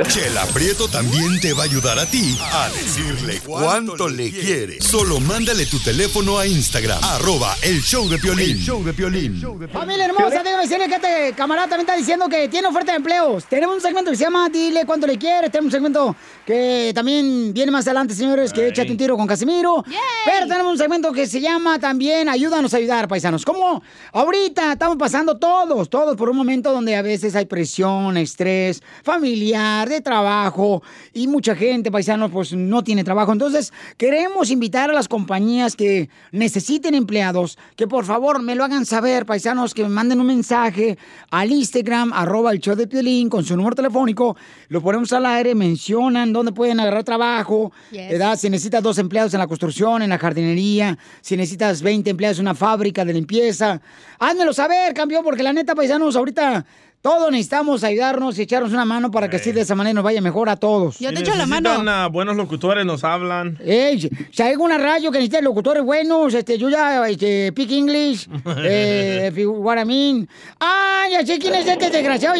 Chela 0.05 0.45
Prieto 0.53 0.87
también 0.87 1.39
te 1.39 1.53
va 1.53 1.63
a 1.63 1.65
ayudar 1.65 1.97
a 1.97 2.05
ti 2.05 2.37
a 2.39 2.69
decirle 2.69 3.41
cuánto 3.43 4.07
le 4.07 4.29
quiere. 4.29 4.79
Solo 4.79 5.19
mándale 5.19 5.65
tu 5.65 5.79
teléfono 5.79 6.37
a 6.37 6.45
Instagram, 6.45 7.03
arroba 7.03 7.55
el 7.63 7.81
show 7.81 8.07
de 8.07 8.19
Piolín. 8.19 8.51
El 8.51 8.59
show 8.59 8.83
de 8.83 8.93
Piolín. 8.93 9.41
Familia 9.73 10.05
hermosa, 10.05 10.43
déjame 10.43 10.63
decirle 10.63 10.87
que 10.87 10.95
este 10.95 11.33
camarada 11.35 11.67
también 11.67 11.87
está 11.87 11.97
diciendo 11.97 12.29
que 12.29 12.47
tiene 12.47 12.67
oferta 12.67 12.91
de 12.91 12.97
empleos. 12.97 13.45
Tenemos 13.45 13.75
un 13.75 13.81
segmento 13.81 14.11
que 14.11 14.17
se 14.17 14.23
llama 14.23 14.47
Dile 14.49 14.85
cuánto 14.85 15.07
le 15.07 15.17
quieres. 15.17 15.51
Tenemos 15.51 15.65
un 15.65 15.71
segmento 15.71 16.15
que 16.45 16.91
también 16.93 17.51
viene 17.53 17.71
más 17.71 17.87
adelante, 17.87 18.13
señores, 18.13 18.53
que 18.53 18.67
échate 18.67 18.91
un 18.91 18.97
tiro 18.97 19.17
con 19.17 19.25
Casimiro. 19.25 19.83
Pero 20.25 20.47
tenemos 20.47 20.73
un 20.73 20.77
segmento 20.77 21.11
que 21.11 21.25
se 21.25 21.41
llama 21.41 21.79
también 21.79 22.29
Ayúdanos 22.29 22.71
a 22.75 22.77
ayudar, 22.77 23.07
paisanos. 23.07 23.43
Como 23.43 23.81
ahorita 24.13 24.73
estamos 24.73 24.97
pasando 24.97 25.37
todos, 25.37 25.89
todos 25.89 26.15
por 26.15 26.29
un 26.29 26.37
momento 26.37 26.71
donde 26.71 26.95
a 26.95 27.01
veces 27.01 27.35
hay 27.35 27.45
presión, 27.45 28.15
estrés 28.15 28.83
familiar, 29.03 29.86
de 29.87 30.01
trabajo 30.01 30.81
y 31.13 31.27
mucha 31.27 31.55
gente, 31.55 31.91
paisanos, 31.91 32.31
pues 32.31 32.53
no 32.53 32.83
tiene 32.83 33.03
trabajo. 33.03 33.31
Entonces, 33.31 33.71
queremos 33.97 34.51
invitar 34.51 34.89
a 34.89 34.93
las 34.93 35.07
compañías 35.07 35.75
que 35.75 36.09
necesiten 36.31 36.95
empleados 36.95 37.57
que 37.75 37.87
por 37.87 38.05
favor 38.05 38.41
me 38.41 38.55
lo 38.55 38.63
hagan 38.63 38.85
saber, 38.85 39.25
paisanos, 39.25 39.73
que 39.73 39.83
me 39.83 39.89
manden 39.89 40.19
un 40.19 40.27
mensaje 40.27 40.97
al 41.31 41.51
Instagram, 41.51 42.13
arroba 42.13 42.51
el 42.51 42.59
show 42.59 42.75
de 42.75 42.87
Piolín, 42.87 43.29
con 43.29 43.43
su 43.43 43.55
número 43.55 43.75
telefónico, 43.75 44.35
lo 44.69 44.81
ponemos 44.81 45.11
al 45.13 45.25
aire, 45.25 45.55
mencionan 45.55 46.33
dónde 46.33 46.51
pueden 46.51 46.79
agarrar 46.79 47.03
trabajo, 47.03 47.71
Yes. 47.91 48.09
¿verdad? 48.09 48.37
Si 48.37 48.49
necesitas 48.49 48.83
dos 48.83 48.97
empleados 48.97 49.33
en 49.33 49.39
la 49.39 49.47
construcción, 49.47 50.01
en 50.01 50.09
la 50.09 50.17
jardinería, 50.17 50.97
si 51.21 51.37
necesitas 51.37 51.81
20 51.81 52.09
empleados 52.09 52.39
en 52.39 52.43
una 52.43 52.55
fábrica 52.55 53.05
de 53.05 53.13
limpieza, 53.13 53.81
házmelo 54.19 54.53
saber, 54.53 54.93
campeón, 54.93 55.23
porque 55.23 55.43
la 55.43 55.53
neta, 55.53 55.75
paisanos, 55.75 56.15
ahorita 56.15 56.65
todos 57.07 57.31
necesitamos 57.31 57.85
ayudarnos 57.85 58.37
y 58.37 58.41
echarnos 58.41 58.73
una 58.73 58.83
mano 58.83 59.09
para 59.09 59.29
que 59.29 59.37
así 59.37 59.53
de 59.53 59.61
esa 59.61 59.75
manera 59.75 59.93
nos 59.93 60.03
vaya 60.03 60.19
mejor 60.19 60.49
a 60.49 60.57
todos. 60.57 60.97
Si 60.97 61.05
necesitan 61.05 61.87
a 61.87 62.07
buenos 62.07 62.35
locutores, 62.35 62.85
nos 62.85 63.05
hablan. 63.05 63.57
Ey, 63.63 64.09
si 64.29 64.43
hay 64.43 64.51
alguna 64.51 64.77
radio 64.77 65.09
que 65.09 65.19
necesite 65.19 65.41
locutores 65.41 65.83
buenos, 65.83 66.33
este, 66.33 66.57
yo 66.57 66.69
ya, 66.69 67.07
este, 67.07 67.53
Pick 67.53 67.71
English, 67.71 68.27
eh, 68.57 69.29
if 69.31 69.37
you 69.37 69.51
what 69.51 69.77
I 69.77 69.85
mean. 69.85 70.27
Ah, 70.59 71.05
ya 71.09 71.25
sé 71.25 71.39
quién 71.39 71.55
es 71.55 71.65
este 71.65 71.89
desgraciado, 71.89 72.35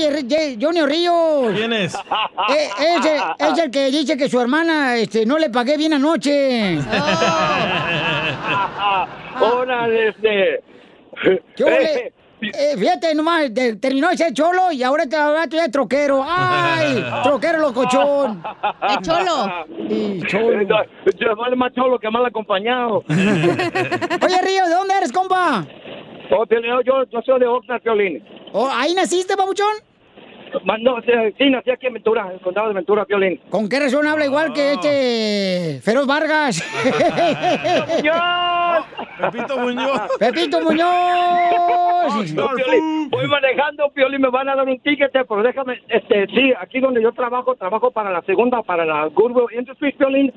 Johnny 0.59 0.81
Ríos. 0.81 1.53
¿Quién 1.55 1.71
es? 1.71 1.95
Eh, 2.49 2.69
es, 2.79 3.05
el, 3.05 3.21
es 3.39 3.57
el 3.59 3.71
que 3.71 3.91
dice 3.91 4.15
que 4.15 4.29
su 4.29 4.39
hermana, 4.39 4.95
este, 4.95 5.25
no 5.25 5.37
le 5.37 5.49
pagué 5.49 5.75
bien 5.77 5.93
anoche. 5.93 6.77
Ahora, 9.35 9.87
este. 9.89 10.61
¿Qué 11.55 11.63
ole? 11.63 12.13
Eh, 12.41 12.75
fíjate 12.77 13.15
nomás, 13.15 13.51
de- 13.53 13.75
terminó 13.77 14.09
ese 14.11 14.31
cholo 14.33 14.71
y 14.71 14.83
ahora 14.83 15.07
te 15.07 15.15
ahora 15.15 15.47
tú 15.47 15.55
ya 15.55 15.65
es 15.65 15.71
troquero. 15.71 16.23
¡Ay! 16.25 17.03
Troquero 17.23 17.59
locochón. 17.59 18.43
¡El 18.89 19.01
cholo! 19.01 19.65
Y 19.89 20.21
cholo. 20.27 20.61
Yo 21.19 21.35
vale 21.35 21.55
más 21.55 21.73
cholo 21.73 21.97
que 21.99 22.09
mal 22.09 22.25
acompañado. 22.25 23.03
Oye, 23.09 24.41
Río, 24.43 24.65
¿de 24.67 24.73
dónde 24.75 24.93
eres, 24.97 25.11
compa? 25.11 25.65
Oh, 26.29 26.43
yo, 26.85 27.03
yo 27.09 27.21
soy 27.25 27.39
de 27.39 27.47
Oxnard, 27.47 27.81
Piolín. 27.81 28.23
Oh, 28.53 28.69
¿Ahí 28.71 28.93
naciste, 28.93 29.35
babuchón? 29.35 29.73
Ma- 30.63 30.77
No, 30.77 30.97
sí, 31.37 31.49
nací 31.49 31.69
aquí 31.71 31.87
en 31.87 31.93
Ventura, 31.93 32.25
en 32.27 32.31
el 32.33 32.39
condado 32.39 32.67
de 32.69 32.73
Ventura, 32.75 33.05
Piolín. 33.05 33.39
¿Con 33.49 33.67
qué 33.69 33.79
razón 33.79 34.05
habla 34.07 34.25
igual 34.25 34.53
que 34.53 34.73
este 34.73 35.79
Feroz 35.83 36.05
Vargas? 36.07 36.63
Pepito 39.19 39.57
Muñoz. 39.59 40.01
Pepito 40.19 40.61
Muñoz. 40.61 42.33
No, 42.33 42.49
Piolín, 42.55 43.09
voy 43.09 43.27
manejando, 43.27 43.89
Piolín, 43.93 44.21
me 44.21 44.29
van 44.29 44.49
a 44.49 44.55
dar 44.55 44.67
un 44.67 44.79
ticket, 44.79 45.11
pero 45.11 45.43
déjame, 45.43 45.81
este, 45.89 46.27
sí, 46.27 46.53
aquí 46.59 46.79
donde 46.79 47.01
yo 47.01 47.11
trabajo, 47.13 47.55
trabajo 47.55 47.91
para 47.91 48.11
la 48.11 48.21
segunda, 48.23 48.61
para 48.63 48.85
la 48.85 49.05
Goodwill 49.07 49.57
Industries, 49.57 49.95
Piolín. 49.95 50.31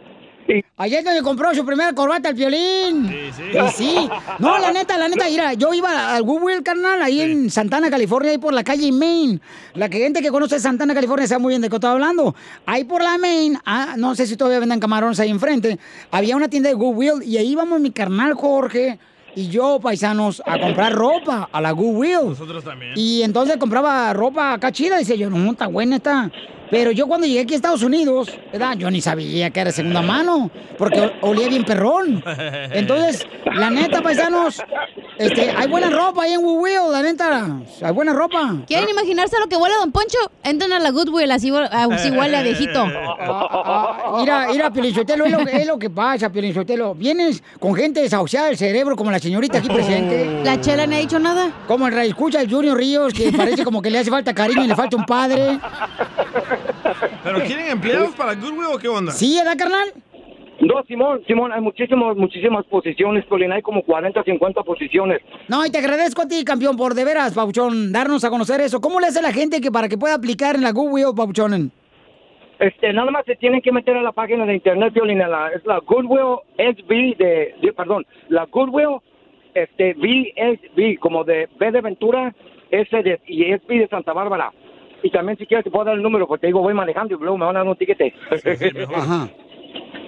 Ayer 0.77 0.99
es 1.01 1.05
donde 1.05 1.23
compró 1.23 1.55
su 1.55 1.65
primera 1.65 1.93
corbata 1.93 2.31
el 2.31 2.35
violín. 2.35 3.09
Sí, 3.09 3.31
sí. 3.37 3.43
Y 3.57 3.69
sí. 3.73 4.09
No, 4.39 4.59
la 4.59 4.73
neta, 4.73 4.99
la 4.99 5.09
neta, 5.09 5.27
mira, 5.29 5.55
yo 5.55 5.73
iba 5.75 6.15
al 6.15 6.23
Goodwill, 6.23 6.63
carnal, 6.63 7.03
ahí 7.03 7.21
en 7.21 7.51
Santana, 7.51 7.91
California, 7.91 8.33
ahí 8.33 8.39
por 8.39 8.53
la 8.53 8.65
calle 8.65 8.91
Main. 8.93 9.41
La 9.75 9.89
que 9.89 9.99
gente 9.99 10.23
que 10.23 10.31
conoce 10.31 10.59
Santana, 10.59 10.95
California, 10.95 11.27
sabe 11.27 11.43
muy 11.43 11.53
bien 11.53 11.63
de 11.63 11.69
qué 11.69 11.77
estoy 11.77 11.91
hablando. 11.91 12.35
Ahí 12.67 12.85
por 12.85 13.03
la 13.03 13.19
Main, 13.19 13.59
ah, 13.65 13.95
no 13.97 14.15
sé 14.15 14.27
si 14.27 14.37
todavía 14.37 14.61
venden 14.61 14.81
camarones 14.81 15.21
ahí 15.21 15.31
enfrente, 15.31 15.79
había 16.11 16.37
una 16.37 16.49
tienda 16.49 16.69
de 16.69 16.75
Goodwill 16.75 17.23
y 17.25 17.37
ahí 17.37 17.53
íbamos 17.53 17.81
mi 17.81 17.91
carnal 17.91 18.35
Jorge 18.35 18.99
y 19.35 19.49
yo, 19.49 19.79
paisanos, 19.81 20.43
a 20.45 20.59
comprar 20.59 20.93
ropa 20.93 21.49
a 21.53 21.61
la 21.61 21.71
Goodwill. 21.71 22.31
Nosotros 22.31 22.65
también. 22.65 22.93
Y 22.97 23.23
entonces 23.23 23.57
compraba 23.59 24.13
ropa 24.13 24.55
acá 24.55 24.73
chida. 24.73 24.99
Dice 24.99 25.17
yo, 25.17 25.31
no, 25.31 25.53
está 25.53 25.67
buena 25.67 25.97
esta. 25.97 26.31
Pero 26.71 26.93
yo 26.93 27.07
cuando 27.07 27.27
llegué 27.27 27.41
aquí 27.41 27.55
a 27.55 27.57
Estados 27.57 27.83
Unidos, 27.83 28.31
¿verdad? 28.53 28.77
Yo 28.77 28.91
ni 28.91 29.01
sabía 29.01 29.51
que 29.51 29.61
era 29.61 29.73
segunda 29.73 30.03
mano, 30.03 30.51
porque 30.79 31.13
olía 31.21 31.49
bien 31.49 31.65
perrón. 31.65 32.23
Entonces, 32.73 33.27
la 33.45 33.71
neta, 33.71 34.01
paisanos, 34.03 34.63
este, 35.19 35.51
hay 35.51 35.69
buena 35.69 35.91
ropa 35.91 36.23
ahí 36.23 36.33
en 36.33 36.43
Goodwill, 36.43 36.93
la 36.93 37.03
neta. 37.03 37.61
Hay 37.83 37.93
buena 37.93 38.13
ropa. 38.13 38.57
¿Quieren 38.67 38.89
imaginarse 38.89 39.37
lo 39.41 39.49
que 39.49 39.57
huele 39.57 39.75
Don 39.77 39.93
Poncho? 39.93 40.19
Entran 40.45 40.73
a 40.73 40.79
la 40.79 40.91
Goodwill, 40.91 41.31
así, 41.31 41.53
así 41.71 42.11
huele 42.11 42.37
a 42.37 42.43
viejito. 42.43 42.87
Mira, 42.87 44.49
mira, 44.51 44.71
Piolinsotelo, 44.73 45.27
es 45.27 45.33
lo, 45.33 45.41
es 45.41 45.67
lo 45.67 45.79
que 45.79 45.91
pasa, 45.91 46.31
Piolinsotelo. 46.31 46.95
Vienes 46.95 47.43
con 47.59 47.75
gente 47.75 48.01
desahuciada 48.01 48.47
del 48.47 48.57
cerebro, 48.57 48.97
como 48.97 49.11
la 49.11 49.19
señorita 49.19 49.59
aquí 49.59 49.69
presente. 49.69 50.41
¿La 50.45 50.61
chela 50.61 50.87
no 50.87 50.95
ha 50.95 50.99
dicho 50.99 51.19
nada? 51.19 51.51
Como 51.67 51.87
el 51.89 51.99
escucha 51.99 52.41
el 52.41 52.51
Junior 52.51 52.77
Ríos, 52.77 53.13
que 53.13 53.33
parece 53.33 53.65
como 53.65 53.83
que 53.83 53.91
le 53.91 53.99
hace 53.99 54.11
falta 54.11 54.33
cariño 54.33 54.65
y 54.65 54.69
le 54.69 54.77
falta 54.77 54.97
un 54.97 55.05
padre. 55.05 55.59
¿Pero 57.25 57.39
quieren 57.41 57.67
empleados 57.71 58.15
para 58.15 58.35
Goodwill 58.35 58.67
o 58.75 58.79
qué 58.79 58.89
onda? 58.89 59.13
¿Sí, 59.13 59.39
edad, 59.39 59.57
carnal? 59.57 59.93
No, 60.61 60.83
Simón, 60.87 61.23
Simón, 61.27 61.53
hay 61.53 61.61
muchísimas, 61.63 62.17
muchísimas 62.17 62.67
posiciones, 62.67 63.25
Piolín, 63.25 63.51
hay 63.51 63.63
como 63.63 63.83
40, 63.83 64.23
50 64.23 64.63
posiciones. 64.63 65.23
No, 65.49 65.65
y 65.65 65.71
te 65.71 65.79
agradezco 65.79 66.23
a 66.23 66.29
ti, 66.29 66.45
campeón, 66.45 66.77
por 66.77 66.93
de 66.95 67.05
veras, 67.05 67.33
Pauchón, 67.35 67.93
darnos 67.93 68.25
a 68.25 68.31
conocer 68.31 68.61
eso. 68.61 68.79
¿Cómo 68.81 69.01
le 69.01 69.07
hace 69.07 69.23
la 69.23 69.33
gente 69.33 69.61
que 69.63 69.71
para 69.71 69.89
que 69.89 69.97
pueda 69.97 70.15
aplicar 70.15 70.57
en 70.57 70.63
la 70.63 70.73
Goodwill, 70.73 71.15
Pauchón? 71.17 71.73
Este, 72.59 72.93
nada 72.93 73.11
más 73.11 73.25
se 73.25 73.37
tienen 73.37 73.63
que 73.63 73.73
meter 73.73 73.97
a 73.97 74.03
la 74.03 74.13
página 74.13 74.45
de 74.45 74.53
internet, 74.55 74.93
Piolín, 74.93 75.23
a 75.23 75.29
la, 75.29 75.49
es 75.49 75.65
la 75.65 75.79
Goodwill 75.79 76.41
SB 76.59 77.17
de, 77.17 77.55
de- 77.63 77.73
perdón, 77.73 78.07
la 78.29 78.45
Goodwill, 78.45 78.99
este, 79.55 79.95
VSB, 79.95 80.99
como 81.01 81.25
de 81.25 81.49
B 81.59 81.71
de 81.73 81.81
Ventura, 81.81 82.35
S 82.71 83.03
de, 83.03 83.19
y 83.27 83.45
SB 83.55 83.79
de 83.79 83.89
Santa 83.89 84.13
Bárbara. 84.13 84.53
Y 85.03 85.11
también 85.11 85.39
si 85.39 85.47
quieres 85.47 85.65
te 85.65 85.71
puedo 85.71 85.85
dar 85.85 85.97
el 85.97 86.03
número, 86.03 86.27
porque 86.27 86.43
te 86.43 86.47
digo, 86.49 86.61
voy 86.61 86.75
manejando 86.75 87.15
y 87.15 87.19
luego 87.19 87.39
me 87.39 87.47
van 87.47 87.57
a 87.57 87.61
dar 87.61 87.69
un 87.69 87.77
tiquete. 87.77 88.13
Ajá. 88.95 89.29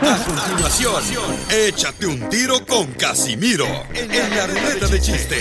A 0.03 0.17
continuación, 0.25 1.03
échate 1.51 2.07
un 2.07 2.29
tiro 2.31 2.65
con 2.67 2.87
Casimiro 2.95 3.67
en 3.95 4.37
la 4.37 4.47
ruleta 4.47 4.87
de 4.87 5.01
chiste. 5.01 5.37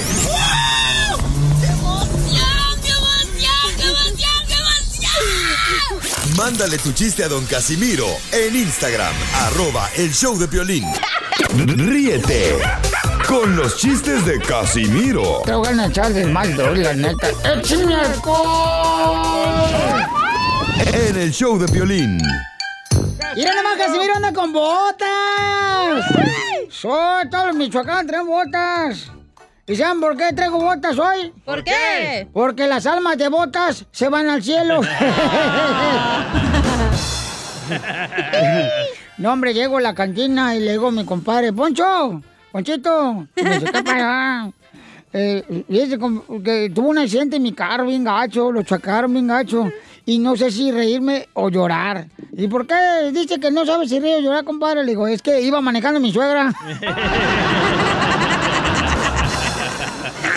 Mándale 6.37 6.77
tu 6.77 6.91
chiste 6.93 7.23
a 7.23 7.27
don 7.27 7.45
Casimiro 7.45 8.05
en 8.31 8.55
Instagram, 8.55 9.13
arroba 9.41 9.89
el 9.97 10.13
show 10.13 10.37
de 10.37 10.47
violín. 10.47 10.85
Ríete 11.65 12.57
con 13.27 13.55
los 13.55 13.77
chistes 13.77 14.25
de 14.25 14.39
Casimiro 14.39 15.41
Te 15.45 15.53
voy 15.53 15.67
a 15.67 15.85
echar 15.85 16.13
de 16.13 16.25
mal, 16.27 16.55
la 16.81 16.93
neta. 16.93 17.29
¡Échame 17.43 17.95
alcohol! 17.95 19.21
en 20.93 21.17
el 21.17 21.31
show 21.31 21.57
de 21.57 21.71
violín. 21.71 22.17
Mira 23.35 23.53
nomás, 23.55 23.77
Casimiro 23.77 24.15
anda 24.15 24.33
con 24.33 24.51
botas. 24.53 26.05
Soy 26.69 27.29
todos 27.29 27.47
los 27.47 27.55
Michoacán 27.55 28.07
traen 28.07 28.27
botas. 28.27 29.11
¿Y 29.67 29.75
saben 29.75 30.01
por 30.01 30.17
qué 30.17 30.33
traigo 30.33 30.57
botas 30.59 30.97
hoy? 30.97 31.31
¿Por 31.45 31.63
qué? 31.63 32.27
Porque 32.33 32.67
las 32.67 32.85
almas 32.85 33.17
de 33.17 33.29
botas 33.29 33.85
se 33.91 34.09
van 34.09 34.27
al 34.29 34.43
cielo. 34.43 34.81
no, 39.17 39.31
hombre, 39.33 39.53
llego 39.53 39.77
a 39.77 39.81
la 39.81 39.93
cantina 39.93 40.55
y 40.55 40.59
le 40.59 40.71
digo 40.73 40.87
a 40.87 40.91
mi 40.91 41.05
compadre, 41.05 41.53
Poncho, 41.53 42.21
Ponchito, 42.51 43.27
me 43.35 43.49
dice, 43.59 43.71
¿qué 43.71 43.83
pasa? 43.83 44.49
Eh, 45.13 45.97
com- 45.99 46.23
que 46.43 46.69
tuvo 46.73 46.89
un 46.89 46.97
accidente 46.97 47.35
en 47.37 47.43
mi 47.43 47.53
carro 47.53 47.85
bien 47.85 48.03
gacho, 48.03 48.51
lo 48.51 48.63
chocaron 48.63 49.13
bien 49.13 49.27
gacho. 49.27 49.69
Y 50.05 50.17
no 50.17 50.35
sé 50.35 50.49
si 50.51 50.71
reírme 50.71 51.29
o 51.33 51.49
llorar. 51.49 52.07
¿Y 52.33 52.47
por 52.47 52.65
qué 52.65 52.75
dice 53.13 53.39
que 53.39 53.51
no 53.51 53.65
sabe 53.65 53.87
si 53.87 53.99
reír 53.99 54.15
o 54.17 54.19
llorar, 54.21 54.43
compadre? 54.43 54.83
Le 54.83 54.89
digo, 54.91 55.07
es 55.07 55.21
que 55.21 55.39
iba 55.41 55.61
manejando 55.61 55.99
mi 55.99 56.11
suegra. 56.11 56.51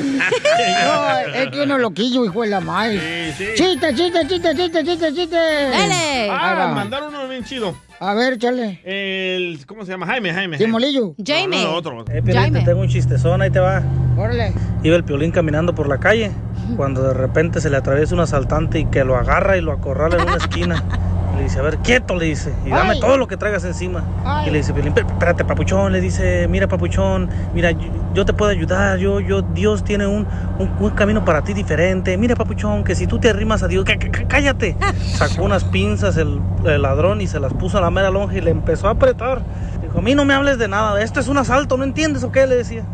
No, 0.85 1.19
es 1.35 1.49
que 1.51 1.63
uno 1.63 1.79
loquillo, 1.79 2.25
hijo 2.25 2.43
de 2.43 2.49
la 2.49 2.61
madre. 2.61 3.33
Sí, 3.37 3.45
sí. 3.45 3.51
Chiste, 3.57 3.95
chiste, 3.95 4.27
chiste, 4.29 4.55
chiste, 4.57 4.85
chiste, 4.85 5.15
chiste. 5.15 5.37
Ahí 5.39 6.29
Ah, 6.31 6.73
mandaron 6.75 7.15
uno 7.15 7.29
bien 7.29 7.45
chido. 7.45 7.75
A 8.01 8.15
ver, 8.15 8.39
chale. 8.39 8.81
El, 8.85 9.65
¿Cómo 9.67 9.85
se 9.85 9.93
llama? 9.93 10.07
Jaime, 10.07 10.33
Jaime. 10.33 10.59
Sí, 10.59 10.67
Molillo. 10.67 11.15
No, 11.17 11.49
no, 11.49 11.71
otro. 11.75 11.99
otro. 11.99 12.15
Eh, 12.15 12.23
Piolín, 12.23 12.53
te 12.53 12.61
tengo 12.63 12.81
un 12.81 12.89
chistezón, 12.89 13.43
ahí 13.43 13.51
te 13.51 13.61
va. 13.61 13.83
Órale. 14.17 14.53
Iba 14.83 14.97
el 14.97 15.05
Piolín 15.05 15.31
caminando 15.31 15.75
por 15.75 15.89
la 15.89 15.99
calle, 15.99 16.31
cuando 16.77 17.03
de 17.03 17.15
repente 17.15 17.61
se 17.61 17.71
le 17.71 17.77
atraviesa 17.77 18.15
un 18.15 18.21
asaltante 18.21 18.81
y 18.81 18.87
que 18.87 19.05
lo 19.05 19.17
agarra 19.17 19.57
y 19.57 19.61
lo 19.61 19.73
acorrala 19.73 20.17
en 20.17 20.23
una 20.23 20.37
esquina. 20.37 20.83
Le 21.37 21.43
dice, 21.43 21.59
a 21.59 21.63
ver, 21.63 21.79
quieto, 21.79 22.15
le 22.15 22.27
dice, 22.27 22.53
y 22.65 22.71
dame 22.71 22.93
Ay. 22.93 23.01
todo 23.01 23.17
lo 23.17 23.27
que 23.27 23.37
traigas 23.37 23.65
encima. 23.65 24.05
Ay. 24.25 24.49
Y 24.49 24.51
le 24.51 24.59
dice, 24.59 24.73
Piolín, 24.73 24.93
"Pero, 24.95 25.07
espérate, 25.09 25.45
papuchón, 25.45 25.93
le 25.93 26.01
dice, 26.01 26.47
mira, 26.49 26.69
papuchón, 26.69 27.29
mira, 27.55 27.73
yo, 27.73 27.89
yo 28.15 28.25
te 28.25 28.33
puedo 28.33 28.51
ayudar, 28.51 28.99
yo, 28.99 29.19
yo, 29.21 29.43
Dios 29.43 29.83
tiene 29.85 30.07
un, 30.07 30.27
un, 30.59 30.71
un 30.79 30.91
camino 30.91 31.25
para 31.25 31.43
ti 31.43 31.53
diferente. 31.53 32.17
Mira, 32.17 32.37
papuchón, 32.37 32.85
que 32.85 32.95
si 32.95 33.07
tú 33.07 33.19
te 33.19 33.29
arrimas 33.31 33.63
a 33.63 33.69
Dios, 33.69 33.85
cá- 33.85 33.99
cá- 33.99 34.27
cállate. 34.29 34.77
Sacó 35.15 35.43
unas 35.45 35.65
pinzas 35.65 36.17
el, 36.17 36.41
el 36.65 36.83
ladrón 36.83 37.21
y 37.21 37.27
se 37.27 37.41
las 37.41 37.53
puso 37.53 37.79
a 37.79 37.81
la 37.81 37.91
mera 37.91 38.11
lonja 38.11 38.37
y 38.37 38.41
le 38.41 38.51
empezó 38.51 38.87
a 38.89 38.93
apretar. 38.93 39.43
Dijo, 39.83 39.99
a 39.99 40.03
mí 40.03 40.15
no 40.15 40.25
me 40.25 40.35
hables 40.35 40.59
de 40.59 40.69
nada, 40.69 41.01
esto 41.03 41.19
es 41.21 41.29
un 41.29 41.39
asalto, 41.39 41.77
¿no 41.77 41.85
entiendes 41.85 42.23
o 42.25 42.31
qué? 42.33 42.47
Le 42.47 42.55
decía. 42.57 42.85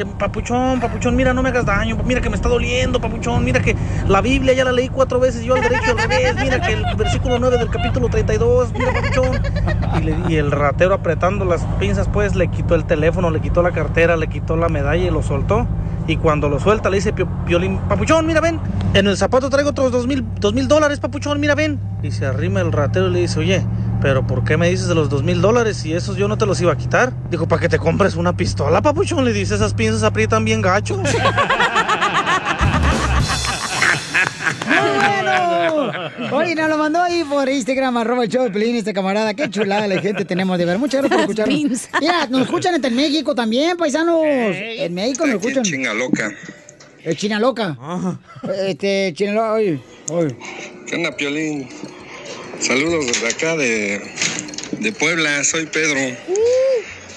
"Eh, 0.00 0.06
Papuchón, 0.18 0.80
papuchón, 0.80 1.14
mira, 1.14 1.34
no 1.34 1.42
me 1.42 1.50
hagas 1.50 1.66
daño. 1.66 1.96
Mira 2.04 2.20
que 2.20 2.30
me 2.30 2.36
está 2.36 2.48
doliendo, 2.48 3.00
papuchón. 3.00 3.44
Mira 3.44 3.60
que 3.60 3.76
la 4.08 4.20
Biblia 4.20 4.54
ya 4.54 4.64
la 4.64 4.72
leí 4.72 4.88
cuatro 4.88 5.20
veces, 5.20 5.42
yo 5.44 5.54
al 5.54 5.60
derecho 5.60 5.90
al 5.92 5.98
revés. 5.98 6.34
Mira 6.40 6.60
que 6.60 6.72
el 6.72 6.84
versículo 6.96 7.38
9 7.38 7.58
del 7.58 7.70
capítulo 7.70 8.08
32. 8.08 8.72
Mira, 8.72 8.92
papuchón. 8.92 9.40
Y, 10.28 10.32
y 10.32 10.36
el 10.36 10.50
ratero 10.50 10.94
apretando 10.94 11.44
las 11.44 11.62
pinzas, 11.78 12.08
pues 12.08 12.34
le 12.34 12.48
quitó 12.48 12.74
el 12.74 12.84
teléfono, 12.84 13.30
le 13.30 13.40
quitó 13.40 13.62
la 13.62 13.72
cartera, 13.72 14.16
le 14.16 14.28
quitó 14.28 14.56
la 14.56 14.68
medalla 14.68 15.04
y 15.04 15.10
lo 15.10 15.22
soltó. 15.22 15.66
Y 16.06 16.16
cuando 16.16 16.48
lo 16.48 16.58
suelta, 16.58 16.88
le 16.90 16.96
dice 16.96 17.12
papuchón, 17.12 18.26
mira, 18.26 18.40
ven. 18.40 18.58
En 18.94 19.06
el 19.06 19.16
zapato 19.16 19.50
traigo 19.50 19.70
otros 19.70 19.92
dos 19.92 20.06
mil, 20.06 20.24
dos 20.40 20.54
mil 20.54 20.66
dólares, 20.66 20.98
papuchón, 20.98 21.38
mira, 21.40 21.54
ven. 21.54 21.78
Y 22.02 22.10
se 22.10 22.26
arrima 22.26 22.60
el 22.60 22.72
ratero 22.72 23.08
y 23.08 23.12
le 23.12 23.20
dice, 23.20 23.38
oye, 23.38 23.62
pero 24.00 24.26
¿por 24.26 24.44
qué 24.44 24.56
me 24.56 24.70
dices 24.70 24.88
de 24.88 24.94
los 24.94 25.08
dos 25.08 25.22
mil 25.22 25.40
dólares 25.40 25.76
si 25.76 25.92
esos 25.92 26.16
yo 26.16 26.28
no 26.28 26.38
te 26.38 26.46
los 26.46 26.60
iba 26.60 26.72
a 26.72 26.76
quitar? 26.76 27.12
Dijo, 27.30 27.46
para 27.46 27.60
que 27.62 27.68
te 27.68 27.78
compres 27.78 28.16
una 28.16 28.36
pistola, 28.36 28.82
papuchón. 28.82 29.24
Le 29.24 29.32
dice, 29.32 29.54
esas 29.54 29.74
pinzas 29.74 30.02
aprietan 30.02 30.44
bien 30.44 30.62
gacho. 30.62 30.96
bueno! 34.66 35.90
Oye, 36.32 36.54
nos 36.54 36.68
lo 36.68 36.78
mandó 36.78 37.02
ahí 37.02 37.24
por 37.24 37.48
Instagram, 37.48 37.96
arroba 37.96 38.24
el 38.24 38.30
show 38.30 38.44
de 38.44 38.50
Pelín, 38.50 38.76
este 38.76 38.92
camarada. 38.92 39.34
Qué 39.34 39.50
chulada 39.50 39.86
la 39.86 40.00
gente 40.00 40.24
tenemos, 40.24 40.58
de 40.58 40.64
ver. 40.64 40.78
Muchas 40.78 41.02
gracias 41.02 41.26
por 41.26 41.30
escucharnos. 41.30 41.88
Mira, 42.00 42.26
nos 42.26 42.42
escuchan 42.42 42.74
hasta 42.74 42.88
en 42.88 42.96
México 42.96 43.34
también, 43.34 43.76
paisanos. 43.76 44.22
En 44.24 44.94
México 44.94 45.26
nos 45.26 45.36
escuchan. 45.36 45.64
Chinga 45.64 45.94
loca. 45.94 46.30
El 47.04 47.16
China 47.16 47.40
Loca. 47.40 47.76
Este, 48.66 49.12
China 49.14 49.32
Loca, 49.32 49.52
oye, 49.54 49.80
oye. 50.10 50.36
¿Qué 50.86 50.96
onda, 50.96 51.16
Piolín? 51.16 51.68
Saludos 52.60 53.06
desde 53.06 53.28
acá 53.28 53.56
de, 53.56 54.00
de 54.72 54.92
Puebla, 54.92 55.42
soy 55.44 55.66
Pedro. 55.66 55.98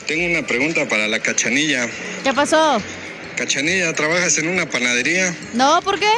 Tengo 0.07 0.25
una 0.37 0.45
pregunta 0.47 0.87
para 0.87 1.07
la 1.07 1.19
cachanilla. 1.19 1.87
¿Qué 2.23 2.33
pasó? 2.33 2.81
Cachanilla, 3.35 3.93
¿trabajas 3.93 4.37
en 4.37 4.47
una 4.47 4.69
panadería? 4.69 5.35
No, 5.53 5.81
¿por 5.81 5.99
qué? 5.99 6.11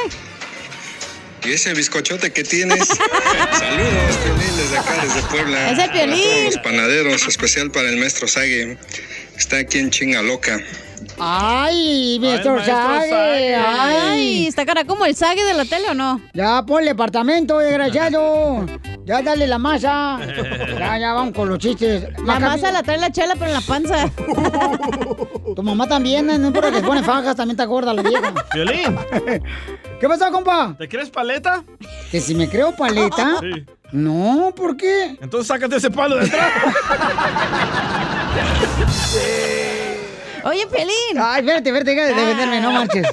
¿Y 1.44 1.52
ese 1.52 1.74
bizcochote 1.74 2.32
que 2.32 2.44
tienes? 2.44 2.88
Saludos, 2.88 4.16
Piolín, 4.24 4.56
desde 4.56 4.78
acá, 4.78 5.04
desde 5.04 5.22
Puebla. 5.28 5.70
Es 5.70 5.78
el 5.78 5.86
Para 5.90 5.92
todos 5.92 6.16
Piolín. 6.20 6.44
los 6.46 6.58
panaderos, 6.58 7.26
especial 7.28 7.70
para 7.70 7.88
el 7.88 7.96
maestro 7.98 8.26
Sague. 8.28 8.76
Está 9.36 9.58
aquí 9.58 9.78
en 9.78 9.90
Chinga 9.90 10.22
Loca. 10.22 10.60
Ay, 11.18 12.18
maestro 12.20 12.62
Sague. 12.64 13.54
Ay. 13.56 14.46
¿está 14.46 14.64
cara 14.66 14.84
como 14.84 15.04
el 15.06 15.14
Sague 15.16 15.44
de 15.44 15.54
la 15.54 15.64
tele 15.64 15.90
o 15.90 15.94
no? 15.94 16.20
Ya 16.34 16.62
ponle 16.64 16.90
apartamento, 16.90 17.58
desgraciado. 17.58 18.66
Ya 19.04 19.22
dale 19.22 19.46
la 19.46 19.58
masa. 19.58 20.18
Ya, 20.78 20.98
ya 20.98 21.12
vamos 21.14 21.34
con 21.34 21.48
los 21.48 21.58
chistes. 21.58 22.02
La 22.18 22.34
Maca- 22.38 22.48
masa 22.48 22.72
la 22.72 22.82
trae 22.82 22.98
la 22.98 23.10
chela, 23.12 23.34
pero 23.34 23.46
en 23.46 23.52
la 23.54 23.60
panza. 23.60 24.10
Tu 25.56 25.62
mamá 25.62 25.86
también, 25.88 26.26
no 26.26 26.34
importa 26.48 26.70
que 26.70 26.80
se 26.80 26.82
pone 26.82 27.02
fajas, 27.02 27.34
también 27.36 27.54
está 27.54 27.64
gorda 27.64 27.94
la 27.94 28.02
vieja. 28.02 28.34
Violín. 28.52 28.98
¿Qué 30.00 30.08
pasó, 30.08 30.30
compa? 30.30 30.74
¿Te 30.76 30.86
crees 30.88 31.08
paleta? 31.08 31.64
Que 32.10 32.20
si 32.20 32.34
me 32.34 32.48
creo 32.48 32.74
paleta. 32.76 33.36
Sí. 33.40 33.64
No, 33.92 34.52
¿por 34.56 34.76
qué? 34.76 35.16
Entonces 35.20 35.46
sácate 35.46 35.76
ese 35.76 35.90
palo 35.90 36.16
de 36.16 36.26
atrás. 36.26 36.52
Oye, 40.46 40.66
Pelín. 40.68 41.18
Ay, 41.20 41.40
espérate, 41.40 41.70
espérate, 41.70 41.90
deja 41.90 42.04
de 42.06 42.14
defenderme, 42.14 42.60
no 42.60 42.70
marches. 42.70 43.06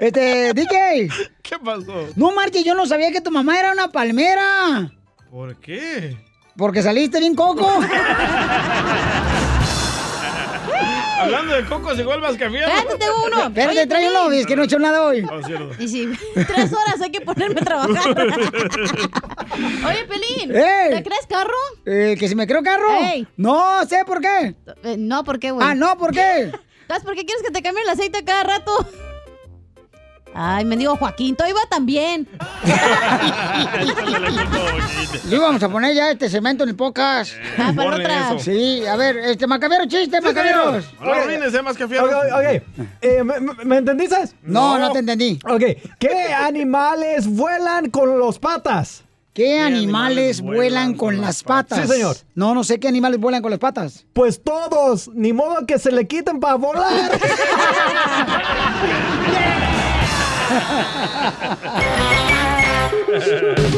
Este, 0.00 0.52
DJ. 0.54 1.08
¿Qué 1.42 1.58
pasó? 1.58 2.08
No 2.14 2.30
marches, 2.32 2.64
yo 2.64 2.74
no 2.74 2.86
sabía 2.86 3.10
que 3.10 3.20
tu 3.20 3.32
mamá 3.32 3.58
era 3.58 3.72
una 3.72 3.88
palmera. 3.88 4.92
¿Por 5.30 5.56
qué? 5.58 6.16
Porque 6.56 6.82
saliste 6.82 7.18
bien 7.18 7.34
coco. 7.34 7.68
Hablando 11.18 11.54
de 11.54 11.64
cocos, 11.64 11.98
igual 11.98 12.20
más 12.20 12.36
que 12.36 12.48
fierro. 12.48 12.68
Espérate, 12.68 12.98
tengo 12.98 13.24
uno. 13.26 13.42
Espérate, 13.48 13.78
Oye, 13.78 13.86
trae 13.86 14.08
uno, 14.10 14.30
es 14.32 14.46
que 14.46 14.54
no 14.54 14.62
he 14.62 14.64
hecho 14.66 14.78
nada 14.78 15.02
hoy. 15.02 15.26
Oh, 15.30 15.42
cierto. 15.42 15.70
Y 15.82 15.88
si 15.88 16.06
tres 16.34 16.72
horas 16.72 17.00
hay 17.02 17.10
que 17.10 17.20
ponerme 17.20 17.60
a 17.60 17.64
trabajar. 17.64 18.14
Oye, 19.86 20.04
Pelín, 20.06 20.54
¡Ey! 20.54 20.90
¿te 20.94 21.02
crees 21.02 21.26
carro? 21.28 21.56
Eh, 21.84 22.16
¿Que 22.18 22.28
si 22.28 22.34
me 22.34 22.46
creo 22.46 22.62
carro? 22.62 22.94
Ey. 23.00 23.26
No 23.36 23.84
sé 23.86 24.04
por 24.06 24.20
qué. 24.20 24.54
Eh, 24.84 24.96
no, 24.98 25.24
¿por 25.24 25.40
qué, 25.40 25.50
güey? 25.50 25.66
Ah, 25.66 25.74
no, 25.74 25.96
¿por 25.96 26.12
qué? 26.12 26.52
¿Sabes 26.88 27.02
por 27.04 27.14
qué 27.14 27.24
quieres 27.24 27.42
que 27.42 27.50
te 27.50 27.62
cambie 27.62 27.82
el 27.82 27.88
aceite 27.88 28.18
a 28.18 28.24
cada 28.24 28.44
rato? 28.44 28.72
Ay, 30.38 30.64
me 30.66 30.76
digo 30.76 30.96
Joaquín, 30.96 31.34
todo 31.34 31.48
iba 31.48 31.60
también. 31.70 32.28
Le 35.28 35.36
íbamos 35.36 35.62
a 35.62 35.68
poner 35.70 35.94
ya 35.94 36.10
este 36.10 36.28
cemento 36.28 36.64
en 36.64 36.70
el 36.70 36.76
podcast. 36.76 37.32
Ah, 37.58 37.72
para 37.74 37.96
otra. 37.96 38.26
eso. 38.34 38.38
Sí, 38.40 38.84
a 38.86 38.96
ver, 38.96 39.16
este 39.16 39.46
macabero 39.46 39.86
chiste, 39.86 40.20
macaberos. 40.20 40.84
No 41.00 41.14
eh, 41.14 41.62
más 41.62 41.76
que. 41.76 41.84
Ok, 41.84 41.92
ok. 41.92 42.62
Eh, 43.00 43.24
¿me, 43.24 43.40
me- 43.40 43.64
me 43.64 43.76
entendiste? 43.78 44.16
No, 44.42 44.78
no 44.78 44.92
te 44.92 44.98
entendí. 44.98 45.38
Ok. 45.48 45.62
¿Qué 45.98 46.32
animales 46.34 47.26
vuelan 47.26 47.88
con 47.90 48.18
los 48.18 48.38
patas? 48.38 49.04
¿Qué 49.36 49.60
animales 49.60 50.40
vuelan 50.40 50.94
con 50.94 51.20
las 51.20 51.42
patas? 51.42 51.82
Sí, 51.82 51.86
señor. 51.86 52.16
No, 52.34 52.54
no 52.54 52.64
sé 52.64 52.80
qué 52.80 52.88
animales 52.88 53.20
vuelan 53.20 53.42
con 53.42 53.50
las 53.50 53.60
patas. 53.60 54.06
Pues 54.14 54.42
todos. 54.42 55.10
Ni 55.12 55.34
modo 55.34 55.66
que 55.66 55.78
se 55.78 55.92
le 55.92 56.06
quiten 56.06 56.40
para 56.40 56.54
volar. 56.54 57.20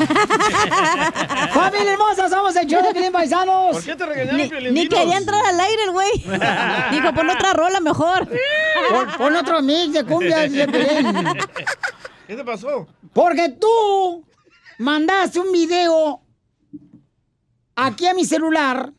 ¡Familia 1.52 1.92
hermosa! 1.92 2.28
Somos 2.28 2.56
el 2.56 2.66
show 2.66 2.82
de 2.82 2.92
Pilín 2.92 3.12
Paisanos. 3.12 3.72
¿Por 3.72 3.84
qué 3.84 3.96
te 3.96 4.06
regañaron, 4.06 4.36
Ni, 4.36 4.70
ni 4.70 4.88
quería 4.88 5.16
entrar 5.16 5.44
al 5.44 5.60
aire 5.60 5.84
el 5.84 5.90
güey. 5.90 6.10
Dijo, 6.90 7.12
pon 7.14 7.30
otra 7.30 7.52
rola 7.52 7.80
mejor. 7.80 8.28
Pon, 8.90 9.08
pon 9.18 9.36
otro 9.36 9.62
mix 9.62 9.92
de 9.92 10.04
cumbia. 10.04 10.48
¿Qué 12.26 12.36
te 12.36 12.44
pasó? 12.44 12.86
Porque 13.12 13.48
tú 13.50 14.24
mandaste 14.78 15.40
un 15.40 15.52
video 15.52 16.22
aquí 17.74 18.06
a 18.06 18.14
mi 18.14 18.24
celular 18.24 18.92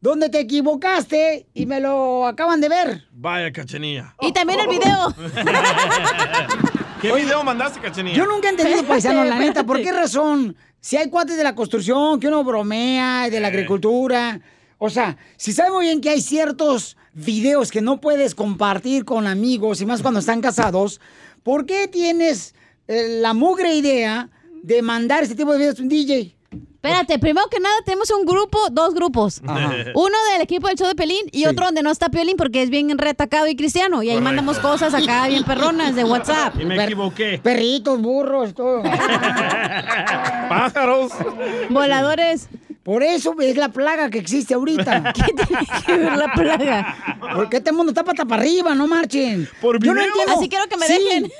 donde 0.00 0.28
te 0.28 0.40
equivocaste 0.40 1.46
y 1.54 1.64
me 1.66 1.80
lo 1.80 2.26
acaban 2.26 2.60
de 2.60 2.68
ver. 2.68 3.04
Vaya, 3.12 3.50
cachanilla. 3.50 4.14
Y 4.20 4.32
también 4.32 4.60
el 4.60 4.68
video. 4.68 5.14
¿Qué 7.04 7.12
video 7.12 7.44
mandaste, 7.44 7.80
cachanilla? 7.80 8.16
Yo 8.16 8.26
nunca 8.26 8.48
he 8.48 8.52
entendido, 8.52 8.82
paisano, 8.88 9.24
la 9.24 9.38
neta, 9.38 9.66
¿por 9.66 9.82
qué 9.82 9.92
razón? 9.92 10.56
Si 10.80 10.96
hay 10.96 11.10
cuates 11.10 11.36
de 11.36 11.44
la 11.44 11.54
construcción, 11.54 12.18
que 12.18 12.28
uno 12.28 12.42
bromea, 12.44 13.28
de 13.28 13.40
la 13.40 13.48
agricultura. 13.48 14.40
O 14.78 14.88
sea, 14.88 15.18
si 15.36 15.52
sabes 15.52 15.72
muy 15.72 15.84
bien 15.84 16.00
que 16.00 16.08
hay 16.08 16.22
ciertos 16.22 16.96
videos 17.12 17.70
que 17.70 17.82
no 17.82 18.00
puedes 18.00 18.34
compartir 18.34 19.04
con 19.04 19.26
amigos, 19.26 19.82
y 19.82 19.86
más 19.86 20.00
cuando 20.00 20.20
están 20.20 20.40
casados, 20.40 20.98
¿por 21.42 21.66
qué 21.66 21.88
tienes 21.88 22.54
eh, 22.88 23.18
la 23.20 23.34
mugre 23.34 23.74
idea 23.74 24.30
de 24.62 24.80
mandar 24.80 25.24
ese 25.24 25.34
tipo 25.34 25.52
de 25.52 25.58
videos 25.58 25.78
a 25.78 25.82
un 25.82 25.88
DJ? 25.90 26.33
Espérate, 26.74 27.18
primero 27.18 27.46
que 27.48 27.60
nada 27.60 27.74
tenemos 27.86 28.10
un 28.10 28.26
grupo, 28.26 28.58
dos 28.70 28.92
grupos. 28.94 29.40
Ajá. 29.46 29.70
Uno 29.94 30.16
del 30.32 30.42
equipo 30.42 30.68
del 30.68 30.76
show 30.76 30.86
de 30.86 30.94
Pelín 30.94 31.24
y 31.32 31.46
otro 31.46 31.64
donde 31.66 31.82
no 31.82 31.90
está 31.90 32.10
Pelín 32.10 32.36
porque 32.36 32.62
es 32.62 32.68
bien 32.70 32.96
retacado 32.98 33.46
y 33.46 33.56
cristiano. 33.56 34.02
Y 34.02 34.10
ahí 34.10 34.16
Correcto. 34.16 34.24
mandamos 34.24 34.58
cosas 34.58 34.92
acá 34.92 35.26
bien 35.28 35.44
perronas 35.44 35.94
de 35.94 36.04
WhatsApp. 36.04 36.54
Y 36.60 36.64
me 36.66 36.82
equivoqué. 36.84 37.40
Perritos, 37.42 38.00
burros, 38.02 38.52
todo. 38.54 38.82
Pájaros. 40.48 41.12
Voladores. 41.70 42.48
Por 42.82 43.02
eso 43.02 43.34
es 43.40 43.56
la 43.56 43.70
plaga 43.70 44.10
que 44.10 44.18
existe 44.18 44.52
ahorita. 44.52 45.12
¿Qué 45.14 45.22
tiene 45.32 45.66
que 45.86 45.96
ver 45.96 46.16
la 46.18 46.30
plaga? 46.32 47.16
Porque 47.34 47.56
este 47.56 47.72
mundo 47.72 47.92
está 47.92 48.04
pata 48.04 48.26
para 48.26 48.42
arriba, 48.42 48.74
no 48.74 48.86
marchen. 48.86 49.48
¿Por 49.62 49.82
Yo 49.82 49.94
no 49.94 50.02
entiendo. 50.02 50.34
Así 50.36 50.50
quiero 50.50 50.66
que 50.68 50.76
me 50.76 50.86
Sí. 50.86 50.92
dejen. 50.92 51.32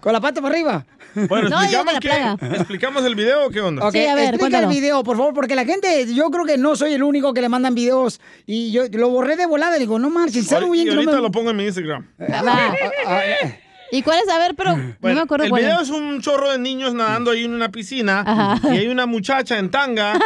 Con 0.00 0.12
la 0.12 0.20
pata 0.20 0.40
para 0.40 0.54
arriba. 0.54 0.86
Bueno, 1.28 1.48
No, 1.48 1.62
explicamos, 1.62 1.94
qué, 2.00 2.46
¿explicamos 2.56 3.04
el 3.04 3.14
video 3.14 3.46
o 3.46 3.50
qué 3.50 3.60
onda? 3.60 3.86
Ok, 3.86 3.92
Sí, 3.92 4.06
a 4.06 4.14
ver, 4.14 4.24
explica 4.34 4.38
cuéntalo. 4.38 4.68
el 4.70 4.74
video, 4.78 5.02
por 5.02 5.16
favor, 5.16 5.34
porque 5.34 5.54
la 5.54 5.64
gente, 5.64 6.12
yo 6.14 6.30
creo 6.30 6.44
que 6.44 6.58
no 6.58 6.76
soy 6.76 6.92
el 6.94 7.02
único 7.02 7.32
que 7.34 7.40
le 7.40 7.48
mandan 7.48 7.74
videos 7.74 8.20
y 8.46 8.70
yo 8.72 8.84
lo 8.92 9.08
borré 9.08 9.36
de 9.36 9.46
volada, 9.46 9.76
digo, 9.78 9.98
no 9.98 10.10
marchen, 10.10 10.44
sabe 10.44 10.66
muy 10.66 10.80
y 10.80 10.84
bien 10.84 10.90
que 10.90 10.94
no 10.96 11.00
ahorita 11.00 11.16
me... 11.16 11.22
lo 11.22 11.30
pongo 11.32 11.50
en 11.50 11.56
mi 11.56 11.64
Instagram. 11.64 12.06
Ah, 12.20 12.42
va. 12.42 12.74
¿Y 13.92 14.02
cuál 14.02 14.18
es? 14.18 14.28
A 14.28 14.38
ver, 14.38 14.54
pero 14.56 14.76
no 14.76 14.96
Bueno, 15.00 15.16
me 15.16 15.22
acuerdo 15.22 15.44
el 15.44 15.50
cuál 15.50 15.62
video 15.62 15.76
es. 15.80 15.88
es 15.88 15.90
un 15.90 16.20
chorro 16.20 16.50
de 16.50 16.58
niños 16.58 16.92
nadando 16.92 17.30
ahí 17.30 17.44
en 17.44 17.54
una 17.54 17.70
piscina 17.70 18.24
Ajá. 18.26 18.74
y 18.74 18.78
hay 18.78 18.88
una 18.88 19.06
muchacha 19.06 19.58
en 19.58 19.70
tanga 19.70 20.18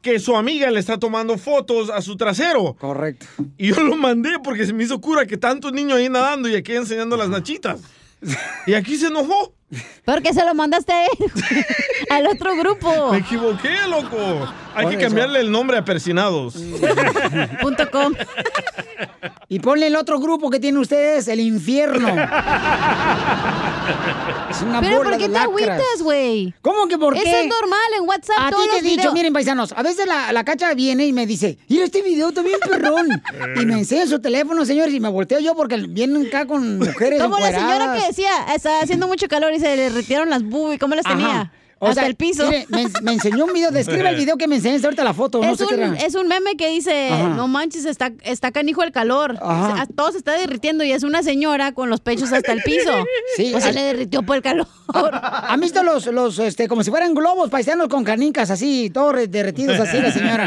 que 0.00 0.20
su 0.20 0.36
amiga 0.36 0.70
le 0.70 0.78
está 0.78 0.98
tomando 0.98 1.36
fotos 1.36 1.90
a 1.90 2.00
su 2.00 2.16
trasero. 2.16 2.74
Correcto. 2.78 3.26
Y 3.58 3.68
yo 3.74 3.82
lo 3.82 3.96
mandé 3.96 4.38
porque 4.42 4.66
se 4.66 4.72
me 4.72 4.84
hizo 4.84 5.00
cura 5.00 5.26
que 5.26 5.36
tantos 5.36 5.72
niños 5.72 5.98
ahí 5.98 6.08
nadando 6.08 6.48
y 6.48 6.54
aquí 6.54 6.72
enseñando 6.76 7.16
las 7.16 7.28
nachitas. 7.28 7.80
Y 8.66 8.74
aquí 8.74 8.96
se 8.96 9.08
enojó. 9.08 9.52
Porque 10.04 10.32
se 10.32 10.44
lo 10.44 10.54
mandaste 10.54 10.92
a 10.92 11.04
él, 11.06 11.10
al 12.10 12.26
otro 12.28 12.54
grupo. 12.56 13.10
Me 13.10 13.18
equivoqué, 13.18 13.70
loco. 13.88 14.16
Hay 14.74 14.84
Por 14.84 14.90
que 14.90 14.96
eso. 14.98 15.06
cambiarle 15.08 15.40
el 15.40 15.50
nombre 15.50 15.78
a 15.78 15.84
persinados. 15.84 16.54
Punto 17.60 17.90
com. 17.90 18.12
Y 19.48 19.58
ponle 19.60 19.86
el 19.88 19.96
otro 19.96 20.20
grupo 20.20 20.50
que 20.50 20.60
tienen 20.60 20.80
ustedes, 20.80 21.26
el 21.28 21.40
infierno. 21.40 22.08
Es 24.50 24.62
una 24.62 24.80
Pero 24.80 24.98
bola 24.98 25.10
¿por 25.10 25.18
qué 25.18 25.28
de 25.28 25.34
te 25.34 25.38
agüitas, 25.38 26.02
güey? 26.02 26.54
¿Cómo 26.62 26.86
que 26.88 26.98
por 26.98 27.14
Eso 27.14 27.24
qué? 27.24 27.40
es 27.42 27.46
normal 27.48 27.90
en 27.98 28.08
WhatsApp. 28.08 28.36
A 28.38 28.50
ti 28.50 28.56
te 28.70 28.78
he 28.78 28.82
dicho, 28.82 28.96
videos. 28.98 29.14
miren, 29.14 29.32
paisanos, 29.32 29.72
a 29.76 29.82
veces 29.82 30.06
la, 30.06 30.32
la 30.32 30.44
cacha 30.44 30.72
viene 30.74 31.06
y 31.06 31.12
me 31.12 31.26
dice, 31.26 31.58
mira 31.68 31.84
este 31.84 32.02
video, 32.02 32.28
está 32.28 32.42
bien 32.42 32.58
perrón. 32.60 33.22
y 33.60 33.66
me 33.66 33.74
enseña 33.74 34.06
su 34.06 34.20
teléfono, 34.20 34.64
señores, 34.64 34.94
y 34.94 35.00
me 35.00 35.08
volteo 35.08 35.40
yo 35.40 35.54
porque 35.54 35.76
vienen 35.88 36.26
acá 36.26 36.46
con 36.46 36.78
mujeres 36.78 37.20
Como 37.22 37.38
la 37.38 37.52
señora 37.52 37.94
que 37.98 38.06
decía, 38.08 38.30
está 38.54 38.80
haciendo 38.80 39.08
mucho 39.08 39.26
calor 39.28 39.52
y 39.54 39.60
se 39.60 39.76
le 39.76 39.82
derritieron 39.84 40.30
las 40.30 40.42
boobies. 40.42 40.78
¿Cómo 40.80 40.94
las 40.94 41.06
Ajá. 41.06 41.16
tenía? 41.16 41.52
O 41.80 41.88
Hasta 41.88 42.02
sea, 42.02 42.08
el 42.08 42.14
piso. 42.14 42.46
mire, 42.46 42.66
me, 42.70 42.86
me 43.02 43.12
enseñó 43.12 43.44
un 43.44 43.52
video, 43.52 43.70
describe 43.70 44.08
el 44.08 44.16
video 44.16 44.38
que 44.38 44.46
me 44.48 44.56
enseñaste 44.56 44.86
ahorita 44.86 45.04
la 45.04 45.12
foto, 45.12 45.42
no 45.42 45.50
es, 45.52 45.58
sé 45.58 45.64
un, 45.66 45.74
era. 45.74 45.92
es 45.96 46.14
un 46.14 46.28
meme 46.28 46.56
que 46.56 46.70
dice, 46.70 47.10
Ajá. 47.10 47.28
no 47.30 47.46
manches, 47.46 47.84
está, 47.84 48.10
está 48.22 48.52
canijo 48.52 48.82
el 48.84 48.92
calor. 48.92 49.36
Ajá. 49.42 49.84
Todo 49.94 50.12
se 50.12 50.18
está 50.18 50.32
derritiendo 50.38 50.82
y 50.84 50.92
es 50.92 51.02
una 51.02 51.22
señora 51.22 51.72
con 51.72 51.90
los 51.90 52.00
pechos 52.00 52.32
hasta 52.32 52.52
el 52.52 52.62
piso. 52.62 52.90
Sí, 53.36 53.48
Pues 53.52 53.64
se 53.64 53.72
le 53.72 53.82
derritió 53.82 54.22
por 54.22 54.36
el 54.36 54.42
calor. 54.42 54.66
¿Han 54.94 55.60
visto 55.60 55.82
los, 55.82 56.06
los, 56.06 56.38
este, 56.38 56.68
como 56.68 56.84
si 56.84 56.90
fueran 56.90 57.12
globos 57.12 57.50
paisanos 57.50 57.88
con 57.88 58.04
canicas 58.04 58.50
así, 58.50 58.88
todos 58.94 59.12
re- 59.14 59.26
derretidos 59.26 59.78
así, 59.78 59.98
la 59.98 60.12
señora? 60.12 60.46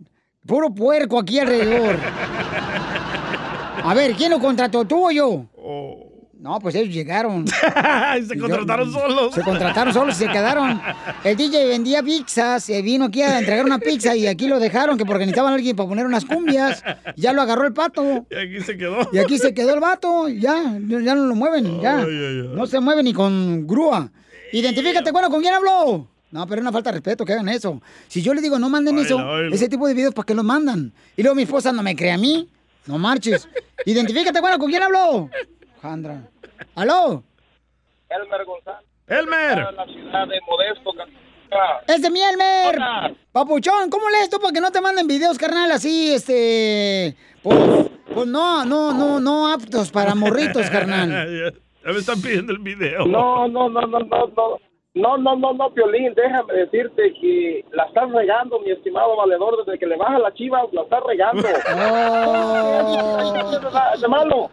Puro 0.46 0.74
puerco 0.74 1.20
aquí 1.20 1.40
alrededor. 1.40 1.98
A 3.84 3.94
ver, 3.94 4.14
¿quién 4.14 4.32
lo 4.32 4.40
contrató, 4.40 4.86
tú 4.86 5.08
o 5.08 5.12
yo? 5.12 5.46
No, 6.46 6.60
pues 6.60 6.76
ellos 6.76 6.94
llegaron. 6.94 7.48
se 8.28 8.38
contrataron 8.38 8.92
solos. 8.92 9.34
Se 9.34 9.42
contrataron 9.42 9.92
solos 9.92 10.16
y 10.16 10.26
se 10.26 10.32
quedaron. 10.32 10.80
El 11.24 11.36
DJ 11.36 11.68
vendía 11.68 12.04
pizzas, 12.04 12.64
se 12.64 12.84
vino 12.84 13.06
aquí 13.06 13.24
a 13.24 13.40
entregar 13.40 13.66
una 13.66 13.80
pizza 13.80 14.16
y 14.16 14.28
aquí 14.28 14.48
lo 14.48 14.60
dejaron, 14.60 14.96
que 14.96 15.06
porque 15.06 15.22
necesitaban 15.22 15.54
a 15.54 15.56
alguien 15.56 15.76
para 15.76 15.90
poner 15.90 16.06
unas 16.06 16.24
cumbias. 16.24 16.84
Ya 17.16 17.34
lo 17.34 17.42
agarró 17.42 17.66
el 17.66 17.74
pato. 17.74 18.28
Y 18.30 18.36
aquí 18.36 18.60
se 18.60 18.78
quedó. 18.78 19.10
Y 19.12 19.18
aquí 19.18 19.40
se 19.40 19.56
quedó 19.56 19.74
el 19.74 19.80
vato, 19.80 20.28
ya, 20.28 20.78
ya 20.88 21.16
no 21.16 21.26
lo 21.26 21.34
mueven, 21.34 21.82
ya. 21.82 21.98
Ay, 21.98 22.06
ay, 22.06 22.42
ay. 22.42 22.50
No 22.54 22.68
se 22.68 22.80
mueve 22.80 23.02
ni 23.02 23.14
con 23.14 23.66
grúa. 23.66 24.12
Identifícate, 24.56 25.12
bueno, 25.12 25.30
¿con 25.30 25.42
quién 25.42 25.54
habló? 25.54 26.08
No, 26.32 26.48
pero 26.48 26.56
es 26.56 26.62
una 26.62 26.72
falta 26.72 26.90
de 26.90 27.00
respeto 27.00 27.26
que 27.26 27.34
hagan 27.34 27.50
eso. 27.50 27.82
Si 28.08 28.22
yo 28.22 28.34
le 28.34 28.40
digo, 28.40 28.58
no 28.58 28.70
manden 28.70 28.98
eso, 28.98 29.38
ese 29.52 29.68
tipo 29.68 29.86
de 29.86 29.94
videos, 29.94 30.14
¿para 30.14 30.26
qué 30.26 30.34
los 30.34 30.46
mandan? 30.46 30.94
Y 31.18 31.24
luego 31.24 31.36
mi 31.36 31.42
esposa 31.42 31.74
no 31.74 31.84
me 31.84 31.94
cree 31.94 32.14
a 32.14 32.18
mí. 32.18 32.48
No 32.86 32.98
marches. 32.98 33.50
Identifícate, 33.86 34.40
bueno, 34.40 34.58
¿con 34.58 34.70
quién 34.70 34.82
habló? 34.82 35.30
Jandra. 35.82 36.30
¿Aló? 36.76 37.22
Elmer 38.10 38.46
González. 38.46 38.90
Elmer. 39.08 39.56
de 39.56 39.72
La 39.74 39.86
ciudad 39.88 40.28
de 40.28 40.40
Modesto, 40.48 40.94
¡Es 41.88 42.02
de 42.02 42.10
mi 42.10 42.22
Elmer! 42.22 42.76
Hola. 42.78 43.14
Papuchón, 43.34 43.90
¿cómo 43.90 44.10
lees 44.10 44.30
tú 44.30 44.40
para 44.40 44.54
que 44.54 44.62
no 44.62 44.72
te 44.72 44.80
manden 44.80 45.06
videos, 45.06 45.38
carnal, 45.38 45.70
así, 45.72 46.14
este... 46.14 47.16
Pues, 47.44 47.60
pues 48.14 48.28
no, 48.28 48.64
no, 48.64 48.94
no, 48.94 49.20
no 49.20 49.52
aptos 49.52 49.92
para 49.92 50.16
morritos, 50.16 50.70
carnal. 50.70 51.54
ya, 51.86 51.92
me 51.92 52.00
están 52.00 52.22
pidiendo 52.22 52.52
el 52.52 52.60
video. 52.60 53.06
No, 53.06 53.48
no, 53.48 53.70
no, 53.70 53.82
no, 53.82 54.00
no, 54.00 54.28
no. 54.28 54.58
No, 54.96 55.18
no, 55.18 55.36
no, 55.36 55.54
no, 55.54 55.74
Piolín, 55.74 56.14
déjame 56.16 56.54
decirte 56.54 57.14
que 57.20 57.66
la 57.74 57.84
estás 57.84 58.10
regando, 58.12 58.62
mi 58.62 58.72
estimado 58.72 59.18
valedor, 59.18 59.66
desde 59.66 59.78
que 59.78 59.88
le 59.88 59.98
baja 59.98 60.18
la 60.20 60.34
chiva, 60.34 60.64
la 60.72 60.82
estás 60.84 61.04
regando. 61.06 61.48
Oh. 63.68 64.02
De 64.02 64.08
malo. 64.08 64.50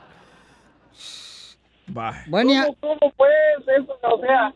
Bueno, 2.27 2.53
¿Cómo, 2.81 2.99
cómo 2.99 3.13
pues 3.17 3.33
eso? 3.69 3.97
O 4.03 4.19
sea, 4.21 4.53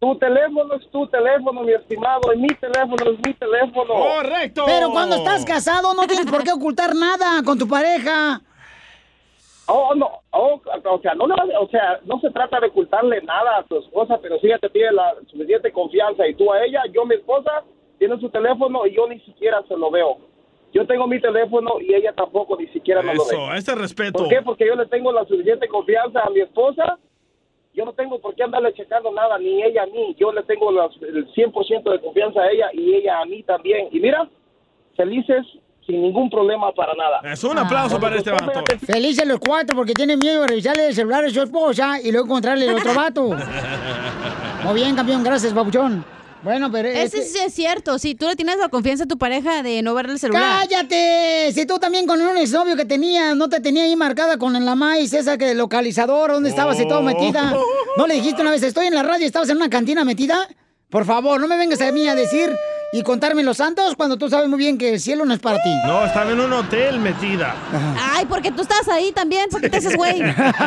tu 0.00 0.18
teléfono 0.18 0.74
es 0.74 0.90
tu 0.90 1.06
teléfono, 1.06 1.62
mi 1.62 1.72
estimado, 1.72 2.32
y 2.34 2.38
mi 2.38 2.48
teléfono 2.48 3.12
es 3.12 3.18
mi 3.24 3.34
teléfono. 3.34 3.94
¡Correcto! 3.94 4.64
Pero 4.66 4.90
cuando 4.90 5.16
estás 5.16 5.44
casado 5.44 5.94
no 5.94 6.06
tienes 6.06 6.26
por 6.26 6.42
qué 6.42 6.52
ocultar 6.52 6.94
nada 6.94 7.42
con 7.44 7.58
tu 7.58 7.68
pareja. 7.68 8.42
Oh, 9.68 9.94
no, 9.94 10.10
oh, 10.32 10.60
o 10.84 10.98
sea, 11.00 11.14
no, 11.14 11.26
le- 11.26 11.56
o 11.56 11.68
sea, 11.68 12.00
no 12.04 12.18
se 12.20 12.30
trata 12.30 12.58
de 12.60 12.66
ocultarle 12.66 13.22
nada 13.22 13.58
a 13.58 13.62
tu 13.62 13.78
esposa, 13.78 14.18
pero 14.20 14.38
si 14.40 14.46
ella 14.48 14.58
te 14.58 14.68
tiene 14.70 14.92
la 14.92 15.14
suficiente 15.30 15.70
confianza 15.72 16.26
y 16.26 16.34
tú 16.34 16.52
a 16.52 16.64
ella, 16.64 16.82
yo 16.92 17.04
mi 17.06 17.14
esposa 17.14 17.62
tiene 17.98 18.18
su 18.18 18.28
teléfono 18.28 18.84
y 18.86 18.94
yo 18.94 19.06
ni 19.06 19.20
siquiera 19.20 19.62
se 19.68 19.76
lo 19.76 19.90
veo. 19.90 20.16
Yo 20.72 20.86
tengo 20.86 21.06
mi 21.06 21.20
teléfono 21.20 21.80
y 21.80 21.94
ella 21.94 22.12
tampoco 22.12 22.56
ni 22.58 22.66
siquiera 22.68 23.02
me 23.02 23.14
lo 23.14 23.24
ve. 23.24 23.36
Eso, 23.36 23.54
ese 23.54 23.74
respeto. 23.76 24.18
¿Por 24.20 24.28
qué? 24.28 24.42
Porque 24.42 24.66
yo 24.66 24.74
le 24.74 24.86
tengo 24.86 25.12
la 25.12 25.24
suficiente 25.26 25.68
confianza 25.68 26.20
a 26.22 26.30
mi 26.30 26.40
esposa. 26.40 26.98
Yo 27.74 27.84
no 27.84 27.92
tengo 27.92 28.18
por 28.18 28.34
qué 28.34 28.42
andarle 28.42 28.72
checando 28.74 29.12
nada, 29.12 29.38
ni 29.38 29.62
ella 29.62 29.84
a 29.84 29.86
mí. 29.86 30.14
Yo 30.18 30.32
le 30.32 30.42
tengo 30.42 30.72
las- 30.72 30.96
el 31.02 31.26
100% 31.34 31.90
de 31.92 32.00
confianza 32.00 32.42
a 32.42 32.50
ella 32.50 32.70
y 32.72 32.94
ella 32.94 33.20
a 33.20 33.24
mí 33.26 33.42
también. 33.44 33.88
Y 33.92 34.00
mira, 34.00 34.28
felices 34.96 35.46
sin 35.86 36.00
ningún 36.02 36.30
problema 36.30 36.72
para 36.72 36.94
nada. 36.94 37.20
Es 37.32 37.42
un 37.44 37.58
aplauso 37.58 37.98
para 37.98 38.16
este 38.16 38.30
vato. 38.30 38.62
Felices 38.86 39.26
los 39.26 39.38
cuatro 39.40 39.74
porque 39.76 39.94
tienen 39.94 40.18
miedo 40.18 40.42
de 40.42 40.46
revisarle 40.48 40.86
el 40.88 40.94
celular 40.94 41.24
a 41.24 41.30
su 41.30 41.42
esposa 41.42 42.00
y 42.00 42.10
luego 42.12 42.26
encontrarle 42.26 42.66
el 42.66 42.74
otro 42.76 42.94
vato. 42.94 43.30
Muy 44.64 44.74
bien, 44.74 44.94
campeón, 44.94 45.22
gracias, 45.24 45.52
papuchón. 45.52 46.04
Bueno, 46.42 46.72
pero... 46.72 46.88
Ese 46.88 47.02
este- 47.18 47.22
sí 47.22 47.38
es 47.38 47.54
cierto. 47.54 47.98
Si 48.00 48.14
tú 48.16 48.26
le 48.26 48.34
tienes 48.34 48.56
la 48.58 48.68
confianza 48.68 49.04
a 49.04 49.06
tu 49.06 49.16
pareja 49.16 49.62
de 49.62 49.80
no 49.82 49.94
verle 49.94 50.14
el 50.14 50.18
celular. 50.18 50.60
¡Cállate! 50.60 51.52
Si 51.52 51.66
tú 51.66 51.78
también 51.78 52.04
con 52.06 52.20
un 52.20 52.36
exnovio 52.36 52.74
que 52.76 52.84
tenías, 52.84 53.36
no 53.36 53.48
te 53.48 53.60
tenía 53.60 53.84
ahí 53.84 53.94
marcada 53.94 54.38
con 54.38 54.52
la 54.64 54.74
maíz, 54.74 55.12
esa 55.12 55.38
que 55.38 55.54
localizador, 55.54 56.32
¿dónde 56.32 56.48
estabas 56.48 56.80
y 56.80 56.86
todo 56.88 56.98
Oh. 56.98 57.02
metida? 57.02 57.54
¿No 57.96 58.06
le 58.08 58.14
dijiste 58.14 58.42
una 58.42 58.50
vez, 58.50 58.62
estoy 58.64 58.86
en 58.86 58.94
la 58.94 59.04
radio 59.04 59.22
y 59.22 59.26
estabas 59.26 59.48
en 59.50 59.56
una 59.56 59.70
cantina 59.70 60.04
metida? 60.04 60.48
Por 60.90 61.04
favor, 61.04 61.40
no 61.40 61.46
me 61.46 61.56
vengas 61.56 61.80
a 61.80 61.92
mí 61.92 62.06
a 62.08 62.14
decir 62.16 62.50
y 62.92 63.02
contarme 63.02 63.42
los 63.42 63.56
santos 63.56 63.94
cuando 63.96 64.16
tú 64.18 64.28
sabes 64.28 64.48
muy 64.48 64.58
bien 64.58 64.76
que 64.76 64.90
el 64.94 65.00
cielo 65.00 65.24
no 65.24 65.32
es 65.34 65.40
para 65.40 65.62
ti. 65.62 65.70
No, 65.86 66.04
estaba 66.04 66.30
en 66.30 66.40
un 66.40 66.52
hotel 66.52 66.98
metida. 66.98 67.54
Ay, 68.14 68.26
porque 68.26 68.50
tú 68.52 68.62
estás 68.62 68.86
ahí 68.88 69.12
también. 69.12 69.48
¿Por 69.50 69.60
qué 69.60 69.70
te 69.70 69.78
haces 69.78 69.96
güey? 69.96 70.20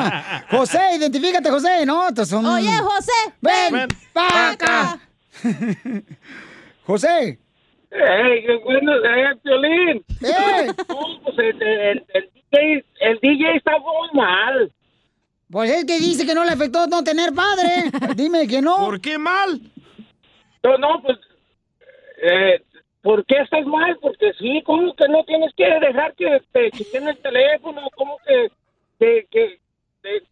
José, 0.50 0.80
identifícate, 0.98 1.50
José, 1.50 1.86
¿no? 1.86 2.08
Son... 2.26 2.46
Oye, 2.46 2.72
José, 2.80 3.12
ven, 3.42 3.74
ven 3.74 3.88
pa' 4.14 4.50
acá. 4.52 5.00
José. 6.86 7.40
¡Ey, 7.92 8.46
qué 8.46 8.58
bueno! 8.64 8.92
¡Eh, 8.96 9.36
Piolín! 9.44 10.04
¡Eh! 10.22 10.68
No, 10.90 11.22
pues 11.24 11.38
el, 11.38 11.62
el- 11.62 12.06
el 12.14 12.30
DJ, 12.52 12.86
el 13.02 13.20
DJ 13.22 13.56
está 13.58 13.72
muy 13.80 14.10
mal. 14.14 14.72
Pues 15.50 15.70
es 15.72 15.86
que 15.86 16.00
dice 16.00 16.26
que 16.26 16.34
no 16.34 16.44
le 16.44 16.52
afectó 16.52 16.88
no 16.88 17.04
tener 17.04 17.32
padre. 17.34 17.92
Dime 18.16 18.48
que 18.48 18.62
no. 18.62 18.78
¿Por 18.78 19.00
qué 19.00 19.18
mal? 19.18 19.62
No, 20.64 20.78
no, 20.78 21.02
pues, 21.04 21.18
eh, 22.22 22.62
¿por 23.02 23.26
qué 23.26 23.38
estás 23.42 23.66
mal? 23.66 23.98
Porque 24.02 24.32
sí, 24.40 24.62
¿cómo 24.66 24.94
que 24.96 25.08
no 25.08 25.24
tienes 25.26 25.54
que 25.56 25.66
dejar 25.66 26.14
que 26.16 26.42
te 26.52 26.72
quiten 26.72 27.08
el 27.08 27.18
teléfono? 27.18 27.82
¿Cómo 27.96 28.18
que, 28.26 28.50
que, 29.00 29.26
que, 29.32 29.60
que- 30.02 30.24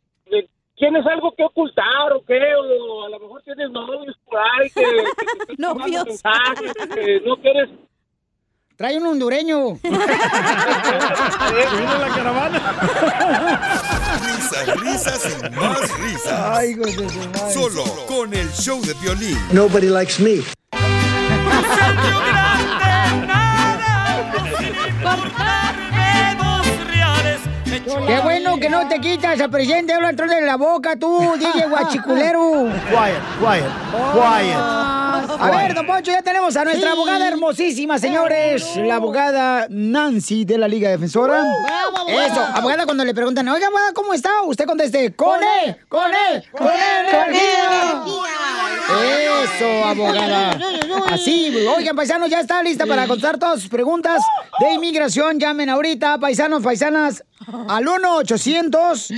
tienes 0.76 1.06
algo 1.06 1.34
que 1.36 1.44
ocultar 1.44 2.12
o 2.14 2.24
qué? 2.26 2.40
O 2.56 3.06
a 3.06 3.10
lo 3.10 3.20
mejor 3.20 3.42
tienes 3.44 3.70
novios 3.72 4.16
por 4.26 4.40
ahí 4.40 4.70
que, 4.70 4.82
que 4.84 5.04
mandando 5.62 6.06
mensajes, 6.06 6.74
que 6.94 7.22
no 7.26 7.36
quieres... 7.38 7.70
Trae 8.76 8.98
un 8.98 9.06
hondureño. 9.06 9.68
la 9.84 10.00
caravana. 12.16 12.60
Risas, 14.26 14.82
risas 14.82 15.38
y 15.38 15.50
más 15.56 16.00
risas. 16.00 16.58
Ay, 16.58 16.72
hijos 16.72 16.98
de 16.98 17.08
su 17.10 17.20
madre. 17.20 17.54
Solo 17.54 17.84
con 18.08 18.34
el 18.34 18.50
show 18.50 18.82
de 18.82 18.94
violín. 18.96 19.38
Nobody 19.54 19.90
likes 19.90 20.20
me. 20.20 20.42
Qué 28.08 28.20
bueno 28.20 28.58
que 28.58 28.70
no 28.70 28.88
te 28.88 29.00
quitas 29.00 29.40
al 29.40 29.50
presidente, 29.50 29.94
habla 29.94 30.10
entonces 30.10 30.40
de 30.40 30.46
la 30.46 30.58
boca 30.58 30.96
tú, 30.96 31.36
DJ 31.40 31.68
guachiculero. 31.68 32.68
Quiet, 32.90 33.22
quiet, 33.40 33.66
quiet. 34.14 35.03
A 35.40 35.52
ver, 35.52 35.74
don 35.74 35.86
Poncho, 35.86 36.12
ya 36.12 36.22
tenemos 36.22 36.56
a 36.56 36.64
nuestra 36.64 36.90
Sí. 36.92 36.96
abogada 36.96 37.28
hermosísima, 37.28 37.98
señores. 38.00 38.76
La 38.78 38.96
abogada 38.96 39.68
Nancy 39.70 40.46
de 40.46 40.58
la 40.58 40.68
Liga 40.68 40.90
Defensora. 40.90 41.40
Abogada. 41.42 42.26
Eso, 42.26 42.42
abogada, 42.54 42.86
cuando 42.86 43.04
le 43.06 43.14
preguntan, 43.14 43.48
oiga, 43.50 43.68
abogada, 43.68 43.94
¿cómo 43.94 44.14
está? 44.14 44.42
Usted 44.44 44.66
conteste, 44.66 45.14
con 45.16 45.40
E, 45.44 45.78
con 45.90 46.12
E, 46.14 46.44
con 46.52 46.68
energía. 46.68 48.04
Eso, 49.44 49.86
abogada. 49.86 50.58
Así, 51.12 51.54
oigan, 51.76 51.96
paisanos, 51.96 52.30
ya 52.30 52.40
está 52.40 52.62
lista 52.64 52.86
para 52.86 53.08
contestar 53.08 53.38
todas 53.38 53.60
sus 53.62 53.70
preguntas 53.70 54.22
de 54.60 54.74
inmigración. 54.74 55.40
Llamen 55.40 55.70
ahorita, 55.70 56.18
paisanos, 56.20 56.64
paisanas, 56.64 57.24
al 57.68 57.86
1-800. 57.86 59.12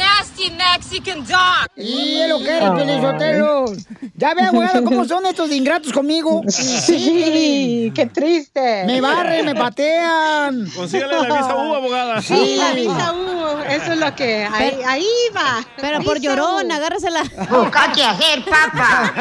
Nasty 0.00 0.50
Mexican 0.50 1.24
dog. 1.26 1.68
Y 1.76 2.26
lo 2.26 2.38
que 2.38 2.56
eres, 2.56 2.70
Pelizotelo. 2.70 3.64
Ya 4.16 4.34
ve, 4.34 4.42
abogado, 4.42 4.82
cómo 4.84 5.04
son 5.04 5.26
estos 5.26 5.50
de 5.50 5.56
ingratos 5.56 5.92
conmigo. 5.92 6.42
Sí, 6.50 7.92
qué 7.94 8.06
triste. 8.06 8.84
Me 8.86 9.00
barren, 9.00 9.46
me 9.46 9.54
patean. 9.54 10.68
Consígale 10.74 11.14
la 11.28 11.36
visa 11.36 11.54
U, 11.56 11.74
abogada. 11.74 12.22
Sí, 12.22 12.56
la 12.58 12.72
visa 12.72 13.12
U, 13.12 13.58
eso 13.68 13.92
es 13.92 13.98
lo 13.98 14.14
que... 14.14 14.44
Ahí, 14.44 14.70
Pero- 14.76 14.88
ahí 14.88 15.06
va. 15.36 15.64
Pero 15.80 16.00
por 16.02 16.18
llorón, 16.20 16.66
U. 16.70 16.72
agárrasela. 16.74 17.22
Busca 17.50 17.92
qué 17.94 18.04
hacer, 18.04 18.44
papá. 18.44 19.12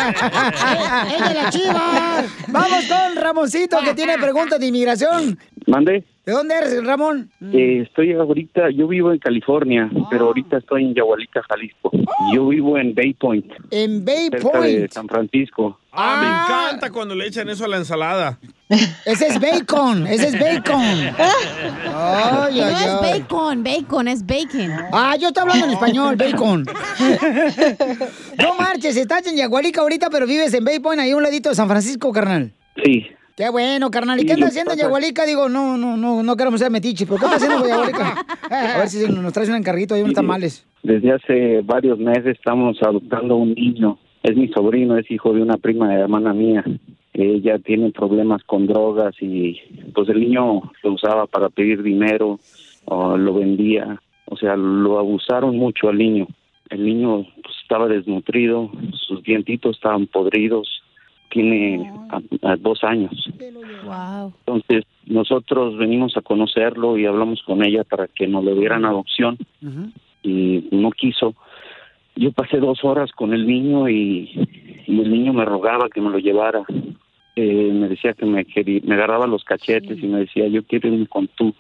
¡Es 1.14 1.28
de 1.30 1.34
la 1.34 1.50
chiva! 1.50 2.24
Vamos 2.48 2.86
con 2.86 3.16
Ramoncito, 3.16 3.80
que 3.82 3.94
tiene 3.94 4.18
preguntas 4.18 4.60
de 4.60 4.66
inmigración. 4.68 5.38
Mande. 5.70 6.04
¿De 6.26 6.32
dónde 6.34 6.56
eres, 6.56 6.84
Ramón? 6.84 7.32
Eh, 7.54 7.84
estoy 7.88 8.14
ahorita, 8.14 8.70
yo 8.72 8.88
vivo 8.88 9.12
en 9.12 9.20
California, 9.20 9.90
pero 10.10 10.26
ahorita 10.28 10.58
estoy 10.58 10.86
en 10.86 10.94
Yahualica, 10.94 11.42
Jalisco. 11.48 11.92
Yo 12.34 12.48
vivo 12.48 12.78
en 12.78 12.94
Bay 12.94 13.14
Point, 13.14 13.46
En 13.72 14.04
Bay 14.06 14.30
cerca 14.30 14.62
de 14.62 14.78
Point. 14.78 14.92
San 14.92 15.08
Francisco. 15.08 15.80
Ah, 15.92 16.20
me 16.22 16.28
encanta 16.28 16.92
cuando 16.92 17.16
le 17.16 17.26
echan 17.28 17.50
eso 17.50 17.66
a 17.66 17.68
la 17.68 17.78
ensalada. 17.78 18.38
Ese 19.06 19.28
es 19.28 19.40
bacon, 19.40 20.06
ese 20.06 20.28
es 20.28 20.40
bacon. 20.40 20.82
Ay, 20.82 21.14
no 21.86 22.44
ay, 22.46 22.60
es 22.60 22.88
ay. 23.02 23.20
bacon, 23.22 23.64
bacon, 23.64 24.08
es 24.08 24.24
bacon. 24.26 24.72
Ah, 24.92 25.16
yo 25.20 25.30
estoy 25.30 25.42
hablando 25.42 25.66
en 25.66 25.72
español, 25.72 26.16
bacon. 26.16 26.66
No 28.38 28.56
marches, 28.56 28.96
estás 28.98 29.26
en 29.28 29.36
Yagualica 29.36 29.82
ahorita, 29.82 30.10
pero 30.12 30.28
vives 30.28 30.54
en 30.54 30.64
Bay 30.64 30.80
Point, 30.80 31.02
ahí 31.02 31.12
a 31.12 31.16
un 31.18 31.24
ladito 31.24 31.50
de 31.50 31.56
San 31.56 31.68
Francisco, 31.68 32.12
carnal. 32.12 32.52
Sí. 32.84 33.08
Qué 33.40 33.48
bueno, 33.48 33.90
carnal. 33.90 34.20
¿Y 34.20 34.26
qué 34.26 34.36
que 34.36 34.44
haciendo 34.44 34.74
Yagualica? 34.76 35.26
Digo, 35.26 35.48
no, 35.48 35.78
no, 35.78 35.96
no, 35.96 36.22
no 36.24 36.36
queremos 36.36 36.60
ser 36.60 36.70
metiches, 36.70 37.08
pero 37.08 37.22
¿qué 37.22 37.26
está 37.26 37.38
haciendo 37.38 37.64
en 37.64 37.72
Yagualica? 37.72 38.26
A 38.76 38.80
ver 38.80 38.90
si 38.90 39.08
nos 39.08 39.32
traes 39.32 39.48
un 39.48 39.56
encarguito 39.56 39.96
ahí 39.96 40.02
unos 40.02 40.14
tamales. 40.14 40.68
Desde 40.84 41.14
hace 41.14 41.62
varios 41.62 41.98
meses 42.00 42.36
estamos 42.36 42.78
adoptando 42.82 43.38
un 43.38 43.54
niño. 43.54 43.98
Es 44.24 44.36
mi 44.36 44.50
sobrino, 44.50 44.98
es 44.98 45.10
hijo 45.10 45.32
de 45.32 45.42
una 45.42 45.56
prima 45.56 45.88
de 45.88 46.02
hermana 46.02 46.34
mía. 46.34 46.66
Ella 47.14 47.60
tiene 47.60 47.92
problemas 47.92 48.44
con 48.44 48.68
drogas 48.68 49.16
y 49.22 49.58
pues 49.96 50.10
el 50.10 50.20
niño 50.20 50.74
lo 50.84 50.92
usaba 50.92 51.26
para 51.26 51.48
pedir 51.48 51.82
dinero 51.82 52.42
o 52.84 53.16
lo 53.16 53.36
vendía. 53.36 54.02
O 54.26 54.36
sea, 54.36 54.58
lo 54.58 55.00
abusaron 55.00 55.56
mucho 55.56 55.88
al 55.88 55.98
niño. 55.98 56.28
El 56.70 56.84
niño 56.84 57.24
pues, 57.42 57.56
estaba 57.62 57.88
desnutrido, 57.88 58.70
sus 59.08 59.24
dientitos 59.24 59.78
estaban 59.78 60.08
podridos. 60.08 60.84
Tiene 61.30 61.92
a- 62.10 62.52
a 62.52 62.56
dos 62.58 62.84
años. 62.84 63.12
Wow. 63.86 64.34
Entonces, 64.46 64.84
nosotros 65.06 65.78
venimos 65.78 66.18
a 66.18 66.22
conocerlo 66.22 66.98
y 66.98 67.06
hablamos 67.06 67.42
con 67.44 67.64
ella 67.64 67.84
para 67.84 68.08
que 68.08 68.28
nos 68.28 68.44
le 68.44 68.56
dieran 68.56 68.86
adopción 68.86 69.38
y 70.24 70.68
no 70.72 70.92
quiso. 70.92 71.36
Yo 72.16 72.32
pasé 72.32 72.58
dos 72.58 72.84
horas 72.84 73.12
con 73.14 73.34
el 73.34 73.48
niño 73.48 73.88
y, 73.90 74.30
y 74.88 75.00
el 75.00 75.12
niño 75.12 75.34
me 75.34 75.46
rogaba 75.46 75.88
que 75.90 76.02
me 76.02 76.10
lo 76.10 76.18
llevara. 76.20 76.64
Eh, 77.36 77.72
me 77.74 77.88
decía 77.88 78.14
que 78.14 78.26
me 78.26 78.44
quería, 78.44 78.82
me 78.84 78.96
agarraba 78.96 79.26
los 79.28 79.44
cachetes 79.46 79.98
y 80.04 80.08
me 80.08 80.20
decía, 80.20 80.48
yo 80.48 80.64
quiero 80.64 80.90
irme 80.90 81.08
con 81.08 81.28
tú. 81.30 81.54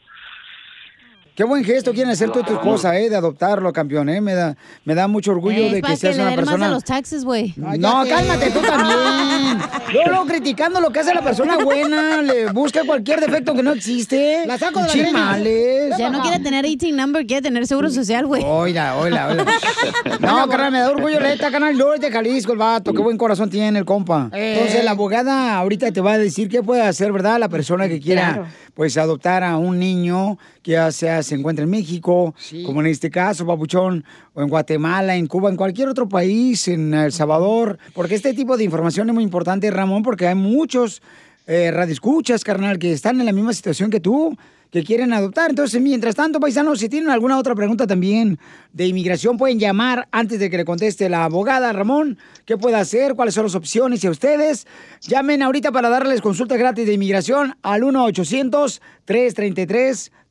Qué 1.35 1.43
buen 1.45 1.63
gesto 1.63 1.93
quieren 1.93 2.11
hacer 2.11 2.31
tú 2.31 2.39
y 2.39 2.43
tu 2.43 2.53
esposa, 2.53 2.97
¿eh? 2.99 3.09
De 3.09 3.15
adoptarlo, 3.15 3.71
campeón, 3.71 4.09
¿eh? 4.09 4.19
Me 4.19 4.33
da, 4.33 4.57
me 4.83 4.93
da 4.93 5.07
mucho 5.07 5.31
orgullo 5.31 5.57
Es 5.67 5.71
de 5.71 5.81
que 5.81 5.95
seas 5.95 6.17
le 6.17 6.21
una 6.23 6.31
den 6.31 6.39
más 6.41 6.45
persona... 6.45 6.65
a 6.65 6.69
los 6.69 6.83
taxes, 6.83 7.23
güey. 7.23 7.53
No, 7.55 8.03
cálmate 8.07 8.51
tú 8.51 8.59
también. 8.59 9.59
Yo 9.93 10.01
luego 10.07 10.25
criticando 10.25 10.81
lo 10.81 10.91
que 10.91 10.99
hace 10.99 11.13
la 11.13 11.21
persona 11.21 11.57
buena, 11.63 12.21
le 12.21 12.51
busca 12.51 12.81
cualquier 12.85 13.21
defecto 13.21 13.53
que 13.53 13.63
no 13.63 13.71
existe. 13.71 14.43
La 14.45 14.57
saco 14.57 14.81
de 14.81 14.87
la 14.87 14.91
Chimales. 14.93 15.97
Ya 15.97 16.09
no 16.09 16.21
quiere 16.21 16.39
tener 16.39 16.65
18 16.65 16.95
number, 16.95 17.25
quiere 17.25 17.41
tener 17.41 17.65
seguro 17.67 17.89
social, 17.89 18.25
güey. 18.25 18.43
Oiga, 18.45 18.97
oiga, 18.97 19.27
oiga. 19.29 19.45
No, 20.19 20.47
carnal, 20.49 20.71
me 20.71 20.79
da 20.79 20.91
orgullo, 20.91 21.19
neta, 21.19 21.49
canal. 21.51 21.77
No 21.77 21.93
es 21.93 22.01
de 22.01 22.11
Jalisco 22.11 22.51
el 22.51 22.57
vato. 22.57 22.91
Qué 22.93 23.01
buen 23.01 23.17
corazón 23.17 23.49
tiene 23.49 23.79
el 23.79 23.85
compa. 23.85 24.29
Eh. 24.33 24.55
Entonces, 24.57 24.83
la 24.83 24.91
abogada 24.91 25.55
ahorita 25.57 25.91
te 25.91 26.01
va 26.01 26.13
a 26.13 26.17
decir 26.17 26.49
qué 26.49 26.61
puede 26.61 26.81
hacer, 26.81 27.11
¿verdad? 27.13 27.39
La 27.39 27.47
persona 27.49 27.87
que 27.87 27.99
quiera, 27.99 28.33
Claro. 28.33 28.47
pues, 28.73 28.97
adoptar 28.97 29.43
a 29.43 29.57
un 29.57 29.79
niño 29.79 30.37
que 30.61 30.71
ya 30.73 30.91
sea 30.91 31.23
se 31.29 31.35
encuentra 31.35 31.63
en 31.63 31.69
México, 31.69 32.33
como 32.65 32.81
en 32.81 32.87
este 32.87 33.09
caso, 33.09 33.45
Papuchón, 33.45 34.03
o 34.33 34.41
en 34.41 34.49
Guatemala, 34.49 35.15
en 35.15 35.27
Cuba, 35.27 35.49
en 35.49 35.55
cualquier 35.55 35.87
otro 35.87 36.09
país, 36.09 36.67
en 36.67 36.93
El 36.93 37.11
Salvador. 37.11 37.77
Porque 37.93 38.15
este 38.15 38.33
tipo 38.33 38.57
de 38.57 38.63
información 38.63 39.09
es 39.09 39.15
muy 39.15 39.23
importante, 39.23 39.69
Ramón, 39.71 40.03
porque 40.03 40.27
hay 40.27 40.35
muchos 40.35 41.01
eh, 41.47 41.71
radioescuchas, 41.71 42.43
carnal, 42.43 42.79
que 42.79 42.91
están 42.91 43.19
en 43.19 43.25
la 43.25 43.31
misma 43.31 43.53
situación 43.53 43.89
que 43.89 43.99
tú, 43.99 44.35
que 44.71 44.83
quieren 44.83 45.13
adoptar. 45.13 45.49
Entonces, 45.49 45.81
mientras 45.81 46.15
tanto, 46.15 46.39
paisanos, 46.39 46.79
si 46.79 46.89
tienen 46.89 47.09
alguna 47.09 47.37
otra 47.37 47.55
pregunta 47.55 47.87
también 47.87 48.39
de 48.73 48.87
inmigración, 48.87 49.37
pueden 49.37 49.59
llamar 49.59 50.07
antes 50.11 50.39
de 50.39 50.49
que 50.49 50.57
le 50.57 50.65
conteste 50.65 51.09
la 51.09 51.25
abogada, 51.25 51.73
Ramón. 51.73 52.17
¿Qué 52.45 52.57
puede 52.57 52.75
hacer? 52.75 53.15
¿Cuáles 53.15 53.33
son 53.33 53.45
las 53.45 53.55
opciones? 53.55 54.03
Y 54.03 54.07
a 54.07 54.11
ustedes, 54.11 54.67
llamen 55.01 55.41
ahorita 55.41 55.71
para 55.71 55.89
darles 55.89 56.21
consulta 56.21 56.57
gratis 56.57 56.85
de 56.85 56.93
inmigración 56.93 57.55
al 57.61 57.83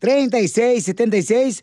1-800-333-3676. 0.00 1.62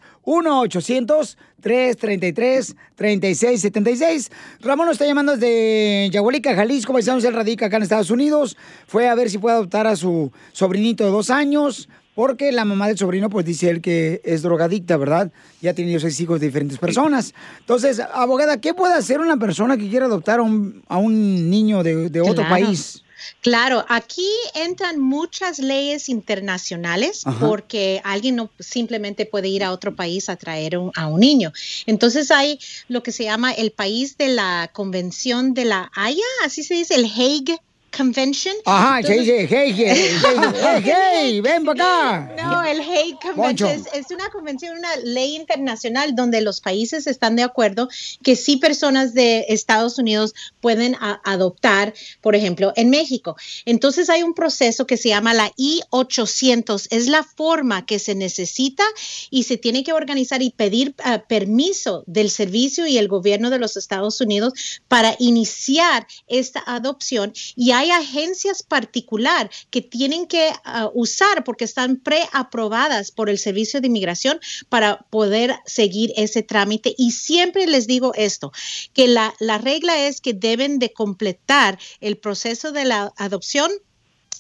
1-800-333-3676. 2.98 4.32
Ramón 4.62 4.88
nos 4.88 4.94
está 4.96 5.06
llamando 5.06 5.34
desde 5.38 6.10
Yahualica, 6.12 6.56
Jalisco. 6.56 6.94
Paisanos, 6.94 7.24
él 7.24 7.34
radica 7.34 7.68
acá 7.68 7.78
en 7.78 7.84
Estados 7.84 8.10
Unidos. 8.12 8.58
Fue 8.88 9.08
a 9.08 9.16
ver 9.16 9.30
si 9.30 9.38
puede 9.38 9.56
adoptar 9.56 9.88
a 9.88 9.96
su 9.96 10.32
sobrinito 10.52 11.06
de 11.06 11.12
dos 11.12 11.30
años. 11.30 11.88
Porque 12.16 12.54
la 12.54 12.64
mamá 12.64 12.88
del 12.88 12.98
sobrino, 12.98 13.30
pues 13.30 13.46
dice 13.46 13.70
él 13.70 13.82
que 13.82 14.22
es 14.24 14.42
drogadicta, 14.42 14.96
¿verdad? 14.96 15.34
Ya 15.62 15.72
ha 15.72 15.74
tenido 15.74 16.00
seis 16.00 16.18
hijos 16.22 16.40
de 16.40 16.46
diferentes 16.46 16.78
personas. 16.78 17.34
Entonces, 17.60 18.00
abogada, 18.00 18.62
¿qué 18.62 18.74
puede 18.74 18.94
hacer 18.94 19.20
una 19.20 19.36
persona 19.36 19.76
que 19.76 19.90
quiere 19.90 20.06
adoptar 20.06 20.40
a 20.40 20.44
un, 20.44 20.82
a 20.88 20.98
un 20.98 21.50
niño 21.50 21.84
de, 21.84 22.10
de 22.10 22.22
otro 22.22 22.36
Claro. 22.36 22.50
país? 22.52 23.04
Claro, 23.42 23.86
aquí 23.90 24.28
entran 24.54 25.00
muchas 25.00 25.60
leyes 25.60 26.10
internacionales 26.10 27.26
Ajá. 27.26 27.48
porque 27.48 28.02
alguien 28.04 28.36
no 28.36 28.50
simplemente 28.60 29.26
puede 29.26 29.48
ir 29.48 29.64
a 29.64 29.72
otro 29.72 29.96
país 29.96 30.30
a 30.30 30.36
traer 30.36 30.78
un- 30.78 30.92
a 30.96 31.08
un 31.08 31.20
niño. 31.20 31.52
Entonces 31.86 32.32
hay 32.32 32.60
lo 32.88 33.04
que 33.04 33.12
se 33.12 33.24
llama 33.24 33.52
el 33.52 33.72
país 33.72 34.18
de 34.18 34.30
la 34.30 34.70
Convención 34.74 35.54
de 35.54 35.66
la 35.66 35.92
Haya, 35.96 36.24
así 36.44 36.64
se 36.64 36.74
dice, 36.76 36.96
el 36.96 37.06
Hague 37.06 37.60
Convention. 37.96 38.56
Ajá, 38.66 39.02
se 39.02 39.14
Entonces- 39.14 39.42
dice, 39.42 39.48
hey, 39.56 39.74
hey, 39.76 40.10
hey, 40.22 40.52
hey, 40.62 40.84
hey, 40.84 41.42
ven 41.42 41.66
para 41.66 42.26
acá. 42.26 42.36
No, 42.44 42.64
el 42.64 42.82
Hague 42.82 43.18
Poncho. 43.36 43.66
Convention 43.66 43.70
es, 43.94 44.06
es 44.06 44.12
una 44.12 44.30
convención, 44.30 44.78
una 44.78 44.96
ley 44.98 45.36
internacional 45.36 46.16
donde 46.16 46.42
los 46.42 46.62
países 46.62 47.08
están 47.08 47.36
de 47.36 47.44
acuerdo 47.44 47.88
que 48.24 48.36
sí 48.36 48.58
personas 48.58 49.14
de 49.14 49.46
Estados 49.50 49.98
Unidos 49.98 50.34
pueden 50.62 50.96
a- 50.96 51.22
adoptar, 51.24 51.94
por 52.22 52.36
ejemplo, 52.36 52.74
en 52.76 52.90
México. 52.90 53.36
Entonces 53.66 54.10
hay 54.10 54.24
un 54.24 54.34
proceso 54.34 54.86
que 54.86 54.98
se 54.98 55.10
llama 55.10 55.34
la 55.34 55.52
I-800, 55.58 56.88
es 56.90 57.08
la 57.08 57.24
forma 57.24 57.86
que 57.86 58.00
se 58.00 58.16
necesita 58.16 58.84
y 59.30 59.44
se 59.44 59.58
tiene 59.58 59.84
que 59.84 59.94
organizar 59.94 60.42
y 60.42 60.50
pedir 60.52 60.96
ah, 61.04 61.24
permiso 61.28 62.04
del 62.08 62.30
servicio 62.30 62.86
y 62.88 62.98
el 62.98 63.08
gobierno 63.08 63.50
de 63.50 63.60
los 63.60 63.78
Estados 63.78 64.20
Unidos 64.22 64.54
para 64.88 65.16
iniciar 65.20 66.08
esta 66.28 66.64
adopción 66.66 67.34
y 67.56 67.72
hay 67.72 67.85
agencias 67.92 68.64
particular 68.64 69.50
que 69.70 69.82
tienen 69.82 70.28
que 70.28 70.52
ah, 70.64 70.90
usar 70.94 71.44
porque 71.44 71.66
están 71.66 71.98
preaprobadas 71.98 73.12
por 73.12 73.30
el 73.30 73.38
Servicio 73.38 73.82
de 73.82 73.88
Inmigración 73.88 74.40
para 74.70 75.00
poder 75.10 75.56
seguir 75.66 76.14
ese 76.16 76.44
trámite. 76.44 76.94
Y 76.98 77.12
siempre 77.12 77.68
les 77.68 77.88
digo 77.88 78.14
esto, 78.16 78.52
que 78.94 79.08
la, 79.08 79.34
la 79.40 79.58
regla 79.58 80.08
es 80.08 80.22
que 80.22 80.34
deben 80.34 80.80
de 80.80 80.94
completar 80.94 81.80
el 82.00 82.18
proceso 82.18 82.72
de 82.72 82.86
la 82.86 83.14
adopción 83.18 83.72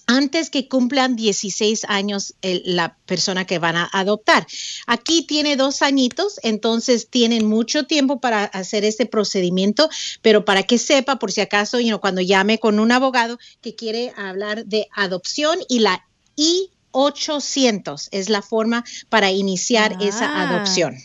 antes 0.08 0.50
que 0.50 0.68
cumplan 0.68 1.16
16 1.16 1.86
años 1.88 2.34
el- 2.42 2.64
la 2.66 2.98
persona 3.06 3.46
que 3.46 3.60
van 3.60 3.76
a 3.76 3.90
adoptar. 3.94 4.46
Aquí 4.88 5.24
tiene 5.26 5.56
dos 5.56 5.82
añitos, 5.82 6.40
entonces 6.44 7.10
tienen 7.10 7.46
mucho 7.46 7.86
tiempo 7.86 8.20
para 8.20 8.44
hacer 8.46 8.84
este 8.86 9.06
procedimiento, 9.06 9.90
pero 10.22 10.46
para 10.46 10.64
que 10.64 10.78
sepa, 10.78 11.18
por 11.18 11.32
si 11.32 11.42
acaso, 11.42 11.80
you 11.80 11.88
know, 11.88 12.00
cuando 12.00 12.22
llame 12.22 12.60
con 12.60 12.80
un 12.80 12.92
abogado 12.92 13.38
que 13.62 13.76
quiere 13.76 14.14
hablar 14.18 14.66
de 14.66 14.88
adopción 14.96 15.58
y 15.70 15.80
la 15.80 16.04
I-800 16.38 18.08
es 18.12 18.30
la 18.30 18.42
forma 18.42 18.84
para 19.10 19.32
iniciar 19.32 19.98
esa 20.02 20.26
Ah. 20.26 20.50
adopción. 20.50 20.96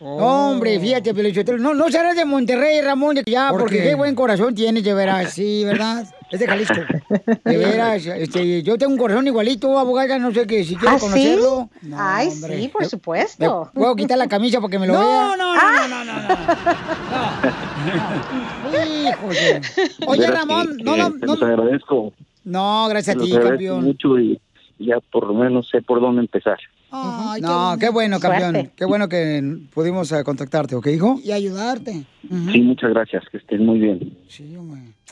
Hombre, 0.00 0.78
fíjate. 0.78 1.12
No, 1.58 1.74
no 1.74 1.90
serás 1.90 2.14
de 2.14 2.24
Monterrey, 2.24 2.80
Ramón, 2.82 3.18
ya, 3.26 3.50
¿Por 3.50 3.60
porque 3.62 3.78
qué? 3.78 3.82
qué 3.82 3.94
buen 3.96 4.14
corazón 4.14 4.54
tienes, 4.54 4.84
de 4.84 4.94
veras, 4.94 5.34
sí, 5.34 5.64
¿verdad? 5.64 6.06
Es 6.30 6.40
de 6.40 6.46
Jalisco. 6.46 6.74
De 7.44 7.56
veras, 7.56 8.04
este, 8.04 8.62
yo 8.62 8.76
tengo 8.76 8.92
un 8.92 8.98
corazón 8.98 9.26
igualito, 9.26 9.78
abogada, 9.78 10.18
no 10.18 10.30
sé 10.32 10.46
que 10.46 10.62
si 10.62 10.76
quiere 10.76 10.96
¿Ah, 10.96 10.98
sí? 10.98 11.04
conocerlo. 11.06 11.70
Ay, 11.96 12.28
hombre. 12.28 12.60
sí, 12.60 12.68
por 12.68 12.84
supuesto. 12.84 13.70
me 13.74 13.80
¿Puedo 13.80 13.96
quitar 13.96 14.18
la 14.18 14.28
camisa 14.28 14.60
para 14.60 14.70
que 14.70 14.78
me 14.78 14.86
lo 14.86 14.92
No, 14.94 15.00
vea? 15.00 15.36
no, 15.36 15.36
no, 15.36 15.88
no, 15.88 16.04
no, 16.04 16.06
no. 16.14 16.28
Híjole. 19.08 19.60
Oye, 20.06 20.26
Ramón, 20.26 20.76
que- 20.76 20.84
no, 20.84 20.92
que 20.94 20.98
no, 21.02 21.10
te 21.12 21.26
no. 21.26 21.32
los 21.34 21.42
agradezco. 21.42 22.12
No, 22.44 22.88
gracias 22.88 23.16
a 23.16 23.18
te 23.18 23.24
ti, 23.24 23.32
campeón. 23.32 23.84
mucho 23.84 24.18
y 24.18 24.40
ya 24.78 24.98
por 25.12 25.26
lo 25.26 25.34
menos 25.34 25.68
sé 25.68 25.82
por 25.82 26.00
dónde 26.00 26.20
empezar. 26.20 26.58
No, 26.90 27.76
qué 27.78 27.90
bueno, 27.90 28.18
campeón. 28.20 28.52
Suerte. 28.52 28.72
Qué 28.76 28.84
bueno 28.84 29.08
que 29.08 29.58
pudimos 29.72 30.10
eh, 30.12 30.24
contactarte, 30.24 30.74
¿ok, 30.74 30.86
hijo? 30.88 31.20
Y 31.22 31.32
ayudarte. 31.32 32.04
Sí, 32.22 32.60
muchas 32.60 32.90
gracias, 32.90 33.24
que 33.30 33.38
estén 33.38 33.64
muy 33.64 33.78
bien. 33.78 34.16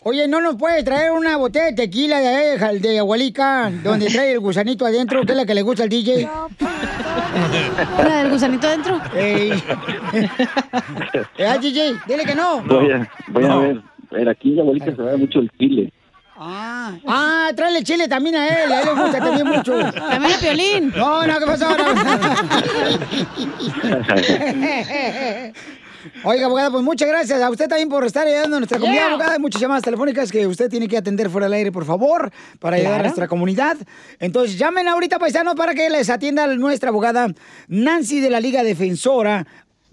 Oye, 0.02 0.28
¿no 0.28 0.40
nos 0.40 0.56
puedes 0.56 0.84
traer 0.84 1.10
una 1.12 1.36
botella 1.36 1.66
de 1.66 1.72
tequila 1.72 2.20
de, 2.20 2.58
de, 2.58 2.78
de 2.80 2.98
Agualica, 2.98 3.70
donde 3.82 4.06
trae 4.06 4.32
el 4.32 4.40
gusanito 4.40 4.86
adentro, 4.86 5.22
que 5.22 5.32
es 5.32 5.36
la 5.36 5.46
que 5.46 5.54
le 5.54 5.62
gusta 5.62 5.82
al 5.82 5.88
DJ? 5.88 6.28
¿La 7.98 8.22
del 8.22 8.30
gusanito 8.30 8.66
adentro? 8.66 9.00
Ey. 9.14 9.50
¿Eh, 11.38 11.58
DJ? 11.60 11.94
Dile 12.06 12.24
que 12.24 12.34
no. 12.34 12.62
Voy 12.62 12.90
a, 12.92 13.10
voy 13.28 13.44
a 13.44 13.56
ver, 13.56 13.82
a 14.10 14.14
ver, 14.14 14.28
aquí 14.28 14.52
en 14.52 14.60
abuelita 14.60 14.94
se 14.94 15.02
da 15.02 15.16
mucho 15.16 15.40
el 15.40 15.50
chile. 15.58 15.92
Ah, 16.38 16.92
ah, 17.06 17.50
tráele 17.56 17.82
chile 17.82 18.08
también 18.08 18.36
a 18.36 18.46
él, 18.48 18.70
a 18.72 18.80
él 18.82 18.86
le 18.94 19.02
gusta 19.02 19.18
también 19.18 19.46
mucho. 19.46 19.78
También 19.92 20.32
a 20.34 20.38
Piolín. 20.38 20.92
No, 20.94 21.26
no, 21.26 21.38
¿qué 21.38 21.46
pasó? 21.46 21.66
Oiga, 26.22 26.46
abogada, 26.46 26.70
pues 26.70 26.84
muchas 26.84 27.08
gracias 27.08 27.42
a 27.42 27.50
usted 27.50 27.68
también 27.68 27.88
por 27.88 28.04
estar 28.04 28.26
ayudando 28.26 28.56
a 28.56 28.60
nuestra 28.60 28.78
comunidad, 28.78 29.02
Yeah. 29.02 29.12
abogada. 29.14 29.32
Hay 29.34 29.38
muchas 29.40 29.60
llamadas 29.60 29.82
telefónicas 29.82 30.30
que 30.30 30.46
usted 30.46 30.70
tiene 30.70 30.86
que 30.88 30.96
atender 30.96 31.28
fuera 31.30 31.46
del 31.46 31.54
aire, 31.54 31.72
por 31.72 31.84
favor, 31.84 32.30
para 32.60 32.76
ayudar 32.76 33.00
a 33.00 33.02
nuestra 33.04 33.26
comunidad. 33.28 33.76
Entonces, 34.20 34.56
llamen 34.58 34.86
ahorita, 34.88 35.18
paisanos, 35.18 35.54
para 35.56 35.74
que 35.74 35.90
les 35.90 36.08
atienda 36.08 36.46
nuestra 36.48 36.90
abogada 36.90 37.28
Nancy 37.68 38.20
de 38.20 38.30
la 38.30 38.40
Liga 38.40 38.62
Defensora. 38.62 39.46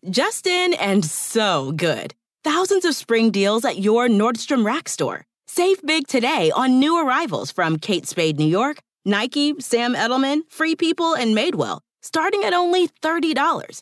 Justin 0.09 0.73
and 0.75 1.03
so 1.03 1.73
good. 1.73 2.13
Thousands 2.45 2.85
of 2.85 2.95
spring 2.95 3.29
deals 3.29 3.65
at 3.65 3.79
your 3.79 4.07
Nordstrom 4.07 4.65
Rack 4.65 4.87
store. 4.87 5.25
Save 5.47 5.81
big 5.85 6.07
today 6.07 6.49
on 6.55 6.79
new 6.79 6.97
arrivals 6.97 7.51
from 7.51 7.77
Kate 7.77 8.07
Spade 8.07 8.37
New 8.37 8.47
York, 8.47 8.79
Nike, 9.03 9.55
Sam 9.59 9.95
Edelman, 9.95 10.41
Free 10.49 10.75
People, 10.75 11.13
and 11.13 11.35
Madewell, 11.35 11.81
starting 12.01 12.43
at 12.45 12.53
only 12.53 12.87
$30. 12.87 13.81